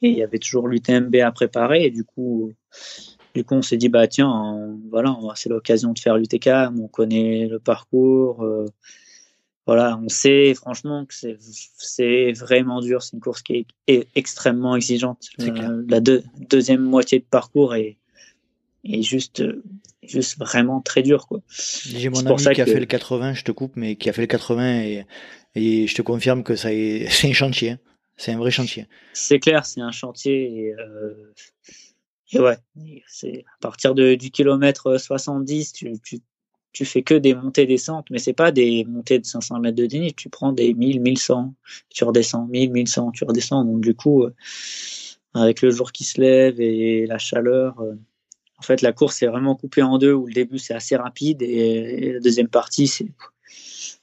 et 0.00 0.08
il 0.08 0.16
y 0.16 0.22
avait 0.24 0.38
toujours 0.38 0.66
l'UTMB 0.66 1.14
à 1.16 1.30
préparer 1.30 1.84
et 1.84 1.90
du 1.90 2.04
coup 2.04 2.52
du 3.34 3.44
coup, 3.44 3.54
on 3.54 3.62
s'est 3.62 3.76
dit, 3.76 3.88
bah 3.88 4.06
tiens, 4.06 4.76
voilà, 4.90 5.16
c'est 5.34 5.48
l'occasion 5.48 5.92
de 5.92 5.98
faire 5.98 6.16
l'UTK, 6.16 6.48
on 6.78 6.88
connaît 6.88 7.46
le 7.46 7.58
parcours. 7.58 8.42
Euh, 8.42 8.66
voilà, 9.66 9.98
on 10.02 10.08
sait 10.08 10.54
franchement 10.54 11.06
que 11.06 11.14
c'est 11.14 12.32
vraiment 12.32 12.80
dur. 12.80 13.02
C'est 13.02 13.14
une 13.14 13.20
course 13.20 13.42
qui 13.42 13.66
est, 13.86 14.08
extrêmement 14.14 14.76
exigeante. 14.76 15.28
Euh, 15.40 15.84
la 15.88 16.00
deuxième 16.00 16.82
moitié 16.82 17.20
de 17.20 17.24
parcours 17.24 17.74
est, 17.74 17.96
est 18.84 19.02
juste, 19.02 19.42
juste 20.02 20.38
vraiment 20.38 20.80
très 20.80 21.02
dur. 21.02 21.26
J'ai 21.48 22.08
mon 22.08 22.26
ami 22.26 22.54
qui 22.54 22.60
a 22.60 22.66
fait 22.66 22.80
le 22.80 22.86
80, 22.86 23.34
je 23.34 23.44
te 23.44 23.52
coupe, 23.52 23.76
mais 23.76 23.96
qui 23.96 24.10
a 24.10 24.12
fait 24.12 24.22
le 24.22 24.26
80 24.26 24.80
et, 24.80 25.06
et 25.54 25.86
je 25.86 25.94
te 25.94 26.02
confirme 26.02 26.42
que 26.42 26.56
c'est 26.56 27.06
un 27.24 27.32
chantier. 27.32 27.70
Hein. 27.70 27.78
C'est 28.16 28.32
un 28.32 28.38
vrai 28.38 28.50
chantier. 28.50 28.86
C'est 29.14 29.38
clair, 29.38 29.64
c'est 29.64 29.80
un 29.80 29.90
chantier. 29.90 30.66
Et, 30.66 30.74
euh, 30.74 31.32
et 32.32 32.40
ouais, 32.40 32.56
c'est 33.06 33.44
à 33.46 33.60
partir 33.60 33.94
de, 33.94 34.14
du 34.14 34.30
kilomètre 34.30 34.98
70, 34.98 35.72
tu, 35.72 35.92
tu, 36.02 36.20
tu 36.72 36.84
fais 36.84 37.02
que 37.02 37.14
des 37.14 37.34
montées 37.34 37.66
descentes, 37.66 38.06
mais 38.10 38.18
c'est 38.18 38.32
pas 38.32 38.50
des 38.50 38.84
montées 38.84 39.18
de 39.18 39.26
500 39.26 39.60
mètres 39.60 39.76
de 39.76 39.86
dénivelé, 39.86 40.12
tu 40.12 40.30
prends 40.30 40.52
des 40.52 40.72
1000, 40.72 41.00
1100, 41.00 41.54
tu 41.90 42.04
redescends, 42.04 42.46
1000, 42.46 42.70
1100, 42.70 43.12
tu 43.12 43.24
redescends. 43.24 43.64
Donc 43.64 43.82
du 43.82 43.94
coup, 43.94 44.24
euh, 44.24 44.34
avec 45.34 45.60
le 45.60 45.70
jour 45.70 45.92
qui 45.92 46.04
se 46.04 46.20
lève 46.20 46.60
et 46.60 47.06
la 47.06 47.18
chaleur, 47.18 47.78
euh, 47.80 47.94
en 48.58 48.62
fait 48.62 48.80
la 48.80 48.92
course 48.92 49.22
est 49.22 49.26
vraiment 49.26 49.54
coupée 49.54 49.82
en 49.82 49.98
deux, 49.98 50.12
où 50.12 50.26
le 50.26 50.32
début 50.32 50.58
c'est 50.58 50.74
assez 50.74 50.96
rapide 50.96 51.42
et, 51.42 52.12
la 52.14 52.20
deuxième 52.20 52.48
partie 52.48 52.86
c'est 52.86 53.08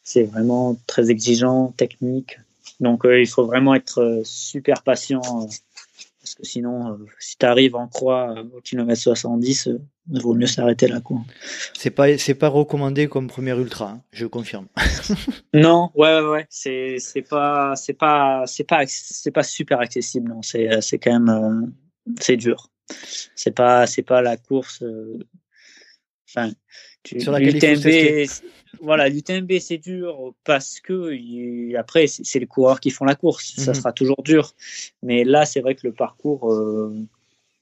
c'est 0.04 0.24
vraiment 0.24 0.76
très 0.88 1.12
exigeant, 1.12 1.72
technique. 1.78 2.40
Donc 2.80 3.06
euh, 3.06 3.20
il 3.20 3.28
faut 3.28 3.46
vraiment 3.46 3.76
être 3.76 4.22
super 4.24 4.84
patient 4.84 5.48
que 6.40 6.48
sinon, 6.48 6.94
euh, 6.94 7.06
si 7.20 7.38
tu 7.38 7.46
arrives 7.46 7.76
en 7.76 7.88
croix 7.88 8.34
euh, 8.38 8.44
au 8.56 8.62
kilomètre 8.62 9.00
70, 9.00 9.68
euh, 9.68 9.80
il 10.12 10.22
vaut 10.22 10.34
mieux 10.34 10.48
s'arrêter 10.48 10.88
là. 10.88 11.02
Quoi. 11.02 11.20
C'est 11.74 11.92
pas, 11.92 12.18
c'est 12.18 12.34
pas 12.34 12.48
recommandé 12.48 13.08
comme 13.08 13.28
premier 13.28 13.52
ultra, 13.52 13.90
hein, 13.90 14.04
je 14.12 14.26
confirme. 14.26 14.68
non, 15.54 15.92
ouais, 15.96 16.20
ouais, 16.20 16.28
ouais. 16.28 16.48
C'est, 16.50 16.98
c'est 17.00 17.22
pas, 17.22 17.76
c'est 17.76 17.94
pas, 17.94 18.44
c'est 18.46 18.64
pas, 18.64 18.84
c'est 18.88 19.32
pas 19.32 19.44
super 19.44 19.80
accessible. 19.80 20.30
Non, 20.30 20.42
c'est, 20.42 20.82
c'est 20.82 20.98
quand 20.98 21.20
même, 21.20 21.74
c'est 22.20 22.38
dur. 22.38 22.70
C'est 23.36 23.56
pas, 23.56 23.86
c'est 23.86 24.02
pas 24.02 24.22
la 24.22 24.38
course. 24.38 24.84
Enfin, 26.30 26.52
tu, 27.04 27.20
Sur 27.20 27.38
l'UTMB, 27.38 28.28
voilà, 28.82 29.10
l'UTMB 29.10 29.52
c'est 29.60 29.78
dur 29.78 30.34
parce 30.44 30.80
que 30.80 31.76
après 31.78 32.08
c'est 32.08 32.40
les 32.40 32.46
coureurs 32.46 32.80
qui 32.80 32.92
font 32.92 33.06
la 33.06 33.16
course, 33.16 33.54
ça 33.58 33.72
mhm. 33.72 33.76
sera 33.76 33.94
toujours 33.94 34.22
dur. 34.24 34.54
Mais 35.04 35.24
là, 35.24 35.46
c'est 35.46 35.62
vrai 35.62 35.76
que 35.76 35.88
le 35.88 35.94
parcours 35.94 36.52
euh, 36.54 36.96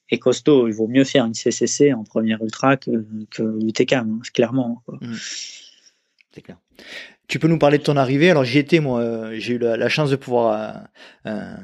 est 0.09 0.19
costaud. 0.19 0.67
Il 0.67 0.73
vaut 0.73 0.87
mieux 0.87 1.03
faire 1.03 1.25
une 1.25 1.33
CCC 1.33 1.93
en 1.93 2.03
première 2.03 2.41
ultra 2.43 2.77
que, 2.77 3.05
que 3.31 3.43
l'UTCAM, 3.43 4.21
clairement. 4.33 4.83
Mhm. 5.01 5.15
C'est 6.33 6.41
clair. 6.41 6.57
Tu 7.27 7.39
peux 7.39 7.47
nous 7.47 7.59
parler 7.59 7.77
de 7.77 7.83
ton 7.83 7.97
arrivée? 7.97 8.29
Alors 8.29 8.45
j'y 8.45 8.59
étais 8.59 8.79
moi, 8.79 9.01
euh, 9.01 9.35
j'ai 9.37 9.55
eu 9.55 9.57
la, 9.57 9.89
chance 9.89 10.09
de 10.09 10.15
pouvoir 10.15 10.87
euh, 11.25 11.55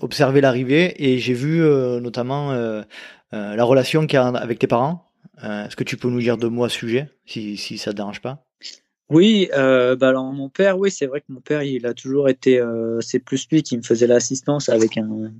observer 0.00 0.40
l'arrivée 0.40 0.94
et 1.02 1.18
j'ai 1.18 1.34
vu 1.34 1.60
notamment 2.00 2.52
la 3.32 3.64
relation 3.64 4.06
qu'il 4.06 4.16
y 4.16 4.20
a 4.20 4.26
avec 4.26 4.58
tes 4.58 4.66
parents. 4.66 5.13
Euh, 5.42 5.66
est-ce 5.66 5.76
que 5.76 5.84
tu 5.84 5.96
peux 5.96 6.08
nous 6.08 6.20
dire 6.20 6.36
deux 6.36 6.48
mots 6.48 6.64
à 6.64 6.68
ce 6.68 6.76
sujet, 6.76 7.10
si, 7.26 7.56
si 7.56 7.78
ça 7.78 7.90
te 7.90 7.96
dérange 7.96 8.20
pas? 8.20 8.46
Oui, 9.10 9.48
euh, 9.54 9.96
bah 9.96 10.08
alors 10.08 10.24
mon 10.32 10.48
père, 10.48 10.78
oui, 10.78 10.90
c'est 10.90 11.06
vrai 11.06 11.20
que 11.20 11.26
mon 11.28 11.40
père, 11.40 11.62
il 11.62 11.86
a 11.86 11.92
toujours 11.92 12.28
été, 12.28 12.58
euh, 12.58 13.00
c'est 13.00 13.18
plus 13.18 13.46
lui 13.50 13.62
qui 13.62 13.76
me 13.76 13.82
faisait 13.82 14.06
l'assistance 14.06 14.68
avec 14.70 14.96
un, 14.96 15.30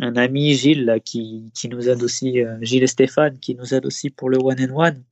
un 0.00 0.16
ami 0.16 0.52
Gilles 0.54 1.00
qui, 1.04 1.50
qui 1.54 1.68
nous 1.68 1.88
aide 1.88 2.02
aussi, 2.02 2.42
Gilles 2.60 2.82
et 2.82 2.88
Stéphane, 2.88 3.38
qui 3.38 3.54
nous 3.54 3.72
aide 3.72 3.86
aussi 3.86 4.10
pour 4.10 4.28
le 4.28 4.38
One 4.38 4.60
and 4.60 4.76
One, 4.76 5.02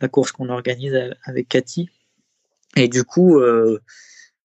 la 0.00 0.08
course 0.08 0.32
qu'on 0.32 0.48
organise 0.48 0.98
avec 1.24 1.48
Cathy. 1.48 1.90
Et 2.76 2.88
du 2.88 3.04
coup, 3.04 3.42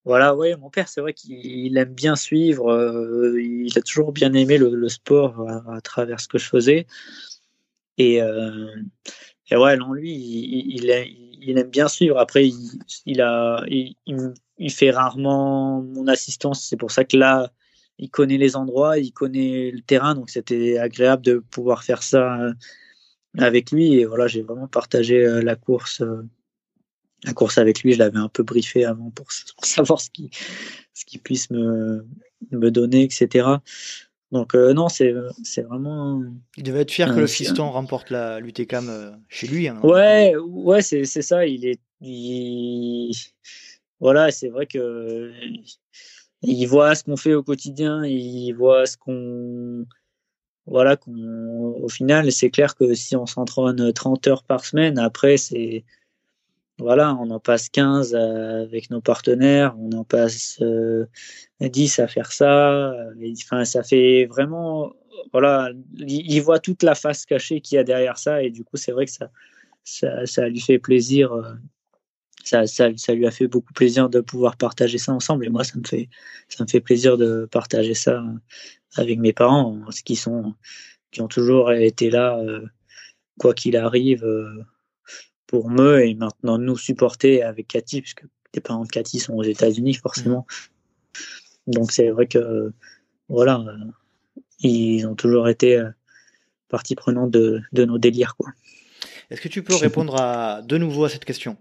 voilà, 0.04 0.36
ouais, 0.36 0.58
mon 0.58 0.70
père, 0.70 0.90
c'est 0.90 1.00
vrai 1.00 1.14
qu'il 1.14 1.78
aime 1.78 1.94
bien 1.94 2.18
suivre, 2.18 3.38
il 3.40 3.78
a 3.78 3.82
toujours 3.82 4.12
bien 4.12 4.34
aimé 4.34 4.58
le, 4.58 4.90
sport 4.90 5.50
à, 5.70 5.80
travers 5.80 6.20
ce 6.20 6.28
que 6.28 6.38
je 6.38 6.50
faisais. 6.50 6.86
Et, 7.98 8.20
et 9.52 9.56
ouais, 9.56 9.78
non, 9.78 9.94
lui, 9.94 10.12
il, 10.12 10.90
aime 10.90 11.70
bien 11.70 11.88
suivre. 11.88 12.18
Après, 12.18 12.50
il, 13.06 13.22
a, 13.22 13.64
il, 13.68 14.72
fait 14.72 14.90
rarement 14.90 15.84
mon 15.84 16.08
assistance. 16.08 16.66
C'est 16.66 16.78
pour 16.78 16.92
ça 16.92 17.04
que 17.04 17.16
là, 17.16 17.52
il 18.00 18.10
connaît 18.10 18.38
les 18.38 18.56
endroits, 18.56 18.98
il 18.98 19.12
connaît 19.12 19.72
le 19.72 19.82
terrain, 19.82 20.16
donc 20.16 20.30
c'était 20.30 20.78
agréable 20.80 21.24
de 21.24 21.38
pouvoir 21.38 21.84
faire 21.84 22.02
ça 22.02 22.42
euh, 22.42 22.54
avec 23.38 23.72
lui. 23.72 23.94
Et 23.94 24.06
voilà, 24.06 24.28
j'ai 24.28 24.42
vraiment 24.42 24.68
partagé 24.68 25.24
euh, 25.24 25.42
la 25.42 25.56
course, 25.56 26.02
euh, 26.02 26.24
la 27.24 27.34
course 27.34 27.60
avec 27.60 27.84
lui. 27.84 27.94
Je 27.94 28.00
l'avais 28.00 28.18
un 28.18 28.30
peu 28.30 28.42
briefé 28.42 28.84
avant 28.84 29.12
pour, 29.12 29.28
savoir 29.32 30.02
ce 30.02 30.10
qui, 30.10 30.32
ce 30.96 31.06
qu'il 31.06 31.22
puisse 31.22 31.52
me 31.52 32.04
donner, 32.52 33.04
etc. 33.04 33.60
Donc 34.32 34.56
euh, 34.56 34.74
non, 34.74 34.90
c'est 34.90 35.14
c'est 35.44 35.62
vraiment. 35.62 36.22
Il 36.58 36.64
devait 36.64 36.82
être 36.82 36.92
fier 36.92 37.14
que 37.14 37.20
le 37.20 37.28
fiston 37.28 37.70
remporte 37.70 38.10
la 38.10 38.40
l'UTCAM 38.40 38.90
euh, 38.90 39.12
chez 39.30 39.48
lui. 39.48 39.68
Hein. 39.68 39.80
Ouais, 39.84 40.36
ouais, 40.38 40.82
c'est 40.82 41.06
c'est 41.06 41.22
ça. 41.22 41.46
Il 41.46 41.66
est, 41.66 41.80
il... 42.02 43.14
voilà, 44.00 44.32
c'est 44.32 44.50
vrai 44.50 44.66
que 44.66 45.32
il 46.42 46.66
voit 46.66 46.96
ce 46.96 47.04
qu'on 47.04 47.18
fait 47.18 47.34
au 47.34 47.44
quotidien, 47.44 48.04
il 48.06 48.54
voit 48.54 48.86
ce 48.86 48.98
qu'on, 48.98 49.86
voilà, 50.66 50.96
qu'on, 50.96 51.14
au 51.82 51.90
final, 51.90 52.32
c'est 52.32 52.50
clair 52.50 52.76
que 52.76 52.94
si 52.94 53.16
on 53.16 53.26
s'entraîne 53.26 53.94
30 53.94 54.28
heures 54.28 54.44
par 54.44 54.66
semaine, 54.66 54.98
après 55.00 55.38
c'est 55.38 55.84
voilà, 56.78 57.16
on 57.16 57.30
en 57.32 57.40
passe 57.40 57.70
15 57.70 58.16
avec 58.16 58.90
nos 58.90 59.02
partenaires, 59.02 59.76
on 59.80 59.92
en 59.94 60.04
passe 60.04 60.60
euh, 60.62 61.06
10 61.62 62.00
à 62.00 62.08
faire 62.08 62.32
ça. 62.34 62.94
Et, 63.22 63.34
enfin, 63.44 63.64
ça 63.66 63.82
fait 63.84 64.26
vraiment, 64.26 64.94
voilà, 65.32 65.72
il, 65.98 66.40
voit 66.42 66.60
toute 66.60 66.84
la 66.84 66.96
face 66.96 67.26
cachée 67.26 67.62
qu'il 67.62 67.78
y 67.78 67.80
a 67.80 67.84
derrière 67.84 68.18
ça, 68.18 68.44
et 68.44 68.50
du 68.50 68.64
coup, 68.66 68.78
c'est 68.78 68.92
vrai 68.92 69.06
que 69.06 69.12
ça, 69.12 69.30
ça, 69.84 70.26
ça, 70.26 70.50
lui 70.50 70.60
fait 70.60 70.80
plaisir. 70.80 71.32
Ça, 72.44 72.68
ça, 72.68 72.90
ça, 72.98 73.14
lui 73.14 73.26
a 73.26 73.32
fait 73.32 73.48
beaucoup 73.48 73.74
plaisir 73.74 74.10
de 74.10 74.20
pouvoir 74.22 74.58
partager 74.58 74.98
ça 74.98 75.14
ensemble, 75.14 75.46
et 75.46 75.50
moi, 75.50 75.64
ça 75.64 75.78
me 75.80 75.88
fait, 75.88 76.10
ça 76.50 76.64
me 76.66 76.70
fait 76.70 76.82
plaisir 76.82 77.18
de 77.18 77.48
partager 77.52 77.94
ça 77.94 78.24
avec 78.98 79.20
mes 79.20 79.34
parents, 79.34 79.80
qui 80.06 80.16
sont, 80.16 80.54
qui 81.12 81.22
ont 81.22 81.28
toujours 81.28 81.72
été 81.72 82.10
là, 82.10 82.38
euh, 82.40 82.66
quoi 83.40 83.54
qu'il 83.54 83.78
arrive 83.78 84.26
pour 85.48 85.70
me 85.70 86.06
et 86.06 86.14
maintenant 86.16 86.58
nous 86.58 86.78
supporter 86.78 87.44
avec 87.44 87.68
Cathy, 87.68 88.02
puisque 88.02 88.24
les 88.54 88.62
parents 88.62 88.84
de 88.84 88.90
Cathy 88.90 89.20
sont 89.20 89.34
aux 89.34 89.44
États-Unis 89.44 89.96
forcément. 89.96 90.46
Donc 91.68 91.92
c'est 91.92 92.10
vrai 92.10 92.28
que 92.28 92.72
voilà, 93.28 93.64
ils 94.60 95.06
ont 95.06 95.16
toujours 95.16 95.50
été 95.50 95.84
partie 96.70 96.96
prenante 96.96 97.32
de, 97.32 97.62
de 97.74 97.86
nos 97.86 97.98
délires 97.98 98.36
quoi. 98.36 98.52
Est-ce 99.30 99.42
que 99.42 99.48
tu 99.48 99.64
peux 99.64 99.76
répondre 99.76 100.22
à 100.22 100.62
de 100.62 100.78
nouveau 100.78 101.06
à 101.06 101.10
cette 101.10 101.26
question? 101.26 101.58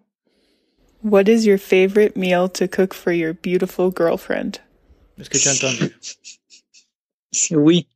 What 1.03 1.25
is 1.25 1.47
your 1.47 1.59
favorite 1.59 2.17
meal 2.17 2.49
to 2.51 2.67
cook 2.67 2.95
for 2.95 3.13
your 3.13 3.35
beautiful 3.35 3.91
girlfriend? 3.95 4.59
Est-ce 5.19 5.31
que 5.31 5.39
tu 5.39 5.49
as 5.49 5.55
entendu? 5.55 5.95
Oui. 7.51 7.89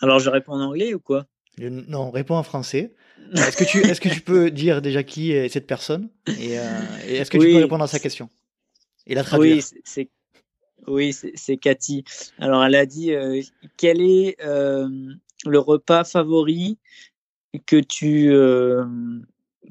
Alors 0.00 0.20
je 0.20 0.30
réponds 0.30 0.52
en 0.52 0.60
anglais 0.60 0.94
ou 0.94 1.00
quoi? 1.00 1.26
Non, 1.58 2.10
réponds 2.10 2.36
en 2.36 2.44
français. 2.44 2.94
Est-ce 3.34 3.56
que, 3.56 3.64
tu, 3.64 3.78
est-ce 3.78 4.00
que 4.00 4.08
tu 4.08 4.20
peux 4.20 4.50
dire 4.50 4.82
déjà 4.82 5.02
qui 5.02 5.32
est 5.32 5.48
cette 5.48 5.66
personne 5.66 6.08
Et, 6.26 6.58
euh, 6.58 6.62
et 7.06 7.16
est-ce 7.16 7.30
que 7.30 7.38
oui. 7.38 7.46
tu 7.46 7.52
peux 7.52 7.62
répondre 7.62 7.84
à 7.84 7.86
sa 7.86 7.98
question 7.98 8.28
Et 9.06 9.14
la 9.14 9.22
traduire? 9.22 9.56
Oui, 9.56 9.62
c'est, 9.84 10.08
oui, 10.86 11.12
c'est, 11.12 11.56
Cathy. 11.56 12.04
Alors, 12.38 12.64
elle 12.64 12.74
a 12.74 12.86
dit 12.86 13.12
euh, 13.12 13.40
quel 13.76 14.00
est 14.00 14.36
euh, 14.42 14.88
le 15.46 15.58
repas 15.58 16.04
favori 16.04 16.78
que 17.66 17.76
tu 17.76 18.32
euh, 18.32 18.84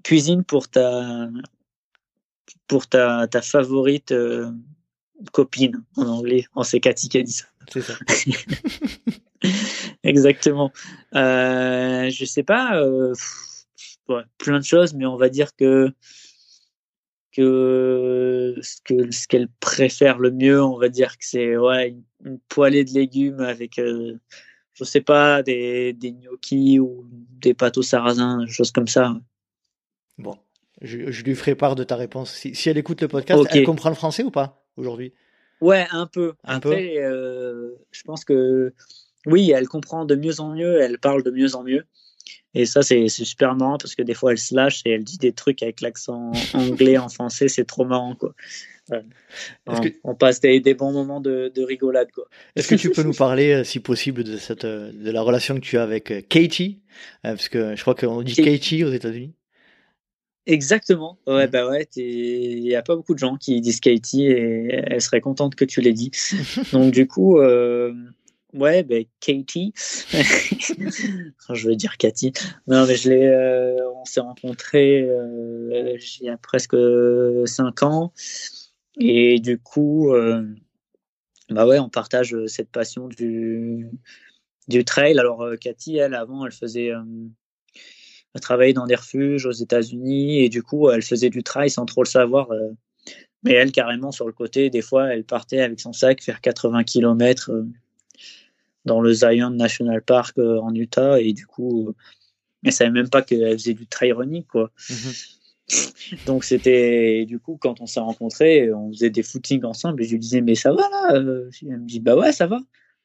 cuisines 0.03 0.43
pour 0.43 0.70
ta, 0.70 1.30
pour 2.68 2.88
ta, 2.88 3.28
ta 3.28 3.41
favorite 3.41 4.14
copine? 5.32 5.84
En 5.97 6.07
anglais 6.07 6.45
oh, 6.55 6.64
C'est 6.64 6.80
Cathy 6.80 7.10
qui 7.10 7.18
a 7.18 7.24
dit 7.24 7.32
ça. 7.34 7.45
C'est 7.72 7.82
ça. 7.82 7.93
Exactement. 10.03 10.72
Je 11.14 12.26
sais 12.26 12.43
pas, 12.43 12.82
ouais, 14.10 14.24
plein 14.38 14.60
de 14.60 14.64
choses, 14.64 14.93
mais 14.93 15.05
on 15.05 15.18
va 15.18 15.30
dire 15.30 15.55
que 15.55 15.91
que 17.32 18.55
ce 18.62 18.82
que 18.84 19.12
ce 19.12 19.28
qu'elle 19.28 19.47
préfère 19.60 20.18
le 20.20 20.32
mieux, 20.32 20.62
on 20.62 20.78
va 20.78 20.89
dire 20.89 21.18
que 21.18 21.26
c'est 21.26 21.57
ouais 21.57 21.89
une, 21.89 22.03
une, 22.26 22.39
poêlée 22.49 22.84
de 22.84 22.91
légumes 22.91 23.39
avec 23.39 23.78
euh, 23.80 24.20
je 24.74 24.84
sais 24.84 25.01
pas 25.01 25.43
des 25.43 25.93
des 25.93 26.12
gnocchis 26.12 26.80
ou 26.80 27.07
des 27.12 27.53
pâtes 27.53 27.78
au 27.78 27.84
sarrasin, 27.84 28.43
des 28.45 28.51
choses 28.51 28.72
comme 28.72 28.88
ça. 28.88 29.16
Bon, 30.18 30.38
je, 30.82 31.12
je, 31.12 31.24
lui 31.24 31.36
ferai 31.36 31.55
part 31.55 31.76
de 31.76 31.84
ta 31.84 31.95
réponse. 31.95 32.34
Si, 32.34 32.55
si 32.55 32.70
elle 32.70 32.78
écoute 32.78 33.01
le 33.01 33.07
podcast, 33.07 33.39
okay. 33.39 33.60
elle 33.60 33.66
comprend 33.66 33.89
le 33.89 33.95
français 33.95 34.24
ou 34.24 34.32
pas 34.32 34.66
aujourd'hui? 34.76 35.14
Ouais, 35.62 35.88
un 35.91 36.07
peu. 36.07 36.34
Un 36.43 36.57
Après, 36.57 36.93
peu? 36.95 37.01
euh, 37.01 37.76
je 37.91 38.03
pense 38.03 38.26
que 38.26 38.74
oui, 39.26 39.51
elle 39.51 39.68
comprend 39.68 40.05
de 40.05 40.16
mieux 40.16 40.39
en 40.39 40.53
mieux, 40.53 40.82
elle 40.82 40.99
parle 40.99 41.24
de 41.24 41.32
mieux 41.32 41.55
en 41.55 41.64
mieux. 41.64 41.86
Et 42.56 42.66
ça, 42.66 42.82
c'est 42.82 43.08
super 43.10 43.56
marrant 43.56 43.78
parce 43.78 43.95
que 43.95 44.02
des 44.02 44.16
fois, 44.16 44.32
elle 44.32 44.39
se 44.39 44.56
lâche 44.56 44.82
et 44.86 44.91
elle 44.91 45.04
dit 45.04 45.18
des 45.18 45.34
trucs 45.34 45.62
avec 45.62 45.82
l'accent 45.82 46.32
anglais 46.54 46.97
en 46.97 47.10
français, 47.10 47.47
c'est 47.47 47.66
trop 47.66 47.86
marrant, 47.86 48.16
quoi. 48.16 48.34
Ouais. 48.89 49.04
On, 49.68 49.80
que... 49.80 49.89
on, 50.04 50.16
passe 50.16 50.39
des, 50.39 50.60
des, 50.60 50.74
bons 50.74 50.91
moments 50.91 51.22
de, 51.22 51.52
de 51.54 51.64
rigolade, 51.64 52.10
quoi. 52.12 52.26
Est-ce 52.56 52.68
que 52.68 52.76
tu 52.76 52.89
peux 52.89 53.04
nous 53.04 53.14
parler, 53.14 53.52
euh, 53.52 53.64
si 53.64 53.80
possible, 53.80 54.24
de 54.24 54.38
cette, 54.38 54.66
de 54.66 55.12
la 55.12 55.22
relation 55.22 55.54
que 55.56 55.60
tu 55.60 55.78
as 55.78 55.84
avec 55.84 56.12
euh, 56.12 56.22
Katie? 56.28 56.80
Parce 57.22 57.50
que 57.50 57.76
je 57.76 57.82
crois 57.82 57.93
qu'on 57.93 58.24
dit 58.24 58.34
Katie 58.34 58.84
aux 58.84 58.91
États-Unis. 58.91 59.36
Exactement. 60.47 61.20
Ouais, 61.28 61.45
mmh. 61.45 61.52
bah 61.52 61.70
ouais, 61.70 61.88
il 61.95 62.66
y 62.66 62.74
a 62.74 62.82
pas 62.82 62.95
beaucoup 62.95 63.14
de 63.14 63.20
gens 63.20 63.38
qui 63.38 63.62
disent 63.62 63.80
Katie 63.80 64.26
et 64.26 64.82
elle 64.88 65.02
serait 65.02 65.22
contente 65.22 65.54
que 65.54 65.66
tu 65.66 65.82
l'aies 65.82 65.93
dit. 65.93 66.10
Donc, 66.72 66.91
du 66.91 67.08
coup, 67.08 67.38
euh, 67.38 67.93
Ouais, 68.54 68.82
ben 68.84 69.06
Katie. 69.20 69.74
je 70.16 71.68
veux 71.68 71.76
dire 71.76 71.97
Cathy. 71.97 72.34
Non, 72.68 72.88
mais 72.88 72.95
je 72.95 73.10
l'ai. 73.10 73.28
Euh, 73.28 73.91
on 73.95 74.06
s'est 74.06 74.22
rencontrés 74.22 75.04
euh, 75.04 75.97
il 76.20 76.26
y 76.26 76.30
a 76.30 76.38
presque 76.38 76.76
cinq 77.45 77.84
ans, 77.84 78.12
et 79.00 79.39
du 79.39 79.60
coup, 79.60 80.14
euh, 80.14 80.43
bah 81.50 81.68
ouais, 81.68 81.78
on 81.78 81.89
partage 81.89 82.36
cette 82.47 82.72
passion 82.72 83.08
du 83.08 83.88
du 84.68 84.84
trail. 84.84 85.20
Alors 85.20 85.45
Cathy, 85.62 85.97
elle, 85.97 86.16
avant, 86.16 86.46
elle 86.46 86.51
faisait. 86.51 86.92
elle 88.34 88.42
travaillait 88.42 88.74
dans 88.74 88.88
des 88.88 88.96
refuges 88.96 89.46
aux 89.46 89.51
États-Unis 89.51 90.43
et 90.43 90.50
du 90.50 90.63
coup, 90.63 90.89
elle 90.89 91.04
faisait 91.04 91.30
du 91.30 91.43
trail 91.43 91.70
sans 91.70 91.86
trop 91.86 92.01
le 92.01 92.09
savoir. 92.09 92.50
mais 93.43 93.54
elle, 93.54 93.71
carrément, 93.71 94.12
sur 94.12 94.26
le 94.28 94.34
côté, 94.34 94.71
des 94.71 94.82
fois, 94.82 95.13
elle 95.13 95.24
partait 95.24 95.62
avec 95.62 95.80
son 95.80 95.93
sac 95.93 96.24
faire 96.24 96.42
80 96.42 96.84
km 96.84 97.51
dans 98.86 99.01
le 99.01 99.14
Zion 99.14 99.51
National 99.51 100.01
Park 100.01 100.38
euh, 100.38 100.60
en 100.60 100.74
Utah 100.74 101.20
et 101.20 101.34
du 101.34 101.46
coup, 101.46 101.93
elle 102.64 102.74
savait 102.74 102.92
même 102.92 103.10
pas 103.10 103.22
qu'elle 103.22 103.54
faisait 103.54 103.74
du 103.74 103.88
trail 103.88 104.12
running 104.12 104.43
quoi. 104.43 104.72
Mm-hmm. 104.80 105.36
Donc 106.26 106.43
c'était 106.43 107.26
du 107.26 107.39
coup 107.39 107.58
quand 107.62 107.82
on 107.82 107.86
s'est 107.86 108.00
rencontrés, 108.00 108.74
on 108.74 108.92
faisait 108.92 109.12
des 109.12 109.24
footings 109.24 109.64
ensemble 109.64 110.01
et 110.01 110.06
je 110.06 110.12
lui 110.12 110.20
disais 110.20 110.42
mais 110.42 110.56
ça 110.56 110.72
va 110.72 110.82
là 110.89 111.10
Elle 111.14 111.80
me 111.80 111.86
dit 111.86 112.00
bah 112.00 112.16
ouais 112.16 112.32
ça 112.32 112.47
va. 112.47 112.60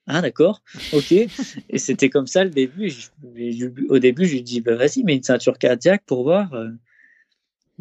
Ah 0.07 0.21
d'accord, 0.21 0.63
ok. 0.93 1.13
et 1.69 1.79
c'était 1.79 2.11
comme 2.11 2.27
ça 2.27 2.45
le 2.45 2.51
début. 2.51 2.93
au 3.89 3.99
début 3.99 4.27
je 4.27 4.35
lui 4.35 4.43
dis 4.43 4.61
bah 4.61 4.75
vas-y 4.75 5.03
mets 5.03 5.17
une 5.17 5.23
ceinture 5.23 5.59
cardiaque 5.59 6.05
pour 6.07 6.23
voir. 6.23 6.55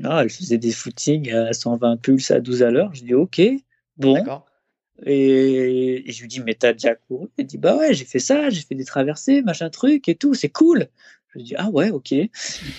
Ah, 0.04 0.24
elle 0.24 0.30
faisait 0.30 0.58
des 0.58 0.72
footings 0.72 1.32
à 1.32 1.54
120 1.54 1.98
pulses 1.98 2.32
à 2.32 2.40
12 2.40 2.64
à 2.64 2.72
l'heure. 2.72 2.94
Je 2.94 3.04
dis 3.04 3.14
ok, 3.14 3.42
bon. 3.98 4.16
Et, 5.06 6.08
et, 6.08 6.12
je 6.12 6.22
lui 6.22 6.28
dis, 6.28 6.40
mais 6.42 6.54
t'as 6.54 6.74
déjà 6.74 6.96
couru? 6.96 7.28
Elle 7.38 7.46
dit, 7.46 7.58
bah 7.58 7.76
ouais, 7.78 7.94
j'ai 7.94 8.06
fait 8.06 8.20
ça, 8.20 8.50
j'ai 8.50 8.62
fait 8.62 8.76
des 8.76 8.86
traversées, 8.86 9.42
machin 9.42 9.70
truc 9.70 10.08
et 10.08 10.16
tout, 10.16 10.34
c'est 10.34 10.50
cool. 10.50 10.88
Je 11.30 11.40
lui 11.40 11.44
dis, 11.44 11.56
ah 11.58 11.70
ouais, 11.70 11.90
ok. 11.90 12.12
Et, 12.12 12.32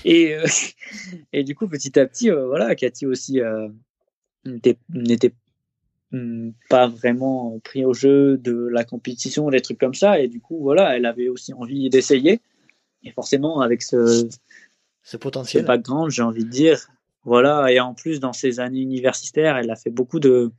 euh, 0.05 0.47
et 1.33 1.45
du 1.45 1.55
coup, 1.55 1.69
petit 1.69 1.99
à 1.99 2.07
petit, 2.07 2.31
euh, 2.31 2.47
voilà, 2.47 2.75
Cathy 2.77 3.07
aussi 3.07 3.41
euh, 3.41 3.69
n'était 4.45 5.35
pas 6.69 6.87
vraiment 6.87 7.59
pris 7.65 7.85
au 7.85 7.93
jeu 7.93 8.39
de 8.39 8.69
la 8.71 8.85
compétition, 8.85 9.51
des 9.51 9.61
trucs 9.61 9.79
comme 9.79 9.95
ça. 9.95 10.21
Et 10.21 10.29
du 10.29 10.41
coup, 10.41 10.61
voilà, 10.61 10.97
elle 10.97 11.07
avait 11.07 11.29
aussi 11.29 11.53
envie 11.53 11.91
d'essayer. 11.91 12.41
Et 13.03 13.11
forcément, 13.11 13.61
avec 13.61 13.83
ce, 13.83 14.29
ce 15.03 15.17
potentiel, 15.17 15.63
ce 15.63 15.67
background, 15.67 16.11
j'ai 16.11 16.23
envie 16.23 16.45
de 16.45 16.51
dire, 16.51 16.89
voilà, 17.25 17.73
et 17.73 17.81
en 17.81 17.95
plus, 17.95 18.21
dans 18.21 18.33
ses 18.33 18.61
années 18.61 18.81
universitaires, 18.81 19.57
elle 19.57 19.71
a 19.71 19.77
fait 19.77 19.91
beaucoup 19.91 20.21
de. 20.21 20.51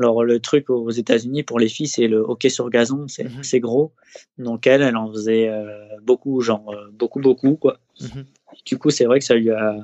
Alors, 0.00 0.24
le 0.24 0.40
truc 0.40 0.70
aux 0.70 0.90
États-Unis 0.90 1.42
pour 1.42 1.58
les 1.58 1.68
filles, 1.68 1.86
c'est 1.86 2.08
le 2.08 2.18
hockey 2.20 2.48
sur 2.48 2.70
gazon, 2.70 3.06
c'est 3.06 3.24
Mhm. 3.24 3.60
gros. 3.60 3.92
Donc, 4.38 4.66
elle, 4.66 4.80
elle 4.80 4.96
en 4.96 5.12
faisait 5.12 5.48
euh, 5.50 5.76
beaucoup, 6.02 6.40
genre 6.40 6.72
euh, 6.72 6.88
beaucoup, 6.90 7.20
beaucoup, 7.20 7.56
quoi. 7.56 7.78
Mhm. 8.00 8.24
Du 8.64 8.78
coup, 8.78 8.88
c'est 8.88 9.04
vrai 9.04 9.18
que 9.18 9.26
ça 9.26 9.34
lui 9.34 9.50
a, 9.50 9.76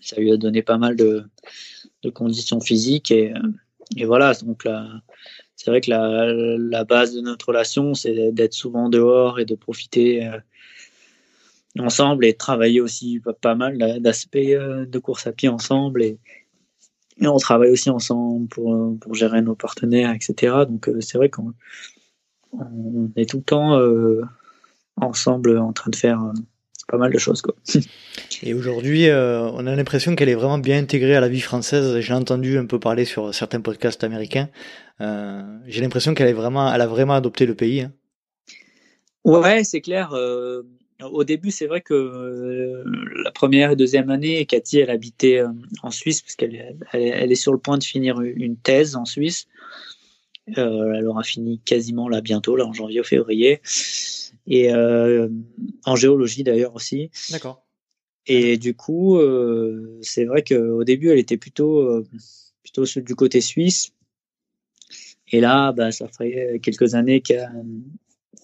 ça 0.00 0.16
lui 0.16 0.32
a 0.32 0.36
donné 0.36 0.62
pas 0.62 0.76
mal 0.76 0.96
de, 0.96 1.22
de 2.02 2.10
conditions 2.10 2.60
physiques 2.60 3.12
et, 3.12 3.32
euh, 3.32 3.38
et 3.96 4.06
voilà. 4.06 4.34
Donc 4.42 4.64
là, 4.64 4.88
c'est 5.54 5.70
vrai 5.70 5.80
que 5.80 5.90
la, 5.90 6.26
la 6.58 6.82
base 6.82 7.14
de 7.14 7.20
notre 7.20 7.46
relation, 7.46 7.94
c'est 7.94 8.32
d'être 8.32 8.54
souvent 8.54 8.88
dehors 8.88 9.38
et 9.38 9.44
de 9.44 9.54
profiter 9.54 10.26
euh, 10.26 10.38
ensemble 11.78 12.24
et 12.26 12.32
de 12.32 12.38
travailler 12.38 12.80
aussi 12.80 13.20
pas, 13.20 13.34
pas 13.34 13.54
mal 13.54 13.78
d'a- 13.78 14.00
d'aspects 14.00 14.36
de 14.36 14.98
course 14.98 15.28
à 15.28 15.32
pied 15.32 15.48
ensemble 15.48 16.02
et, 16.02 16.18
et 17.22 17.26
on 17.28 17.36
travaille 17.38 17.70
aussi 17.70 17.88
ensemble 17.90 18.48
pour, 18.48 18.98
pour 19.00 19.14
gérer 19.14 19.40
nos 19.42 19.54
partenaires, 19.54 20.12
etc. 20.12 20.66
Donc 20.68 20.88
euh, 20.88 21.00
c'est 21.00 21.16
vrai 21.18 21.28
qu'on 21.30 21.52
on 22.52 23.10
est 23.16 23.28
tout 23.30 23.38
le 23.38 23.42
temps 23.44 23.78
euh, 23.78 24.22
ensemble 24.96 25.56
en 25.58 25.72
train 25.72 25.90
de 25.90 25.96
faire 25.96 26.20
euh, 26.22 26.32
pas 26.88 26.98
mal 26.98 27.12
de 27.12 27.18
choses. 27.18 27.40
Quoi. 27.42 27.54
Et 28.42 28.54
aujourd'hui, 28.54 29.08
euh, 29.08 29.42
on 29.52 29.66
a 29.66 29.74
l'impression 29.76 30.14
qu'elle 30.16 30.28
est 30.28 30.34
vraiment 30.34 30.58
bien 30.58 30.78
intégrée 30.78 31.14
à 31.14 31.20
la 31.20 31.28
vie 31.28 31.40
française. 31.40 32.00
J'ai 32.00 32.12
entendu 32.12 32.58
un 32.58 32.66
peu 32.66 32.78
parler 32.80 33.04
sur 33.04 33.32
certains 33.34 33.60
podcasts 33.60 34.04
américains. 34.04 34.48
Euh, 35.00 35.42
J'ai 35.66 35.80
l'impression 35.80 36.12
qu'elle 36.14 36.28
est 36.28 36.32
vraiment, 36.34 36.72
elle 36.74 36.80
a 36.80 36.86
vraiment 36.86 37.14
adopté 37.14 37.46
le 37.46 37.54
pays. 37.54 37.82
hein. 37.82 37.92
Ouais, 39.24 39.62
c'est 39.64 39.80
clair. 39.80 40.12
euh, 40.12 40.62
au 41.10 41.24
début, 41.24 41.50
c'est 41.50 41.66
vrai 41.66 41.80
que 41.80 41.94
euh, 41.94 42.84
la 43.24 43.30
première 43.30 43.70
et 43.70 43.76
deuxième 43.76 44.10
année, 44.10 44.44
Cathy, 44.46 44.78
elle 44.78 44.90
habitait 44.90 45.38
euh, 45.38 45.48
en 45.82 45.90
Suisse 45.90 46.22
parce 46.22 46.36
qu'elle 46.36 46.54
est- 46.54 46.76
elle, 46.92 47.02
est- 47.02 47.08
elle 47.08 47.32
est 47.32 47.36
sur 47.36 47.52
le 47.52 47.58
point 47.58 47.78
de 47.78 47.84
finir 47.84 48.20
une 48.20 48.56
thèse 48.56 48.96
en 48.96 49.04
Suisse. 49.04 49.46
Euh, 50.58 50.92
elle 50.94 51.06
aura 51.06 51.22
fini 51.22 51.60
quasiment 51.60 52.08
là 52.08 52.20
bientôt, 52.20 52.56
là 52.56 52.66
en 52.66 52.72
janvier 52.72 53.00
ou 53.00 53.04
février. 53.04 53.60
Et 54.46 54.72
en 54.74 55.94
géologie 55.96 56.42
d'ailleurs 56.42 56.74
aussi. 56.74 57.10
D'accord. 57.30 57.64
Et 58.26 58.56
du 58.56 58.74
coup, 58.74 59.20
c'est 60.00 60.24
vrai 60.24 60.42
qu'au 60.42 60.82
début, 60.82 61.10
elle 61.10 61.20
était 61.20 61.36
plutôt, 61.36 62.02
du 62.96 63.14
côté 63.14 63.40
suisse. 63.40 63.92
Et 65.30 65.40
là, 65.40 65.72
bah, 65.72 65.92
ça 65.92 66.08
ferait 66.08 66.58
quelques 66.60 66.94
années 66.94 67.20
qu'elle 67.20 67.48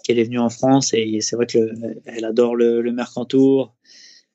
qu'elle 0.09 0.19
est 0.19 0.25
venue 0.25 0.39
en 0.39 0.49
France 0.51 0.95
et 0.95 1.21
c'est 1.21 1.37
vrai 1.37 1.47
que 1.47 1.59
le- 1.59 2.01
elle 2.07 2.25
adore 2.25 2.57
le, 2.57 2.81
le 2.81 2.93
Mercantour. 2.93 3.75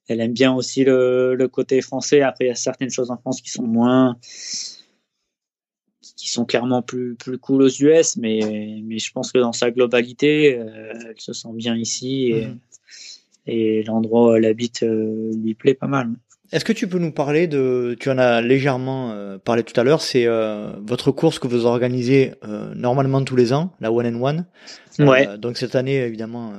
Elle 0.08 0.20
aime 0.22 0.34
bien 0.34 0.54
aussi 0.54 0.84
le, 0.84 1.34
le 1.36 1.48
côté 1.48 1.82
français. 1.82 2.22
Après, 2.22 2.45
il 2.45 2.48
y 2.50 2.52
a 2.52 2.56
certaines 2.56 2.90
choses 2.91 3.10
en 3.10 3.18
France 3.18 3.41
qui 3.41 3.50
sont 3.50 3.64
moins, 3.64 4.18
qui 6.18 6.30
sont 6.30 6.45
clairement 6.45 6.82
plus, 6.82 7.16
plus 7.16 7.38
cool 7.38 7.62
aux 7.64 7.70
US, 7.70 8.18
mais, 8.18 8.82
mais 8.84 9.00
je 9.00 9.12
pense 9.12 9.32
que 9.32 9.40
dans 9.40 9.54
sa 9.54 9.72
globalité, 9.72 10.58
euh, 10.60 10.94
elle 11.10 11.20
se 11.20 11.34
sent 11.34 11.50
bien 11.56 11.76
ici 11.76 12.28
et, 12.32 12.45
Mhm. 12.48 12.60
et 13.48 13.84
l'endroit 13.84 14.32
où 14.32 14.36
elle 14.36 14.45
habite 14.45 14.84
euh, 14.84 15.32
lui 15.41 15.54
plaît 15.56 15.74
pas 15.74 15.88
mal. 15.88 16.10
Est-ce 16.52 16.65
que 16.65 16.74
tu 16.74 16.88
peux 16.88 16.99
nous 16.99 17.11
parler 17.11 17.48
de, 17.48 17.95
tu 17.99 18.10
en 18.11 18.18
as 18.20 18.41
légèrement 18.41 19.11
euh, 19.11 19.38
parlé 19.40 19.64
tout 19.64 19.80
à 19.80 19.84
l'heure, 19.84 20.02
c'est 20.02 20.28
euh, 20.28 20.72
votre 20.82 21.11
course 21.11 21.40
que 21.40 21.48
vous 21.48 21.65
organisez 21.65 22.34
euh, 22.44 22.74
normalement 22.76 23.24
tous 23.24 23.36
les 23.36 23.53
ans, 23.53 23.74
la 23.80 23.91
One 23.91 24.06
and 24.15 24.22
One. 24.22 24.45
Euh, 24.99 25.06
Ouais. 25.07 25.38
donc 25.40 25.57
cette 25.57 25.74
année, 25.76 25.95
évidemment, 25.98 26.53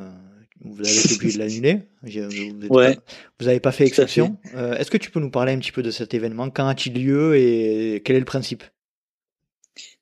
vous 0.65 0.81
avez 0.81 0.91
été 0.91 1.15
obligé 1.15 1.39
de 1.39 1.43
l'annuler. 1.45 1.83
Vous 2.03 2.75
Ouais. 2.75 2.97
pas- 3.39 3.45
n'avez 3.45 3.61
pas 3.61 3.71
fait 3.73 3.87
exception. 3.87 4.37
Est-ce 4.55 4.91
que 4.91 4.97
tu 4.97 5.11
peux 5.11 5.21
nous 5.21 5.31
parler 5.31 5.53
un 5.53 5.59
petit 5.59 5.73
peu 5.73 5.83
de 5.83 5.91
cet 5.91 6.15
événement? 6.15 6.49
Quand 6.51 6.67
a-t-il 6.67 7.05
lieu 7.05 7.37
et 7.37 8.01
quel 8.05 8.17
est 8.17 8.21
le 8.21 8.25
principe? 8.25 8.65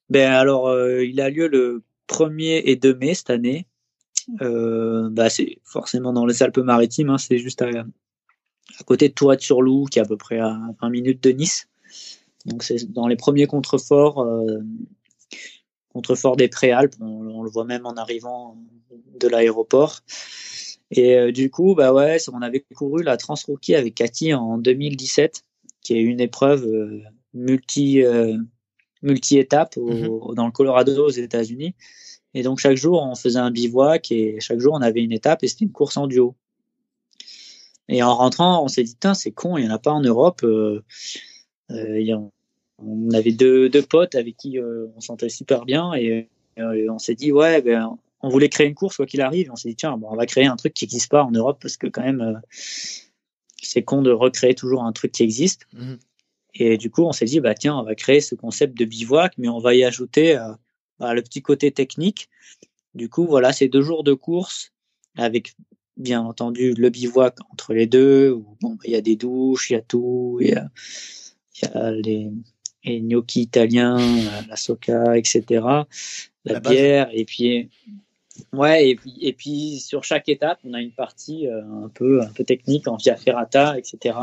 Ben 0.08 0.30
alors, 0.32 0.72
il 1.00 1.20
a 1.20 1.28
lieu 1.30 1.48
le 1.48 1.82
1er 2.08 2.62
et 2.64 2.76
2 2.76 2.94
mai 2.94 3.14
cette 3.14 3.30
année. 3.30 3.66
Bah, 4.40 5.28
c'est 5.28 5.58
forcément 5.64 6.12
dans 6.12 6.24
les 6.26 6.42
Alpes-Maritimes, 6.42 7.10
hein, 7.10 7.18
c'est 7.18 7.38
juste 7.38 7.60
à, 7.62 7.68
à 8.80 8.84
côté 8.84 9.08
de 9.08 9.14
Tourette-sur-Loup, 9.14 9.86
qui 9.90 9.98
est 9.98 10.02
à 10.02 10.06
peu 10.06 10.16
près 10.16 10.38
à 10.38 10.58
20 10.80 10.90
minutes 10.90 11.22
de 11.22 11.30
Nice. 11.30 11.68
Donc 12.46 12.62
c'est 12.62 12.90
dans 12.92 13.06
les 13.06 13.16
premiers 13.16 13.46
contreforts, 13.46 14.20
euh, 14.20 14.60
contreforts 15.92 16.36
des 16.36 16.48
Préalpes. 16.48 16.94
On, 17.00 17.06
on 17.28 17.42
le 17.42 17.50
voit 17.50 17.64
même 17.64 17.86
en 17.86 17.94
arrivant 17.94 18.56
de 19.20 19.28
l'aéroport. 19.28 20.00
Et 20.90 21.16
euh, 21.16 21.32
du 21.32 21.50
coup, 21.50 21.74
bah 21.74 21.92
ouais, 21.92 22.18
on 22.32 22.42
avait 22.42 22.60
couru 22.74 23.02
la 23.02 23.16
Transrookie 23.16 23.74
avec 23.74 23.94
Cathy 23.94 24.34
en 24.34 24.58
2017, 24.58 25.42
qui 25.82 25.94
est 25.94 26.00
une 26.02 26.20
épreuve 26.20 26.66
euh, 26.66 27.00
multi 27.34 28.02
multi-étapes 29.02 29.76
au- 29.78 30.34
dans 30.34 30.46
le 30.46 30.52
Colorado 30.52 31.06
aux 31.06 31.10
États-Unis. 31.10 31.74
Et 32.34 32.42
donc 32.42 32.58
chaque 32.60 32.76
jour, 32.76 33.02
on 33.02 33.14
faisait 33.14 33.38
un 33.38 33.50
bivouac 33.50 34.10
et 34.12 34.36
chaque 34.40 34.58
jour, 34.60 34.74
on 34.74 34.80
avait 34.82 35.02
une 35.02 35.12
étape 35.12 35.42
et 35.42 35.48
c'était 35.48 35.64
une 35.64 35.72
course 35.72 35.96
en 35.96 36.06
duo. 36.06 36.34
Et 37.88 38.02
en 38.02 38.14
rentrant, 38.14 38.64
on 38.64 38.68
s'est 38.68 38.84
dit, 38.84 38.96
c'est 39.14 39.32
con, 39.32 39.56
il 39.56 39.64
n'y 39.64 39.70
en 39.70 39.74
a 39.74 39.78
pas 39.78 39.92
en 39.92 40.00
Europe. 40.00 40.42
Euh, 40.44 40.82
euh, 41.70 42.16
on 42.78 43.10
avait 43.10 43.32
deux, 43.32 43.68
deux 43.68 43.82
potes 43.82 44.14
avec 44.14 44.36
qui 44.36 44.58
euh, 44.58 44.86
on 44.96 45.00
sentait 45.00 45.28
super 45.28 45.64
bien 45.64 45.92
et 45.94 46.28
on 46.56 46.98
s'est 46.98 47.14
dit, 47.14 47.32
ouais, 47.32 47.62
ben, 47.62 47.98
on 48.20 48.28
voulait 48.28 48.48
créer 48.48 48.66
une 48.66 48.74
course 48.74 48.96
quoi 48.96 49.06
qu'il 49.06 49.20
arrive. 49.20 49.50
On 49.52 49.56
s'est 49.56 49.68
dit, 49.68 49.76
tiens, 49.76 49.96
bon, 49.96 50.08
on 50.10 50.16
va 50.16 50.26
créer 50.26 50.46
un 50.46 50.56
truc 50.56 50.74
qui 50.74 50.84
n'existe 50.84 51.10
pas 51.10 51.24
en 51.24 51.30
Europe 51.30 51.58
parce 51.60 51.76
que 51.76 51.86
quand 51.86 52.02
même, 52.02 52.40
c'est 53.62 53.82
con 53.82 54.02
de 54.02 54.10
recréer 54.10 54.54
toujours 54.54 54.84
un 54.84 54.92
truc 54.92 55.12
qui 55.12 55.22
existe. 55.22 55.66
Mhm. 55.72 55.98
Et 56.54 56.76
du 56.76 56.90
coup, 56.90 57.04
on 57.04 57.12
s'est 57.12 57.24
dit, 57.24 57.40
bah 57.40 57.54
tiens, 57.54 57.76
on 57.76 57.82
va 57.82 57.94
créer 57.94 58.20
ce 58.20 58.34
concept 58.34 58.76
de 58.76 58.84
bivouac, 58.84 59.34
mais 59.38 59.48
on 59.48 59.58
va 59.58 59.74
y 59.74 59.84
ajouter 59.84 60.38
bah, 60.98 61.14
le 61.14 61.22
petit 61.22 61.40
côté 61.40 61.72
technique. 61.72 62.28
Du 62.94 63.08
coup, 63.08 63.26
voilà, 63.26 63.52
c'est 63.52 63.68
deux 63.68 63.80
jours 63.80 64.04
de 64.04 64.12
course 64.12 64.72
avec, 65.16 65.54
bien 65.96 66.20
entendu, 66.22 66.74
le 66.74 66.90
bivouac 66.90 67.36
entre 67.50 67.74
les 67.74 67.86
deux. 67.86 68.30
où, 68.32 68.56
bon, 68.60 68.78
il 68.84 68.90
y 68.92 68.96
a 68.96 69.00
des 69.00 69.16
douches, 69.16 69.70
il 69.70 69.74
y 69.74 69.76
a 69.76 69.82
tout, 69.82 70.38
il 70.40 70.48
y 70.48 70.54
a, 70.54 70.68
il 71.62 71.68
y 71.68 71.72
a 71.72 71.90
les, 71.92 72.30
les 72.84 73.00
gnocchis 73.00 73.42
italiens, 73.42 73.98
euh, 73.98 74.42
la 74.48 74.56
soca, 74.56 75.16
etc. 75.16 75.44
La, 75.50 75.86
La 76.44 76.60
base. 76.60 76.72
bière, 76.72 77.08
et 77.12 77.24
puis 77.24 77.70
Ouais, 78.52 78.88
et 78.88 78.96
puis, 78.96 79.14
et 79.20 79.32
puis 79.32 79.78
sur 79.78 80.04
chaque 80.04 80.28
étape, 80.28 80.58
on 80.64 80.72
a 80.74 80.80
une 80.80 80.92
partie 80.92 81.46
euh, 81.46 81.62
un 81.84 81.88
peu 81.88 82.22
un 82.22 82.28
peu 82.32 82.44
technique 82.44 82.88
en 82.88 82.96
via 82.96 83.16
ferrata, 83.16 83.78
etc. 83.78 84.16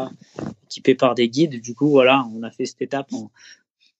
équipée 0.65 0.95
par 0.95 1.15
des 1.15 1.29
guides. 1.29 1.61
Du 1.61 1.75
coup, 1.75 1.89
voilà, 1.89 2.25
on 2.35 2.43
a 2.43 2.51
fait 2.51 2.65
cette 2.65 2.81
étape 2.81 3.13
en, 3.13 3.31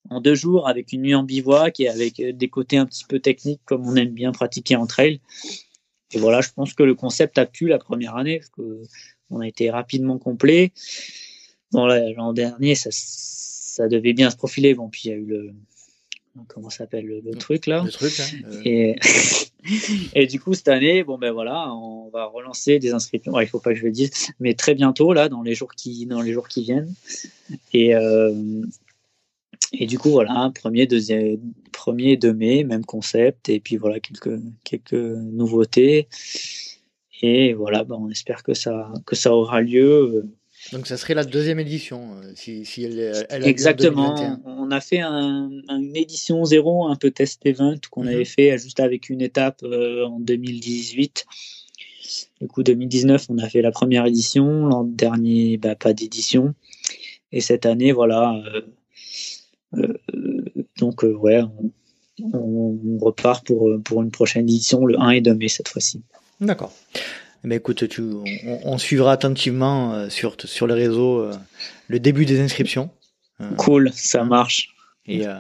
en 0.09 0.19
deux 0.21 0.35
jours 0.35 0.67
avec 0.67 0.93
une 0.93 1.01
nuit 1.01 1.15
en 1.15 1.23
bivouac 1.23 1.79
et 1.79 1.89
avec 1.89 2.19
euh, 2.19 2.33
des 2.33 2.49
côtés 2.49 2.77
un 2.77 2.85
petit 2.85 3.05
peu 3.05 3.19
techniques 3.19 3.61
comme 3.65 3.87
on 3.87 3.95
aime 3.95 4.09
bien 4.09 4.31
pratiquer 4.31 4.75
en 4.75 4.87
trail. 4.87 5.21
Et 6.11 6.19
voilà, 6.19 6.41
je 6.41 6.49
pense 6.55 6.73
que 6.73 6.83
le 6.83 6.95
concept 6.95 7.37
a 7.37 7.45
plu 7.45 7.67
la 7.67 7.77
première 7.77 8.15
année 8.15 8.39
parce 8.39 8.49
que 8.49 8.83
on 9.29 9.41
a 9.41 9.47
été 9.47 9.69
rapidement 9.69 10.17
complet. 10.17 10.71
Bon, 11.71 11.85
l'an 11.85 12.33
dernier, 12.33 12.73
ça, 12.75 12.89
ça 12.91 13.87
devait 13.87 14.13
bien 14.13 14.31
se 14.31 14.35
profiler. 14.35 14.73
Bon, 14.73 14.89
puis 14.89 15.03
il 15.05 15.09
y 15.09 15.13
a 15.13 15.17
eu 15.17 15.25
le 15.25 15.53
comment 16.47 16.69
s'appelle 16.69 17.05
le, 17.05 17.21
le 17.23 17.35
truc 17.35 17.67
là. 17.67 17.83
Le 17.83 17.91
truc, 17.91 18.17
là 18.17 18.25
euh, 18.45 18.61
Et, 18.65 18.95
et 20.13 20.27
du 20.27 20.39
coup, 20.39 20.53
cette 20.53 20.67
année, 20.67 21.03
bon 21.03 21.17
ben 21.17 21.31
voilà, 21.31 21.73
on 21.73 22.09
va 22.09 22.25
relancer 22.25 22.79
des 22.79 22.93
inscriptions. 22.93 23.33
Ouais, 23.33 23.45
il 23.45 23.47
faut 23.47 23.59
pas 23.59 23.73
que 23.73 23.79
je 23.79 23.85
le 23.85 23.91
dise, 23.91 24.31
mais 24.39 24.53
très 24.53 24.75
bientôt 24.75 25.13
là, 25.13 25.29
dans 25.29 25.41
les 25.41 25.55
jours 25.55 25.73
qui, 25.73 26.05
dans 26.05 26.21
les 26.21 26.33
jours 26.33 26.47
qui 26.47 26.63
viennent. 26.63 26.93
Et 27.73 27.95
euh, 27.95 28.33
et 29.73 29.85
du 29.85 29.99
coup, 29.99 30.09
voilà, 30.09 30.51
premier, 30.59 30.87
deuxième, 30.87 31.39
premier 31.71 32.17
2 32.17 32.33
mai, 32.33 32.63
même 32.63 32.85
concept. 32.85 33.49
Et 33.49 33.59
puis 33.59 33.77
voilà, 33.77 33.99
quelques 33.99 34.39
quelques 34.63 34.93
nouveautés. 34.93 36.07
Et 37.21 37.53
voilà, 37.53 37.83
ben, 37.83 37.95
on 37.99 38.09
espère 38.09 38.43
que 38.43 38.53
ça 38.53 38.91
que 39.05 39.15
ça 39.15 39.33
aura 39.35 39.61
lieu. 39.61 40.25
Donc 40.73 40.87
ça 40.87 40.97
serait 40.97 41.13
la 41.13 41.23
deuxième 41.23 41.59
édition, 41.59 42.15
euh, 42.15 42.31
si, 42.35 42.65
si 42.65 42.83
elle, 42.83 42.99
elle 42.99 43.25
a 43.29 43.37
lieu 43.39 43.45
en 43.45 43.47
Exactement. 43.47 44.13
2021. 44.15 44.41
On 44.45 44.71
a 44.71 44.81
fait 44.81 44.99
un, 44.99 45.49
un- 45.69 45.79
une 45.81 45.95
édition 45.95 46.43
zéro, 46.43 46.87
un 46.87 46.95
peu 46.97 47.11
test 47.11 47.45
event 47.45 47.77
qu'on 47.91 48.03
Mhm. 48.03 48.09
avait 48.09 48.25
fait 48.25 48.57
juste 48.57 48.79
avec 48.81 49.09
une 49.09 49.21
étape 49.21 49.61
euh, 49.63 50.05
en 50.05 50.19
2018. 50.19 51.25
Du 52.41 52.47
coup, 52.47 52.63
2019, 52.63 53.27
on 53.29 53.37
a 53.37 53.47
fait 53.49 53.61
la 53.61 53.71
première 53.71 54.05
édition. 54.05 54.65
L'an 54.65 54.83
dernier, 54.83 55.57
bah, 55.57 55.75
pas 55.75 55.93
d'édition. 55.93 56.53
Et 57.31 57.39
cette 57.41 57.65
année, 57.65 57.91
voilà. 57.91 58.33
euh, 58.33 58.57
euh, 58.57 58.61
donc, 60.77 61.03
euh, 61.03 61.13
ouais, 61.13 61.41
on, 62.33 62.97
repart 63.01 63.45
pour, 63.45 63.69
euh, 63.69 63.79
pour 63.79 64.01
une 64.01 64.11
prochaine 64.11 64.43
édition, 64.43 64.85
le 64.85 64.99
1 64.99 65.09
et 65.11 65.21
2 65.21 65.33
mai 65.35 65.47
cette 65.47 65.67
fois-ci. 65.67 66.01
D'accord. 66.41 66.73
Eh 67.43 67.47
ben, 67.47 67.55
écoute, 67.55 67.87
tu, 67.87 68.01
on, 68.01 68.59
on 68.63 68.77
suivra 68.77 69.11
attentivement 69.13 69.93
euh, 69.93 70.09
sur, 70.09 70.35
sur 70.43 70.67
les 70.67 70.73
réseaux 70.73 71.19
euh, 71.19 71.33
le 71.87 71.99
début 71.99 72.25
des 72.25 72.39
inscriptions. 72.41 72.89
Euh, 73.41 73.49
Cool, 73.57 73.91
ça 73.93 74.23
marche. 74.23 74.69
et, 75.05 75.25
euh, 75.25 75.35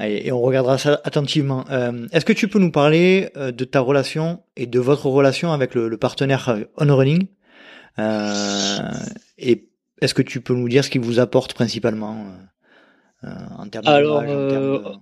et, 0.00 0.30
on 0.30 0.40
regardera 0.40 0.78
ça 0.78 1.00
attentivement. 1.02 1.64
Euh, 1.70 2.06
Est-ce 2.12 2.24
que 2.24 2.32
tu 2.32 2.46
peux 2.46 2.60
nous 2.60 2.70
parler 2.70 3.30
euh, 3.36 3.50
de 3.50 3.64
ta 3.64 3.80
relation 3.80 4.42
et 4.56 4.66
de 4.66 4.78
votre 4.78 5.06
relation 5.06 5.52
avec 5.52 5.74
le, 5.74 5.88
le 5.88 5.96
partenaire 5.96 6.48
euh, 6.50 6.64
On 6.76 6.94
Running? 6.94 7.26
Euh, 7.98 8.78
Et 9.38 9.68
est-ce 10.00 10.14
que 10.14 10.22
tu 10.22 10.40
peux 10.40 10.54
nous 10.54 10.68
dire 10.68 10.84
ce 10.84 10.90
qui 10.90 10.98
vous 10.98 11.18
apporte 11.18 11.54
principalement 11.54 12.26
en 13.22 13.68
termes 13.68 13.86
Alors, 13.86 14.22
termes 14.48 14.92
de- 14.94 14.98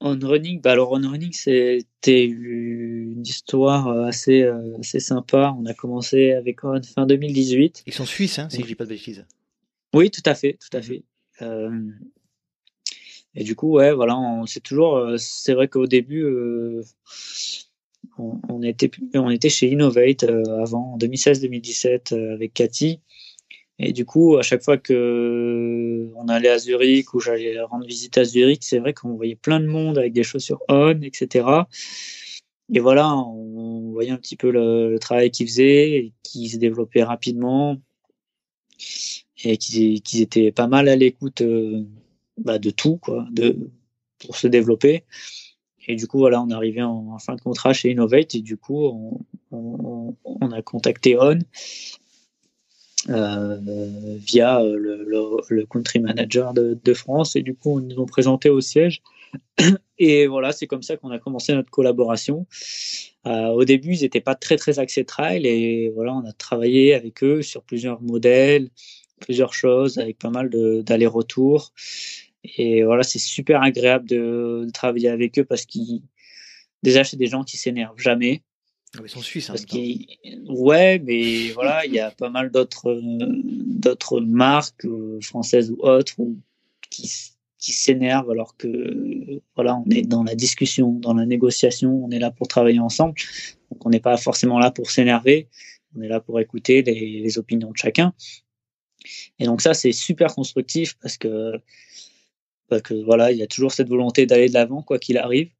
On 0.00 0.18
running, 0.28 0.60
bah 0.60 0.72
alors 0.72 0.92
on 0.92 0.96
running, 1.08 1.32
c'était 1.32 2.24
une 2.24 3.22
histoire 3.24 3.88
assez, 4.04 4.42
euh, 4.42 4.76
assez 4.80 5.00
sympa. 5.00 5.54
On 5.58 5.64
a 5.66 5.72
commencé 5.74 6.32
avec 6.32 6.62
On 6.64 6.82
fin 6.82 7.06
2018. 7.06 7.84
Ils 7.86 7.92
sont 7.94 8.04
suisses, 8.04 8.38
hein, 8.38 8.48
si 8.50 8.60
je 8.62 8.66
dis 8.66 8.74
pas 8.74 8.84
de 8.84 8.90
bêtises. 8.90 9.24
Oui, 9.94 10.10
tout 10.10 10.22
à 10.26 10.34
fait, 10.34 10.58
tout 10.60 10.76
à 10.76 10.82
fait. 10.82 11.04
Euh, 11.42 11.70
et 13.34 13.44
du 13.44 13.54
coup, 13.56 13.70
ouais, 13.72 13.92
voilà, 13.92 14.16
on- 14.18 14.46
c'est 14.46 14.60
toujours, 14.60 14.96
euh, 14.96 15.16
c'est 15.18 15.54
vrai 15.54 15.68
qu'au 15.68 15.86
début, 15.86 16.22
euh, 16.24 16.82
on, 18.18 18.40
on 18.48 18.62
était, 18.62 18.90
on 19.14 19.30
était 19.30 19.48
chez 19.48 19.70
Innovate 19.70 20.24
euh, 20.24 20.42
avant, 20.60 20.94
en 20.94 20.98
2016-2017, 20.98 22.12
euh, 22.12 22.34
avec 22.34 22.52
Cathy. 22.54 23.00
Et 23.78 23.92
du 23.92 24.04
coup, 24.04 24.36
à 24.36 24.42
chaque 24.42 24.62
fois 24.62 24.78
que 24.78 26.08
on 26.14 26.28
allait 26.28 26.48
à 26.48 26.58
Zurich 26.58 27.12
ou 27.14 27.20
j'allais 27.20 27.60
rendre 27.60 27.86
visite 27.86 28.16
à 28.18 28.24
Zurich, 28.24 28.62
c'est 28.62 28.78
vrai 28.78 28.92
qu'on 28.94 29.14
voyait 29.14 29.34
plein 29.34 29.58
de 29.60 29.66
monde 29.66 29.98
avec 29.98 30.12
des 30.12 30.22
chaussures 30.22 30.62
on, 30.68 31.02
etc. 31.02 31.64
Et 32.72 32.80
voilà, 32.80 33.14
on 33.16 33.90
voyait 33.92 34.10
un 34.10 34.16
petit 34.16 34.36
peu 34.36 34.50
le, 34.50 34.96
travail 34.98 35.30
qu'ils 35.30 35.48
faisaient, 35.48 35.90
et 35.92 36.12
qui 36.22 36.48
se 36.48 36.56
développait 36.56 37.02
rapidement 37.02 37.76
et 39.44 39.56
qu'ils 39.58 40.00
qu'ils 40.02 40.22
étaient 40.22 40.52
pas 40.52 40.66
mal 40.66 40.88
à 40.88 40.96
l'écoute 40.96 41.42
euh, 41.42 41.84
bah, 42.38 42.58
de 42.58 42.70
tout, 42.70 42.96
quoi, 42.96 43.26
de, 43.30 43.70
pour 44.18 44.36
se 44.36 44.46
développer. 44.46 45.04
Et 45.86 45.96
du 45.96 46.06
coup, 46.06 46.18
voilà, 46.18 46.42
on 46.42 46.50
arrivé 46.54 46.82
en, 46.82 47.08
en 47.12 47.18
fin 47.18 47.34
de 47.34 47.40
contrat 47.40 47.74
chez 47.74 47.90
Innovate 47.90 48.34
et 48.34 48.40
du 48.40 48.56
coup, 48.56 48.86
on, 48.86 50.16
on, 50.24 50.50
a 50.50 50.62
contacté 50.62 51.16
On 51.18 51.32
euh, 51.32 51.38
via 53.06 54.60
euh, 54.60 54.76
le, 55.48 55.66
country 55.66 56.00
manager 56.00 56.54
de, 56.54 56.94
France 56.94 57.36
et 57.36 57.42
du 57.42 57.54
coup, 57.54 57.80
ils 57.80 57.88
nous 57.88 58.00
ont 58.00 58.06
présenté 58.06 58.48
au 58.48 58.60
siège. 58.60 59.02
Et 59.98 60.26
voilà, 60.26 60.52
c'est 60.52 60.66
comme 60.66 60.82
ça 60.82 60.96
qu'on 60.96 61.10
a 61.10 61.18
commencé 61.18 61.54
notre 61.54 61.70
collaboration. 61.70 62.46
Euh, 63.26 63.48
au 63.48 63.64
début, 63.64 63.94
ils 63.94 64.02
n'étaient 64.02 64.20
pas 64.20 64.34
très 64.34 64.56
très 64.56 64.78
axés 64.78 65.04
trail 65.04 65.46
et 65.46 65.90
voilà, 65.94 66.14
on 66.14 66.24
a 66.24 66.32
travaillé 66.32 66.94
avec 66.94 67.22
eux 67.22 67.42
sur 67.42 67.62
plusieurs 67.62 68.02
modèles, 68.02 68.70
plusieurs 69.20 69.54
choses, 69.54 69.98
avec 69.98 70.18
pas 70.18 70.30
mal 70.30 70.50
d'allers-retours. 70.82 71.72
Et 72.44 72.82
voilà, 72.82 73.02
c'est 73.04 73.20
super 73.20 73.62
agréable 73.62 74.08
de, 74.08 74.64
de 74.66 74.70
travailler 74.70 75.08
avec 75.08 75.38
eux 75.38 75.44
parce 75.44 75.64
qu'ils 75.64 76.02
déjà 76.82 77.04
c'est 77.04 77.16
des 77.16 77.26
gens 77.26 77.44
qui 77.44 77.56
s'énervent 77.56 77.98
jamais. 77.98 78.42
Ah, 78.94 79.00
mais 79.00 79.08
Ils 79.08 79.10
sont 79.10 79.22
suisses. 79.22 79.46
Parce 79.48 79.64
ouais, 80.48 80.98
mais 81.00 81.50
voilà, 81.50 81.84
il 81.86 81.92
y 81.92 82.00
a 82.00 82.10
pas 82.10 82.30
mal 82.30 82.50
d'autres 82.50 82.90
euh, 82.90 83.00
d'autres 83.00 84.20
marques 84.20 84.84
euh, 84.84 85.20
françaises 85.20 85.70
ou 85.70 85.78
autres 85.80 86.14
ou 86.18 86.36
qui 86.90 87.10
qui 87.58 87.72
s'énervent 87.72 88.30
alors 88.30 88.56
que 88.58 89.40
voilà, 89.56 89.76
on 89.76 89.88
est 89.90 90.02
dans 90.02 90.22
la 90.22 90.34
discussion, 90.34 90.92
dans 90.92 91.14
la 91.14 91.24
négociation, 91.24 92.04
on 92.04 92.10
est 92.10 92.18
là 92.18 92.30
pour 92.30 92.46
travailler 92.46 92.80
ensemble. 92.80 93.14
Donc 93.70 93.84
on 93.86 93.90
n'est 93.90 94.00
pas 94.00 94.16
forcément 94.18 94.58
là 94.58 94.70
pour 94.70 94.90
s'énerver, 94.90 95.48
on 95.96 96.02
est 96.02 96.08
là 96.08 96.20
pour 96.20 96.38
écouter 96.40 96.82
les, 96.82 97.20
les 97.20 97.38
opinions 97.38 97.70
de 97.70 97.76
chacun. 97.76 98.12
Et 99.38 99.46
donc 99.46 99.62
ça 99.62 99.74
c'est 99.74 99.92
super 99.92 100.34
constructif 100.34 100.96
parce 101.00 101.16
que 101.16 101.52
parce 102.68 102.82
que 102.82 102.94
voilà, 102.94 103.32
il 103.32 103.38
y 103.38 103.42
a 103.42 103.46
toujours 103.46 103.72
cette 103.72 103.88
volonté 103.88 104.26
d'aller 104.26 104.48
de 104.48 104.54
l'avant 104.54 104.82
quoi 104.82 104.98
qu'il 104.98 105.18
arrive. 105.18 105.50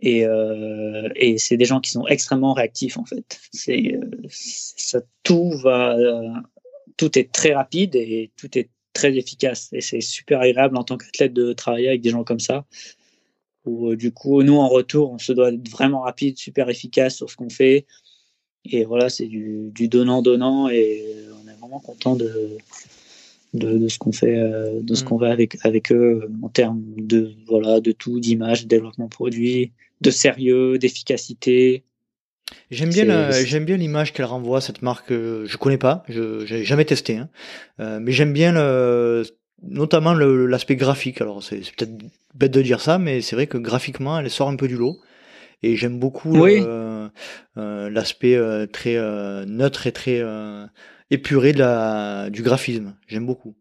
Et, 0.00 0.24
euh, 0.24 1.08
et 1.16 1.38
c'est 1.38 1.56
des 1.56 1.64
gens 1.64 1.80
qui 1.80 1.90
sont 1.90 2.06
extrêmement 2.06 2.52
réactifs 2.52 2.98
en 2.98 3.04
fait. 3.04 3.40
C'est 3.52 3.94
euh, 3.94 4.08
ça, 4.30 5.00
tout 5.24 5.50
va, 5.50 5.96
euh, 5.96 6.28
tout 6.96 7.18
est 7.18 7.32
très 7.32 7.52
rapide 7.52 7.96
et 7.96 8.30
tout 8.36 8.56
est 8.56 8.68
très 8.92 9.16
efficace. 9.16 9.70
Et 9.72 9.80
c'est 9.80 10.00
super 10.00 10.40
agréable 10.40 10.76
en 10.76 10.84
tant 10.84 10.96
qu'athlète 10.96 11.32
de 11.32 11.52
travailler 11.52 11.88
avec 11.88 12.00
des 12.00 12.10
gens 12.10 12.24
comme 12.24 12.40
ça. 12.40 12.64
Où 13.64 13.96
du 13.96 14.12
coup, 14.12 14.42
nous 14.42 14.56
en 14.56 14.68
retour, 14.68 15.10
on 15.10 15.18
se 15.18 15.32
doit 15.32 15.52
être 15.52 15.68
vraiment 15.68 16.00
rapide, 16.00 16.38
super 16.38 16.70
efficace 16.70 17.16
sur 17.16 17.28
ce 17.28 17.36
qu'on 17.36 17.50
fait. 17.50 17.86
Et 18.64 18.84
voilà, 18.84 19.08
c'est 19.08 19.26
du, 19.26 19.70
du 19.72 19.88
donnant 19.88 20.22
donnant 20.22 20.68
et 20.68 21.04
on 21.42 21.48
est 21.48 21.54
vraiment 21.54 21.80
content 21.80 22.14
de 22.16 22.56
de, 23.54 23.78
de 23.78 23.88
ce 23.88 23.98
qu'on 23.98 24.12
fait, 24.12 24.36
de 24.82 24.94
ce 24.94 25.02
Mm. 25.02 25.06
qu'on 25.06 25.16
va 25.16 25.30
avec 25.30 25.56
avec 25.64 25.90
eux 25.90 26.30
en 26.42 26.50
termes 26.50 26.82
de 26.98 27.32
voilà 27.46 27.80
de 27.80 27.92
tout, 27.92 28.20
d'image, 28.20 28.64
de 28.64 28.68
développement 28.68 29.08
produit, 29.08 29.72
de 30.00 30.10
sérieux, 30.10 30.78
d'efficacité. 30.78 31.84
J'aime 32.70 32.88
bien, 32.90 33.30
j'aime 33.30 33.64
bien 33.66 33.76
l'image 33.76 34.12
qu'elle 34.12 34.24
renvoie 34.24 34.60
cette 34.60 34.80
marque. 34.82 35.12
euh, 35.12 35.44
Je 35.46 35.56
connais 35.58 35.76
pas, 35.78 36.02
je 36.08 36.46
j'ai 36.46 36.64
jamais 36.64 36.84
testé, 36.86 37.16
hein. 37.18 37.28
Euh, 37.80 37.98
mais 38.00 38.12
j'aime 38.12 38.32
bien 38.32 38.52
le, 38.52 39.24
notamment 39.62 40.14
l'aspect 40.14 40.76
graphique. 40.76 41.20
Alors 41.20 41.42
c'est 41.42 41.58
peut-être 41.76 41.92
bête 42.34 42.52
de 42.52 42.62
dire 42.62 42.80
ça, 42.80 42.98
mais 42.98 43.20
c'est 43.20 43.36
vrai 43.36 43.46
que 43.46 43.58
graphiquement, 43.58 44.18
elle 44.18 44.30
sort 44.30 44.48
un 44.48 44.56
peu 44.56 44.68
du 44.68 44.76
lot. 44.76 44.98
Et 45.62 45.76
j'aime 45.76 45.98
beaucoup 45.98 46.30
Oui. 46.40 46.60
euh, 46.62 47.08
euh, 47.56 47.90
l'aspect 47.90 48.36
euh, 48.36 48.66
très 48.66 48.96
euh, 48.96 49.44
neutre 49.44 49.86
et 49.88 49.92
très 49.92 50.20
euh, 50.20 50.66
épuré 51.10 51.52
de 51.52 51.58
la, 51.58 52.30
du 52.30 52.42
graphisme. 52.42 52.96
J'aime 53.08 53.26
beaucoup. 53.26 53.56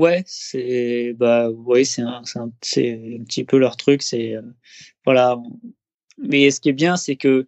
Ouais, 0.00 0.22
c'est 0.26 1.12
bah 1.12 1.50
ouais, 1.50 1.84
c'est 1.84 2.00
un, 2.00 2.22
un, 2.36 2.50
c'est 2.62 3.18
un 3.18 3.22
petit 3.22 3.44
peu 3.44 3.58
leur 3.58 3.76
truc, 3.76 4.00
c'est 4.02 4.34
euh, 4.34 4.40
voilà. 5.04 5.38
Mais 6.16 6.50
ce 6.50 6.58
qui 6.58 6.70
est 6.70 6.72
bien, 6.72 6.96
c'est 6.96 7.16
que 7.16 7.46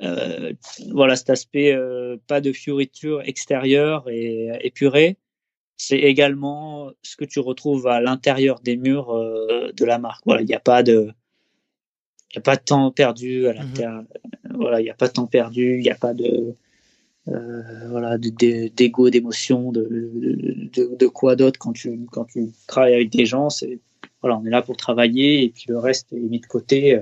euh, 0.00 0.52
voilà 0.92 1.16
cet 1.16 1.30
aspect 1.30 1.72
euh, 1.72 2.16
pas 2.28 2.40
de 2.40 2.52
fioriture 2.52 3.22
extérieure 3.22 4.08
et 4.08 4.50
épurée, 4.60 5.16
c'est 5.76 5.98
également 5.98 6.92
ce 7.02 7.16
que 7.16 7.24
tu 7.24 7.40
retrouves 7.40 7.88
à 7.88 8.00
l'intérieur 8.00 8.60
des 8.60 8.76
murs 8.76 9.12
de 9.12 9.84
la 9.84 9.98
marque. 9.98 10.22
Voilà, 10.26 10.42
il 10.42 10.46
n'y 10.46 10.54
a 10.54 10.60
pas 10.60 10.84
de 10.84 11.10
il 12.32 12.38
a 12.38 12.40
pas 12.40 12.54
de 12.54 12.62
temps 12.62 12.92
perdu 12.92 13.48
à 13.48 13.52
l'intérieur. 13.52 14.04
Voilà, 14.50 14.80
il 14.80 14.84
n'y 14.84 14.90
a 14.90 14.94
pas 14.94 15.08
de 15.08 15.12
temps 15.12 15.26
perdu, 15.26 15.78
il 15.78 15.82
n'y 15.82 15.90
a 15.90 15.96
pas 15.96 16.14
de 16.14 16.54
voilà 17.26 18.18
de- 18.18 18.28
de- 18.28 18.68
d'ego, 18.68 19.10
d'émotion, 19.10 19.72
de, 19.72 19.88
de, 20.74 21.06
quoi 21.06 21.36
d'autre 21.36 21.58
quand 21.58 21.72
tu 21.72 21.98
quand 22.10 22.24
tu 22.24 22.48
travailles 22.66 22.94
avec 22.94 23.10
des 23.10 23.26
gens, 23.26 23.50
c'est 23.50 23.78
voilà, 24.20 24.38
on 24.38 24.44
est 24.44 24.50
là 24.50 24.62
pour 24.62 24.76
travailler 24.76 25.42
et 25.44 25.48
puis 25.50 25.64
le 25.68 25.78
reste 25.78 26.12
est 26.12 26.16
mis 26.16 26.40
de 26.40 26.46
côté, 26.46 26.96
euh, 26.96 27.00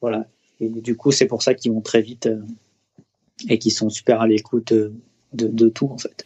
voilà. 0.00 0.26
Et 0.60 0.68
du 0.68 0.94
coup, 0.94 1.10
c'est 1.10 1.26
pour 1.26 1.42
ça 1.42 1.54
qu'ils 1.54 1.72
vont 1.72 1.80
très 1.80 2.02
vite 2.02 2.26
euh, 2.26 2.42
et 3.48 3.58
qu'ils 3.58 3.72
sont 3.72 3.88
super 3.88 4.20
à 4.20 4.26
l'écoute 4.26 4.72
euh, 4.72 4.92
de, 5.32 5.46
de 5.48 5.68
tout 5.70 5.88
en 5.90 5.96
fait. 5.98 6.24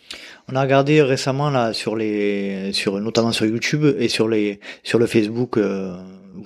On 0.49 0.57
a 0.57 0.63
regardé 0.63 1.03
récemment 1.03 1.51
là 1.51 1.73
sur 1.73 1.95
les, 1.95 2.73
sur 2.73 3.01
notamment 3.01 3.33
sur 3.33 3.47
YouTube 3.47 3.85
et 3.99 4.09
sur 4.09 4.29
les, 4.29 4.59
sur 4.83 4.99
le 4.99 5.07
Facebook 5.07 5.57
euh, 5.57 5.95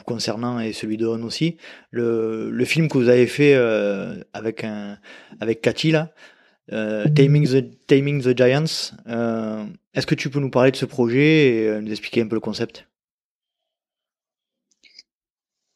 concernant 0.05 0.61
et 0.61 0.73
celui 0.75 0.97
de 0.99 1.07
On 1.07 1.23
aussi, 1.23 1.57
le, 1.91 2.51
le 2.51 2.65
film 2.67 2.89
que 2.89 2.99
vous 2.99 3.09
avez 3.09 3.27
fait 3.27 3.55
euh, 3.55 4.23
avec 4.35 4.65
un, 4.65 4.99
avec 5.41 5.63
Cathy 5.63 5.91
là, 5.93 6.13
euh, 6.13 6.38
Taming 6.71 7.47
the 7.49 7.87
Taming 7.87 8.23
the 8.23 8.37
Giants. 8.37 8.93
euh, 9.09 9.65
Est-ce 9.95 10.07
que 10.07 10.15
tu 10.15 10.31
peux 10.31 10.41
nous 10.41 10.51
parler 10.51 10.71
de 10.71 10.77
ce 10.77 10.85
projet 10.85 11.49
et 11.63 11.69
euh, 11.69 11.81
nous 11.81 11.91
expliquer 11.91 12.21
un 12.23 12.27
peu 12.29 12.37
le 12.37 12.41
concept? 12.41 12.87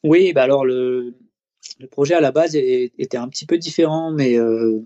Oui, 0.03 0.33
bah 0.33 0.43
alors 0.43 0.65
le, 0.65 1.13
le 1.79 1.87
projet 1.87 2.13
à 2.13 2.19
la 2.21 2.31
base 2.31 2.55
était 2.55 3.17
un 3.17 3.29
petit 3.29 3.45
peu 3.45 3.57
différent, 3.57 4.11
mais 4.11 4.37
euh, 4.37 4.81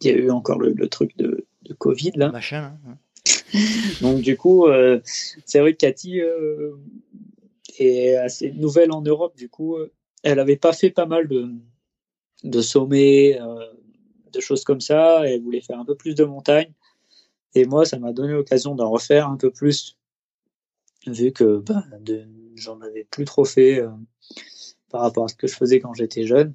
il 0.00 0.06
y 0.06 0.10
a 0.10 0.16
eu 0.16 0.30
encore 0.30 0.58
le, 0.58 0.72
le 0.72 0.88
truc 0.88 1.16
de, 1.18 1.46
de 1.62 1.74
Covid 1.74 2.12
là. 2.16 2.30
Machin. 2.32 2.72
hein. 2.88 2.96
Donc 4.00 4.20
du 4.22 4.36
coup, 4.36 4.66
euh, 4.66 5.00
c'est 5.04 5.60
vrai 5.60 5.72
que 5.74 5.78
Cathy 5.78 6.20
euh, 6.20 6.72
est 7.78 8.16
assez 8.16 8.52
nouvelle 8.52 8.90
en 8.92 9.02
Europe. 9.02 9.36
Du 9.36 9.48
coup, 9.48 9.76
euh, 9.76 9.92
elle 10.22 10.38
avait 10.38 10.56
pas 10.56 10.72
fait 10.72 10.90
pas 10.90 11.06
mal 11.06 11.28
de, 11.28 11.50
de 12.42 12.60
sommets, 12.62 13.38
euh, 13.40 13.66
de 14.34 14.40
choses 14.40 14.64
comme 14.64 14.80
ça. 14.80 15.26
Elle 15.26 15.42
voulait 15.42 15.60
faire 15.60 15.78
un 15.78 15.84
peu 15.84 15.94
plus 15.94 16.14
de 16.14 16.24
montagne. 16.24 16.72
Et 17.54 17.64
moi, 17.64 17.84
ça 17.84 17.98
m'a 17.98 18.12
donné 18.12 18.32
l'occasion 18.32 18.74
d'en 18.74 18.90
refaire 18.90 19.28
un 19.28 19.36
peu 19.36 19.50
plus, 19.50 19.96
vu 21.06 21.32
que 21.32 21.62
de- 22.00 22.26
j'en 22.56 22.80
avais 22.80 23.04
plus 23.04 23.24
trop 23.24 23.44
fait 23.44 23.80
euh, 23.80 23.90
par 24.90 25.02
rapport 25.02 25.24
à 25.24 25.28
ce 25.28 25.34
que 25.34 25.46
je 25.46 25.54
faisais 25.54 25.80
quand 25.80 25.94
j'étais 25.94 26.26
jeune. 26.26 26.54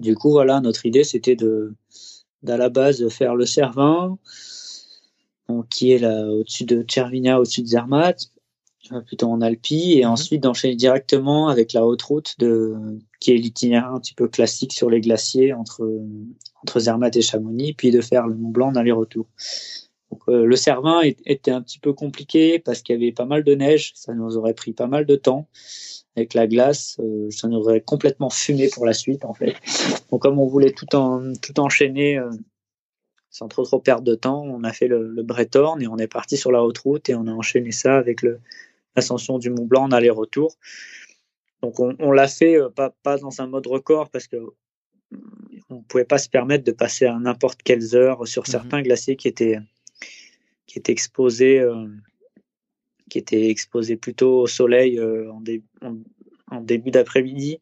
Du 0.00 0.14
coup, 0.16 0.30
voilà, 0.30 0.60
notre 0.60 0.86
idée, 0.86 1.04
c'était 1.04 1.36
de, 1.36 1.74
d'à 2.42 2.56
la 2.56 2.68
base 2.68 3.08
faire 3.08 3.34
le 3.34 3.46
Cervin, 3.46 4.18
donc, 5.48 5.68
qui 5.68 5.92
est 5.92 5.98
là 5.98 6.26
au-dessus 6.26 6.64
de 6.64 6.84
Cervinia, 6.88 7.38
au-dessus 7.38 7.62
de 7.62 7.66
Zermatt, 7.68 8.30
plutôt 9.06 9.28
en 9.28 9.40
Alpi, 9.40 9.94
et 9.98 10.04
Mhm. 10.04 10.10
ensuite 10.10 10.42
d'enchaîner 10.42 10.76
directement 10.76 11.48
avec 11.48 11.72
la 11.72 11.86
haute 11.86 12.02
route 12.02 12.34
de, 12.38 12.74
qui 13.20 13.32
est 13.32 13.36
l'itinéraire 13.36 13.92
un 13.92 14.00
petit 14.00 14.14
peu 14.14 14.28
classique 14.28 14.72
sur 14.72 14.90
les 14.90 15.00
glaciers 15.00 15.52
entre, 15.52 15.88
entre 16.62 16.80
Zermatt 16.80 17.14
et 17.16 17.22
Chamonix, 17.22 17.74
puis 17.74 17.90
de 17.90 18.00
faire 18.00 18.26
le 18.26 18.34
Mont 18.34 18.50
Blanc 18.50 18.68
en 18.68 18.76
aller-retour. 18.76 19.26
Euh, 20.28 20.44
le 20.44 20.56
Cervin 20.56 21.00
était 21.26 21.50
un 21.50 21.60
petit 21.60 21.78
peu 21.78 21.92
compliqué 21.92 22.58
parce 22.58 22.82
qu'il 22.82 22.94
y 22.94 23.02
avait 23.02 23.12
pas 23.12 23.24
mal 23.24 23.42
de 23.42 23.54
neige, 23.54 23.92
ça 23.94 24.14
nous 24.14 24.36
aurait 24.36 24.54
pris 24.54 24.72
pas 24.72 24.86
mal 24.86 25.06
de 25.06 25.16
temps. 25.16 25.48
Avec 26.16 26.34
la 26.34 26.46
glace, 26.46 26.96
euh, 27.00 27.28
ça 27.30 27.48
nous 27.48 27.58
aurait 27.58 27.80
complètement 27.80 28.30
fumé 28.30 28.68
pour 28.72 28.86
la 28.86 28.92
suite 28.92 29.24
en 29.24 29.34
fait. 29.34 29.56
Donc 30.10 30.22
comme 30.22 30.38
on 30.38 30.46
voulait 30.46 30.70
tout, 30.70 30.94
en, 30.94 31.32
tout 31.42 31.58
enchaîner, 31.58 32.18
euh, 32.18 32.30
sans 33.30 33.48
trop 33.48 33.64
trop 33.64 33.80
perdre 33.80 34.04
de 34.04 34.14
temps, 34.14 34.44
on 34.44 34.62
a 34.62 34.72
fait 34.72 34.86
le, 34.86 35.08
le 35.08 35.22
Bretorn 35.24 35.82
et 35.82 35.88
on 35.88 35.96
est 35.98 36.06
parti 36.06 36.36
sur 36.36 36.52
la 36.52 36.62
haute 36.62 36.78
route 36.78 37.08
et 37.08 37.16
on 37.16 37.26
a 37.26 37.32
enchaîné 37.32 37.72
ça 37.72 37.96
avec 37.96 38.22
l'ascension 38.96 39.38
du 39.38 39.50
Mont 39.50 39.66
Blanc 39.66 39.84
en 39.84 39.90
aller-retour. 39.92 40.56
Donc 41.62 41.80
on, 41.80 41.96
on 41.98 42.12
l'a 42.12 42.28
fait 42.28 42.56
euh, 42.56 42.68
pas, 42.70 42.90
pas 43.02 43.18
dans 43.18 43.40
un 43.40 43.46
mode 43.46 43.66
record 43.66 44.10
parce 44.10 44.26
que 44.26 44.36
on 45.70 45.76
ne 45.76 45.82
pouvait 45.82 46.04
pas 46.04 46.18
se 46.18 46.28
permettre 46.28 46.64
de 46.64 46.72
passer 46.72 47.06
à 47.06 47.18
n'importe 47.18 47.62
quelles 47.62 47.94
heures 47.94 48.26
sur 48.26 48.46
certains 48.46 48.82
glaciers 48.82 49.16
qui 49.16 49.28
étaient, 49.28 49.58
qui 50.66 50.78
étaient 50.78 50.92
exposés. 50.92 51.60
Euh, 51.60 51.86
qui 53.10 53.18
étaient 53.18 53.50
exposés 53.50 53.96
plutôt 53.96 54.40
au 54.40 54.46
soleil 54.46 54.98
euh, 54.98 55.30
en, 55.30 55.40
dé- 55.40 55.62
en- 55.82 55.98
en 56.50 56.60
début 56.62 56.90
d'après-midi. 56.90 57.60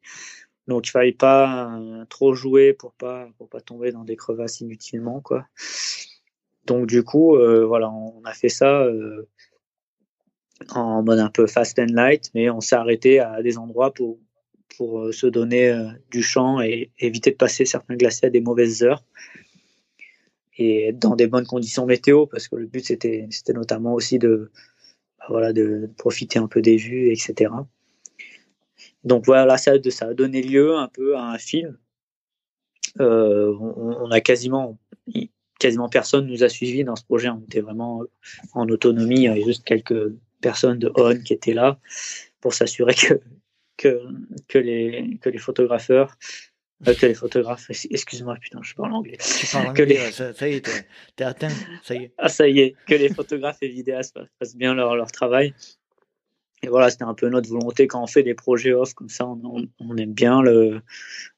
Donc 0.69 0.87
il 0.87 0.91
fallait 0.93 1.13
pas 1.13 1.77
euh, 1.77 2.05
trop 2.09 2.33
jouer 2.33 2.73
pour 2.73 2.93
pas 2.93 3.29
pour 3.37 3.49
pas 3.49 3.61
tomber 3.61 3.91
dans 3.91 4.05
des 4.05 4.17
crevasses 4.17 4.61
inutilement 4.61 5.21
quoi. 5.21 5.45
Donc 6.65 6.87
du 6.87 7.03
coup 7.03 7.35
euh, 7.35 7.67
voilà 7.67 7.91
on 7.91 8.23
a 8.25 8.33
fait 8.33 8.49
ça 8.49 8.83
euh, 8.83 9.29
en 10.71 11.03
mode 11.03 11.19
un 11.19 11.31
peu 11.31 11.47
fast 11.47 11.79
and 11.79 11.87
light, 11.91 12.31
mais 12.35 12.51
on 12.51 12.61
s'est 12.61 12.77
arrêté 12.77 13.21
à 13.21 13.43
des 13.43 13.59
endroits 13.59 13.93
pour 13.93 14.19
pour 14.77 15.01
euh, 15.01 15.13
se 15.13 15.27
donner 15.27 15.69
euh, 15.69 15.89
du 16.11 16.23
champ 16.23 16.61
et 16.63 16.91
éviter 16.99 17.31
de 17.31 17.37
passer 17.37 17.67
certains 17.67 17.95
glaciers 17.95 18.29
à 18.29 18.31
des 18.31 18.41
mauvaises 18.41 18.83
heures 18.83 19.05
et 20.57 20.89
être 20.89 20.99
dans 20.99 21.15
des 21.15 21.27
bonnes 21.27 21.47
conditions 21.47 21.85
météo 21.85 22.27
parce 22.27 22.49
que 22.49 22.57
le 22.57 22.67
but 22.67 22.85
c'était 22.85 23.29
notamment 23.55 23.93
aussi 23.93 24.19
de 24.19 24.51
bah, 25.19 25.27
voilà 25.29 25.53
de 25.53 25.91
profiter 25.99 26.39
un 26.39 26.49
peu 26.49 26.63
des 26.63 26.77
vues 26.77 27.11
etc. 27.11 27.51
Donc 29.05 29.27
voilà, 29.27 29.57
ça, 29.59 29.73
a 29.73 30.15
donné 30.15 30.43
lieu 30.43 30.77
un 30.77 30.89
peu 30.89 31.17
à 31.17 31.23
un 31.23 31.39
film. 31.39 31.77
Euh, 33.01 33.53
on, 33.59 34.11
a 34.11 34.21
quasiment, 34.21 34.79
quasiment 35.59 35.89
personne 35.89 36.27
nous 36.27 36.45
a 36.45 36.49
suivis 36.49 36.85
dans 36.85 36.97
ce 36.97 37.05
projet. 37.05 37.29
On 37.29 37.41
était 37.41 37.61
vraiment 37.61 38.05
en 38.53 38.69
autonomie. 38.69 39.25
Il 39.25 39.45
juste 39.45 39.65
quelques 39.65 40.13
personnes 40.49 40.79
de 40.79 40.93
ON 40.95 41.19
qui 41.27 41.33
étaient 41.33 41.55
là 41.63 41.79
pour 42.43 42.53
s'assurer 42.53 42.95
que, 42.95 43.15
que, 43.81 43.93
que, 44.49 44.59
les, 44.59 45.19
que 45.23 45.31
les 45.31 45.39
photographeurs, 45.39 46.11
euh, 46.87 46.95
que 46.95 47.07
les 47.07 47.15
photographes, 47.15 47.71
excuse-moi, 47.71 48.37
putain, 48.41 48.61
je 48.63 48.75
parle 48.75 48.93
anglais. 48.93 49.19
Tu 49.41 49.47
parles 49.47 49.69
anglais, 49.69 49.87
les... 49.87 50.13
ça, 50.19 50.35
ça, 50.35 50.49
y 50.49 50.55
est, 50.57 50.87
t'es 51.17 51.25
atteint, 51.25 51.55
ça 51.83 51.95
y 51.95 52.05
est. 52.05 52.13
Ah, 52.19 52.29
ça 52.29 52.47
y 52.49 52.59
est, 52.61 52.75
que 52.89 52.95
les 52.95 53.09
photographes 53.09 53.63
et 53.63 53.69
vidéastes 53.69 54.19
fassent 54.39 54.57
bien 54.57 54.75
leur, 54.75 54.97
leur 54.97 55.11
travail. 55.11 55.55
Et 56.65 56.69
voilà, 56.69 56.91
c'était 56.91 57.05
un 57.05 57.15
peu 57.15 57.29
notre 57.29 57.49
volonté 57.49 57.89
quand 57.89 58.03
on 58.03 58.07
fait 58.07 58.23
des 58.23 58.35
projets 58.35 58.73
off 58.73 58.95
comme 58.95 59.09
ça, 59.09 59.27
on, 59.27 59.69
on 59.81 59.97
aime 59.97 60.13
bien 60.13 60.43
le, 60.43 60.81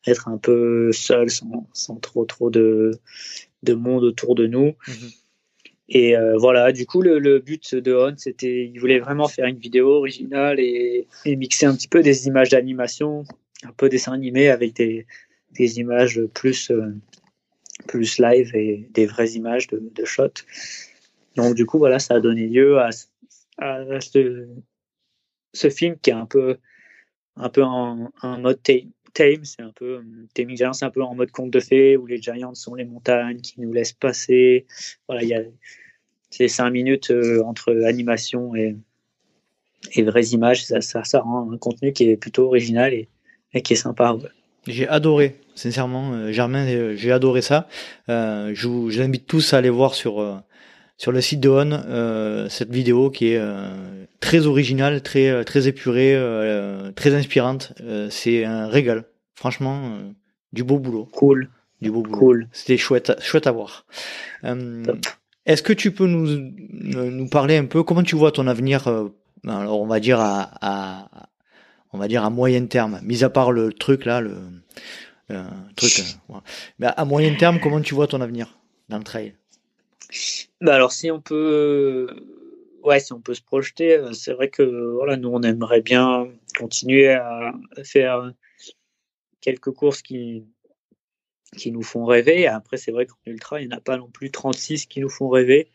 être 0.06 0.28
un 0.28 0.38
peu 0.38 0.92
seul, 0.92 1.30
sans, 1.30 1.66
sans 1.72 1.96
trop 1.96 2.24
trop 2.26 2.50
de, 2.50 2.90
de 3.62 3.74
monde 3.74 4.04
autour 4.04 4.34
de 4.34 4.46
nous. 4.46 4.74
Mm 4.86 4.92
-hmm. 4.92 5.23
Et 5.88 6.16
euh, 6.16 6.36
voilà, 6.38 6.72
du 6.72 6.86
coup, 6.86 7.02
le, 7.02 7.38
but 7.40 7.74
de 7.74 7.94
On, 7.94 8.16
c'était, 8.16 8.66
il 8.66 8.78
voulait 8.78 9.00
vraiment 9.00 9.28
faire 9.28 9.46
une 9.46 9.58
vidéo 9.58 9.90
originale 9.90 10.58
et, 10.58 11.06
mixer 11.26 11.66
un 11.66 11.74
petit 11.74 11.88
peu 11.88 12.02
des 12.02 12.26
images 12.26 12.48
d'animation, 12.48 13.24
un 13.64 13.72
peu 13.72 13.88
dessin 13.88 14.12
animé 14.12 14.48
avec 14.48 14.74
des, 14.74 15.06
images 15.78 16.20
plus, 16.32 16.70
euh, 16.70 16.94
plus 17.86 18.18
live 18.18 18.54
et 18.54 18.88
des 18.90 19.06
vraies 19.06 19.32
images 19.32 19.66
de, 19.68 20.04
shots. 20.04 20.44
Donc, 21.36 21.54
du 21.54 21.66
coup, 21.66 21.78
voilà, 21.78 21.98
ça 21.98 22.14
a 22.14 22.20
donné 22.20 22.46
lieu 22.46 22.78
à, 22.78 22.90
ce, 24.00 25.68
film 25.70 25.96
qui 26.00 26.10
est 26.10 26.14
un 26.14 26.26
peu, 26.26 26.56
un 27.36 27.50
peu 27.50 27.62
en, 27.62 28.10
en 28.22 28.44
tame, 29.14 29.44
c'est 29.44 29.62
un 29.62 29.72
peu 29.74 30.02
Giants, 30.36 30.72
c'est 30.72 30.84
un 30.84 30.90
peu 30.90 31.02
en 31.02 31.14
mode 31.14 31.30
conte 31.30 31.50
de 31.50 31.60
fées 31.60 31.96
où 31.96 32.06
les 32.06 32.20
Giants 32.20 32.54
sont 32.54 32.74
les 32.74 32.84
montagnes 32.84 33.40
qui 33.40 33.60
nous 33.60 33.72
laissent 33.72 33.92
passer. 33.92 34.66
Voilà, 35.08 35.22
il 35.22 35.28
y 35.28 35.34
a 35.34 35.42
ces 36.30 36.48
cinq 36.48 36.70
minutes 36.70 37.10
euh, 37.10 37.42
entre 37.44 37.84
animation 37.84 38.54
et, 38.54 38.76
vraies 40.02 40.26
images, 40.28 40.64
ça, 40.64 40.80
ça, 40.80 41.20
rend 41.20 41.52
un 41.52 41.58
contenu 41.58 41.92
qui 41.92 42.10
est 42.10 42.16
plutôt 42.16 42.46
original 42.46 42.92
et, 42.92 43.62
qui 43.62 43.74
est 43.74 43.76
sympa. 43.76 44.16
J'ai 44.66 44.88
adoré, 44.88 45.36
sincèrement, 45.54 46.12
euh, 46.14 46.32
Germain, 46.32 46.94
j'ai 46.96 47.12
adoré 47.12 47.42
ça. 47.42 47.68
Euh, 48.08 48.52
je 48.54 48.66
vous 48.66 49.00
invite 49.00 49.26
tous 49.26 49.52
à 49.52 49.58
aller 49.58 49.70
voir 49.70 49.94
sur 49.94 50.20
euh, 50.20 50.36
sur 51.04 51.12
le 51.12 51.20
site 51.20 51.40
de 51.40 51.50
On 51.50 51.70
euh, 51.70 52.48
cette 52.48 52.70
vidéo 52.70 53.10
qui 53.10 53.32
est 53.32 53.38
euh, 53.38 54.06
très 54.20 54.46
originale, 54.46 55.02
très 55.02 55.44
très 55.44 55.68
épurée, 55.68 56.14
euh, 56.16 56.92
très 56.92 57.14
inspirante. 57.14 57.74
c'est 58.08 58.46
un 58.46 58.68
régal, 58.68 59.04
franchement, 59.34 59.98
du 60.54 60.64
beau 60.64 60.78
boulot. 60.78 61.04
Cool. 61.12 61.50
Du 61.82 61.90
beau 61.90 62.00
boulot. 62.00 62.18
Cool. 62.18 62.48
C'était 62.52 62.78
chouette, 62.78 63.12
chouette 63.20 63.46
à 63.46 63.52
voir. 63.52 63.84
Est-ce 65.44 65.62
que 65.62 65.74
tu 65.74 65.90
peux 65.90 66.06
nous 66.06 66.50
nous 66.70 67.28
parler 67.28 67.58
un 67.58 67.66
peu 67.66 67.82
comment 67.82 68.02
tu 68.02 68.16
vois 68.16 68.32
ton 68.32 68.46
avenir 68.46 68.88
Alors 69.46 69.82
on 69.82 69.86
va 69.86 70.00
dire 70.00 70.20
à, 70.20 70.52
à 70.62 71.28
on 71.92 71.98
va 71.98 72.08
dire 72.08 72.24
à 72.24 72.30
moyen 72.30 72.64
terme, 72.64 72.98
mis 73.02 73.24
à 73.24 73.28
part 73.28 73.52
le 73.52 73.74
truc 73.74 74.06
là, 74.06 74.22
le, 74.22 74.36
le 75.28 75.42
truc. 75.76 76.02
Ouais. 76.30 76.40
Mais 76.78 76.86
à 76.96 77.04
moyen 77.04 77.34
terme, 77.34 77.60
comment 77.60 77.82
tu 77.82 77.94
vois 77.94 78.06
ton 78.06 78.22
avenir 78.22 78.58
dans 78.88 78.96
le 78.96 79.04
trail? 79.04 79.34
Bah 80.60 80.74
alors 80.74 80.92
si 80.92 81.10
on 81.10 81.20
peut 81.20 82.08
ouais 82.82 83.00
si 83.00 83.12
on 83.12 83.20
peut 83.20 83.34
se 83.34 83.42
projeter 83.42 84.00
c'est 84.12 84.32
vrai 84.32 84.50
que 84.50 84.62
voilà 84.92 85.16
nous 85.16 85.30
on 85.30 85.42
aimerait 85.42 85.80
bien 85.80 86.28
continuer 86.56 87.08
à 87.12 87.52
faire 87.82 88.32
quelques 89.40 89.70
courses 89.72 90.02
qui 90.02 90.44
qui 91.54 91.72
nous 91.72 91.82
font 91.82 92.04
rêver. 92.04 92.46
Après 92.46 92.76
c'est 92.76 92.92
vrai 92.92 93.06
qu'en 93.06 93.16
ultra 93.26 93.60
il 93.60 93.68
n'y 93.68 93.74
en 93.74 93.78
a 93.78 93.80
pas 93.80 93.96
non 93.96 94.08
plus 94.08 94.30
36 94.30 94.86
qui 94.86 95.00
nous 95.00 95.08
font 95.08 95.28
rêver. 95.28 95.70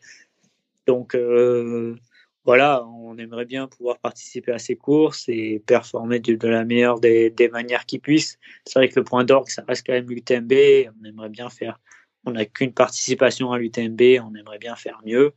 Donc 0.86 1.14
euh, 1.14 1.96
voilà 2.44 2.84
on 2.86 3.16
aimerait 3.18 3.44
bien 3.44 3.68
pouvoir 3.68 3.98
participer 3.98 4.52
à 4.52 4.58
ces 4.58 4.76
courses 4.76 5.28
et 5.28 5.62
performer 5.66 6.20
de, 6.20 6.34
de 6.34 6.48
la 6.48 6.64
meilleure 6.64 7.00
des, 7.00 7.30
des 7.30 7.48
manières 7.48 7.86
qui 7.86 7.98
puissent. 7.98 8.38
C'est 8.64 8.78
vrai 8.78 8.88
que 8.88 8.98
le 8.98 9.04
point 9.04 9.24
d'orgue 9.24 9.48
ça 9.48 9.64
reste 9.66 9.86
quand 9.86 9.92
même 9.92 10.08
l'UTMB 10.08 10.52
on 11.00 11.04
aimerait 11.04 11.28
bien 11.28 11.50
faire 11.50 11.80
on 12.24 12.32
n'a 12.32 12.44
qu'une 12.44 12.72
participation 12.72 13.52
à 13.52 13.58
l'UTMB, 13.58 14.00
on 14.22 14.34
aimerait 14.34 14.58
bien 14.58 14.76
faire 14.76 15.00
mieux. 15.04 15.32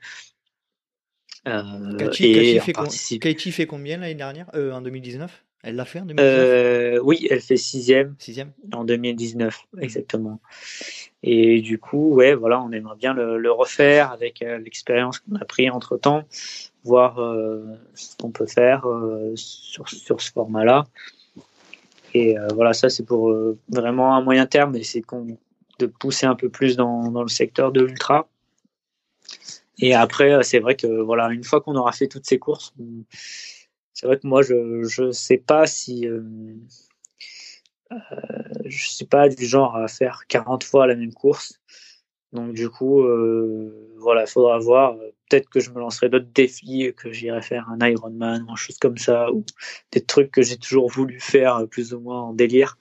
Euh, 1.48 1.98
Katie, 1.98 2.60
fait, 2.60 2.74
participe... 2.74 3.22
Katie 3.22 3.52
fait 3.52 3.66
combien 3.66 3.98
l'année 3.98 4.16
dernière? 4.16 4.50
Euh, 4.56 4.72
En 4.72 4.82
2019 4.82 5.44
Elle 5.64 5.76
l'a 5.76 5.86
fait 5.86 6.00
en 6.00 6.06
2019 6.06 6.30
euh, 6.30 7.00
Oui, 7.04 7.28
elle 7.30 7.42
fait 7.42 7.58
sixième, 7.58 8.16
sixième. 8.18 8.54
En 8.72 8.86
2019, 8.86 9.66
exactement. 9.82 10.40
Et 11.22 11.62
du 11.62 11.80
coup, 11.80 12.14
ouais, 12.14 12.34
voilà, 12.34 12.62
on 12.62 12.72
aimerait 12.72 12.96
bien 12.96 13.14
le, 13.14 13.38
le 13.38 13.52
refaire 13.52 14.12
avec 14.12 14.42
euh, 14.42 14.58
l'expérience 14.58 15.20
qu'on 15.20 15.36
a 15.36 15.46
pris 15.46 15.70
entre 15.70 15.98
temps, 15.98 16.24
voir 16.84 17.16
ce 17.94 18.18
qu'on 18.18 18.32
peut 18.32 18.46
faire 18.46 18.86
sur, 19.36 19.88
sur 19.88 20.20
ce 20.22 20.32
format-là. 20.32 20.86
Et 22.14 22.36
voilà, 22.54 22.74
ça 22.74 22.90
c'est 22.90 23.06
pour 23.06 23.34
vraiment 23.70 24.16
un 24.16 24.22
moyen 24.22 24.46
terme, 24.46 24.76
et 24.76 24.84
c'est 24.84 25.02
qu'on 25.02 25.38
de 25.80 25.86
pousser 25.88 26.26
un 26.26 26.36
peu 26.36 26.50
plus 26.50 26.76
dans, 26.76 27.22
le 27.22 27.28
secteur 27.28 27.72
de 27.72 27.82
l'ultra. 27.84 28.28
Et 29.80 29.94
après, 29.94 30.44
c'est 30.44 30.60
vrai 30.60 30.76
que 30.76 30.88
voilà, 31.02 31.30
une 31.30 31.44
fois 31.44 31.62
qu'on 31.62 31.76
aura 31.76 31.92
fait 31.92 32.08
toutes 32.08 32.26
ces 32.26 32.40
courses, 32.40 32.74
c'est 33.94 34.06
vrai 34.06 34.18
que 34.18 34.28
moi, 34.28 34.42
je 34.42 34.84
je 34.84 35.12
sais 35.12 35.38
pas 35.38 35.66
si 35.66 36.08
euh, 36.08 36.22
euh, 37.92 37.98
je 38.66 38.88
suis 38.88 39.06
pas 39.06 39.30
du 39.30 39.46
genre 39.46 39.76
à 39.76 39.88
faire 39.88 40.24
40 40.28 40.64
fois 40.64 40.88
la 40.88 40.96
même 40.96 41.14
course. 41.14 41.60
Donc 42.32 42.54
du 42.54 42.70
coup, 42.70 43.02
euh, 43.02 43.94
voilà, 43.98 44.24
il 44.24 44.28
faudra 44.28 44.58
voir. 44.60 44.96
Peut-être 45.30 45.50
que 45.50 45.60
je 45.60 45.72
me 45.72 45.80
lancerai 45.80 46.10
d'autres 46.10 46.30
défis, 46.34 46.94
que 46.96 47.12
j'irai 47.12 47.42
faire 47.42 47.70
un 47.70 47.88
Ironman, 47.88 48.46
ou 48.52 48.56
chose 48.56 48.78
comme 48.78 48.98
ça, 48.98 49.32
ou 49.32 49.44
des 49.92 50.02
trucs 50.02 50.32
que 50.32 50.42
j'ai 50.44 50.58
toujours 50.58 50.90
voulu 50.90 51.20
faire 51.20 51.68
plus 51.70 51.94
ou 51.94 52.00
moins 52.00 52.22
en 52.22 52.34
délire 52.34 52.78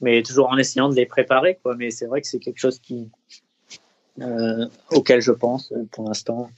mais 0.00 0.22
toujours 0.22 0.48
en 0.48 0.56
essayant 0.56 0.88
de 0.88 0.94
les 0.94 1.06
préparer 1.06 1.58
quoi. 1.62 1.74
Mais 1.76 1.90
c'est 1.90 2.06
vrai 2.06 2.20
que 2.20 2.26
c'est 2.26 2.38
quelque 2.38 2.58
chose 2.58 2.78
qui 2.78 3.08
euh, 4.20 4.66
auquel 4.90 5.20
je 5.20 5.32
pense 5.32 5.72
pour 5.92 6.04
l'instant 6.04 6.50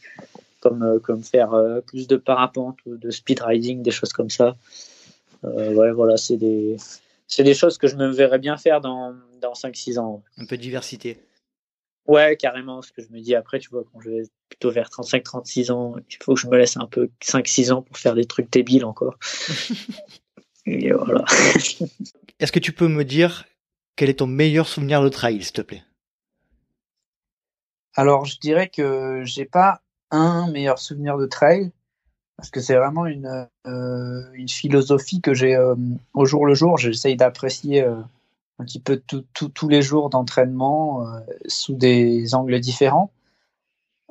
comme 0.61 0.83
euh, 0.83 0.99
comme 0.99 1.23
faire 1.23 1.55
euh, 1.55 1.81
plus 1.81 2.07
de 2.07 2.17
parapente 2.17 2.79
ou 2.87 2.97
de 2.97 3.11
speed 3.11 3.41
riding 3.41 3.83
des 3.83 3.91
choses 3.91 4.13
comme 4.13 4.31
ça. 4.31 4.57
Euh, 5.45 5.73
ouais 5.75 5.93
voilà 5.93 6.17
c'est 6.17 6.37
des 6.37 6.77
c'est 7.27 7.45
des 7.45 7.55
choses 7.55 7.79
que 7.79 7.87
je 7.87 7.97
me 7.97 8.09
verrais 8.09 8.39
bien 8.39 8.57
faire 8.57 8.81
dans 8.81 9.15
dans 9.41 9.55
5 9.55 9.75
6 9.75 9.99
ans 9.99 10.23
un 10.37 10.47
peu 10.47 10.57
de 10.57 10.63
diversité. 10.63 11.19
Ouais 12.07 12.37
carrément 12.37 12.83
ce 12.83 12.93
que 12.93 13.03
je 13.03 13.09
me 13.11 13.21
dis 13.21 13.35
après 13.35 13.59
tu 13.59 13.71
vois 13.71 13.85
quand 13.93 14.01
je 14.01 14.11
vais 14.11 14.23
plutôt 14.49 14.71
vers 14.71 14.91
35 14.91 15.23
36 15.23 15.71
ans 15.71 15.95
il 16.11 16.17
faut 16.23 16.35
que 16.35 16.41
je 16.41 16.49
me 16.49 16.57
laisse 16.57 16.77
un 16.77 16.87
peu 16.87 17.11
5 17.23 17.47
6 17.47 17.73
ans 17.73 17.83
pour 17.83 17.99
faire 17.99 18.15
des 18.15 18.25
trucs 18.25 18.51
débiles 18.51 18.85
encore. 18.85 19.19
Et 20.67 20.93
voilà 20.93 21.25
est-ce 22.41 22.53
que 22.53 22.59
tu 22.59 22.73
peux 22.73 22.89
me 22.89 23.05
dire 23.05 23.47
quel 23.97 24.11
est 24.11 24.21
ton 24.21 24.27
meilleur 24.27 24.69
souvenir 24.69 25.03
de 25.03 25.09
trail, 25.09 25.43
s'il 25.43 25.53
te 25.53 25.63
plaît? 25.63 25.83
Alors, 27.95 28.27
je 28.27 28.39
dirais 28.39 28.69
que 28.69 29.23
j'ai 29.25 29.45
pas 29.45 29.83
un 30.11 30.51
meilleur 30.51 30.79
souvenir 30.79 31.19
de 31.19 31.27
trail 31.27 31.73
parce 32.37 32.51
que 32.51 32.61
c'est 32.61 32.77
vraiment 32.77 33.07
une, 33.07 33.49
euh, 33.67 34.23
une 34.35 34.49
philosophie 34.49 35.21
que 35.21 35.35
j'ai 35.35 35.57
euh, 35.57 35.75
au 36.15 36.25
jour 36.25 36.47
le 36.47 36.55
jour. 36.55 36.79
J'essaye 36.79 37.17
d'apprécier 37.17 37.83
euh, 37.83 37.97
un 38.61 38.65
petit 38.65 38.79
peu 38.79 39.03
tous 39.33 39.69
les 39.69 39.83
jours 39.83 40.09
d'entraînement 40.09 41.07
sous 41.47 41.75
des 41.75 42.35
angles 42.35 42.59
différents. 42.61 43.13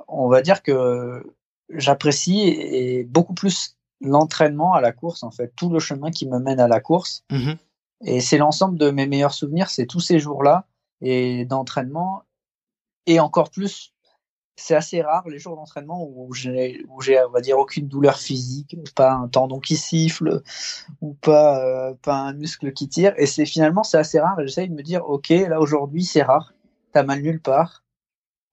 On 0.08 0.28
va 0.28 0.42
dire 0.42 0.64
que 0.64 1.22
j'apprécie 1.70 2.48
et 2.48 3.04
beaucoup 3.04 3.34
plus 3.34 3.76
l'entraînement 4.00 4.74
à 4.74 4.82
la 4.82 4.92
course, 4.92 5.24
en 5.24 5.32
fait, 5.32 5.52
tout 5.56 5.70
le 5.70 5.80
chemin 5.80 6.12
qui 6.12 6.28
me 6.28 6.40
mène 6.40 6.60
à 6.60 6.68
la 6.68 6.80
course. 6.80 7.24
Mmh 7.30 7.54
et 8.04 8.22
c'est 8.22 8.38
l'ensemble 8.38 8.78
de 8.78 8.92
mes 8.92 9.08
meilleurs 9.08 9.34
souvenirs, 9.34 9.70
c'est 9.70 9.86
tous 9.86 10.00
ces 10.00 10.20
jours-là 10.20 10.68
et 11.02 11.46
d'entraînement. 11.46 12.24
Et 13.06 13.20
encore 13.20 13.50
plus, 13.50 13.94
c'est 14.56 14.76
assez 14.76 15.02
rare 15.02 15.28
les 15.30 15.40
jours 15.40 15.56
d'entraînement 15.56 16.04
où 16.04 16.34
j'ai, 16.34 16.84
où 16.90 17.02
j'ai, 17.02 17.24
on 17.24 17.30
va 17.30 17.42
dire, 17.42 17.58
aucune 17.58 17.88
douleur 17.88 18.18
physique, 18.18 18.76
pas 18.96 19.14
un 19.14 19.28
tendon 19.28 19.60
qui 19.60 19.78
siffle 19.78 20.42
ou 21.02 21.14
pas, 21.14 21.64
euh, 21.64 21.94
pas 22.02 22.16
un 22.16 22.34
muscle 22.34 22.74
qui 22.74 22.90
tire. 22.90 23.14
Et 23.18 23.28
c'est 23.28 23.46
finalement, 23.46 23.84
c'est 23.84 23.98
assez 23.98 24.20
rare. 24.20 24.36
J'essaye 24.40 24.70
de 24.70 24.74
me 24.74 24.84
dire, 24.84 25.08
ok, 25.08 25.30
là 25.30 25.60
aujourd'hui, 25.60 26.04
c'est 26.04 26.24
rare. 26.24 26.54
T'as 26.92 27.04
mal 27.04 27.22
nulle 27.22 27.42
part. 27.42 27.84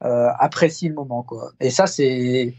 Euh, 0.04 0.28
apprécie 0.38 0.88
le 0.88 0.94
moment, 0.94 1.22
quoi. 1.22 1.52
Et 1.60 1.70
ça, 1.70 1.86
c'est, 1.86 2.54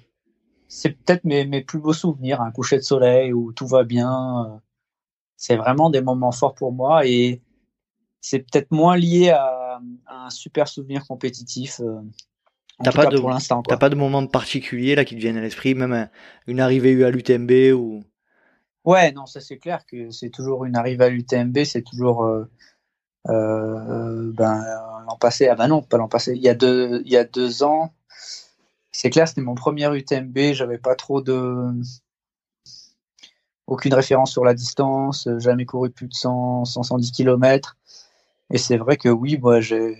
c'est 0.68 0.90
peut-être 0.90 1.24
mes, 1.26 1.46
mes 1.46 1.62
plus 1.62 1.80
beaux 1.80 1.94
souvenirs, 1.94 2.42
un 2.42 2.52
coucher 2.52 2.78
de 2.78 2.82
soleil 2.82 3.34
où 3.34 3.54
tout 3.54 3.68
va 3.68 3.84
bien. 3.84 4.62
C'est 5.38 5.56
vraiment 5.56 5.90
des 5.90 6.02
moments 6.02 6.32
forts 6.32 6.56
pour 6.56 6.72
moi 6.72 7.06
et 7.06 7.42
c'est 8.22 8.40
peut-être 8.40 8.72
moins 8.72 8.98
lié 8.98 9.30
à, 9.30 9.80
un 10.08 10.30
super 10.30 10.68
souvenir 10.68 11.06
compétitif. 11.06 11.80
Euh, 11.82 12.02
T'as 12.84 12.92
pas, 12.92 13.06
de, 13.06 13.18
pour 13.18 13.30
l'instant, 13.30 13.64
t'as 13.64 13.78
pas 13.78 13.90
de 13.90 13.96
moment 13.96 14.26
particulier 14.28 14.96
là 14.96 15.06
qui 15.06 15.16
te 15.16 15.22
vienne 15.22 15.38
à 15.38 15.42
l'esprit, 15.42 15.76
même 15.76 16.10
une 16.46 16.60
arrivée 16.60 17.02
à 17.06 17.10
l'UTMB 17.10 17.74
ou? 17.74 18.04
Ouais, 18.84 19.14
non, 19.14 19.26
ça 19.26 19.40
c'est 19.40 19.58
clair 19.58 19.86
que 19.86 20.12
c'est 20.12 20.30
toujours 20.30 20.66
une 20.66 20.76
arrivée 20.76 21.06
à 21.06 21.10
l'UTMB, 21.10 21.64
c'est 21.64 21.84
toujours 21.84 22.24
euh, 22.24 22.46
euh, 23.30 24.32
ben, 24.34 24.62
l'an 25.08 25.18
passé. 25.18 25.48
Ah 25.48 25.56
ben 25.56 25.70
non, 25.70 25.82
pas 25.82 25.98
l'an 25.98 26.10
passé. 26.10 26.34
Il 26.36 26.42
y 26.42 26.50
a 26.50 26.54
deux, 26.54 27.02
il 27.06 27.12
y 27.12 27.18
a 27.18 27.24
deux 27.24 27.64
ans, 27.64 27.94
c'est 28.92 29.10
clair, 29.10 29.28
c'était 29.28 29.42
mon 29.42 29.56
premier 29.56 29.94
UTMB. 29.94 30.54
J'avais 30.54 30.78
pas 30.78 30.96
trop 30.96 31.22
de. 31.22 31.74
Aucune 33.68 33.94
référence 33.94 34.32
sur 34.32 34.46
la 34.46 34.54
distance, 34.54 35.28
jamais 35.40 35.66
couru 35.66 35.90
plus 35.90 36.08
de 36.08 36.14
100, 36.14 36.66
110 36.66 37.12
km. 37.12 37.78
Et 38.52 38.58
c'est 38.58 38.78
vrai 38.78 38.98
que 38.98 39.10
oui, 39.10 39.38
moi, 39.40 39.60
je, 39.60 39.96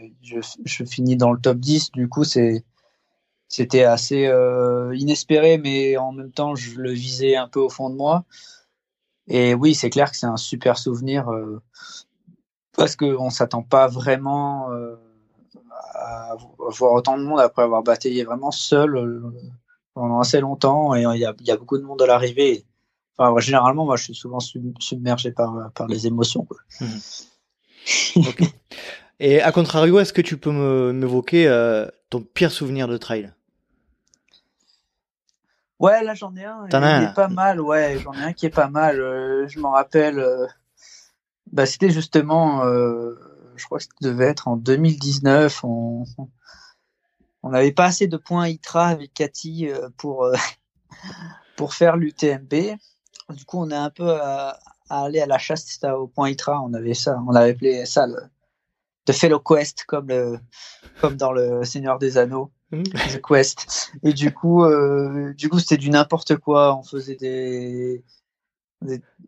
finis 0.86 1.18
dans 1.18 1.32
le 1.32 1.40
top 1.40 1.58
10. 1.58 1.92
Du 1.92 2.08
coup, 2.08 2.24
c'était 2.24 3.84
assez 3.84 4.28
euh, 4.28 4.96
inespéré, 4.96 5.58
mais 5.58 5.98
en 5.98 6.12
même 6.12 6.32
temps, 6.32 6.56
je 6.56 6.80
le 6.80 6.92
visais 6.92 7.36
un 7.36 7.48
peu 7.48 7.60
au 7.60 7.70
fond 7.70 7.90
de 7.90 7.96
moi. 7.96 8.26
Et 9.28 9.56
oui, 9.56 9.74
c'est 9.74 9.90
clair 9.90 10.12
que 10.12 10.18
c'est 10.18 10.28
un 10.28 10.38
super 10.38 10.78
souvenir 10.78 11.30
euh, 11.30 11.62
parce 12.78 12.96
qu'on 12.96 13.26
ne 13.26 13.30
s'attend 13.32 13.64
pas 13.64 13.88
vraiment 13.88 14.72
euh, 14.72 14.96
à 15.94 16.36
voir 16.60 16.94
autant 16.94 17.18
de 17.18 17.24
monde 17.24 17.40
après 17.40 17.64
avoir 17.64 17.82
bataillé 17.82 18.24
vraiment 18.24 18.52
seul 18.52 18.96
euh, 18.98 19.34
pendant 19.94 20.20
assez 20.20 20.40
longtemps 20.40 20.96
et 20.96 21.04
il 21.04 21.20
y 21.20 21.52
a, 21.52 21.58
beaucoup 21.58 21.78
de 21.78 21.84
monde 21.84 22.02
à 22.02 22.06
l'arrivée. 22.06 22.66
Enfin, 23.18 23.40
généralement, 23.40 23.86
moi, 23.86 23.96
je 23.96 24.06
suis 24.06 24.16
souvent 24.16 24.40
submergé 24.40 25.32
par, 25.32 25.72
par 25.74 25.88
les 25.88 26.08
émotions. 26.08 26.48
Mmh. 26.82 26.86
Et 29.20 29.42
à 29.42 29.52
contrario, 29.52 30.00
est-ce 30.00 30.12
que 30.12 30.22
tu 30.22 30.38
peux 30.38 30.52
m'évoquer 30.92 31.48
euh, 31.48 31.88
ton 32.10 32.22
pire 32.22 32.52
souvenir 32.52 32.88
de 32.88 32.98
trail? 32.98 33.32
Ouais, 35.80 36.04
là 36.04 36.14
j'en 36.14 36.36
ai 36.36 36.46
un. 36.46 36.68
T'en 36.68 36.82
as 36.82 37.08
pas 37.08 37.28
mal, 37.28 37.62
ouais. 37.62 38.00
J'en 38.00 38.14
ai 38.14 38.24
un 38.24 38.34
qui 38.34 38.46
est 38.46 38.50
pas 38.50 38.70
mal. 38.70 39.00
Euh, 39.00 39.48
je 39.48 39.60
m'en 39.60 39.72
rappelle. 39.72 40.26
bah, 41.52 41.66
c'était 41.66 41.90
justement 41.90 42.64
je 43.56 43.66
crois 43.66 43.80
que 43.80 43.86
ça 43.86 43.90
devait 44.02 44.26
être 44.26 44.48
en 44.48 44.58
2019. 44.58 45.64
On 45.64 46.06
on 47.44 47.50
n'avait 47.50 47.72
pas 47.72 47.86
assez 47.86 48.08
de 48.08 48.18
points 48.18 48.48
ITRA 48.48 48.88
avec 48.88 49.14
Cathy 49.14 49.70
euh, 49.70 49.90
pour 49.98 50.24
euh, 50.24 50.36
pour 51.56 51.74
faire 51.74 51.98
l'UTMB. 51.98 52.54
Du 53.34 53.46
coup, 53.46 53.60
on 53.60 53.70
est 53.70 53.76
un 53.76 53.90
peu 53.90 54.12
à, 54.12 54.60
aller 54.90 55.20
à 55.20 55.26
la 55.26 55.38
chasse 55.38 55.80
au 55.84 56.08
point 56.08 56.30
ITRA. 56.30 56.62
On 56.62 56.74
avait 56.74 56.94
ça, 56.94 57.20
on 57.28 57.34
avait 57.34 57.52
appelé 57.52 57.86
ça 57.86 58.08
le 58.08 58.18
The 59.06 59.14
Fellow 59.14 59.40
Quest 59.40 59.86
comme 59.86 60.08
le 60.08 60.40
comme 61.02 61.16
dans 61.16 61.32
le 61.32 61.64
Seigneur 61.64 62.00
des 62.00 62.18
Anneaux. 62.18 62.52
Mmh. 62.72 62.84
The 62.84 63.22
Quest. 63.22 63.92
Et 64.04 64.14
du 64.14 64.34
coup, 64.34 64.64
euh, 64.64 65.34
du 65.34 65.50
coup, 65.50 65.60
c'était 65.60 65.78
du 65.78 65.90
n'importe 65.90 66.38
quoi. 66.38 66.76
On 66.78 66.84
faisait 66.84 67.16
des, 67.16 68.04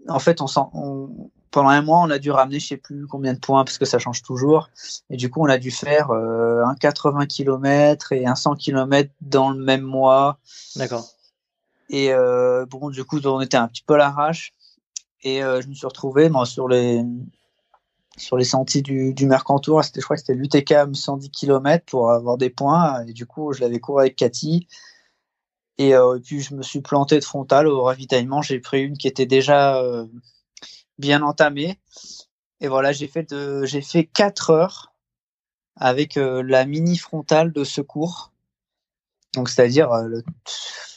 en 0.08 0.20
fait, 0.20 0.42
on, 0.42 0.48
on, 0.74 1.30
pendant 1.52 1.70
un 1.70 1.82
mois, 1.82 2.00
on 2.00 2.10
a 2.10 2.20
dû 2.20 2.32
ramener 2.32 2.60
je 2.60 2.68
sais 2.68 2.78
plus 2.78 3.08
combien 3.08 3.34
de 3.34 3.40
points 3.40 3.64
parce 3.64 3.78
que 3.78 3.86
ça 3.86 4.00
change 4.00 4.22
toujours. 4.22 4.70
Et 5.10 5.18
du 5.18 5.30
coup, 5.30 5.42
on 5.42 5.50
a 5.50 5.58
dû 5.58 5.72
faire 5.72 6.12
euh, 6.12 6.64
un 6.64 6.76
80 6.76 7.26
km 7.26 8.12
et 8.12 8.26
un 8.26 8.36
100 8.36 8.56
km 8.56 9.10
dans 9.22 9.52
le 9.52 9.60
même 9.60 9.82
mois. 9.82 10.40
D'accord. 10.76 11.06
Et 11.90 12.12
euh, 12.14 12.66
bon, 12.66 12.90
du 12.90 13.04
coup, 13.06 13.20
on 13.26 13.42
était 13.42 13.58
un 13.58 13.68
petit 13.68 13.84
peu 13.84 13.96
à 13.96 13.98
l'arrache. 13.98 14.54
Et 15.24 15.44
euh, 15.44 15.62
je 15.62 15.68
me 15.68 15.74
suis 15.74 15.88
retrouvé 15.88 16.30
moi, 16.30 16.46
sur 16.46 16.68
les 16.68 17.04
sur 18.18 18.36
les 18.36 18.46
sentiers 18.46 18.82
du, 18.82 19.14
du 19.14 19.28
Mercantour. 19.28 19.84
C'était, 19.84 20.02
je 20.02 20.06
crois 20.06 20.16
que 20.16 20.22
c'était 20.22 20.34
l'UTCAM 20.34 20.96
110 20.96 21.30
km 21.30 21.86
pour 21.86 22.12
avoir 22.12 22.38
des 22.38 22.50
points. 22.50 23.06
Et 23.06 23.14
du 23.14 23.26
coup, 23.26 23.54
je 23.54 23.62
l'avais 23.62 23.80
couru 23.80 24.02
avec 24.02 24.16
Cathy. 24.16 24.68
Et, 25.78 25.90
et, 25.90 26.20
puis, 26.24 26.42
je 26.42 26.56
me 26.56 26.64
suis 26.64 26.82
planté 26.82 27.20
de 27.20 27.24
frontal 27.24 27.68
au 27.68 27.84
ravitaillement. 27.84 28.42
J'ai 28.42 28.60
pris 28.60 28.82
une 28.82 28.98
qui 28.98 29.08
était 29.08 29.28
déjà 29.28 29.80
bien 30.98 31.22
entamé. 31.22 31.80
Et 32.60 32.68
voilà, 32.68 32.92
j'ai 32.92 33.08
fait 33.08 33.30
de, 33.32 33.66
j'ai 33.66 33.82
fait 33.82 34.06
quatre 34.06 34.50
heures 34.50 34.94
avec 35.76 36.18
euh, 36.18 36.42
la 36.44 36.66
mini 36.66 36.98
frontale 36.98 37.52
de 37.54 37.64
secours. 37.64 38.32
Donc, 39.34 39.50
c'est-à-dire 39.50 39.92
euh, 39.92 40.08
le 40.08 40.24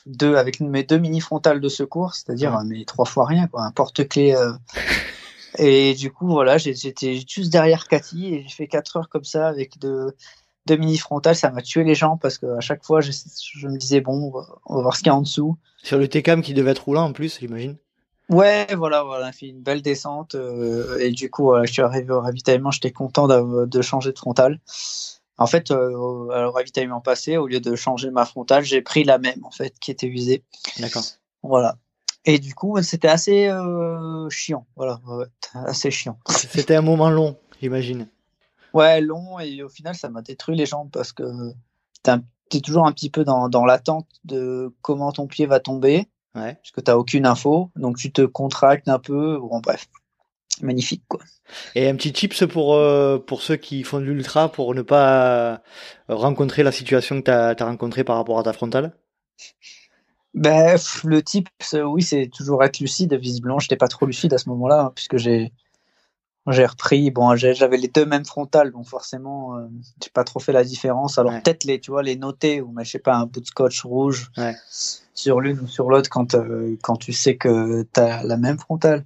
deux 0.07 0.37
avec 0.37 0.61
mes 0.61 0.83
deux 0.83 0.99
mini 0.99 1.21
frontales 1.21 1.61
de 1.61 1.69
secours, 1.69 2.15
c'est-à-dire 2.15 2.57
euh, 2.57 2.65
mes 2.65 2.85
trois 2.85 3.05
fois 3.05 3.27
rien, 3.27 3.47
quoi, 3.47 3.63
un 3.63 3.71
porte-clés. 3.71 4.35
Et 5.59 5.95
du 5.95 6.13
coup, 6.13 6.29
voilà, 6.29 6.59
j'étais 6.59 7.21
juste 7.27 7.51
derrière 7.51 7.89
Cathy 7.89 8.35
et 8.35 8.43
j'ai 8.43 8.49
fait 8.49 8.67
quatre 8.69 8.97
heures 8.97 9.09
comme 9.09 9.25
ça 9.25 9.49
avec 9.49 9.79
deux, 9.79 10.15
deux 10.67 10.77
mini 10.77 10.97
frontales. 10.97 11.35
Ça 11.35 11.51
m'a 11.51 11.61
tué 11.61 11.85
les 11.85 11.95
jambes 11.95 12.19
parce 12.21 12.39
que 12.39 12.47
à 12.57 12.61
chaque 12.61 12.85
fois, 12.85 13.01
je, 13.01 13.11
je 13.11 13.69
me 13.69 13.77
disais 13.77 14.01
bon, 14.01 14.33
on 14.67 14.77
va 14.77 14.83
voir 14.83 14.97
ce 14.97 15.01
qu'il 15.01 15.09
y 15.09 15.11
a 15.11 15.17
en 15.17 15.23
dessous. 15.23 15.57
Sur 15.83 15.99
le 15.99 16.09
TCAM 16.09 16.43
qui 16.43 16.55
devait 16.55 16.71
être 16.71 16.85
roulant 16.85 17.05
en 17.05 17.13
plus, 17.13 17.39
j'imagine. 17.41 17.77
Ouais, 18.29 18.69
voilà, 18.77 19.03
voilà, 19.03 19.33
fait 19.33 19.49
une 19.49 19.61
belle 19.61 19.83
descente 19.83 20.37
euh, 20.37 20.99
et 21.01 21.11
du 21.11 21.31
coup, 21.31 21.53
je 21.65 21.73
suis 21.73 21.83
arrivé 21.83 22.13
au 22.13 22.21
ravitaillement, 22.21 22.71
j'étais 22.71 22.93
content 22.93 23.27
de 23.27 23.83
changer 23.83 24.13
de 24.13 24.19
frontale. 24.19 24.61
En 25.41 25.47
fait, 25.47 25.71
euh, 25.71 25.95
au 25.95 26.29
ravitaillement 26.53 27.01
passé, 27.01 27.39
au 27.39 27.47
lieu 27.47 27.61
de 27.61 27.75
changer 27.75 28.11
ma 28.11 28.27
frontale, 28.27 28.63
j'ai 28.63 28.83
pris 28.83 29.05
la 29.05 29.19
même 29.19 29.43
en 29.43 29.51
fait 29.51 29.75
qui 29.81 29.91
était 29.91 30.07
usée. 30.07 30.45
D'accord. 30.79 31.03
Voilà. 31.43 31.79
Et 32.27 32.39
du 32.39 32.55
coup, 32.55 32.81
c'était 32.83 33.09
assez 33.09 33.49
euh, 33.49 34.29
chiant, 34.29 34.67
voilà, 34.77 35.01
assez 35.55 35.91
chiant. 35.91 36.19
C'était 36.29 36.75
un 36.75 36.83
moment 36.83 37.09
long, 37.09 37.39
j'imagine. 37.59 38.07
Ouais, 38.75 39.01
long 39.01 39.41
et 39.41 39.63
au 39.63 39.71
final, 39.71 39.95
ça 39.95 40.11
m'a 40.11 40.21
détruit 40.21 40.57
les 40.57 40.67
jambes 40.67 40.91
parce 40.93 41.13
que 41.13 41.25
t'es 42.03 42.61
toujours 42.61 42.87
un 42.87 42.93
petit 42.93 43.09
peu 43.09 43.25
dans, 43.25 43.49
dans 43.49 43.65
l'attente 43.65 44.07
de 44.25 44.75
comment 44.83 45.11
ton 45.11 45.27
pied 45.27 45.47
va 45.47 45.59
tomber. 45.59 46.07
Ouais. 46.35 46.55
Parce 46.55 46.71
que 46.71 46.83
tu 46.83 46.91
n'as 46.91 46.97
aucune 46.97 47.25
info, 47.25 47.71
donc 47.77 47.97
tu 47.97 48.13
te 48.13 48.23
contractes 48.23 48.89
un 48.89 48.99
peu. 48.99 49.39
Bon, 49.39 49.61
bref, 49.61 49.89
magnifique 50.63 51.03
quoi. 51.09 51.21
Et 51.75 51.89
un 51.89 51.97
petit 51.97 52.13
tips 52.13 52.47
pour, 52.47 52.75
euh, 52.75 53.19
pour 53.19 53.43
ceux 53.43 53.57
qui 53.57 53.83
font 53.83 53.99
de 53.99 54.05
l'ultra 54.05 54.51
pour 54.51 54.75
ne 54.75 54.83
pas 54.83 55.63
rencontrer 56.09 56.63
la 56.63 56.73
situation 56.73 57.21
que 57.21 57.27
tu 57.27 57.31
as, 57.31 57.55
as 57.59 57.65
rencontrée 57.65 58.05
par 58.05 58.17
rapport 58.17 58.39
à 58.39 58.43
ta 58.43 58.53
frontale? 58.53 58.93
Ben, 60.35 60.77
Le 61.05 61.23
tips, 61.23 61.77
oui, 61.85 62.03
c'est 62.03 62.29
toujours 62.29 62.63
être 62.63 62.79
lucide. 62.79 63.15
Visiblement, 63.15 63.59
je 63.59 63.67
n'étais 63.67 63.77
pas 63.77 63.89
trop 63.89 64.07
lucide 64.07 64.33
à 64.33 64.39
ce 64.39 64.49
moment-là, 64.49 64.83
hein, 64.83 64.93
puisque 64.95 65.17
j'ai 65.17 65.53
j'ai 66.49 66.67
repris, 66.67 67.11
bon, 67.11 67.37
j'avais 67.37 67.77
les 67.77 67.89
deux 67.89 68.07
mêmes 68.07 68.25
frontales, 68.25 68.73
donc 68.73 68.87
forcément, 68.87 69.57
euh, 69.57 69.67
j'ai 70.03 70.11
pas 70.11 70.25
trop 70.25 70.41
fait 70.41 70.53
la 70.53 70.65
différence. 70.65 71.19
Alors 71.19 71.33
peut-être 71.43 71.65
les, 71.65 71.79
tu 71.81 71.91
vois, 71.91 72.03
les 72.03 72.17
noter 72.17 72.61
ou, 72.61 72.73
mais 72.73 72.85
je 72.85 72.93
sais 72.93 72.99
pas, 72.99 73.15
un 73.15 73.27
bout 73.27 73.41
de 73.41 73.47
scotch 73.47 73.85
rouge 73.85 74.31
sur 75.15 75.41
l'une 75.41 75.61
ou 75.61 75.67
sur 75.67 75.91
l'autre 75.91 76.09
quand 76.09 76.35
euh, 76.35 76.77
quand 76.83 76.97
tu 76.97 77.13
sais 77.13 77.37
que 77.37 77.87
tu 77.93 78.01
as 78.01 78.25
la 78.25 78.37
même 78.37 78.59
frontale. 78.59 79.05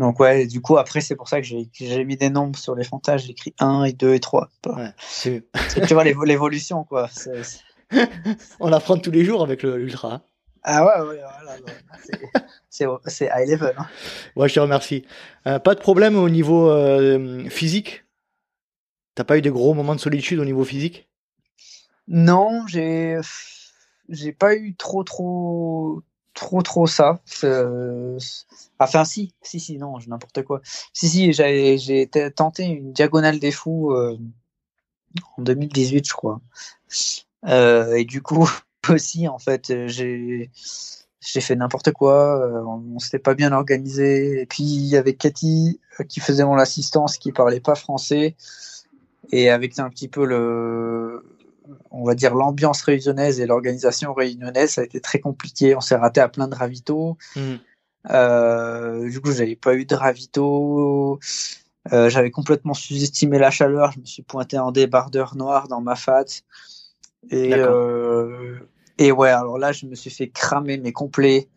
Donc 0.00 0.18
ouais, 0.18 0.46
du 0.46 0.62
coup 0.62 0.78
après 0.78 1.02
c'est 1.02 1.14
pour 1.14 1.28
ça 1.28 1.42
que 1.42 1.46
j'ai 1.46 2.04
mis 2.06 2.16
des 2.16 2.30
nombres 2.30 2.58
sur 2.58 2.74
les 2.74 2.84
frontales, 2.84 3.18
j'ai 3.18 3.32
écrit 3.32 3.54
1 3.58 3.84
et 3.84 3.92
2 3.92 4.14
et 4.14 4.20
3. 4.20 4.48
Ouais, 4.64 4.94
tu 5.86 5.94
vois 5.94 6.04
l'évolution 6.04 6.84
quoi. 6.84 7.10
On 8.60 8.72
apprend 8.72 8.96
tous 8.96 9.10
les 9.10 9.26
jours 9.26 9.42
avec 9.42 9.62
l'ultra. 9.62 10.14
Hein. 10.14 10.22
Ah 10.62 10.86
ouais, 10.86 11.06
ouais 11.06 11.20
voilà, 12.70 12.96
c'est 13.04 13.26
high 13.26 13.50
level. 13.50 13.74
Hein. 13.76 13.86
Ouais, 14.36 14.48
je 14.48 14.54
te 14.54 14.60
remercie. 14.60 15.04
Euh, 15.46 15.58
pas 15.58 15.74
de 15.74 15.80
problème 15.80 16.16
au 16.16 16.30
niveau 16.30 16.70
euh, 16.70 17.46
physique? 17.50 18.04
T'as 19.14 19.24
pas 19.24 19.36
eu 19.36 19.42
de 19.42 19.50
gros 19.50 19.74
moments 19.74 19.94
de 19.94 20.00
solitude 20.00 20.38
au 20.38 20.46
niveau 20.46 20.64
physique? 20.64 21.10
Non, 22.08 22.66
j'ai 22.66 23.18
j'ai 24.08 24.32
pas 24.32 24.54
eu 24.54 24.74
trop 24.76 25.04
trop 25.04 26.02
trop 26.34 26.62
trop 26.62 26.86
ça. 26.86 27.20
Euh, 27.44 28.18
Enfin 28.80 29.04
si, 29.04 29.34
si 29.42 29.60
si 29.60 29.76
non, 29.76 29.98
n'importe 30.06 30.42
quoi. 30.42 30.62
Si 30.94 31.08
si, 31.08 31.32
j'ai 31.34 32.08
tenté 32.34 32.64
une 32.64 32.92
diagonale 32.92 33.38
des 33.38 33.52
fous 33.52 33.92
euh, 33.92 34.18
en 35.36 35.42
2018, 35.42 36.08
je 36.08 36.12
crois. 36.14 36.40
Euh, 37.46 37.94
et 37.94 38.04
du 38.04 38.22
coup 38.22 38.48
aussi 38.88 39.28
en 39.28 39.38
fait, 39.38 39.70
j'ai 39.86 40.50
fait 41.20 41.56
n'importe 41.56 41.92
quoi. 41.92 42.40
Euh, 42.40 42.64
on, 42.64 42.98
s'était 42.98 43.18
pas 43.18 43.34
bien 43.34 43.52
organisé. 43.52 44.40
Et 44.40 44.46
puis 44.46 44.96
avec 44.96 45.18
Cathy 45.18 45.78
qui 46.08 46.20
faisait 46.20 46.44
mon 46.46 46.56
assistance, 46.56 47.18
qui 47.18 47.32
parlait 47.32 47.60
pas 47.60 47.74
français, 47.74 48.34
et 49.30 49.50
avec 49.50 49.78
un 49.78 49.90
petit 49.90 50.08
peu 50.08 50.24
le 50.24 51.22
on 51.90 52.04
va 52.04 52.14
dire 52.14 52.34
l'ambiance 52.34 52.82
réunionnaise 52.82 53.40
et 53.40 53.46
l'organisation 53.46 54.14
réunionnaise, 54.14 54.72
ça 54.72 54.80
a 54.80 54.84
été 54.84 55.00
très 55.00 55.20
compliqué. 55.20 55.74
On 55.76 55.80
s'est 55.80 55.96
raté 55.96 56.20
à 56.20 56.28
plein 56.28 56.48
de 56.48 56.54
ravitaux. 56.54 57.16
Mmh. 57.36 57.56
Euh, 58.10 59.08
du 59.10 59.20
coup, 59.20 59.32
j'avais 59.32 59.56
pas 59.56 59.74
eu 59.74 59.84
de 59.84 59.94
ravito. 59.94 61.18
Euh, 61.92 62.08
j'avais 62.08 62.30
complètement 62.30 62.74
sous-estimé 62.74 63.38
la 63.38 63.50
chaleur. 63.50 63.92
Je 63.92 64.00
me 64.00 64.04
suis 64.04 64.22
pointé 64.22 64.58
en 64.58 64.72
débardeur 64.72 65.36
noir 65.36 65.68
dans 65.68 65.80
ma 65.80 65.96
fat. 65.96 66.24
Et, 67.30 67.52
euh, 67.54 68.58
et 68.98 69.12
ouais, 69.12 69.30
alors 69.30 69.58
là, 69.58 69.72
je 69.72 69.86
me 69.86 69.94
suis 69.94 70.10
fait 70.10 70.28
cramer 70.28 70.78
mes 70.78 70.92
complets. 70.92 71.48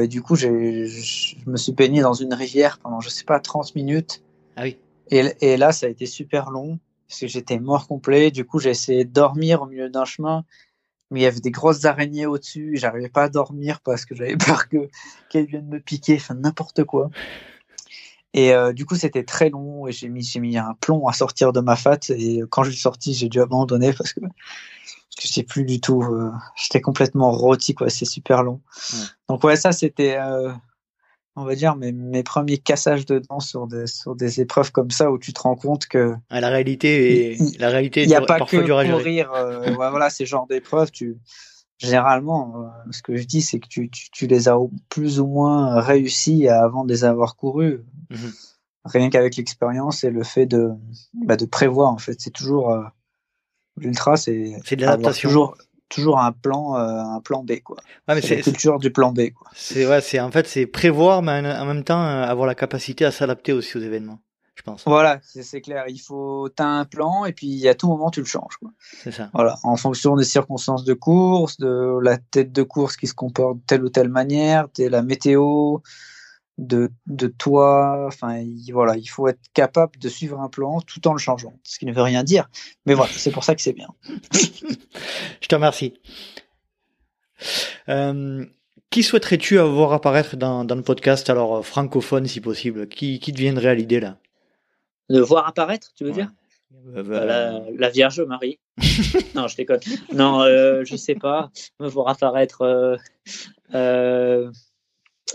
Et 0.00 0.08
du 0.08 0.20
coup, 0.20 0.34
j'ai, 0.34 0.86
je 0.86 1.36
me 1.46 1.56
suis 1.56 1.72
baigné 1.72 2.00
dans 2.00 2.14
une 2.14 2.34
rivière 2.34 2.78
pendant, 2.78 3.00
je 3.00 3.08
sais 3.08 3.24
pas, 3.24 3.38
30 3.38 3.74
minutes. 3.76 4.22
Ah 4.56 4.62
oui. 4.62 4.78
Et, 5.10 5.32
et 5.40 5.56
là, 5.56 5.70
ça 5.70 5.86
a 5.86 5.88
été 5.88 6.06
super 6.06 6.50
long 6.50 6.78
parce 7.10 7.20
que 7.20 7.26
j'étais 7.26 7.58
mort 7.58 7.88
complet. 7.88 8.30
Du 8.30 8.46
coup, 8.46 8.60
j'ai 8.60 8.70
essayé 8.70 9.04
de 9.04 9.12
dormir 9.12 9.62
au 9.62 9.66
milieu 9.66 9.90
d'un 9.90 10.06
chemin 10.06 10.44
mais 11.10 11.20
il 11.20 11.22
y 11.24 11.26
avait 11.26 11.40
des 11.40 11.50
grosses 11.50 11.84
araignées 11.84 12.26
au-dessus. 12.26 12.76
J'arrivais 12.76 13.08
pas 13.08 13.24
à 13.24 13.28
dormir 13.28 13.80
parce 13.80 14.04
que 14.04 14.14
j'avais 14.14 14.36
peur 14.46 14.68
que 14.68 14.88
qu'elles 15.28 15.46
viennent 15.46 15.68
me 15.68 15.80
piquer, 15.80 16.16
enfin 16.16 16.34
n'importe 16.34 16.84
quoi. 16.84 17.10
Et 18.32 18.54
euh, 18.54 18.72
du 18.72 18.86
coup, 18.86 18.94
c'était 18.94 19.24
très 19.24 19.50
long 19.50 19.88
et 19.88 19.92
j'ai 19.92 20.08
mis 20.08 20.22
j'ai 20.22 20.38
mis 20.38 20.56
un 20.56 20.74
plomb 20.80 21.08
à 21.08 21.12
sortir 21.12 21.52
de 21.52 21.60
ma 21.60 21.74
fat 21.74 21.98
et 22.10 22.42
quand 22.48 22.62
je 22.62 22.70
suis 22.70 22.80
sorti, 22.80 23.12
j'ai 23.12 23.28
dû 23.28 23.40
abandonner 23.40 23.92
parce 23.92 24.12
que 24.12 24.20
parce 24.20 25.16
que 25.16 25.28
c'est 25.28 25.42
plus 25.42 25.64
du 25.64 25.80
tout. 25.80 26.02
Euh, 26.02 26.30
j'étais 26.54 26.80
complètement 26.80 27.32
rôti 27.32 27.74
quoi. 27.74 27.90
C'est 27.90 28.04
super 28.04 28.42
long. 28.44 28.60
Donc 29.28 29.42
ouais, 29.44 29.56
ça 29.56 29.72
c'était. 29.72 30.16
Euh, 30.18 30.52
on 31.36 31.44
va 31.44 31.54
dire, 31.54 31.76
mes, 31.76 31.92
mes 31.92 32.22
premiers 32.22 32.58
cassages 32.58 33.06
de 33.06 33.18
dents 33.18 33.40
sur 33.40 33.66
des, 33.66 33.86
sur 33.86 34.14
des 34.14 34.40
épreuves 34.40 34.72
comme 34.72 34.90
ça 34.90 35.10
où 35.10 35.18
tu 35.18 35.32
te 35.32 35.40
rends 35.40 35.56
compte 35.56 35.86
que. 35.86 36.14
Ah, 36.28 36.40
la 36.40 36.48
réalité 36.48 37.32
est, 37.32 37.58
la 37.58 37.70
réalité 37.70 38.02
il 38.02 38.08
n'y 38.08 38.14
a 38.14 38.20
pas 38.20 38.40
que 38.40 38.56
courir, 38.90 39.32
euh, 39.32 39.70
voilà, 39.74 40.10
ces 40.10 40.26
genres 40.26 40.46
d'épreuves, 40.46 40.90
tu, 40.90 41.18
généralement, 41.78 42.54
euh, 42.56 42.90
ce 42.90 43.02
que 43.02 43.16
je 43.16 43.24
dis, 43.24 43.42
c'est 43.42 43.58
que 43.58 43.68
tu, 43.68 43.90
tu, 43.90 44.10
tu, 44.10 44.26
les 44.26 44.48
as 44.48 44.56
plus 44.88 45.20
ou 45.20 45.26
moins 45.26 45.80
réussi 45.80 46.48
avant 46.48 46.84
de 46.84 46.92
les 46.92 47.04
avoir 47.04 47.36
courus. 47.36 47.80
Mhm. 48.10 48.32
Rien 48.84 49.10
qu'avec 49.10 49.36
l'expérience 49.36 50.04
et 50.04 50.10
le 50.10 50.22
fait 50.22 50.46
de, 50.46 50.70
bah, 51.12 51.36
de 51.36 51.44
prévoir, 51.44 51.92
en 51.92 51.98
fait. 51.98 52.20
C'est 52.20 52.30
toujours, 52.30 52.70
euh, 52.70 52.82
l'ultra, 53.76 54.16
c'est. 54.16 54.56
C'est 54.64 54.76
de 54.76 54.82
l'adaptation. 54.82 55.28
Toujours, 55.28 55.56
toujours 55.90 56.18
un 56.18 56.32
plan 56.32 56.78
euh, 56.78 57.02
un 57.02 57.20
plan 57.20 57.44
B 57.44 57.60
quoi. 57.62 57.76
Ouais, 58.08 58.14
mais 58.14 58.22
c'est 58.22 58.36
la 58.36 58.42
culture 58.42 58.78
du 58.78 58.90
plan 58.90 59.12
B 59.12 59.30
quoi. 59.30 59.48
C'est 59.54 59.86
ouais, 59.86 60.00
c'est 60.00 60.18
en 60.20 60.30
fait 60.30 60.46
c'est 60.46 60.66
prévoir 60.66 61.20
mais 61.20 61.32
en 61.32 61.66
même 61.66 61.84
temps 61.84 62.02
euh, 62.02 62.22
avoir 62.22 62.46
la 62.46 62.54
capacité 62.54 63.04
à 63.04 63.10
s'adapter 63.10 63.52
aussi 63.52 63.76
aux 63.76 63.80
événements, 63.80 64.20
je 64.54 64.62
pense. 64.62 64.84
Voilà, 64.86 65.20
c'est 65.22 65.60
clair, 65.60 65.84
il 65.88 65.98
faut 65.98 66.48
t'as 66.48 66.66
un 66.66 66.86
plan 66.86 67.26
et 67.26 67.32
puis 67.32 67.68
à 67.68 67.74
tout 67.74 67.88
moment 67.88 68.10
tu 68.10 68.20
le 68.20 68.26
changes. 68.26 68.58
C'est 68.80 69.12
ça. 69.12 69.28
Voilà, 69.34 69.58
en 69.64 69.76
fonction 69.76 70.16
des 70.16 70.24
circonstances 70.24 70.84
de 70.84 70.94
course, 70.94 71.58
de 71.58 71.98
la 72.00 72.16
tête 72.16 72.52
de 72.52 72.62
course 72.62 72.96
qui 72.96 73.06
se 73.06 73.14
comporte 73.14 73.58
de 73.58 73.62
telle 73.66 73.84
ou 73.84 73.90
telle 73.90 74.08
manière, 74.08 74.68
de 74.78 74.86
la 74.86 75.02
météo, 75.02 75.78
de, 76.60 76.90
de 77.06 77.26
toi. 77.26 78.04
Enfin, 78.06 78.44
voilà, 78.72 78.96
il 78.96 79.06
faut 79.06 79.26
être 79.26 79.40
capable 79.54 79.98
de 79.98 80.08
suivre 80.08 80.38
un 80.40 80.48
plan 80.48 80.80
tout 80.80 81.08
en 81.08 81.12
le 81.12 81.18
changeant, 81.18 81.54
ce 81.64 81.78
qui 81.78 81.86
ne 81.86 81.92
veut 81.92 82.02
rien 82.02 82.22
dire. 82.22 82.48
Mais 82.86 82.94
voilà, 82.94 83.10
c'est 83.12 83.32
pour 83.32 83.42
ça 83.42 83.54
que 83.54 83.62
c'est 83.62 83.72
bien. 83.72 83.88
Je 85.40 85.48
te 85.48 85.54
remercie. 85.54 85.94
Euh, 87.88 88.44
qui 88.90 89.02
souhaiterais-tu 89.02 89.58
avoir 89.58 89.92
apparaître 89.92 90.36
dans, 90.36 90.64
dans 90.64 90.74
le 90.74 90.82
podcast, 90.82 91.30
alors 91.30 91.56
euh, 91.56 91.62
francophone 91.62 92.26
si 92.26 92.40
possible? 92.40 92.86
Qui, 92.86 93.18
qui 93.18 93.32
te 93.32 93.38
viendrait 93.38 93.68
à 93.68 93.74
l'idée 93.74 94.00
là? 94.00 94.18
De 95.08 95.20
voir 95.20 95.48
apparaître, 95.48 95.92
tu 95.96 96.04
veux 96.04 96.12
dire? 96.12 96.30
Euh, 96.94 97.02
bah, 97.02 97.24
la, 97.76 97.88
Vierge 97.88 98.20
Marie. 98.20 98.60
non, 99.34 99.48
je 99.48 99.56
déconne. 99.56 99.80
Non, 100.12 100.44
je 100.44 100.96
sais 100.96 101.14
pas. 101.14 101.50
Me 101.80 101.88
voir 101.88 102.08
apparaître. 102.08 102.98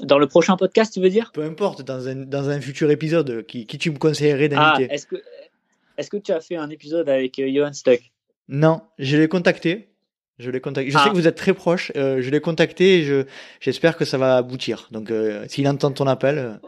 Dans 0.02 0.18
le 0.18 0.28
prochain 0.28 0.58
podcast, 0.58 0.94
tu 0.94 1.00
veux 1.00 1.10
dire? 1.10 1.32
Peu 1.34 1.44
importe, 1.44 1.82
dans 1.82 2.08
un, 2.08 2.16
dans 2.16 2.50
un 2.50 2.60
futur 2.60 2.92
épisode, 2.92 3.46
qui, 3.46 3.66
qui 3.66 3.78
tu 3.78 3.92
me 3.92 3.98
conseillerais 3.98 4.50
d'inviter 4.50 4.88
ah, 4.90 4.94
Est-ce 4.94 5.08
que, 5.08 5.16
est 5.98 6.10
que 6.10 6.18
tu 6.18 6.32
as 6.32 6.42
fait 6.42 6.56
un 6.56 6.70
épisode 6.70 7.10
avec 7.10 7.40
euh, 7.40 7.50
Johan 7.50 7.74
Stuck? 7.74 8.12
Non, 8.48 8.82
je 9.00 9.18
l'ai 9.18 9.28
contacté. 9.28 9.90
Je 10.38 10.52
l'ai 10.52 10.60
contacté. 10.60 10.92
Je 10.92 10.98
sais 10.98 11.04
ah. 11.06 11.10
que 11.10 11.16
vous 11.16 11.28
êtes 11.28 11.38
très 11.38 11.54
proches. 11.54 11.92
Euh, 11.96 12.22
je 12.22 12.30
l'ai 12.30 12.42
contacté 12.42 13.00
et 13.00 13.04
je, 13.04 13.26
j'espère 13.62 13.96
que 13.96 14.04
ça 14.04 14.18
va 14.18 14.36
aboutir. 14.36 14.90
Donc, 14.92 15.12
euh, 15.12 15.46
s'il 15.48 15.68
entend 15.68 15.92
ton 15.92 16.08
appel, 16.08 16.60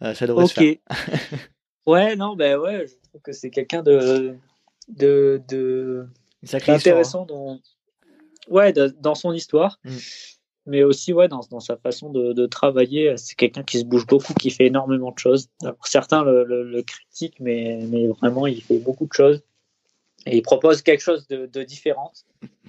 ça 0.00 0.26
devrait 0.26 0.46
se 0.46 0.54
faire. 0.54 0.74
ouais, 1.86 2.14
non, 2.16 2.36
ben 2.36 2.58
ouais, 2.58 2.86
je 2.86 3.08
trouve 3.08 3.22
que 3.22 3.32
c'est 3.32 3.50
quelqu'un 3.50 3.82
de, 3.82 4.34
de, 4.88 5.40
de, 5.48 6.06
intéressant 6.52 7.22
hein. 7.22 7.26
dans, 7.26 7.60
ouais, 8.48 8.74
dans 8.74 9.14
son 9.14 9.32
histoire. 9.32 9.80
Mm 9.84 9.90
mais 10.66 10.82
aussi 10.82 11.12
ouais, 11.12 11.28
dans, 11.28 11.40
dans 11.50 11.60
sa 11.60 11.76
façon 11.76 12.10
de, 12.10 12.32
de 12.32 12.46
travailler. 12.46 13.16
C'est 13.16 13.36
quelqu'un 13.36 13.62
qui 13.62 13.78
se 13.78 13.84
bouge 13.84 14.06
beaucoup, 14.06 14.34
qui 14.34 14.50
fait 14.50 14.66
énormément 14.66 15.12
de 15.12 15.18
choses. 15.18 15.48
certains 15.84 16.24
le, 16.24 16.44
le, 16.44 16.82
critiquent, 16.82 17.40
mais, 17.40 17.80
mais 17.88 18.08
vraiment, 18.08 18.46
il 18.46 18.62
fait 18.62 18.78
beaucoup 18.78 19.06
de 19.06 19.12
choses. 19.12 19.42
Et 20.26 20.38
il 20.38 20.42
propose 20.42 20.82
quelque 20.82 21.02
chose 21.02 21.28
de, 21.28 21.46
de 21.46 21.62
différent, 21.62 22.12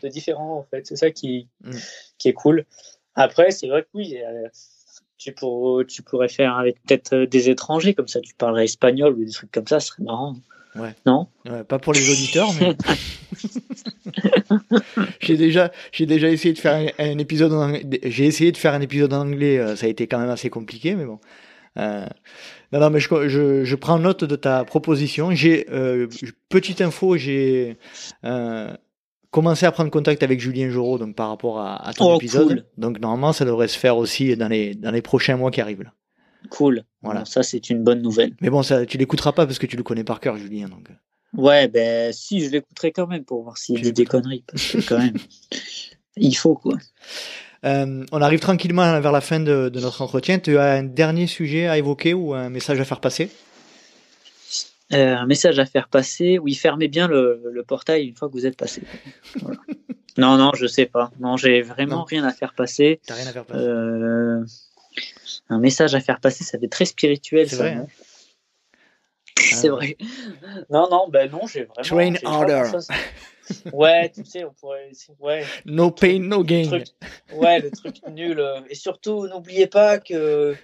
de 0.03 0.07
différent 0.07 0.59
en 0.59 0.63
fait. 0.63 0.85
C'est 0.85 0.95
ça 0.95 1.09
qui, 1.09 1.47
mm. 1.63 1.71
qui 2.19 2.29
est 2.29 2.33
cool. 2.33 2.65
Après, 3.15 3.49
c'est 3.49 3.67
vrai 3.67 3.81
que 3.81 3.87
oui, 3.95 4.17
euh, 4.23 4.47
tu, 5.17 5.33
pour, 5.33 5.83
tu 5.87 6.03
pourrais 6.03 6.29
faire 6.29 6.55
avec 6.55 6.81
peut-être 6.83 7.15
des 7.15 7.49
étrangers, 7.49 7.95
comme 7.95 8.07
ça 8.07 8.21
tu 8.21 8.35
parlerais 8.35 8.65
espagnol 8.65 9.13
ou 9.13 9.25
des 9.25 9.31
trucs 9.31 9.51
comme 9.51 9.65
ça, 9.65 9.79
ce 9.79 9.87
serait 9.87 10.03
marrant. 10.03 10.35
Ouais. 10.79 10.93
Non 11.05 11.27
Pas 11.67 11.79
pour 11.79 11.93
les 11.93 12.09
auditeurs, 12.09 12.49
mais. 12.59 12.75
j'ai 15.19 15.37
déjà, 15.37 15.71
j'ai 15.91 16.05
déjà 16.05 16.29
essayé 16.29 16.53
de 16.53 16.59
faire 16.59 16.91
un, 16.97 17.17
épisode 17.17 17.53
en 17.53 17.61
anglais. 17.61 17.99
J'ai 18.03 18.25
essayé 18.25 18.51
de 18.51 18.57
faire 18.57 18.73
un 18.73 18.81
épisode 18.81 19.13
en 19.13 19.21
anglais. 19.21 19.57
Euh, 19.57 19.75
ça 19.75 19.85
a 19.85 19.89
été 19.89 20.07
quand 20.07 20.19
même 20.19 20.29
assez 20.29 20.49
compliqué, 20.49 20.95
mais 20.95 21.05
bon. 21.05 21.19
Euh, 21.77 22.05
non, 22.71 22.79
non, 22.79 22.89
mais 22.89 22.99
je, 22.99 23.07
je, 23.27 23.63
je, 23.63 23.75
prends 23.75 23.99
note 23.99 24.23
de 24.23 24.35
ta 24.35 24.65
proposition. 24.65 25.31
J'ai 25.31 25.67
euh, 25.71 26.07
petite 26.49 26.81
info, 26.81 27.17
j'ai 27.17 27.77
euh, 28.25 28.73
commencé 29.31 29.65
à 29.65 29.71
prendre 29.71 29.91
contact 29.91 30.23
avec 30.23 30.39
Julien 30.39 30.69
Jorot 30.69 30.97
donc 30.97 31.15
par 31.15 31.29
rapport 31.29 31.59
à, 31.59 31.87
à 31.87 31.93
ton 31.93 32.13
oh, 32.13 32.17
épisode. 32.17 32.65
Donc 32.77 32.99
normalement, 32.99 33.31
ça 33.31 33.45
devrait 33.45 33.67
se 33.67 33.77
faire 33.77 33.97
aussi 33.97 34.35
dans 34.35 34.47
les 34.47 34.75
dans 34.75 34.91
les 34.91 35.01
prochains 35.01 35.37
mois 35.37 35.51
qui 35.51 35.61
arrivent. 35.61 35.83
Là. 35.83 35.93
Cool. 36.49 36.83
Voilà. 37.01 37.25
ça, 37.25 37.43
c'est 37.43 37.69
une 37.69 37.83
bonne 37.83 38.01
nouvelle. 38.01 38.33
Mais 38.41 38.49
bon, 38.49 38.63
ça, 38.63 38.85
tu 38.85 38.97
l'écouteras 38.97 39.31
pas 39.31 39.45
parce 39.45 39.59
que 39.59 39.65
tu 39.65 39.77
le 39.77 39.83
connais 39.83 40.03
par 40.03 40.19
cœur, 40.19 40.37
Julien. 40.37 40.67
Donc. 40.69 40.89
Ouais, 41.33 41.67
ben 41.67 42.11
si, 42.13 42.41
je 42.43 42.49
l'écouterai 42.49 42.91
quand 42.91 43.07
même 43.07 43.23
pour 43.23 43.43
voir 43.43 43.57
s'il 43.57 43.81
dit 43.81 43.93
des 43.93 44.05
conneries. 44.05 44.43
Parce 44.47 44.71
que 44.71 44.87
quand 44.87 44.97
même, 44.97 45.17
il 46.17 46.35
faut 46.35 46.55
quoi. 46.55 46.77
Euh, 47.65 48.05
on 48.11 48.21
arrive 48.21 48.39
tranquillement 48.39 48.99
vers 48.99 49.11
la 49.11 49.21
fin 49.21 49.39
de, 49.39 49.69
de, 49.69 49.79
notre 49.79 50.01
entretien. 50.01 50.39
Tu 50.39 50.57
as 50.57 50.73
un 50.73 50.83
dernier 50.83 51.27
sujet 51.27 51.67
à 51.67 51.77
évoquer 51.77 52.13
ou 52.13 52.33
un 52.33 52.49
message 52.49 52.79
à 52.79 52.85
faire 52.85 53.01
passer? 53.01 53.29
Euh, 54.93 55.15
Un 55.15 55.25
message 55.25 55.59
à 55.59 55.65
faire 55.65 55.89
passer. 55.89 56.39
Oui, 56.39 56.53
fermez 56.53 56.87
bien 56.87 57.07
le, 57.07 57.41
le 57.51 57.63
portail 57.63 58.07
une 58.07 58.15
fois 58.15 58.29
que 58.29 58.33
vous 58.33 58.45
êtes 58.45 58.55
passé. 58.55 58.83
non, 60.17 60.37
non, 60.37 60.51
je 60.55 60.65
sais 60.65 60.85
pas. 60.85 61.11
Non, 61.19 61.35
j'ai 61.35 61.61
vraiment 61.61 62.03
rien 62.03 62.23
à 62.23 62.31
faire 62.31 62.53
passer. 62.53 62.99
T'as 63.05 63.15
rien 63.15 63.27
à 63.27 63.31
faire 63.31 63.45
passer. 63.45 63.65
Euh, 63.65 64.45
un 65.49 65.59
message 65.59 65.95
à 65.95 65.99
faire 65.99 66.19
passer, 66.19 66.43
ça 66.43 66.59
fait 66.59 66.67
très 66.67 66.85
spirituel. 66.85 67.49
C'est 67.49 67.55
vrai. 67.55 67.73
Hein. 67.73 67.87
C'est 69.39 69.69
vrai. 69.69 69.97
Non, 70.69 70.87
non, 70.89 71.07
ben 71.09 71.29
non, 71.31 71.47
j'ai 71.47 71.65
vraiment. 71.65 71.83
Train 71.83 72.15
harder. 72.25 72.71
Ouais, 73.71 74.09
tu 74.09 74.25
sais, 74.25 74.43
on 74.43 74.53
pourrait. 74.53 74.91
Ouais. 75.19 75.45
No 75.65 75.91
pain, 75.91 76.19
no 76.19 76.43
gain. 76.43 76.81
Ouais, 77.33 77.59
le 77.59 77.71
truc 77.71 77.95
nul. 78.09 78.39
Euh, 78.39 78.59
et 78.69 78.75
surtout, 78.75 79.27
n'oubliez 79.27 79.67
pas 79.67 79.99
que 79.99 80.55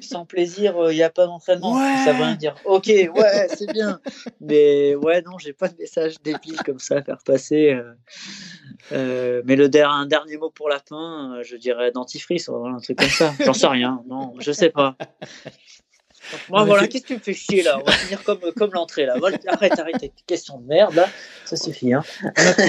sans 0.00 0.24
plaisir, 0.24 0.74
il 0.76 0.82
euh, 0.82 0.92
n'y 0.94 1.02
a 1.02 1.10
pas 1.10 1.26
d'entraînement. 1.26 1.74
Ça 2.04 2.12
veut 2.12 2.24
rien 2.24 2.34
dire. 2.34 2.54
Ok, 2.64 2.86
ouais, 2.86 3.48
c'est 3.54 3.70
bien. 3.72 4.00
Mais 4.40 4.94
ouais, 4.94 5.22
non, 5.22 5.38
j'ai 5.38 5.52
pas 5.52 5.68
de 5.68 5.76
message 5.78 6.14
débile 6.22 6.56
comme 6.64 6.78
ça 6.78 6.96
à 6.96 7.02
faire 7.02 7.22
passer. 7.24 7.78
Euh, 8.92 9.42
mais 9.44 9.56
le 9.56 9.70
un 9.84 10.06
dernier 10.06 10.36
mot 10.36 10.50
pour 10.50 10.68
la 10.68 10.78
fin, 10.78 11.38
je 11.42 11.56
dirais 11.56 11.90
dentifrice, 11.92 12.48
un 12.48 12.78
truc 12.78 12.98
comme 12.98 13.08
ça. 13.08 13.32
J'en 13.44 13.52
sais 13.52 13.66
rien. 13.66 14.02
Non, 14.08 14.34
je 14.38 14.52
sais 14.52 14.70
pas. 14.70 14.96
Moi, 16.48 16.64
voilà, 16.64 16.86
qu'est-ce 16.86 17.02
que 17.02 17.08
tu 17.08 17.14
me 17.14 17.18
fais 17.18 17.34
chier 17.34 17.62
là? 17.62 17.78
On 17.80 17.84
va 17.84 17.92
finir 17.92 18.22
comme, 18.22 18.40
comme 18.56 18.70
l'entrée 18.72 19.06
là. 19.06 19.16
Arrête, 19.20 19.44
arrête 19.46 19.78
avec 19.78 19.98
tes 19.98 20.12
questions 20.26 20.58
de 20.58 20.66
merde 20.66 20.94
là. 20.94 21.08
Ça 21.44 21.56
suffit. 21.56 21.92
Hein. 21.92 22.02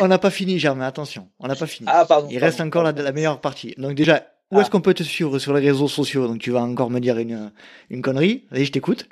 On 0.02 0.08
n'a 0.08 0.18
pas 0.18 0.32
fini, 0.32 0.60
Germain, 0.60 0.86
attention. 0.86 1.30
On 1.40 1.48
n'a 1.48 1.56
pas 1.56 1.68
fini. 1.68 1.88
Ah, 1.92 2.06
pardon. 2.06 2.28
Il 2.30 2.40
reste 2.40 2.62
encore 2.62 2.84
la, 2.84 2.92
la, 2.92 3.12
meilleure 3.12 3.40
partie. 3.42 3.76
Donc, 3.78 3.94
déjà, 3.94 4.24
où 4.54 4.58
Ah. 4.58 4.62
est-ce 4.62 4.70
qu'on 4.72 4.82
peut 4.82 4.94
te 4.94 5.04
suivre 5.04 5.40
sur 5.40 5.54
les 5.54 5.60
réseaux 5.68 5.88
sociaux? 5.88 6.28
Donc 6.28 6.40
tu 6.40 6.52
vas 6.52 6.62
encore 6.62 6.90
me 6.90 7.00
dire 7.00 7.18
une, 7.18 7.52
une 7.90 8.02
connerie. 8.02 8.46
Allez, 8.52 8.66
je 8.66 8.72
t'écoute. 8.72 9.08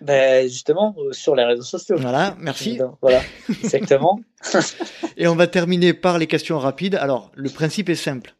Ben, 0.00 0.48
justement, 0.48 0.94
euh, 0.98 1.12
sur 1.12 1.34
les 1.36 1.44
réseaux 1.44 1.62
sociaux. 1.62 1.96
Voilà, 1.98 2.34
merci. 2.38 2.78
Voilà, 3.02 3.20
exactement. 3.62 4.20
Et 5.18 5.26
on 5.26 5.34
va 5.36 5.46
terminer 5.46 5.92
par 5.92 6.18
les 6.18 6.26
questions 6.26 6.58
rapides. 6.58 6.94
Alors, 6.94 7.30
le 7.34 7.50
principe 7.50 7.90
est 7.90 7.94
simple. 7.96 8.34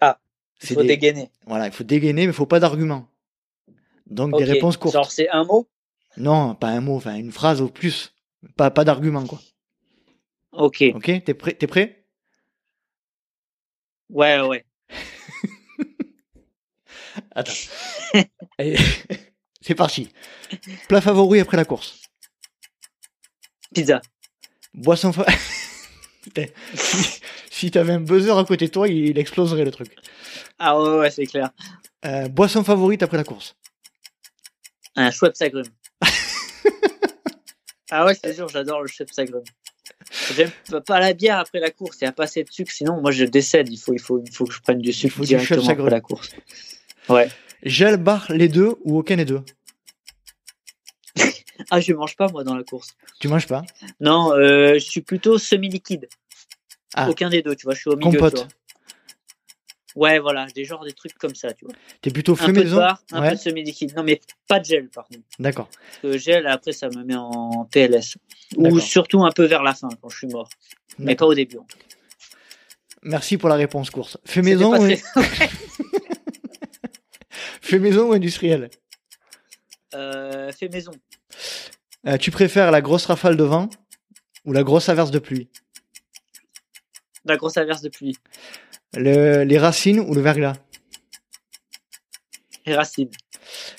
Ah, 0.00 0.18
Il 0.62 0.74
faut 0.74 0.82
des- 0.82 0.88
dégainer. 0.88 1.30
Voilà, 1.46 1.66
il 1.66 1.72
faut 1.72 1.84
dégainer, 1.84 2.22
mais 2.26 2.32
il 2.32 2.36
faut 2.36 2.46
pas 2.46 2.58
d'arguments. 2.58 3.06
Donc 4.06 4.36
des 4.36 4.42
réponses 4.44 4.76
courtes. 4.76 4.94
Genre, 4.94 5.12
c'est 5.12 5.28
un 5.30 5.44
mot? 5.44 5.68
Non, 6.16 6.56
pas 6.56 6.68
un 6.70 6.80
mot, 6.80 6.96
enfin 6.96 7.14
une 7.14 7.30
phrase 7.30 7.60
au 7.60 7.68
plus. 7.68 8.12
Pas, 8.56 8.72
pas 8.72 8.82
d'argument, 8.84 9.24
quoi. 9.26 9.38
Ok. 10.52 10.82
Ok 10.96 11.22
T'es 11.24 11.34
prêt, 11.34 11.52
t'es 11.52 11.68
prêt? 11.68 12.04
Ouais, 14.08 14.40
ouais. 14.40 14.64
Attends. 17.34 17.52
C'est 19.62 19.74
parti. 19.74 20.08
Plat 20.88 21.00
favori 21.00 21.40
après 21.40 21.56
la 21.56 21.64
course. 21.64 22.00
Pizza. 23.74 24.00
Boisson 24.74 25.12
fa... 25.12 25.26
Si, 26.74 27.20
si 27.50 27.70
t'avais 27.70 27.94
un 27.94 28.00
buzzer 28.00 28.36
à 28.38 28.44
côté 28.44 28.66
de 28.66 28.70
toi, 28.70 28.86
il 28.88 29.18
exploserait 29.18 29.64
le 29.64 29.70
truc. 29.70 29.96
Ah 30.58 30.80
ouais, 30.80 30.98
ouais, 30.98 31.10
c'est 31.10 31.26
clair. 31.26 31.50
Euh, 32.04 32.28
boisson 32.28 32.62
favorite 32.62 33.02
après 33.02 33.16
la 33.16 33.24
course. 33.24 33.56
Un 34.96 35.10
Schweppes 35.10 35.40
agrumes. 35.40 35.64
ah 37.90 38.04
ouais, 38.04 38.14
c'est 38.14 38.34
sûr, 38.34 38.48
j'adore 38.48 38.82
le 38.82 38.86
Schweppes 38.86 39.18
agrumes. 39.18 39.44
J'aime 40.34 40.50
pas- 40.86 41.00
la 41.00 41.12
bière 41.14 41.38
après 41.38 41.58
la 41.60 41.70
course, 41.70 41.98
il 42.00 42.04
n'y 42.04 42.08
a 42.08 42.12
pas 42.12 42.24
assez 42.24 42.44
de 42.44 42.50
sucre, 42.50 42.70
sinon 42.72 43.00
moi 43.00 43.10
je 43.10 43.24
décède, 43.24 43.68
il 43.70 43.78
faut, 43.78 43.92
il 43.94 44.00
faut, 44.00 44.22
il 44.24 44.32
faut 44.32 44.44
que 44.44 44.52
je 44.52 44.60
prenne 44.60 44.80
du 44.80 44.92
sucre 44.92 45.20
directement 45.24 45.68
après 45.68 45.90
la 45.90 46.00
course. 46.00 46.30
Ouais. 47.10 47.28
Gel, 47.62 47.96
bar, 47.98 48.26
les 48.30 48.48
deux 48.48 48.74
ou 48.84 48.98
aucun 48.98 49.16
des 49.16 49.24
deux? 49.24 49.42
Ah, 51.70 51.78
je 51.78 51.92
mange 51.92 52.16
pas 52.16 52.26
moi 52.28 52.42
dans 52.42 52.56
la 52.56 52.64
course. 52.64 52.96
Tu 53.20 53.28
manges 53.28 53.46
pas? 53.46 53.62
Non, 54.00 54.32
euh, 54.32 54.74
je 54.74 54.78
suis 54.78 55.02
plutôt 55.02 55.36
semi-liquide. 55.38 56.08
Ah. 56.94 57.08
Aucun 57.10 57.28
des 57.28 57.42
deux, 57.42 57.54
tu 57.54 57.64
vois, 57.64 57.74
je 57.74 57.80
suis 57.80 57.90
au 57.90 57.96
milieu. 57.96 58.10
Compote. 58.18 58.34
tu 58.34 58.40
vois. 58.40 58.48
Ouais, 60.08 60.18
voilà, 60.20 60.46
des 60.46 60.64
genres 60.64 60.84
des 60.84 60.92
trucs 60.94 61.14
comme 61.18 61.34
ça, 61.34 61.52
tu 61.52 61.66
vois. 61.66 61.74
T'es 62.00 62.10
plutôt 62.10 62.32
Un 62.32 62.36
fait 62.36 62.52
peu 62.52 62.64
de 62.64 62.74
bar, 62.74 63.02
un 63.12 63.20
Ouais, 63.20 63.30
peu 63.30 63.34
de 63.36 63.40
semi-liquide. 63.40 63.94
Non, 63.94 64.02
mais 64.02 64.20
pas 64.48 64.58
de 64.58 64.64
gel 64.64 64.88
par 64.88 65.06
contre. 65.06 65.20
d'accord. 65.38 65.68
Parce 65.68 66.14
que 66.14 66.18
gel, 66.18 66.46
après, 66.46 66.72
ça 66.72 66.88
me 66.88 67.04
met 67.04 67.14
en 67.16 67.66
PLS. 67.70 68.16
Ou 68.56 68.80
surtout 68.80 69.22
un 69.24 69.30
peu 69.30 69.44
vers 69.44 69.62
la 69.62 69.74
fin, 69.74 69.88
quand 70.00 70.08
je 70.08 70.16
suis 70.16 70.28
mort. 70.28 70.48
Mais 70.98 71.14
pas 71.14 71.26
au 71.26 71.34
début. 71.34 71.58
en 71.58 71.64
cas. 71.64 71.76
Merci 73.02 73.36
pour 73.36 73.48
la 73.48 73.56
réponse. 73.56 73.90
Fait 74.24 74.40
ou... 74.40 74.78
très- 74.86 75.00
fait 77.70 77.78
maison 77.78 78.08
ou 78.10 78.12
industriel 78.12 78.70
Euh, 79.94 80.52
fait 80.52 80.68
maison. 80.68 80.92
Euh, 82.06 82.16
Tu 82.18 82.30
préfères 82.30 82.70
la 82.70 82.80
grosse 82.80 83.06
rafale 83.06 83.36
de 83.36 83.44
vent 83.44 83.68
ou 84.44 84.52
la 84.52 84.62
grosse 84.62 84.88
averse 84.88 85.10
de 85.10 85.18
pluie 85.18 85.48
La 87.24 87.36
grosse 87.36 87.56
averse 87.56 87.82
de 87.82 87.88
pluie. 87.88 88.16
Le- 88.94 89.42
Les 89.44 89.58
racines 89.58 90.00
ou 90.00 90.14
le 90.14 90.20
verglas 90.20 90.54
Et 92.66 92.74
racine. 92.74 93.10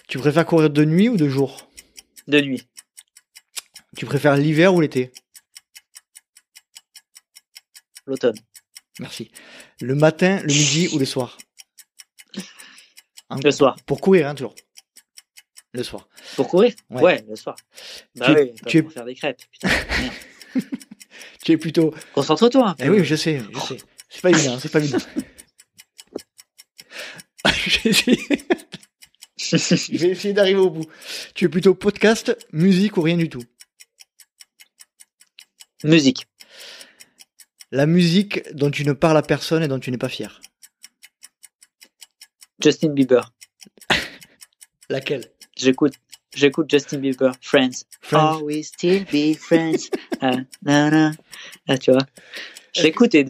Tu 0.07 0.17
préfères 0.17 0.45
courir 0.45 0.69
de 0.69 0.83
nuit 0.85 1.09
ou 1.09 1.17
de 1.17 1.27
jour 1.29 1.69
De 2.27 2.39
nuit. 2.41 2.67
Tu 3.97 4.05
préfères 4.05 4.35
l'hiver 4.35 4.73
ou 4.73 4.81
l'été 4.81 5.11
L'automne. 8.05 8.35
Merci. 8.99 9.31
Le 9.79 9.95
matin, 9.95 10.39
le 10.41 10.47
midi 10.53 10.89
ou 10.93 10.99
le 10.99 11.05
soir 11.05 11.37
Hein, 13.31 13.39
Le 13.43 13.51
soir. 13.51 13.75
Pour 13.85 14.01
courir, 14.01 14.27
hein, 14.27 14.35
toujours. 14.35 14.53
Le 15.73 15.83
soir. 15.83 16.07
Pour 16.35 16.47
courir? 16.49 16.73
Ouais. 16.89 17.01
Ouais, 17.01 17.25
le 17.29 17.35
soir. 17.35 17.55
Bah 18.15 18.35
Tu 18.35 18.51
tu 18.67 18.77
es- 18.77 18.81
pour 18.83 18.91
faire 18.91 19.05
des 19.05 19.15
crêpes. 19.15 19.41
Putain. 19.51 19.69
Tu 21.43 21.53
es 21.53 21.57
plutôt. 21.57 21.93
Concentre-toi. 22.13 22.69
un 22.69 22.75
Eh 22.79 22.89
oui, 22.89 23.03
je 23.03 23.15
sais, 23.15 23.39
je 23.53 23.59
sais. 23.61 23.77
C'est 24.09 24.21
pas 24.21 24.29
évident, 24.29 24.59
c'est 24.59 24.69
pas 24.71 24.79
évident. 24.79 24.99
Je 29.37 29.97
vais 29.97 30.09
essayer 30.09 30.33
d'arriver 30.33 30.59
au 30.59 30.69
bout. 30.69 30.85
Tu 31.33 31.45
es 31.45 31.49
plutôt 31.49 31.73
podcast, 31.73 32.37
musique 32.51 32.97
ou 32.97 33.01
rien 33.01 33.17
du 33.17 33.29
tout? 33.29 33.43
Musique. 35.83 36.27
La 37.71 37.85
musique 37.85 38.53
dont 38.53 38.69
tu 38.69 38.85
ne 38.85 38.93
parles 38.93 39.17
à 39.17 39.21
personne 39.23 39.63
et 39.63 39.67
dont 39.67 39.79
tu 39.79 39.89
n'es 39.91 39.97
pas 39.97 40.09
fier. 40.09 40.41
Justin 42.61 42.89
Bieber. 42.89 43.31
Laquelle? 44.89 45.25
J'écoute. 45.57 45.93
J'écoute 46.33 46.69
Justin 46.69 46.97
Bieber. 46.99 47.33
Friends. 47.41 47.83
Friends. 48.01 48.19
Are 48.19 48.43
we 48.43 48.65
still 48.65 49.03
be 49.11 49.35
friends? 49.35 49.89
Ah, 50.23 50.35
na. 50.63 51.11
Ah, 51.67 51.79
tu 51.79 51.91
vois. 51.91 52.03
Je 52.75 52.83
l'écoute 52.83 53.15
et 53.15 53.25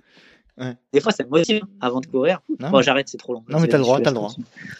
Ouais. 0.58 0.74
des 0.92 1.00
fois 1.00 1.14
ça 1.14 1.24
me 1.24 1.30
motive 1.30 1.62
avant 1.80 2.02
de 2.02 2.06
courir. 2.06 2.42
Non, 2.60 2.70
Bon, 2.70 2.78
mais- 2.80 2.84
j'arrête, 2.84 3.08
c'est 3.08 3.18
trop 3.18 3.34
long. 3.34 3.44
Non, 3.48 3.62
mais 3.62 3.68
t'as 3.70 3.78
le 3.78 3.84
droit, 3.84 4.02
t'as 4.02 4.10
le 4.10 4.16
droit. 4.16 4.34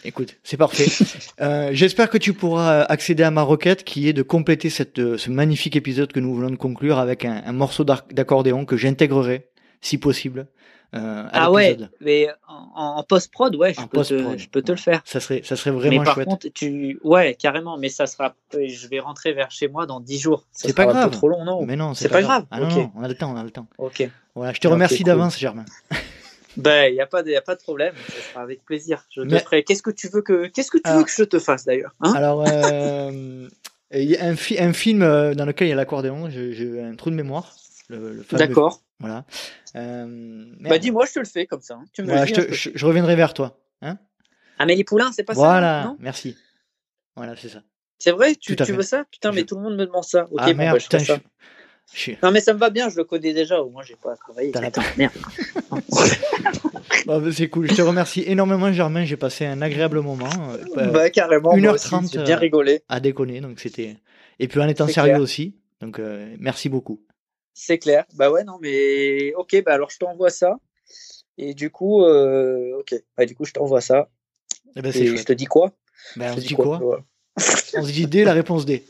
Écoute, 0.04 0.36
c'est 0.44 0.58
parfait. 0.58 0.84
Euh, 1.40 1.70
J'espère 1.72 2.10
que 2.10 2.18
tu 2.18 2.34
pourras 2.34 2.82
accéder 2.82 3.22
à 3.22 3.30
ma 3.30 3.40
requête 3.42 3.82
qui 3.82 4.06
est 4.08 4.12
de 4.12 4.22
compléter 4.22 4.68
cette, 4.68 4.98
euh, 4.98 5.16
ce 5.16 5.30
magnifique 5.30 5.74
épisode 5.74 6.12
que 6.12 6.20
nous 6.20 6.34
venons 6.36 6.50
de 6.50 6.56
conclure 6.56 6.98
avec 6.98 7.24
un, 7.24 7.42
un 7.46 7.52
morceau 7.52 7.82
d'accordéon 7.84 8.66
que 8.66 8.76
j'intégrerai, 8.76 9.48
si 9.80 9.96
possible. 9.96 10.46
Euh, 10.94 11.26
Ah 11.32 11.50
ouais, 11.50 11.78
mais 12.00 12.28
en, 12.48 12.96
en 12.98 13.02
post-prod, 13.02 13.54
ouais, 13.56 13.72
je 13.74 13.80
En 13.80 13.86
peux, 13.86 14.02
te, 14.04 14.36
je 14.38 14.48
peux 14.48 14.60
te 14.62 14.72
le 14.72 14.78
faire. 14.78 15.00
Ça 15.04 15.20
serait, 15.20 15.40
ça 15.44 15.56
serait 15.56 15.70
Mais 15.70 15.76
vraiment 15.78 16.04
par 16.04 16.14
chouette. 16.14 16.26
contre, 16.28 16.48
tu, 16.48 16.98
ouais, 17.02 17.34
carrément, 17.34 17.78
mais 17.78 17.88
ça 17.88 18.06
sera, 18.06 18.34
je 18.52 18.88
vais 18.88 19.00
rentrer 19.00 19.32
vers 19.32 19.50
chez 19.50 19.68
moi 19.68 19.86
dans 19.86 20.00
10 20.00 20.18
jours. 20.18 20.44
C'est 20.52 20.74
pas 20.76 20.82
un 20.82 20.86
peu 20.86 20.92
grave. 20.92 21.10
trop 21.10 21.28
long, 21.28 21.44
non? 21.44 21.64
Mais 21.64 21.76
non, 21.76 21.94
C'est 21.94 22.08
pas 22.08 22.22
grave, 22.22 22.44
Ah 22.50 22.60
non, 22.60 22.66
ok. 22.68 22.74
non, 22.76 22.90
on 22.96 23.02
a 23.04 23.08
le 23.08 23.14
temps, 23.14 23.32
on 23.32 23.36
a 23.36 23.42
le 23.44 23.50
temps. 23.50 23.66
Ok. 23.78 24.08
Voilà, 24.34 24.52
je 24.52 24.60
te 24.60 24.68
remercie 24.68 24.98
cool. 24.98 25.06
d'avance, 25.06 25.38
Germain. 25.38 25.64
Ben, 26.58 26.92
il 26.92 26.96
y 26.96 27.00
a 27.00 27.06
pas 27.06 27.22
de, 27.22 27.30
y 27.30 27.36
a 27.36 27.40
pas 27.40 27.54
de 27.54 27.62
problème. 27.62 27.94
Sera 28.30 28.42
avec 28.42 28.62
plaisir. 28.66 29.02
Je 29.08 29.22
te 29.22 29.26
Mais- 29.26 29.38
ferai. 29.40 29.62
Qu'est-ce 29.64 29.82
que 29.82 29.90
tu 29.90 30.08
veux 30.08 30.20
que, 30.20 30.48
qu'est-ce 30.48 30.70
que 30.70 30.76
tu 30.76 30.82
Alors- 30.84 30.98
veux 30.98 31.04
que 31.06 31.10
je 31.10 31.24
te 31.24 31.38
fasse 31.38 31.64
d'ailleurs? 31.64 31.94
Hein? 32.02 32.12
Alors, 32.14 32.44
euh, 32.46 33.48
il 33.94 34.02
y 34.10 34.18
a 34.18 34.24
un, 34.26 34.36
fi- 34.36 34.58
un 34.60 34.74
film 34.74 35.00
euh, 35.02 35.32
dans 35.34 35.46
lequel 35.46 35.68
il 35.68 35.70
y 35.70 35.72
a 35.72 35.76
l'accordéon, 35.76 36.28
j'ai 36.28 36.82
un 36.82 36.94
trou 36.94 37.08
de 37.08 37.14
mémoire. 37.14 37.54
Le, 37.88 38.12
le 38.12 38.22
fameux- 38.22 38.38
D'accord. 38.46 38.82
Voilà. 39.02 39.24
Euh. 39.76 40.46
Bah, 40.60 40.78
dis-moi, 40.78 41.04
je 41.06 41.12
te 41.12 41.18
le 41.18 41.24
fais 41.26 41.46
comme 41.46 41.60
ça. 41.60 41.74
hein. 41.74 41.84
Tu 41.92 42.02
me 42.02 42.06
Voilà, 42.06 42.24
le 42.24 42.52
je, 42.52 42.70
te- 42.70 42.84
reviendrai 42.84 43.14
vers 43.16 43.34
toi. 43.34 43.58
Hein 43.82 43.98
Amélie 44.58 44.84
Poulain, 44.84 45.10
c'est 45.12 45.24
pas 45.24 45.34
ça? 45.34 45.40
voilà, 45.40 45.94
merci. 45.98 46.36
Voilà, 47.16 47.34
c'est 47.36 47.48
ça. 47.48 47.62
C'est 47.98 48.12
vrai? 48.12 48.34
Tu, 48.34 48.54
veux 48.54 48.82
ça? 48.82 49.04
Putain, 49.10 49.32
mais 49.32 49.44
tout 49.44 49.56
le 49.56 49.62
monde 49.62 49.76
me 49.76 49.86
demande 49.86 50.04
ça. 50.04 50.24
Ok, 50.30 50.38
ah 50.38 50.52
bon, 50.52 50.56
merde, 50.58 50.74
bah, 50.74 50.78
je 50.78 50.84
putain, 50.84 50.98
ça. 51.00 51.18
Non, 52.22 52.30
mais 52.30 52.40
ça 52.40 52.54
me 52.54 52.58
va 52.58 52.70
bien, 52.70 52.88
je 52.88 52.96
le 52.96 53.04
connais 53.04 53.32
déjà. 53.32 53.60
Au 53.60 53.70
moins, 53.70 53.82
j'ai 53.82 53.96
pas 53.96 54.12
à 54.12 54.16
travailler. 54.16 54.52
Attends, 54.56 54.82
merde. 54.96 55.12
Bah, 57.06 57.20
c'est 57.32 57.48
cool. 57.48 57.68
Je 57.68 57.74
te 57.74 57.82
remercie 57.82 58.22
énormément, 58.26 58.72
Germain. 58.72 59.04
J'ai 59.04 59.16
passé 59.16 59.44
un 59.44 59.60
agréable 59.60 60.00
moment 60.00 60.28
euh, 60.76 60.90
bah, 60.90 61.10
carrément. 61.10 61.56
moi 61.56 61.72
aussi, 61.72 61.88
1h30, 61.94 62.12
J'ai 62.12 62.22
bien 62.22 62.36
euh, 62.36 62.38
rigolé. 62.38 62.82
à 62.88 63.00
déconner. 63.00 63.40
Donc 63.40 63.58
c'était. 63.60 63.96
Et 64.38 64.46
puis 64.48 64.60
en 64.60 64.68
étant 64.68 64.86
sérieux 64.86 65.12
clair. 65.14 65.20
aussi. 65.22 65.56
Donc 65.80 65.98
euh, 65.98 66.34
merci 66.38 66.68
beaucoup. 66.68 67.00
C'est 67.54 67.78
clair. 67.78 68.04
Bah 68.14 68.30
ouais, 68.30 68.44
non, 68.44 68.58
mais 68.60 69.32
ok, 69.34 69.62
bah 69.64 69.74
alors 69.74 69.90
je 69.90 69.98
t'envoie 69.98 70.30
ça. 70.30 70.56
Et 71.38 71.54
du 71.54 71.70
coup, 71.70 72.02
euh, 72.04 72.78
ok, 72.80 72.94
bah 73.16 73.26
du 73.26 73.34
coup, 73.34 73.44
je 73.44 73.52
t'envoie 73.52 73.80
ça. 73.80 74.08
Eh 74.76 74.82
ben, 74.82 74.88
Et 74.90 74.92
c'est 74.92 75.06
je 75.06 75.12
chouette. 75.12 75.26
te 75.26 75.32
dis 75.32 75.46
quoi? 75.46 75.72
Ben, 76.16 76.28
Je 76.28 76.32
on 76.32 76.36
te 76.36 76.40
se 76.40 76.46
dit 76.46 76.54
quoi 76.54 76.78
Voilà. 76.78 77.02
On 77.76 77.82
se 77.84 77.92
dit 77.92 78.06
D, 78.06 78.24
la 78.24 78.32
réponse 78.34 78.66
D. 78.66 78.84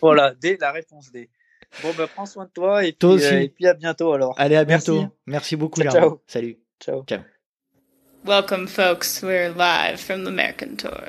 Voilà, 0.00 0.34
D, 0.34 0.56
la 0.60 0.72
réponse 0.72 1.10
D. 1.10 1.28
Bon, 1.82 1.92
bah 1.94 2.08
prends 2.12 2.26
soin 2.26 2.44
de 2.46 2.50
toi 2.50 2.84
et 2.84 2.92
puis, 2.92 2.98
Toi 2.98 3.10
aussi. 3.12 3.24
euh, 3.26 3.40
et 3.42 3.48
puis 3.48 3.66
à 3.66 3.74
bientôt 3.74 4.12
alors. 4.12 4.34
Allez, 4.38 4.56
à 4.56 4.64
bientôt. 4.64 5.04
Merci 5.26 5.56
beaucoup, 5.56 5.80
Ciao, 5.80 5.92
Germain. 5.92 6.08
ciao. 6.08 6.22
Salut. 6.26 6.58
Ciao. 6.80 7.04
Welcome, 8.24 8.66
folks. 8.66 9.22
We're 9.22 9.52
live 9.54 9.98
from 10.00 10.24
the 10.24 10.30
Mercantor. 10.30 11.08